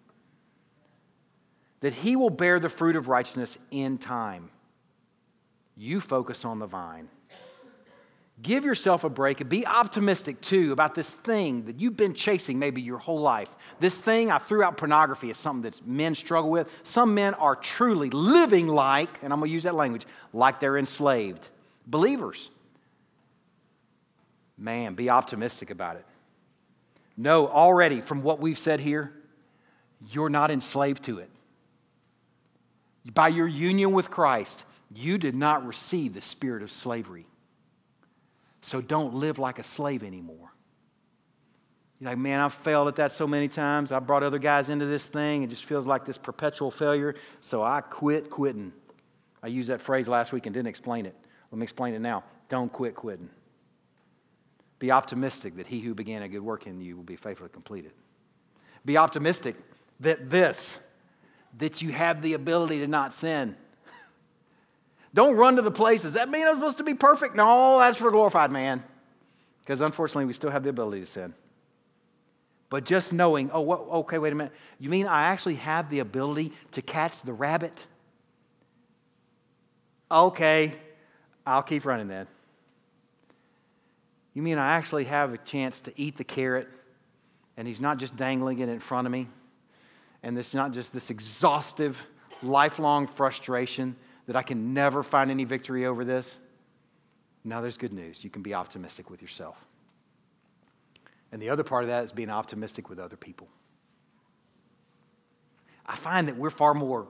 That 1.81 1.95
he 1.95 2.16
will 2.16 2.31
bear 2.31 2.59
the 2.59 2.69
fruit 2.69 2.97
of 2.97 3.09
righteousness 3.09 3.59
in 3.70 3.99
time. 3.99 4.51
You 5.77 6.01
focus 6.01 6.45
on 6.45 6.59
the 6.59 6.66
vine. 6.66 7.09
Give 8.43 8.65
yourself 8.65 9.05
a 9.05 9.09
break 9.09 9.41
and 9.41 9.49
be 9.49 9.65
optimistic 9.65 10.41
too 10.41 10.73
about 10.73 10.97
this 10.97 11.15
thing 11.15 11.66
that 11.66 11.78
you've 11.78 11.97
been 11.97 12.15
chasing 12.15 12.59
maybe 12.59 12.82
your 12.82 12.99
whole 12.99 13.20
life. 13.20 13.49
This 13.78 14.01
thing, 14.01 14.31
I 14.32 14.39
threw 14.39 14.62
out 14.62 14.77
pornography 14.77 15.31
is 15.31 15.36
something 15.36 15.70
that 15.70 15.86
men 15.86 16.16
struggle 16.16 16.51
with. 16.51 16.69
Some 16.82 17.15
men 17.15 17.35
are 17.35 17.55
truly 17.55 18.11
living 18.11 18.66
like, 18.66 19.23
and 19.23 19.32
I'm 19.32 19.39
going 19.39 19.51
to 19.51 19.55
use 19.55 19.62
that 19.62 19.77
language, 19.77 20.05
like 20.32 20.59
they're 20.59 20.77
enslaved. 20.77 21.49
Believers. 21.86 22.51
Man, 24.65 24.95
be 24.95 25.11
optimistic 25.11 25.69
about 25.69 25.97
it. 25.97 26.07
No, 27.19 27.47
already 27.47 28.01
from 28.01 28.23
what 28.23 28.41
we've 28.41 28.59
said 28.59 28.81
here, 28.81 29.12
you're 30.11 30.31
not 30.31 30.51
enslaved 30.51 31.05
to 31.05 31.19
it. 31.19 31.28
By 33.12 33.28
your 33.28 33.47
union 33.47 33.93
with 33.93 34.11
Christ, 34.11 34.65
you 34.91 35.19
did 35.19 35.35
not 35.35 35.66
receive 35.66 36.15
the 36.15 36.23
spirit 36.23 36.62
of 36.62 36.70
slavery. 36.70 37.27
So 38.62 38.81
don't 38.81 39.16
live 39.16 39.39
like 39.39 39.59
a 39.59 39.62
slave 39.62 40.03
anymore. 40.03 40.55
You're 42.01 42.12
like, 42.12 42.19
man, 42.19 42.41
I've 42.41 42.55
failed 42.55 42.89
at 42.89 42.97
that 42.97 43.12
so 43.12 43.27
many 43.27 43.49
times. 43.49 43.93
I 43.93 43.99
brought 43.99 44.23
other 44.23 44.39
guys 44.39 44.70
into 44.70 44.86
this 44.86 45.09
thing. 45.09 45.43
It 45.43 45.51
just 45.51 45.66
feels 45.66 45.86
like 45.86 46.07
this 46.07 46.16
perpetual 46.16 46.70
failure. 46.70 47.16
So 47.43 47.62
I 47.62 47.82
quit 47.82 48.31
quitting. 48.31 48.73
I 49.43 49.49
used 49.49 49.69
that 49.69 49.82
phrase 49.82 50.09
last 50.09 50.32
week 50.32 50.47
and 50.47 50.55
didn't 50.55 50.69
explain 50.69 51.05
it. 51.05 51.15
Let 51.53 51.59
me 51.59 51.65
explain 51.65 51.93
it 51.93 52.01
now. 52.01 52.24
Don't 52.49 52.73
quit 52.73 52.95
quitting. 52.95 53.28
Be 54.85 54.90
optimistic 54.90 55.56
that 55.56 55.66
he 55.66 55.81
who 55.81 55.94
began 55.94 56.20
a 56.20 56.28
good 56.28 56.43
work 56.43 56.66
in 56.66 56.78
you 56.82 56.94
will 56.94 57.05
be 57.05 57.16
faithful 57.16 57.47
to 57.47 57.51
complete 57.51 57.86
it. 57.86 57.94
Be 58.85 58.98
optimistic 58.98 59.56
that 60.01 60.28
this, 60.28 60.78
that 61.56 61.81
you 61.81 61.90
have 61.90 62.20
the 62.20 62.35
ability 62.35 62.81
to 62.81 62.86
not 62.86 63.15
sin. 63.15 63.56
Don't 65.15 65.36
run 65.36 65.56
to 65.56 65.62
the 65.62 65.70
places. 65.70 66.12
That 66.12 66.28
mean 66.28 66.47
I'm 66.47 66.56
supposed 66.56 66.77
to 66.77 66.85
be 66.85 66.93
perfect? 66.93 67.35
No, 67.35 67.78
that's 67.78 67.97
for 67.97 68.11
glorified 68.11 68.51
man. 68.51 68.85
Because 69.61 69.81
unfortunately, 69.81 70.27
we 70.27 70.35
still 70.35 70.51
have 70.51 70.65
the 70.65 70.69
ability 70.69 71.01
to 71.01 71.06
sin. 71.06 71.32
But 72.69 72.85
just 72.85 73.11
knowing, 73.11 73.51
oh, 73.52 73.62
what, 73.62 73.81
okay, 73.81 74.19
wait 74.19 74.35
a 74.35 74.36
minute. 74.36 74.52
You 74.78 74.90
mean 74.90 75.06
I 75.06 75.28
actually 75.28 75.55
have 75.55 75.89
the 75.89 76.01
ability 76.01 76.52
to 76.73 76.82
catch 76.82 77.23
the 77.23 77.32
rabbit? 77.32 77.86
Okay, 80.11 80.74
I'll 81.47 81.62
keep 81.62 81.86
running 81.86 82.09
then. 82.09 82.27
You 84.35 84.43
mean 84.43 84.59
I 84.59 84.74
actually 84.74 85.05
have 85.05 85.32
a 85.32 85.39
chance 85.39 85.81
to 85.82 85.93
eat 85.97 86.16
the 86.16 86.24
carrot 86.24 86.69
and 87.56 87.66
he's 87.66 87.81
not 87.81 87.98
just 87.98 88.16
dangling 88.16 88.59
it 88.59 88.69
in 88.69 88.81
front 88.81 89.06
of 89.06 89.12
me? 89.12 89.28
And 90.23 90.36
it's 90.36 90.55
not 90.55 90.73
just 90.73 90.93
this 90.93 91.11
exhaustive, 91.11 92.02
lifelong 92.43 93.06
frustration 93.06 93.97
that 94.27 94.36
I 94.36 94.43
can 94.43 94.74
never 94.74 95.02
find 95.02 95.31
any 95.31 95.44
victory 95.44 95.86
over 95.86 96.05
this? 96.05 96.39
Now 97.44 97.61
there's 97.61 97.77
good 97.77 97.93
news. 97.93 98.24
You 98.24 98.31
can 98.31 98.43
be 98.43 98.55
optimistic 98.55 99.11
with 99.11 99.23
yourself. 99.23 99.56
And 101.31 101.40
the 101.40 101.51
other 101.51 101.62
part 101.62 101.85
of 101.85 101.89
that 101.89 102.05
is 102.05 102.12
being 102.12 102.31
optimistic 102.31 102.89
with 102.89 102.98
other 102.98 103.16
people. 103.16 103.48
I 105.86 105.97
find 105.97 106.28
that 106.28 106.36
we're 106.36 106.51
far 106.51 106.74
more 106.74 107.06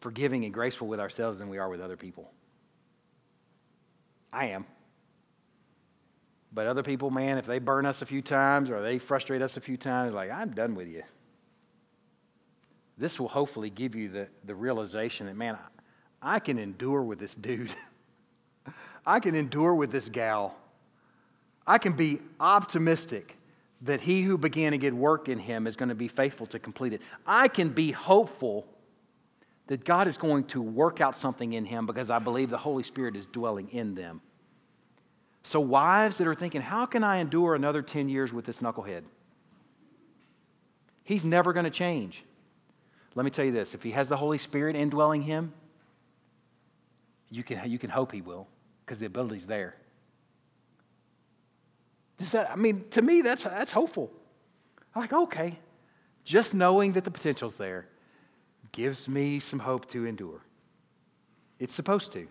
forgiving 0.00 0.44
and 0.44 0.52
graceful 0.52 0.88
with 0.88 1.00
ourselves 1.00 1.38
than 1.38 1.48
we 1.48 1.58
are 1.58 1.68
with 1.68 1.80
other 1.80 1.96
people. 1.96 2.30
I 4.32 4.46
am. 4.46 4.66
But 6.52 6.66
other 6.66 6.82
people, 6.82 7.10
man, 7.10 7.38
if 7.38 7.46
they 7.46 7.58
burn 7.58 7.86
us 7.86 8.02
a 8.02 8.06
few 8.06 8.22
times 8.22 8.70
or 8.70 8.80
they 8.80 8.98
frustrate 8.98 9.42
us 9.42 9.56
a 9.56 9.60
few 9.60 9.76
times, 9.76 10.14
like, 10.14 10.30
I'm 10.30 10.50
done 10.50 10.74
with 10.74 10.88
you. 10.88 11.02
This 12.96 13.20
will 13.20 13.28
hopefully 13.28 13.70
give 13.70 13.94
you 13.94 14.08
the, 14.08 14.28
the 14.44 14.54
realization 14.54 15.26
that, 15.26 15.36
man, 15.36 15.56
I, 16.22 16.36
I 16.36 16.38
can 16.38 16.58
endure 16.58 17.02
with 17.02 17.18
this 17.18 17.34
dude. 17.34 17.74
I 19.06 19.20
can 19.20 19.34
endure 19.34 19.74
with 19.74 19.90
this 19.90 20.08
gal. 20.08 20.56
I 21.66 21.78
can 21.78 21.92
be 21.92 22.20
optimistic 22.40 23.36
that 23.82 24.00
he 24.00 24.22
who 24.22 24.36
began 24.36 24.72
a 24.72 24.78
good 24.78 24.94
work 24.94 25.28
in 25.28 25.38
him 25.38 25.66
is 25.66 25.76
going 25.76 25.90
to 25.90 25.94
be 25.94 26.08
faithful 26.08 26.46
to 26.48 26.58
complete 26.58 26.92
it. 26.92 27.02
I 27.26 27.48
can 27.48 27.68
be 27.68 27.92
hopeful 27.92 28.66
that 29.68 29.84
God 29.84 30.08
is 30.08 30.16
going 30.16 30.44
to 30.44 30.62
work 30.62 31.00
out 31.00 31.16
something 31.16 31.52
in 31.52 31.64
him 31.64 31.86
because 31.86 32.10
I 32.10 32.18
believe 32.18 32.50
the 32.50 32.58
Holy 32.58 32.82
Spirit 32.82 33.14
is 33.14 33.26
dwelling 33.26 33.68
in 33.68 33.94
them. 33.94 34.20
So, 35.48 35.60
wives 35.60 36.18
that 36.18 36.26
are 36.26 36.34
thinking, 36.34 36.60
how 36.60 36.84
can 36.84 37.02
I 37.02 37.20
endure 37.20 37.54
another 37.54 37.80
10 37.80 38.10
years 38.10 38.34
with 38.34 38.44
this 38.44 38.60
knucklehead? 38.60 39.04
He's 41.04 41.24
never 41.24 41.54
going 41.54 41.64
to 41.64 41.70
change. 41.70 42.22
Let 43.14 43.24
me 43.24 43.30
tell 43.30 43.46
you 43.46 43.52
this 43.52 43.72
if 43.72 43.82
he 43.82 43.92
has 43.92 44.10
the 44.10 44.16
Holy 44.18 44.36
Spirit 44.36 44.76
indwelling 44.76 45.22
him, 45.22 45.54
you 47.30 47.42
can, 47.42 47.70
you 47.70 47.78
can 47.78 47.88
hope 47.88 48.12
he 48.12 48.20
will 48.20 48.46
because 48.84 49.00
the 49.00 49.06
ability's 49.06 49.46
there. 49.46 49.74
Does 52.18 52.32
that, 52.32 52.50
I 52.50 52.56
mean, 52.56 52.84
to 52.90 53.00
me, 53.00 53.22
that's, 53.22 53.44
that's 53.44 53.72
hopeful. 53.72 54.12
I'm 54.94 55.00
like, 55.00 55.14
okay, 55.14 55.58
just 56.24 56.52
knowing 56.52 56.92
that 56.92 57.04
the 57.04 57.10
potential's 57.10 57.56
there 57.56 57.88
gives 58.70 59.08
me 59.08 59.40
some 59.40 59.60
hope 59.60 59.88
to 59.92 60.04
endure. 60.04 60.42
It's 61.58 61.72
supposed 61.72 62.12
to. 62.12 62.28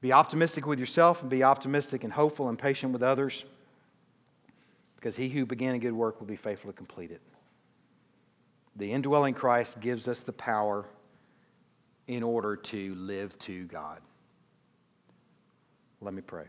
Be 0.00 0.12
optimistic 0.12 0.66
with 0.66 0.78
yourself 0.78 1.20
and 1.20 1.30
be 1.30 1.42
optimistic 1.42 2.04
and 2.04 2.12
hopeful 2.12 2.48
and 2.48 2.58
patient 2.58 2.92
with 2.92 3.02
others 3.02 3.44
because 4.96 5.16
he 5.16 5.28
who 5.28 5.46
began 5.46 5.74
a 5.74 5.78
good 5.78 5.92
work 5.92 6.20
will 6.20 6.26
be 6.26 6.36
faithful 6.36 6.70
to 6.70 6.76
complete 6.76 7.10
it. 7.10 7.20
The 8.76 8.92
indwelling 8.92 9.34
Christ 9.34 9.80
gives 9.80 10.08
us 10.08 10.22
the 10.22 10.32
power 10.32 10.86
in 12.06 12.22
order 12.22 12.56
to 12.56 12.94
live 12.94 13.38
to 13.40 13.64
God. 13.66 14.00
Let 16.00 16.14
me 16.14 16.22
pray. 16.22 16.44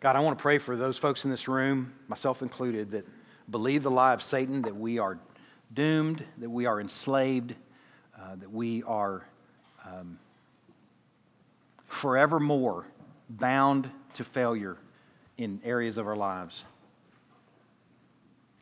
God, 0.00 0.14
I 0.14 0.20
want 0.20 0.38
to 0.38 0.42
pray 0.42 0.58
for 0.58 0.76
those 0.76 0.96
folks 0.96 1.24
in 1.24 1.30
this 1.30 1.48
room, 1.48 1.92
myself 2.06 2.42
included, 2.42 2.92
that 2.92 3.04
believe 3.50 3.82
the 3.82 3.90
lie 3.90 4.12
of 4.12 4.22
Satan 4.22 4.62
that 4.62 4.76
we 4.76 4.98
are 4.98 5.18
doomed, 5.72 6.24
that 6.38 6.50
we 6.50 6.66
are 6.66 6.80
enslaved, 6.80 7.54
uh, 8.16 8.36
that 8.36 8.52
we 8.52 8.82
are 8.84 9.24
um, 9.84 10.18
forevermore 11.86 12.86
bound 13.28 13.90
to 14.14 14.24
failure 14.24 14.76
in 15.36 15.60
areas 15.64 15.96
of 15.96 16.06
our 16.06 16.16
lives. 16.16 16.64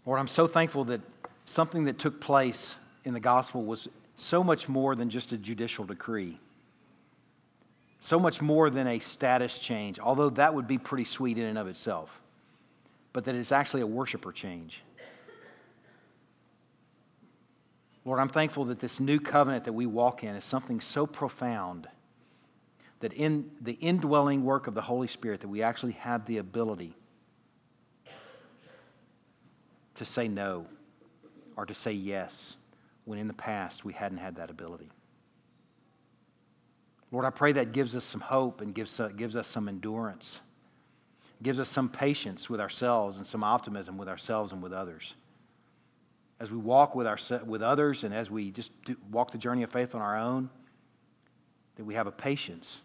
Lord, 0.04 0.20
I'm 0.20 0.28
so 0.28 0.46
thankful 0.46 0.84
that 0.84 1.00
something 1.46 1.84
that 1.84 1.98
took 1.98 2.20
place 2.20 2.76
in 3.04 3.14
the 3.14 3.20
gospel 3.20 3.64
was 3.64 3.88
so 4.16 4.42
much 4.42 4.68
more 4.68 4.94
than 4.94 5.10
just 5.10 5.32
a 5.32 5.36
judicial 5.36 5.84
decree 5.84 6.38
so 8.06 8.20
much 8.20 8.40
more 8.40 8.70
than 8.70 8.86
a 8.86 8.98
status 8.98 9.58
change, 9.58 9.98
although 9.98 10.30
that 10.30 10.54
would 10.54 10.68
be 10.68 10.78
pretty 10.78 11.04
sweet 11.04 11.38
in 11.38 11.44
and 11.44 11.58
of 11.58 11.66
itself, 11.66 12.20
but 13.16 13.24
that 13.24 13.34
it's 13.34 13.51
actually 13.51 13.80
a 13.80 13.86
worshiper 13.86 14.30
change. 14.30 14.82
Lord, 18.05 18.20
I'm 18.20 18.28
thankful 18.28 18.66
that 18.66 18.78
this 18.78 19.01
new 19.01 19.18
covenant 19.18 19.64
that 19.64 19.72
we 19.72 19.86
walk 19.86 20.22
in 20.22 20.36
is 20.36 20.44
something 20.44 20.82
so 20.82 21.06
profound 21.06 21.88
that 23.01 23.14
in 23.14 23.52
the 23.62 23.72
indwelling 23.72 24.44
work 24.44 24.66
of 24.66 24.74
the 24.74 24.82
Holy 24.82 25.09
Spirit 25.09 25.40
that 25.40 25.48
we 25.48 25.62
actually 25.62 25.93
have 25.93 26.26
the 26.26 26.36
ability 26.36 26.94
to 29.94 30.05
say 30.05 30.28
no 30.28 30.66
or 31.56 31.64
to 31.64 31.72
say 31.72 31.93
yes 31.93 32.59
when 33.06 33.18
in 33.18 33.28
the 33.28 33.32
past 33.32 33.82
we 33.82 33.94
hadn't 33.94 34.18
had 34.18 34.36
that 34.36 34.51
ability. 34.51 34.90
Lord, 37.10 37.24
I 37.24 37.30
pray 37.30 37.52
that 37.52 37.72
gives 37.72 37.97
us 37.97 38.05
some 38.05 38.20
hope 38.20 38.60
and 38.60 38.74
gives, 38.74 39.01
uh, 39.01 39.09
gives 39.09 39.36
us 39.36 39.48
some 39.48 39.70
endurance, 39.70 40.43
gives 41.42 41.60
us 41.60 41.68
some 41.68 41.88
patience 41.88 42.48
with 42.48 42.60
ourselves 42.60 43.18
and 43.18 43.26
some 43.26 43.44
optimism 43.44 43.98
with 43.98 44.08
ourselves 44.08 44.52
and 44.52 44.62
with 44.62 44.72
others. 44.72 45.14
As 46.40 46.50
we 46.50 46.56
walk 46.56 46.94
with, 46.94 47.06
our, 47.06 47.18
with 47.44 47.62
others 47.62 48.04
and 48.04 48.14
as 48.14 48.30
we 48.30 48.50
just 48.50 48.70
do, 48.84 48.96
walk 49.10 49.30
the 49.30 49.38
journey 49.38 49.62
of 49.62 49.70
faith 49.70 49.94
on 49.94 50.00
our 50.00 50.18
own, 50.18 50.50
that 51.76 51.84
we 51.84 51.94
have 51.94 52.06
a 52.06 52.12
patience 52.12 52.80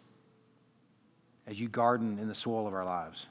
as 1.47 1.59
you 1.59 1.67
garden 1.67 2.19
in 2.19 2.27
the 2.27 2.35
soil 2.35 2.67
of 2.67 2.73
our 2.73 2.85
lives. 2.85 3.25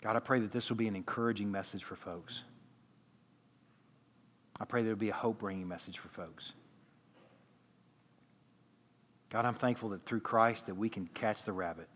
God, 0.00 0.16
I 0.16 0.20
pray 0.20 0.38
that 0.40 0.52
this 0.52 0.70
will 0.70 0.76
be 0.76 0.88
an 0.88 0.96
encouraging 0.96 1.50
message 1.50 1.82
for 1.82 1.96
folks. 1.96 2.42
I 4.60 4.64
pray 4.64 4.82
there 4.82 4.92
will 4.92 4.98
be 4.98 5.10
a 5.10 5.14
hope 5.14 5.38
bringing 5.38 5.66
message 5.66 5.98
for 5.98 6.08
folks. 6.08 6.52
God, 9.36 9.44
I'm 9.44 9.52
thankful 9.52 9.90
that 9.90 10.00
through 10.06 10.20
Christ 10.20 10.64
that 10.64 10.76
we 10.78 10.88
can 10.88 11.10
catch 11.12 11.44
the 11.44 11.52
rabbit. 11.52 11.88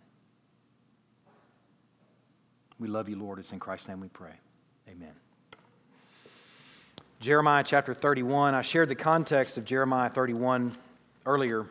We 2.79 2.87
love 2.87 3.09
you, 3.09 3.17
Lord. 3.17 3.39
It's 3.39 3.51
in 3.51 3.59
Christ's 3.59 3.89
name 3.89 3.99
we 4.01 4.09
pray. 4.09 4.35
Amen. 4.87 5.15
Jeremiah 7.19 7.65
chapter 7.67 7.95
31. 7.95 8.55
I 8.55 8.61
shared 8.61 8.91
the 8.91 8.95
context 8.95 9.57
of 9.57 9.65
Jeremiah 9.65 10.11
31 10.11 10.77
earlier. 11.25 11.65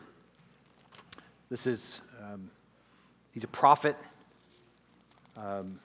This 1.50 1.68
is, 1.68 2.00
um, 2.20 2.50
he's 3.30 3.44
a 3.44 3.46
prophet, 3.46 3.94
um, 5.36 5.78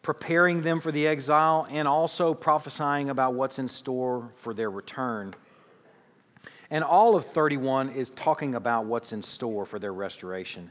preparing 0.00 0.62
them 0.62 0.80
for 0.80 0.90
the 0.90 1.06
exile 1.06 1.66
and 1.68 1.86
also 1.86 2.32
prophesying 2.32 3.10
about 3.10 3.34
what's 3.34 3.58
in 3.58 3.68
store 3.68 4.32
for 4.36 4.54
their 4.54 4.70
return. 4.70 5.34
And 6.70 6.84
all 6.84 7.16
of 7.16 7.26
31 7.26 7.90
is 7.90 8.10
talking 8.10 8.54
about 8.54 8.84
what's 8.84 9.12
in 9.12 9.22
store 9.22 9.64
for 9.64 9.78
their 9.78 9.92
restoration. 9.92 10.70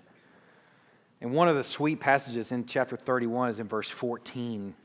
And 1.22 1.34
one 1.34 1.48
of 1.48 1.56
the 1.56 1.64
sweet 1.64 1.99
passages 1.99 2.52
in 2.52 2.65
chapter 2.65 2.95
31 2.95 3.49
is 3.49 3.60
in 3.60 3.68
verse 3.68 3.90
14. 3.90 4.76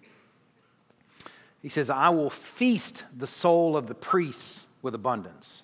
He 1.60 1.68
says, 1.68 1.90
I 1.90 2.09
will 2.09 2.30
feast 2.30 3.05
the 3.16 3.26
soul 3.26 3.76
of 3.76 3.86
the 3.86 3.94
priests 3.94 4.64
with 4.80 4.94
abundance, 4.94 5.62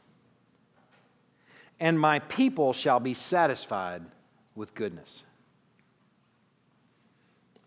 and 1.80 1.98
my 1.98 2.20
people 2.20 2.72
shall 2.72 3.00
be 3.00 3.14
satisfied 3.14 4.02
with 4.54 4.74
goodness. 4.74 5.24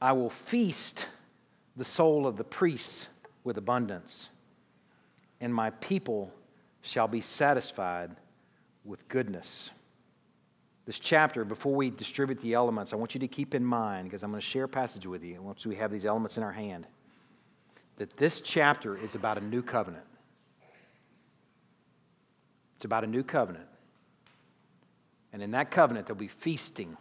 I 0.01 0.13
will 0.13 0.29
feast 0.29 1.07
the 1.75 1.83
soul 1.83 2.25
of 2.25 2.37
the 2.37 2.43
priests 2.45 3.07
with 3.43 3.57
abundance, 3.57 4.29
and 5.41 5.53
my 5.53 5.71
people 5.71 6.31
shall 6.81 7.07
be 7.07 7.21
satisfied 7.21 8.11
with 8.83 9.07
goodness. 9.07 9.69
This 10.85 10.99
chapter, 10.99 11.45
before 11.45 11.75
we 11.75 11.89
distribute 11.89 12.41
the 12.41 12.53
elements, 12.53 12.91
I 12.91 12.95
want 12.95 13.13
you 13.13 13.19
to 13.19 13.27
keep 13.27 13.53
in 13.53 13.63
mind, 13.63 14.05
because 14.05 14.23
I'm 14.23 14.31
going 14.31 14.41
to 14.41 14.45
share 14.45 14.63
a 14.63 14.69
passage 14.69 15.05
with 15.05 15.23
you 15.23 15.41
once 15.41 15.65
we 15.65 15.75
have 15.75 15.91
these 15.91 16.05
elements 16.05 16.37
in 16.37 16.43
our 16.43 16.51
hand, 16.51 16.87
that 17.97 18.17
this 18.17 18.41
chapter 18.41 18.97
is 18.97 19.13
about 19.13 19.37
a 19.37 19.41
new 19.41 19.61
covenant. 19.61 20.05
It's 22.75 22.85
about 22.85 23.03
a 23.03 23.07
new 23.07 23.23
covenant. 23.23 23.67
And 25.31 25.43
in 25.43 25.51
that 25.51 25.69
covenant, 25.69 26.07
there'll 26.07 26.19
be 26.19 26.27
feasting, 26.27 26.97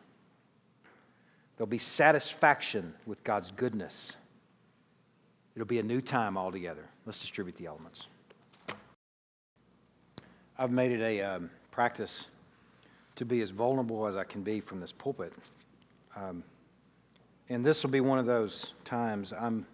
there'll 1.56 1.66
be 1.66 1.78
satisfaction 1.78 2.92
with 3.06 3.24
God's 3.24 3.50
goodness. 3.50 4.14
It'll 5.56 5.66
be 5.66 5.78
a 5.78 5.82
new 5.82 6.00
time 6.00 6.36
altogether. 6.36 6.84
Let's 7.06 7.18
distribute 7.18 7.56
the 7.56 7.66
elements. 7.66 8.06
I've 10.60 10.70
made 10.70 10.92
it 10.92 11.00
a 11.00 11.22
um, 11.22 11.50
practice 11.70 12.26
to 13.16 13.24
be 13.24 13.40
as 13.40 13.48
vulnerable 13.48 14.06
as 14.06 14.14
I 14.14 14.24
can 14.24 14.42
be 14.42 14.60
from 14.60 14.78
this 14.78 14.92
pulpit. 14.92 15.32
Um, 16.14 16.44
and 17.48 17.64
this 17.64 17.82
will 17.82 17.88
be 17.88 18.02
one 18.02 18.18
of 18.18 18.26
those 18.26 18.74
times 18.84 19.32
I'm, 19.32 19.66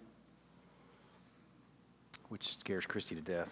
which 2.29 2.57
scares 2.57 2.85
Christy 2.85 3.15
to 3.15 3.21
death. 3.21 3.49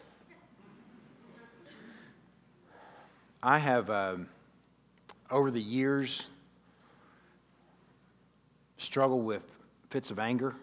I 3.44 3.60
have, 3.60 3.90
um, 3.90 4.30
over 5.30 5.52
the 5.52 5.62
years, 5.62 6.28
struggled 8.78 9.26
with 9.26 9.44
fits 9.90 10.10
of 10.10 10.20
anger, 10.20 10.56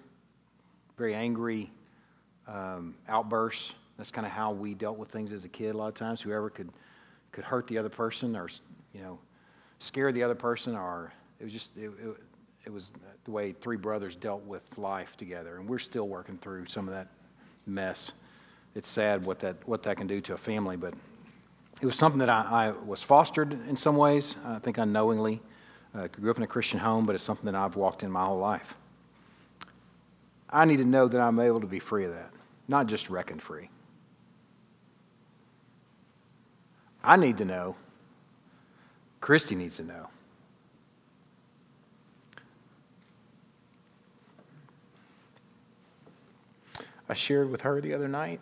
very 0.96 1.14
angry 1.14 1.70
um, 2.48 2.94
outbursts 3.06 3.74
that's 4.02 4.10
kind 4.10 4.26
of 4.26 4.32
how 4.32 4.50
we 4.50 4.74
dealt 4.74 4.98
with 4.98 5.08
things 5.10 5.30
as 5.30 5.44
a 5.44 5.48
kid 5.48 5.76
a 5.76 5.78
lot 5.78 5.86
of 5.86 5.94
times. 5.94 6.20
Whoever 6.20 6.50
could, 6.50 6.70
could 7.30 7.44
hurt 7.44 7.68
the 7.68 7.78
other 7.78 7.88
person 7.88 8.34
or, 8.34 8.48
you 8.92 9.00
know, 9.00 9.16
scare 9.78 10.10
the 10.10 10.24
other 10.24 10.34
person 10.34 10.74
or 10.74 11.12
it 11.38 11.44
was 11.44 11.52
just, 11.52 11.76
it, 11.76 11.84
it, 11.84 12.16
it 12.64 12.72
was 12.72 12.90
the 13.22 13.30
way 13.30 13.52
three 13.52 13.76
brothers 13.76 14.16
dealt 14.16 14.44
with 14.44 14.76
life 14.76 15.16
together. 15.16 15.56
And 15.58 15.68
we're 15.68 15.78
still 15.78 16.08
working 16.08 16.36
through 16.36 16.66
some 16.66 16.88
of 16.88 16.94
that 16.94 17.06
mess. 17.64 18.10
It's 18.74 18.88
sad 18.88 19.24
what 19.24 19.38
that, 19.38 19.54
what 19.68 19.84
that 19.84 19.98
can 19.98 20.08
do 20.08 20.20
to 20.22 20.34
a 20.34 20.36
family, 20.36 20.76
but 20.76 20.94
it 21.80 21.86
was 21.86 21.94
something 21.94 22.18
that 22.18 22.28
I, 22.28 22.42
I 22.50 22.70
was 22.72 23.04
fostered 23.04 23.52
in 23.68 23.76
some 23.76 23.96
ways, 23.96 24.34
I 24.44 24.58
think 24.58 24.78
unknowingly. 24.78 25.40
Uh, 25.94 26.08
grew 26.08 26.28
up 26.28 26.38
in 26.38 26.42
a 26.42 26.48
Christian 26.48 26.80
home, 26.80 27.06
but 27.06 27.14
it's 27.14 27.22
something 27.22 27.46
that 27.46 27.54
I've 27.54 27.76
walked 27.76 28.02
in 28.02 28.10
my 28.10 28.24
whole 28.24 28.40
life. 28.40 28.74
I 30.50 30.64
need 30.64 30.78
to 30.78 30.84
know 30.84 31.06
that 31.06 31.20
I'm 31.20 31.38
able 31.38 31.60
to 31.60 31.68
be 31.68 31.78
free 31.78 32.04
of 32.04 32.12
that, 32.12 32.32
not 32.66 32.88
just 32.88 33.08
reckoned 33.08 33.40
free. 33.40 33.70
I 37.04 37.16
need 37.16 37.38
to 37.38 37.44
know. 37.44 37.76
Christy 39.20 39.54
needs 39.54 39.76
to 39.76 39.84
know. 39.84 40.08
I 47.08 47.14
shared 47.14 47.50
with 47.50 47.62
her 47.62 47.80
the 47.80 47.92
other 47.94 48.08
night 48.08 48.40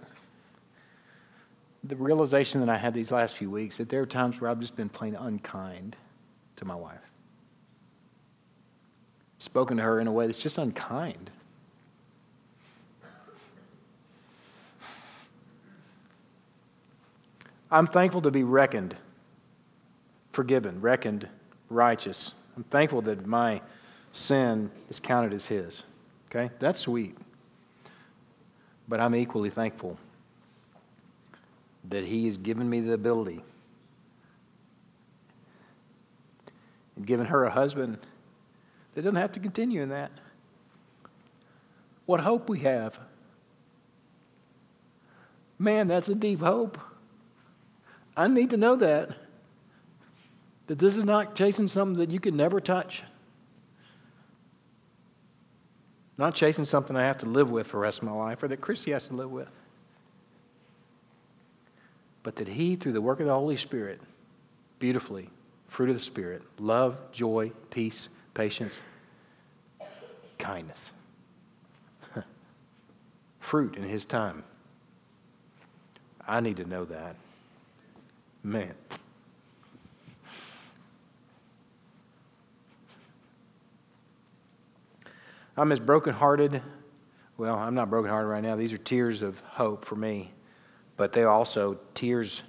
the 1.82 1.96
realization 1.96 2.60
that 2.60 2.68
I 2.68 2.76
had 2.76 2.94
these 2.94 3.10
last 3.10 3.36
few 3.36 3.50
weeks 3.50 3.78
that 3.78 3.88
there 3.88 4.02
are 4.02 4.06
times 4.06 4.40
where 4.40 4.50
I've 4.50 4.60
just 4.60 4.76
been 4.76 4.88
plain 4.88 5.14
unkind 5.14 5.96
to 6.56 6.64
my 6.64 6.74
wife. 6.74 7.00
Spoken 9.38 9.78
to 9.78 9.82
her 9.82 9.98
in 9.98 10.06
a 10.06 10.12
way 10.12 10.26
that's 10.26 10.38
just 10.38 10.58
unkind. 10.58 11.30
I'm 17.70 17.86
thankful 17.86 18.22
to 18.22 18.30
be 18.30 18.42
reckoned, 18.42 18.96
forgiven, 20.32 20.80
reckoned 20.80 21.28
righteous. 21.68 22.32
I'm 22.56 22.64
thankful 22.64 23.02
that 23.02 23.26
my 23.26 23.62
sin 24.12 24.70
is 24.88 24.98
counted 24.98 25.32
as 25.32 25.46
His. 25.46 25.82
Okay? 26.28 26.50
That's 26.58 26.80
sweet. 26.80 27.16
But 28.88 29.00
I'm 29.00 29.14
equally 29.14 29.50
thankful 29.50 29.98
that 31.88 32.04
He 32.04 32.26
has 32.26 32.36
given 32.36 32.68
me 32.68 32.80
the 32.80 32.92
ability 32.92 33.42
and 36.96 37.06
given 37.06 37.26
her 37.26 37.44
a 37.44 37.50
husband 37.50 37.98
that 38.94 39.02
doesn't 39.02 39.16
have 39.16 39.32
to 39.32 39.40
continue 39.40 39.82
in 39.82 39.90
that. 39.90 40.10
What 42.06 42.20
hope 42.20 42.48
we 42.48 42.58
have. 42.60 42.98
Man, 45.58 45.86
that's 45.86 46.08
a 46.08 46.14
deep 46.14 46.40
hope. 46.40 46.78
I 48.20 48.28
need 48.28 48.50
to 48.50 48.58
know 48.58 48.76
that. 48.76 49.08
That 50.66 50.78
this 50.78 50.94
is 50.94 51.04
not 51.04 51.34
chasing 51.34 51.68
something 51.68 51.98
that 52.00 52.10
you 52.10 52.20
can 52.20 52.36
never 52.36 52.60
touch. 52.60 53.02
Not 56.18 56.34
chasing 56.34 56.66
something 56.66 56.96
I 56.96 57.06
have 57.06 57.16
to 57.18 57.26
live 57.26 57.50
with 57.50 57.68
for 57.68 57.78
the 57.78 57.80
rest 57.80 58.00
of 58.00 58.04
my 58.04 58.12
life 58.12 58.42
or 58.42 58.48
that 58.48 58.60
Christy 58.60 58.90
has 58.90 59.08
to 59.08 59.14
live 59.14 59.30
with. 59.30 59.48
But 62.22 62.36
that 62.36 62.46
He, 62.46 62.76
through 62.76 62.92
the 62.92 63.00
work 63.00 63.20
of 63.20 63.26
the 63.26 63.32
Holy 63.32 63.56
Spirit, 63.56 64.02
beautifully, 64.78 65.30
fruit 65.68 65.88
of 65.88 65.96
the 65.96 66.02
Spirit, 66.02 66.42
love, 66.58 66.98
joy, 67.12 67.52
peace, 67.70 68.10
patience, 68.34 68.82
kindness. 70.38 70.90
fruit 73.40 73.76
in 73.76 73.84
His 73.84 74.04
time. 74.04 74.44
I 76.28 76.40
need 76.40 76.58
to 76.58 76.66
know 76.66 76.84
that. 76.84 77.16
Man. 78.42 78.72
I'm 85.56 85.72
as 85.72 85.78
brokenhearted. 85.78 86.62
Well, 87.36 87.54
I'm 87.54 87.74
not 87.74 87.90
brokenhearted 87.90 88.30
right 88.30 88.42
now. 88.42 88.56
These 88.56 88.72
are 88.72 88.78
tears 88.78 89.20
of 89.20 89.38
hope 89.40 89.84
for 89.84 89.94
me, 89.94 90.32
but 90.96 91.12
they're 91.12 91.28
also 91.28 91.78
tears 91.94 92.42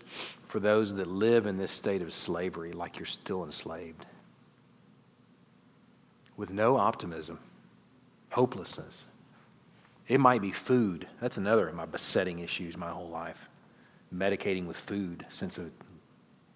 for 0.47 0.59
those 0.59 0.95
that 0.95 1.07
live 1.07 1.45
in 1.45 1.57
this 1.57 1.71
state 1.71 2.01
of 2.01 2.13
slavery, 2.13 2.71
like 2.71 2.97
you're 2.97 3.05
still 3.05 3.43
enslaved, 3.43 4.05
with 6.37 6.49
no 6.49 6.77
optimism, 6.77 7.39
hopelessness. 8.31 9.03
It 10.07 10.19
might 10.19 10.41
be 10.41 10.51
food. 10.51 11.07
That's 11.21 11.37
another 11.37 11.69
of 11.69 11.75
my 11.75 11.85
besetting 11.85 12.39
issues 12.39 12.77
my 12.77 12.89
whole 12.89 13.09
life. 13.09 13.49
Medicating 14.13 14.65
with 14.65 14.77
food 14.77 15.25
since 15.29 15.57
a 15.57 15.69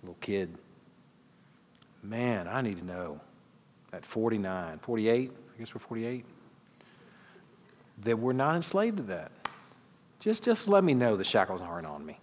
little 0.02 0.18
kid. 0.22 0.56
Man, 2.03 2.48
I 2.48 2.61
need 2.61 2.77
to 2.77 2.86
know 2.86 3.22
at 3.94 4.06
49, 4.06 4.80
48, 4.80 5.32
I 5.32 5.60
guess 5.60 5.73
we're 5.73 5.80
48, 5.80 6.26
that 8.03 8.19
we're 8.19 8.34
not 8.34 8.56
enslaved 8.56 8.98
to 8.98 9.03
that. 9.03 9.32
Just, 10.19 10.44
just 10.44 10.68
let 10.68 10.84
me 10.84 10.94
know 10.94 11.15
the 11.15 11.23
shackles 11.23 11.61
aren't 11.61 11.88
on 11.88 12.06
me. 12.06 12.19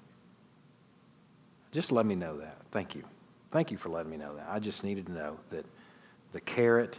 Just 1.72 1.90
let 1.92 2.04
me 2.04 2.14
know 2.14 2.36
that. 2.38 2.59
Thank 2.70 2.94
you. 2.94 3.04
Thank 3.50 3.70
you 3.70 3.78
for 3.78 3.88
letting 3.88 4.10
me 4.10 4.16
know 4.16 4.36
that. 4.36 4.46
I 4.50 4.59
just 4.59 4.84
needed 4.84 5.06
to 5.06 5.12
know 5.12 5.38
that 5.50 5.64
the 6.32 6.40
carrot, 6.40 6.98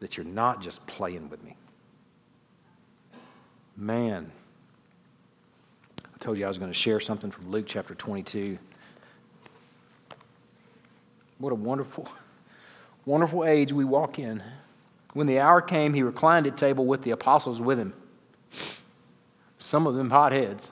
that 0.00 0.16
you're 0.16 0.26
not 0.26 0.62
just 0.62 0.86
playing 0.86 1.28
with 1.28 1.42
me. 1.44 1.56
Man, 3.76 4.30
told 6.20 6.36
you 6.36 6.44
I 6.44 6.48
was 6.48 6.58
going 6.58 6.70
to 6.70 6.78
share 6.78 7.00
something 7.00 7.30
from 7.30 7.50
Luke 7.50 7.64
chapter 7.66 7.94
22. 7.94 8.58
What 11.38 11.50
a 11.50 11.54
wonderful, 11.54 12.06
wonderful 13.06 13.46
age 13.46 13.72
we 13.72 13.86
walk 13.86 14.18
in. 14.18 14.42
When 15.14 15.26
the 15.26 15.40
hour 15.40 15.62
came, 15.62 15.94
he 15.94 16.02
reclined 16.02 16.46
at 16.46 16.58
table 16.58 16.84
with 16.84 17.02
the 17.02 17.10
apostles 17.12 17.60
with 17.60 17.78
him. 17.78 17.94
Some 19.58 19.86
of 19.86 19.94
them 19.94 20.10
hotheads. 20.10 20.70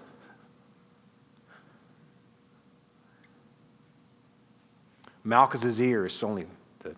Malchus's 5.25 5.81
ear 5.81 6.07
is 6.07 6.23
only 6.23 6.47
the 6.81 6.95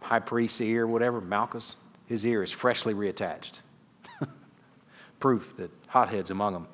high 0.00 0.18
priest's 0.20 0.60
ear, 0.62 0.86
whatever. 0.86 1.20
Malchus, 1.20 1.76
his 2.06 2.24
ear 2.24 2.42
is 2.42 2.50
freshly 2.50 2.94
reattached. 2.94 3.60
Proof 5.20 5.54
that 5.58 5.70
hotheads 5.86 6.30
among 6.30 6.54
them. 6.54 6.66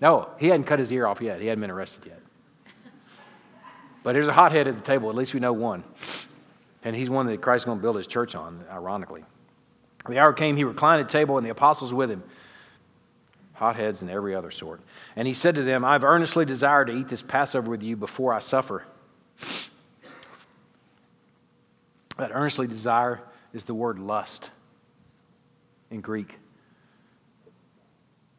No, 0.00 0.28
he 0.38 0.48
hadn't 0.48 0.64
cut 0.64 0.78
his 0.78 0.92
ear 0.92 1.06
off 1.06 1.20
yet. 1.20 1.40
He 1.40 1.46
hadn't 1.46 1.60
been 1.60 1.70
arrested 1.70 2.04
yet. 2.06 2.20
But 4.04 4.12
there's 4.12 4.28
a 4.28 4.32
hothead 4.32 4.66
at 4.66 4.76
the 4.76 4.82
table. 4.82 5.10
At 5.10 5.16
least 5.16 5.34
we 5.34 5.40
know 5.40 5.52
one. 5.52 5.84
And 6.84 6.94
he's 6.94 7.10
one 7.10 7.26
that 7.26 7.40
Christ's 7.42 7.64
going 7.64 7.78
to 7.78 7.82
build 7.82 7.96
his 7.96 8.06
church 8.06 8.34
on, 8.34 8.64
ironically. 8.70 9.24
The 10.08 10.18
hour 10.18 10.32
came, 10.32 10.56
he 10.56 10.64
reclined 10.64 11.02
at 11.02 11.08
table, 11.08 11.36
and 11.36 11.44
the 11.44 11.50
apostles 11.50 11.92
with 11.92 12.10
him, 12.10 12.22
hotheads 13.54 14.00
and 14.00 14.10
every 14.10 14.34
other 14.34 14.50
sort. 14.50 14.80
And 15.16 15.26
he 15.26 15.34
said 15.34 15.56
to 15.56 15.62
them, 15.62 15.84
I've 15.84 16.04
earnestly 16.04 16.44
desired 16.44 16.86
to 16.86 16.94
eat 16.94 17.08
this 17.08 17.20
Passover 17.20 17.68
with 17.68 17.82
you 17.82 17.96
before 17.96 18.32
I 18.32 18.38
suffer. 18.38 18.84
That 22.16 22.30
earnestly 22.32 22.66
desire 22.66 23.20
is 23.52 23.64
the 23.64 23.74
word 23.74 23.98
lust 23.98 24.50
in 25.90 26.00
Greek. 26.00 26.38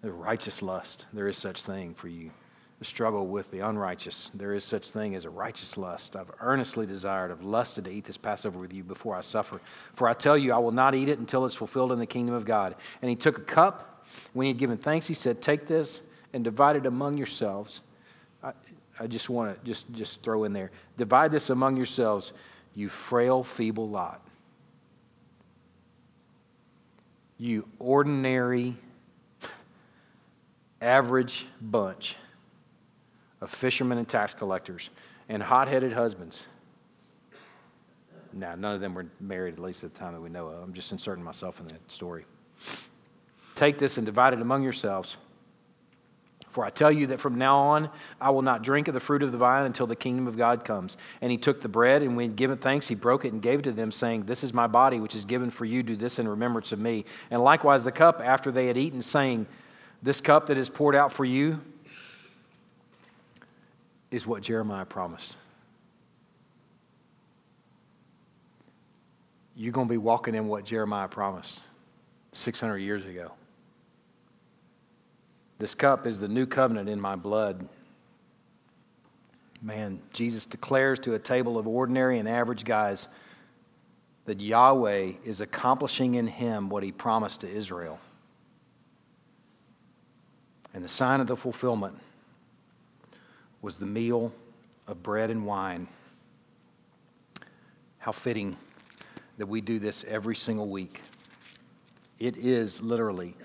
The 0.01 0.11
righteous 0.11 0.61
lust, 0.61 1.05
there 1.11 1.27
is 1.27 1.37
such 1.37 1.63
thing 1.63 1.93
for 1.93 2.07
you 2.07 2.31
the 2.79 2.85
struggle 2.85 3.27
with 3.27 3.51
the 3.51 3.59
unrighteous. 3.59 4.31
There 4.33 4.53
is 4.53 4.63
such 4.63 4.91
thing 4.91 5.13
as 5.13 5.25
a 5.25 5.29
righteous 5.29 5.77
lust. 5.77 6.15
I've 6.15 6.31
earnestly 6.39 6.85
desired, 6.85 7.29
I've 7.29 7.43
lusted 7.43 7.83
to 7.85 7.91
eat 7.91 8.05
this 8.05 8.15
Passover 8.15 8.57
with 8.57 8.73
you 8.73 8.85
before 8.85 9.15
I 9.15 9.21
suffer. 9.21 9.59
For 9.95 10.07
I 10.07 10.13
tell 10.13 10.37
you, 10.37 10.53
I 10.53 10.59
will 10.59 10.71
not 10.71 10.95
eat 10.95 11.09
it 11.09 11.19
until 11.19 11.45
it's 11.45 11.55
fulfilled 11.55 11.91
in 11.91 11.99
the 11.99 12.05
kingdom 12.05 12.33
of 12.33 12.45
God. 12.45 12.75
And 13.01 13.09
he 13.09 13.17
took 13.17 13.37
a 13.37 13.41
cup. 13.41 14.05
When 14.31 14.45
he 14.45 14.51
had 14.51 14.57
given 14.57 14.77
thanks, 14.77 15.07
he 15.07 15.13
said, 15.13 15.41
Take 15.41 15.67
this 15.67 16.01
and 16.31 16.41
divide 16.41 16.77
it 16.77 16.85
among 16.85 17.17
yourselves. 17.17 17.81
I, 18.41 18.53
I 18.97 19.07
just 19.07 19.29
want 19.29 19.57
to 19.57 19.65
just, 19.65 19.91
just 19.91 20.23
throw 20.23 20.45
in 20.45 20.53
there 20.53 20.71
divide 20.97 21.31
this 21.31 21.49
among 21.49 21.75
yourselves, 21.75 22.31
you 22.75 22.87
frail, 22.87 23.43
feeble 23.43 23.89
lot. 23.89 24.25
You 27.37 27.67
ordinary, 27.77 28.75
average 30.81 31.45
bunch 31.61 32.15
of 33.41 33.49
fishermen 33.49 33.97
and 33.97 34.07
tax 34.07 34.33
collectors 34.33 34.89
and 35.27 35.41
hot 35.41 35.67
headed 35.67 35.93
husbands. 35.93 36.45
Now, 38.33 38.55
none 38.55 38.75
of 38.75 38.81
them 38.81 38.93
were 38.93 39.07
married, 39.19 39.55
at 39.55 39.59
least 39.59 39.83
at 39.83 39.93
the 39.93 39.99
time 39.99 40.13
that 40.13 40.21
we 40.21 40.29
know 40.29 40.47
of. 40.47 40.61
I'm 40.61 40.73
just 40.73 40.91
inserting 40.91 41.23
myself 41.23 41.59
in 41.59 41.67
that 41.67 41.91
story. 41.91 42.25
Take 43.55 43.77
this 43.77 43.97
and 43.97 44.05
divide 44.05 44.33
it 44.33 44.41
among 44.41 44.63
yourselves. 44.63 45.17
For 46.51 46.65
I 46.65 46.69
tell 46.71 46.91
you 46.91 47.07
that 47.07 47.19
from 47.19 47.37
now 47.37 47.57
on 47.57 47.89
I 48.19 48.31
will 48.31 48.41
not 48.41 48.63
drink 48.63 48.87
of 48.87 48.93
the 48.93 48.99
fruit 48.99 49.21
of 49.21 49.31
the 49.31 49.37
vine 49.37 49.65
until 49.65 49.85
the 49.85 49.95
kingdom 49.95 50.27
of 50.27 50.37
God 50.37 50.65
comes. 50.65 50.97
And 51.21 51.31
he 51.31 51.37
took 51.37 51.61
the 51.61 51.67
bread, 51.67 52.01
and 52.01 52.15
when 52.15 52.29
he 52.29 52.35
given 52.35 52.57
thanks, 52.57 52.87
he 52.87 52.95
broke 52.95 53.25
it 53.25 53.33
and 53.33 53.41
gave 53.41 53.59
it 53.59 53.63
to 53.63 53.71
them, 53.71 53.91
saying, 53.91 54.23
This 54.23 54.43
is 54.43 54.53
my 54.53 54.67
body, 54.67 54.99
which 54.99 55.15
is 55.15 55.25
given 55.25 55.51
for 55.51 55.65
you. 55.65 55.83
Do 55.83 55.95
this 55.95 56.19
in 56.19 56.27
remembrance 56.27 56.71
of 56.71 56.79
me. 56.79 57.05
And 57.29 57.43
likewise 57.43 57.83
the 57.83 57.91
cup 57.91 58.21
after 58.23 58.51
they 58.51 58.67
had 58.67 58.77
eaten, 58.77 59.01
saying, 59.01 59.47
This 60.01 60.21
cup 60.21 60.47
that 60.47 60.57
is 60.57 60.69
poured 60.69 60.95
out 60.95 61.11
for 61.11 61.25
you 61.25 61.61
is 64.11 64.25
what 64.25 64.41
Jeremiah 64.41 64.85
promised. 64.85 65.35
You're 69.55 69.73
going 69.73 69.87
to 69.87 69.91
be 69.91 69.97
walking 69.97 70.35
in 70.35 70.47
what 70.47 70.63
Jeremiah 70.63 71.09
promised 71.09 71.61
600 72.31 72.77
years 72.77 73.05
ago. 73.05 73.33
This 75.57 75.75
cup 75.75 76.07
is 76.07 76.21
the 76.21 76.29
new 76.29 76.45
covenant 76.45 76.87
in 76.87 77.01
my 77.01 77.17
blood. 77.17 77.67
Man, 79.61 79.99
Jesus 80.13 80.45
declares 80.45 80.99
to 80.99 81.15
a 81.15 81.19
table 81.19 81.57
of 81.57 81.67
ordinary 81.67 82.19
and 82.19 82.29
average 82.29 82.63
guys 82.63 83.09
that 84.23 84.39
Yahweh 84.39 85.13
is 85.25 85.41
accomplishing 85.41 86.15
in 86.15 86.27
him 86.27 86.69
what 86.69 86.81
he 86.81 86.93
promised 86.93 87.41
to 87.41 87.49
Israel. 87.49 87.99
And 90.73 90.83
the 90.83 90.89
sign 90.89 91.19
of 91.19 91.27
the 91.27 91.35
fulfillment 91.35 91.97
was 93.61 93.79
the 93.79 93.85
meal 93.85 94.33
of 94.87 95.03
bread 95.03 95.29
and 95.29 95.45
wine. 95.45 95.87
How 97.97 98.11
fitting 98.11 98.55
that 99.37 99.47
we 99.47 99.61
do 99.61 99.79
this 99.79 100.03
every 100.07 100.35
single 100.35 100.67
week. 100.67 101.01
It 102.19 102.37
is 102.37 102.81
literally 102.81 103.35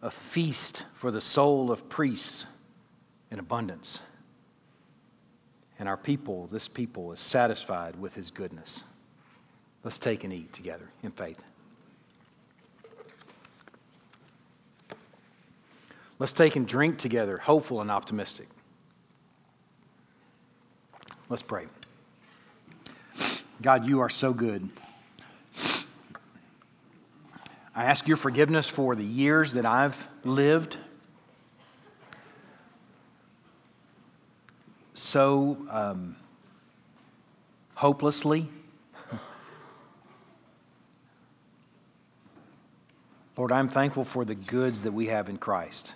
a 0.00 0.10
feast 0.10 0.84
for 0.94 1.10
the 1.10 1.20
soul 1.20 1.70
of 1.70 1.88
priests 1.88 2.46
in 3.30 3.38
abundance. 3.38 3.98
And 5.78 5.88
our 5.88 5.96
people, 5.96 6.46
this 6.46 6.68
people, 6.68 7.12
is 7.12 7.20
satisfied 7.20 7.96
with 7.96 8.14
his 8.14 8.30
goodness. 8.30 8.82
Let's 9.84 9.98
take 9.98 10.24
and 10.24 10.32
eat 10.32 10.52
together 10.52 10.88
in 11.02 11.12
faith. 11.12 11.38
Let's 16.18 16.32
take 16.32 16.56
and 16.56 16.66
drink 16.66 16.98
together, 16.98 17.38
hopeful 17.38 17.80
and 17.80 17.90
optimistic. 17.90 18.48
Let's 21.28 21.42
pray. 21.42 21.66
God, 23.60 23.86
you 23.86 24.00
are 24.00 24.08
so 24.08 24.32
good. 24.32 24.68
I 27.74 27.84
ask 27.84 28.08
your 28.08 28.16
forgiveness 28.16 28.68
for 28.68 28.96
the 28.96 29.04
years 29.04 29.52
that 29.52 29.64
I've 29.64 30.08
lived 30.24 30.76
so 34.94 35.56
um, 35.70 36.16
hopelessly. 37.74 38.48
Lord, 43.36 43.52
I'm 43.52 43.68
thankful 43.68 44.04
for 44.04 44.24
the 44.24 44.34
goods 44.34 44.82
that 44.82 44.92
we 44.92 45.06
have 45.06 45.28
in 45.28 45.38
Christ. 45.38 45.94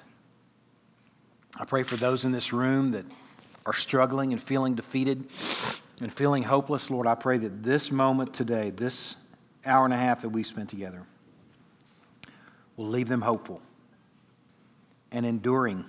I 1.57 1.65
pray 1.65 1.83
for 1.83 1.97
those 1.97 2.25
in 2.25 2.33
this 2.33 2.53
room 2.53 2.93
that 2.93 3.05
are 3.67 3.73
struggling 3.73 4.33
and 4.33 4.43
feeling 4.43 4.75
defeated 4.75 5.27
and 6.01 6.13
feeling 6.13 6.43
hopeless. 6.43 6.91
Lord, 6.91 7.07
I 7.07 7.15
pray 7.15 7.39
that 7.39 7.63
this 7.63 7.91
moment 7.91 8.35
today, 8.35 8.71
this 8.71 9.17
hour 9.65 9.85
and 9.85 9.95
a 9.95 9.97
half 9.97 10.23
that 10.23 10.31
we've 10.31 10.47
spent 10.47 10.71
together, 10.71 11.05
will 12.77 12.89
leave 12.89 13.09
them 13.09 13.21
hopeful 13.21 13.61
and 15.13 15.27
enduring 15.27 15.85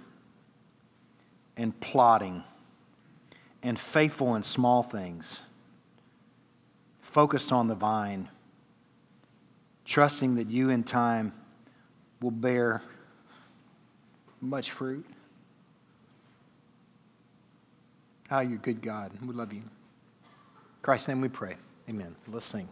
and 1.56 1.80
plotting 1.80 2.44
and 3.64 3.80
faithful 3.80 4.36
in 4.36 4.44
small 4.44 4.84
things, 4.84 5.40
focused 7.02 7.54
on 7.54 7.68
the 7.68 7.76
vine, 7.76 8.28
trusting 9.86 10.36
that 10.36 10.50
you 10.50 10.70
in 10.70 10.84
time 10.84 11.32
will 12.22 12.32
bear 12.32 12.82
much 14.42 14.72
fruit. 14.72 15.06
How 18.34 18.40
you're 18.40 18.58
good 18.58 18.82
God. 18.82 19.12
We 19.22 19.32
love 19.32 19.54
you. 19.54 19.60
In 19.60 19.70
Christ's 20.82 21.08
name 21.08 21.22
we 21.22 21.30
pray. 21.30 21.56
Amen. 21.88 22.16
Let's 22.28 22.46
sing. 22.46 22.68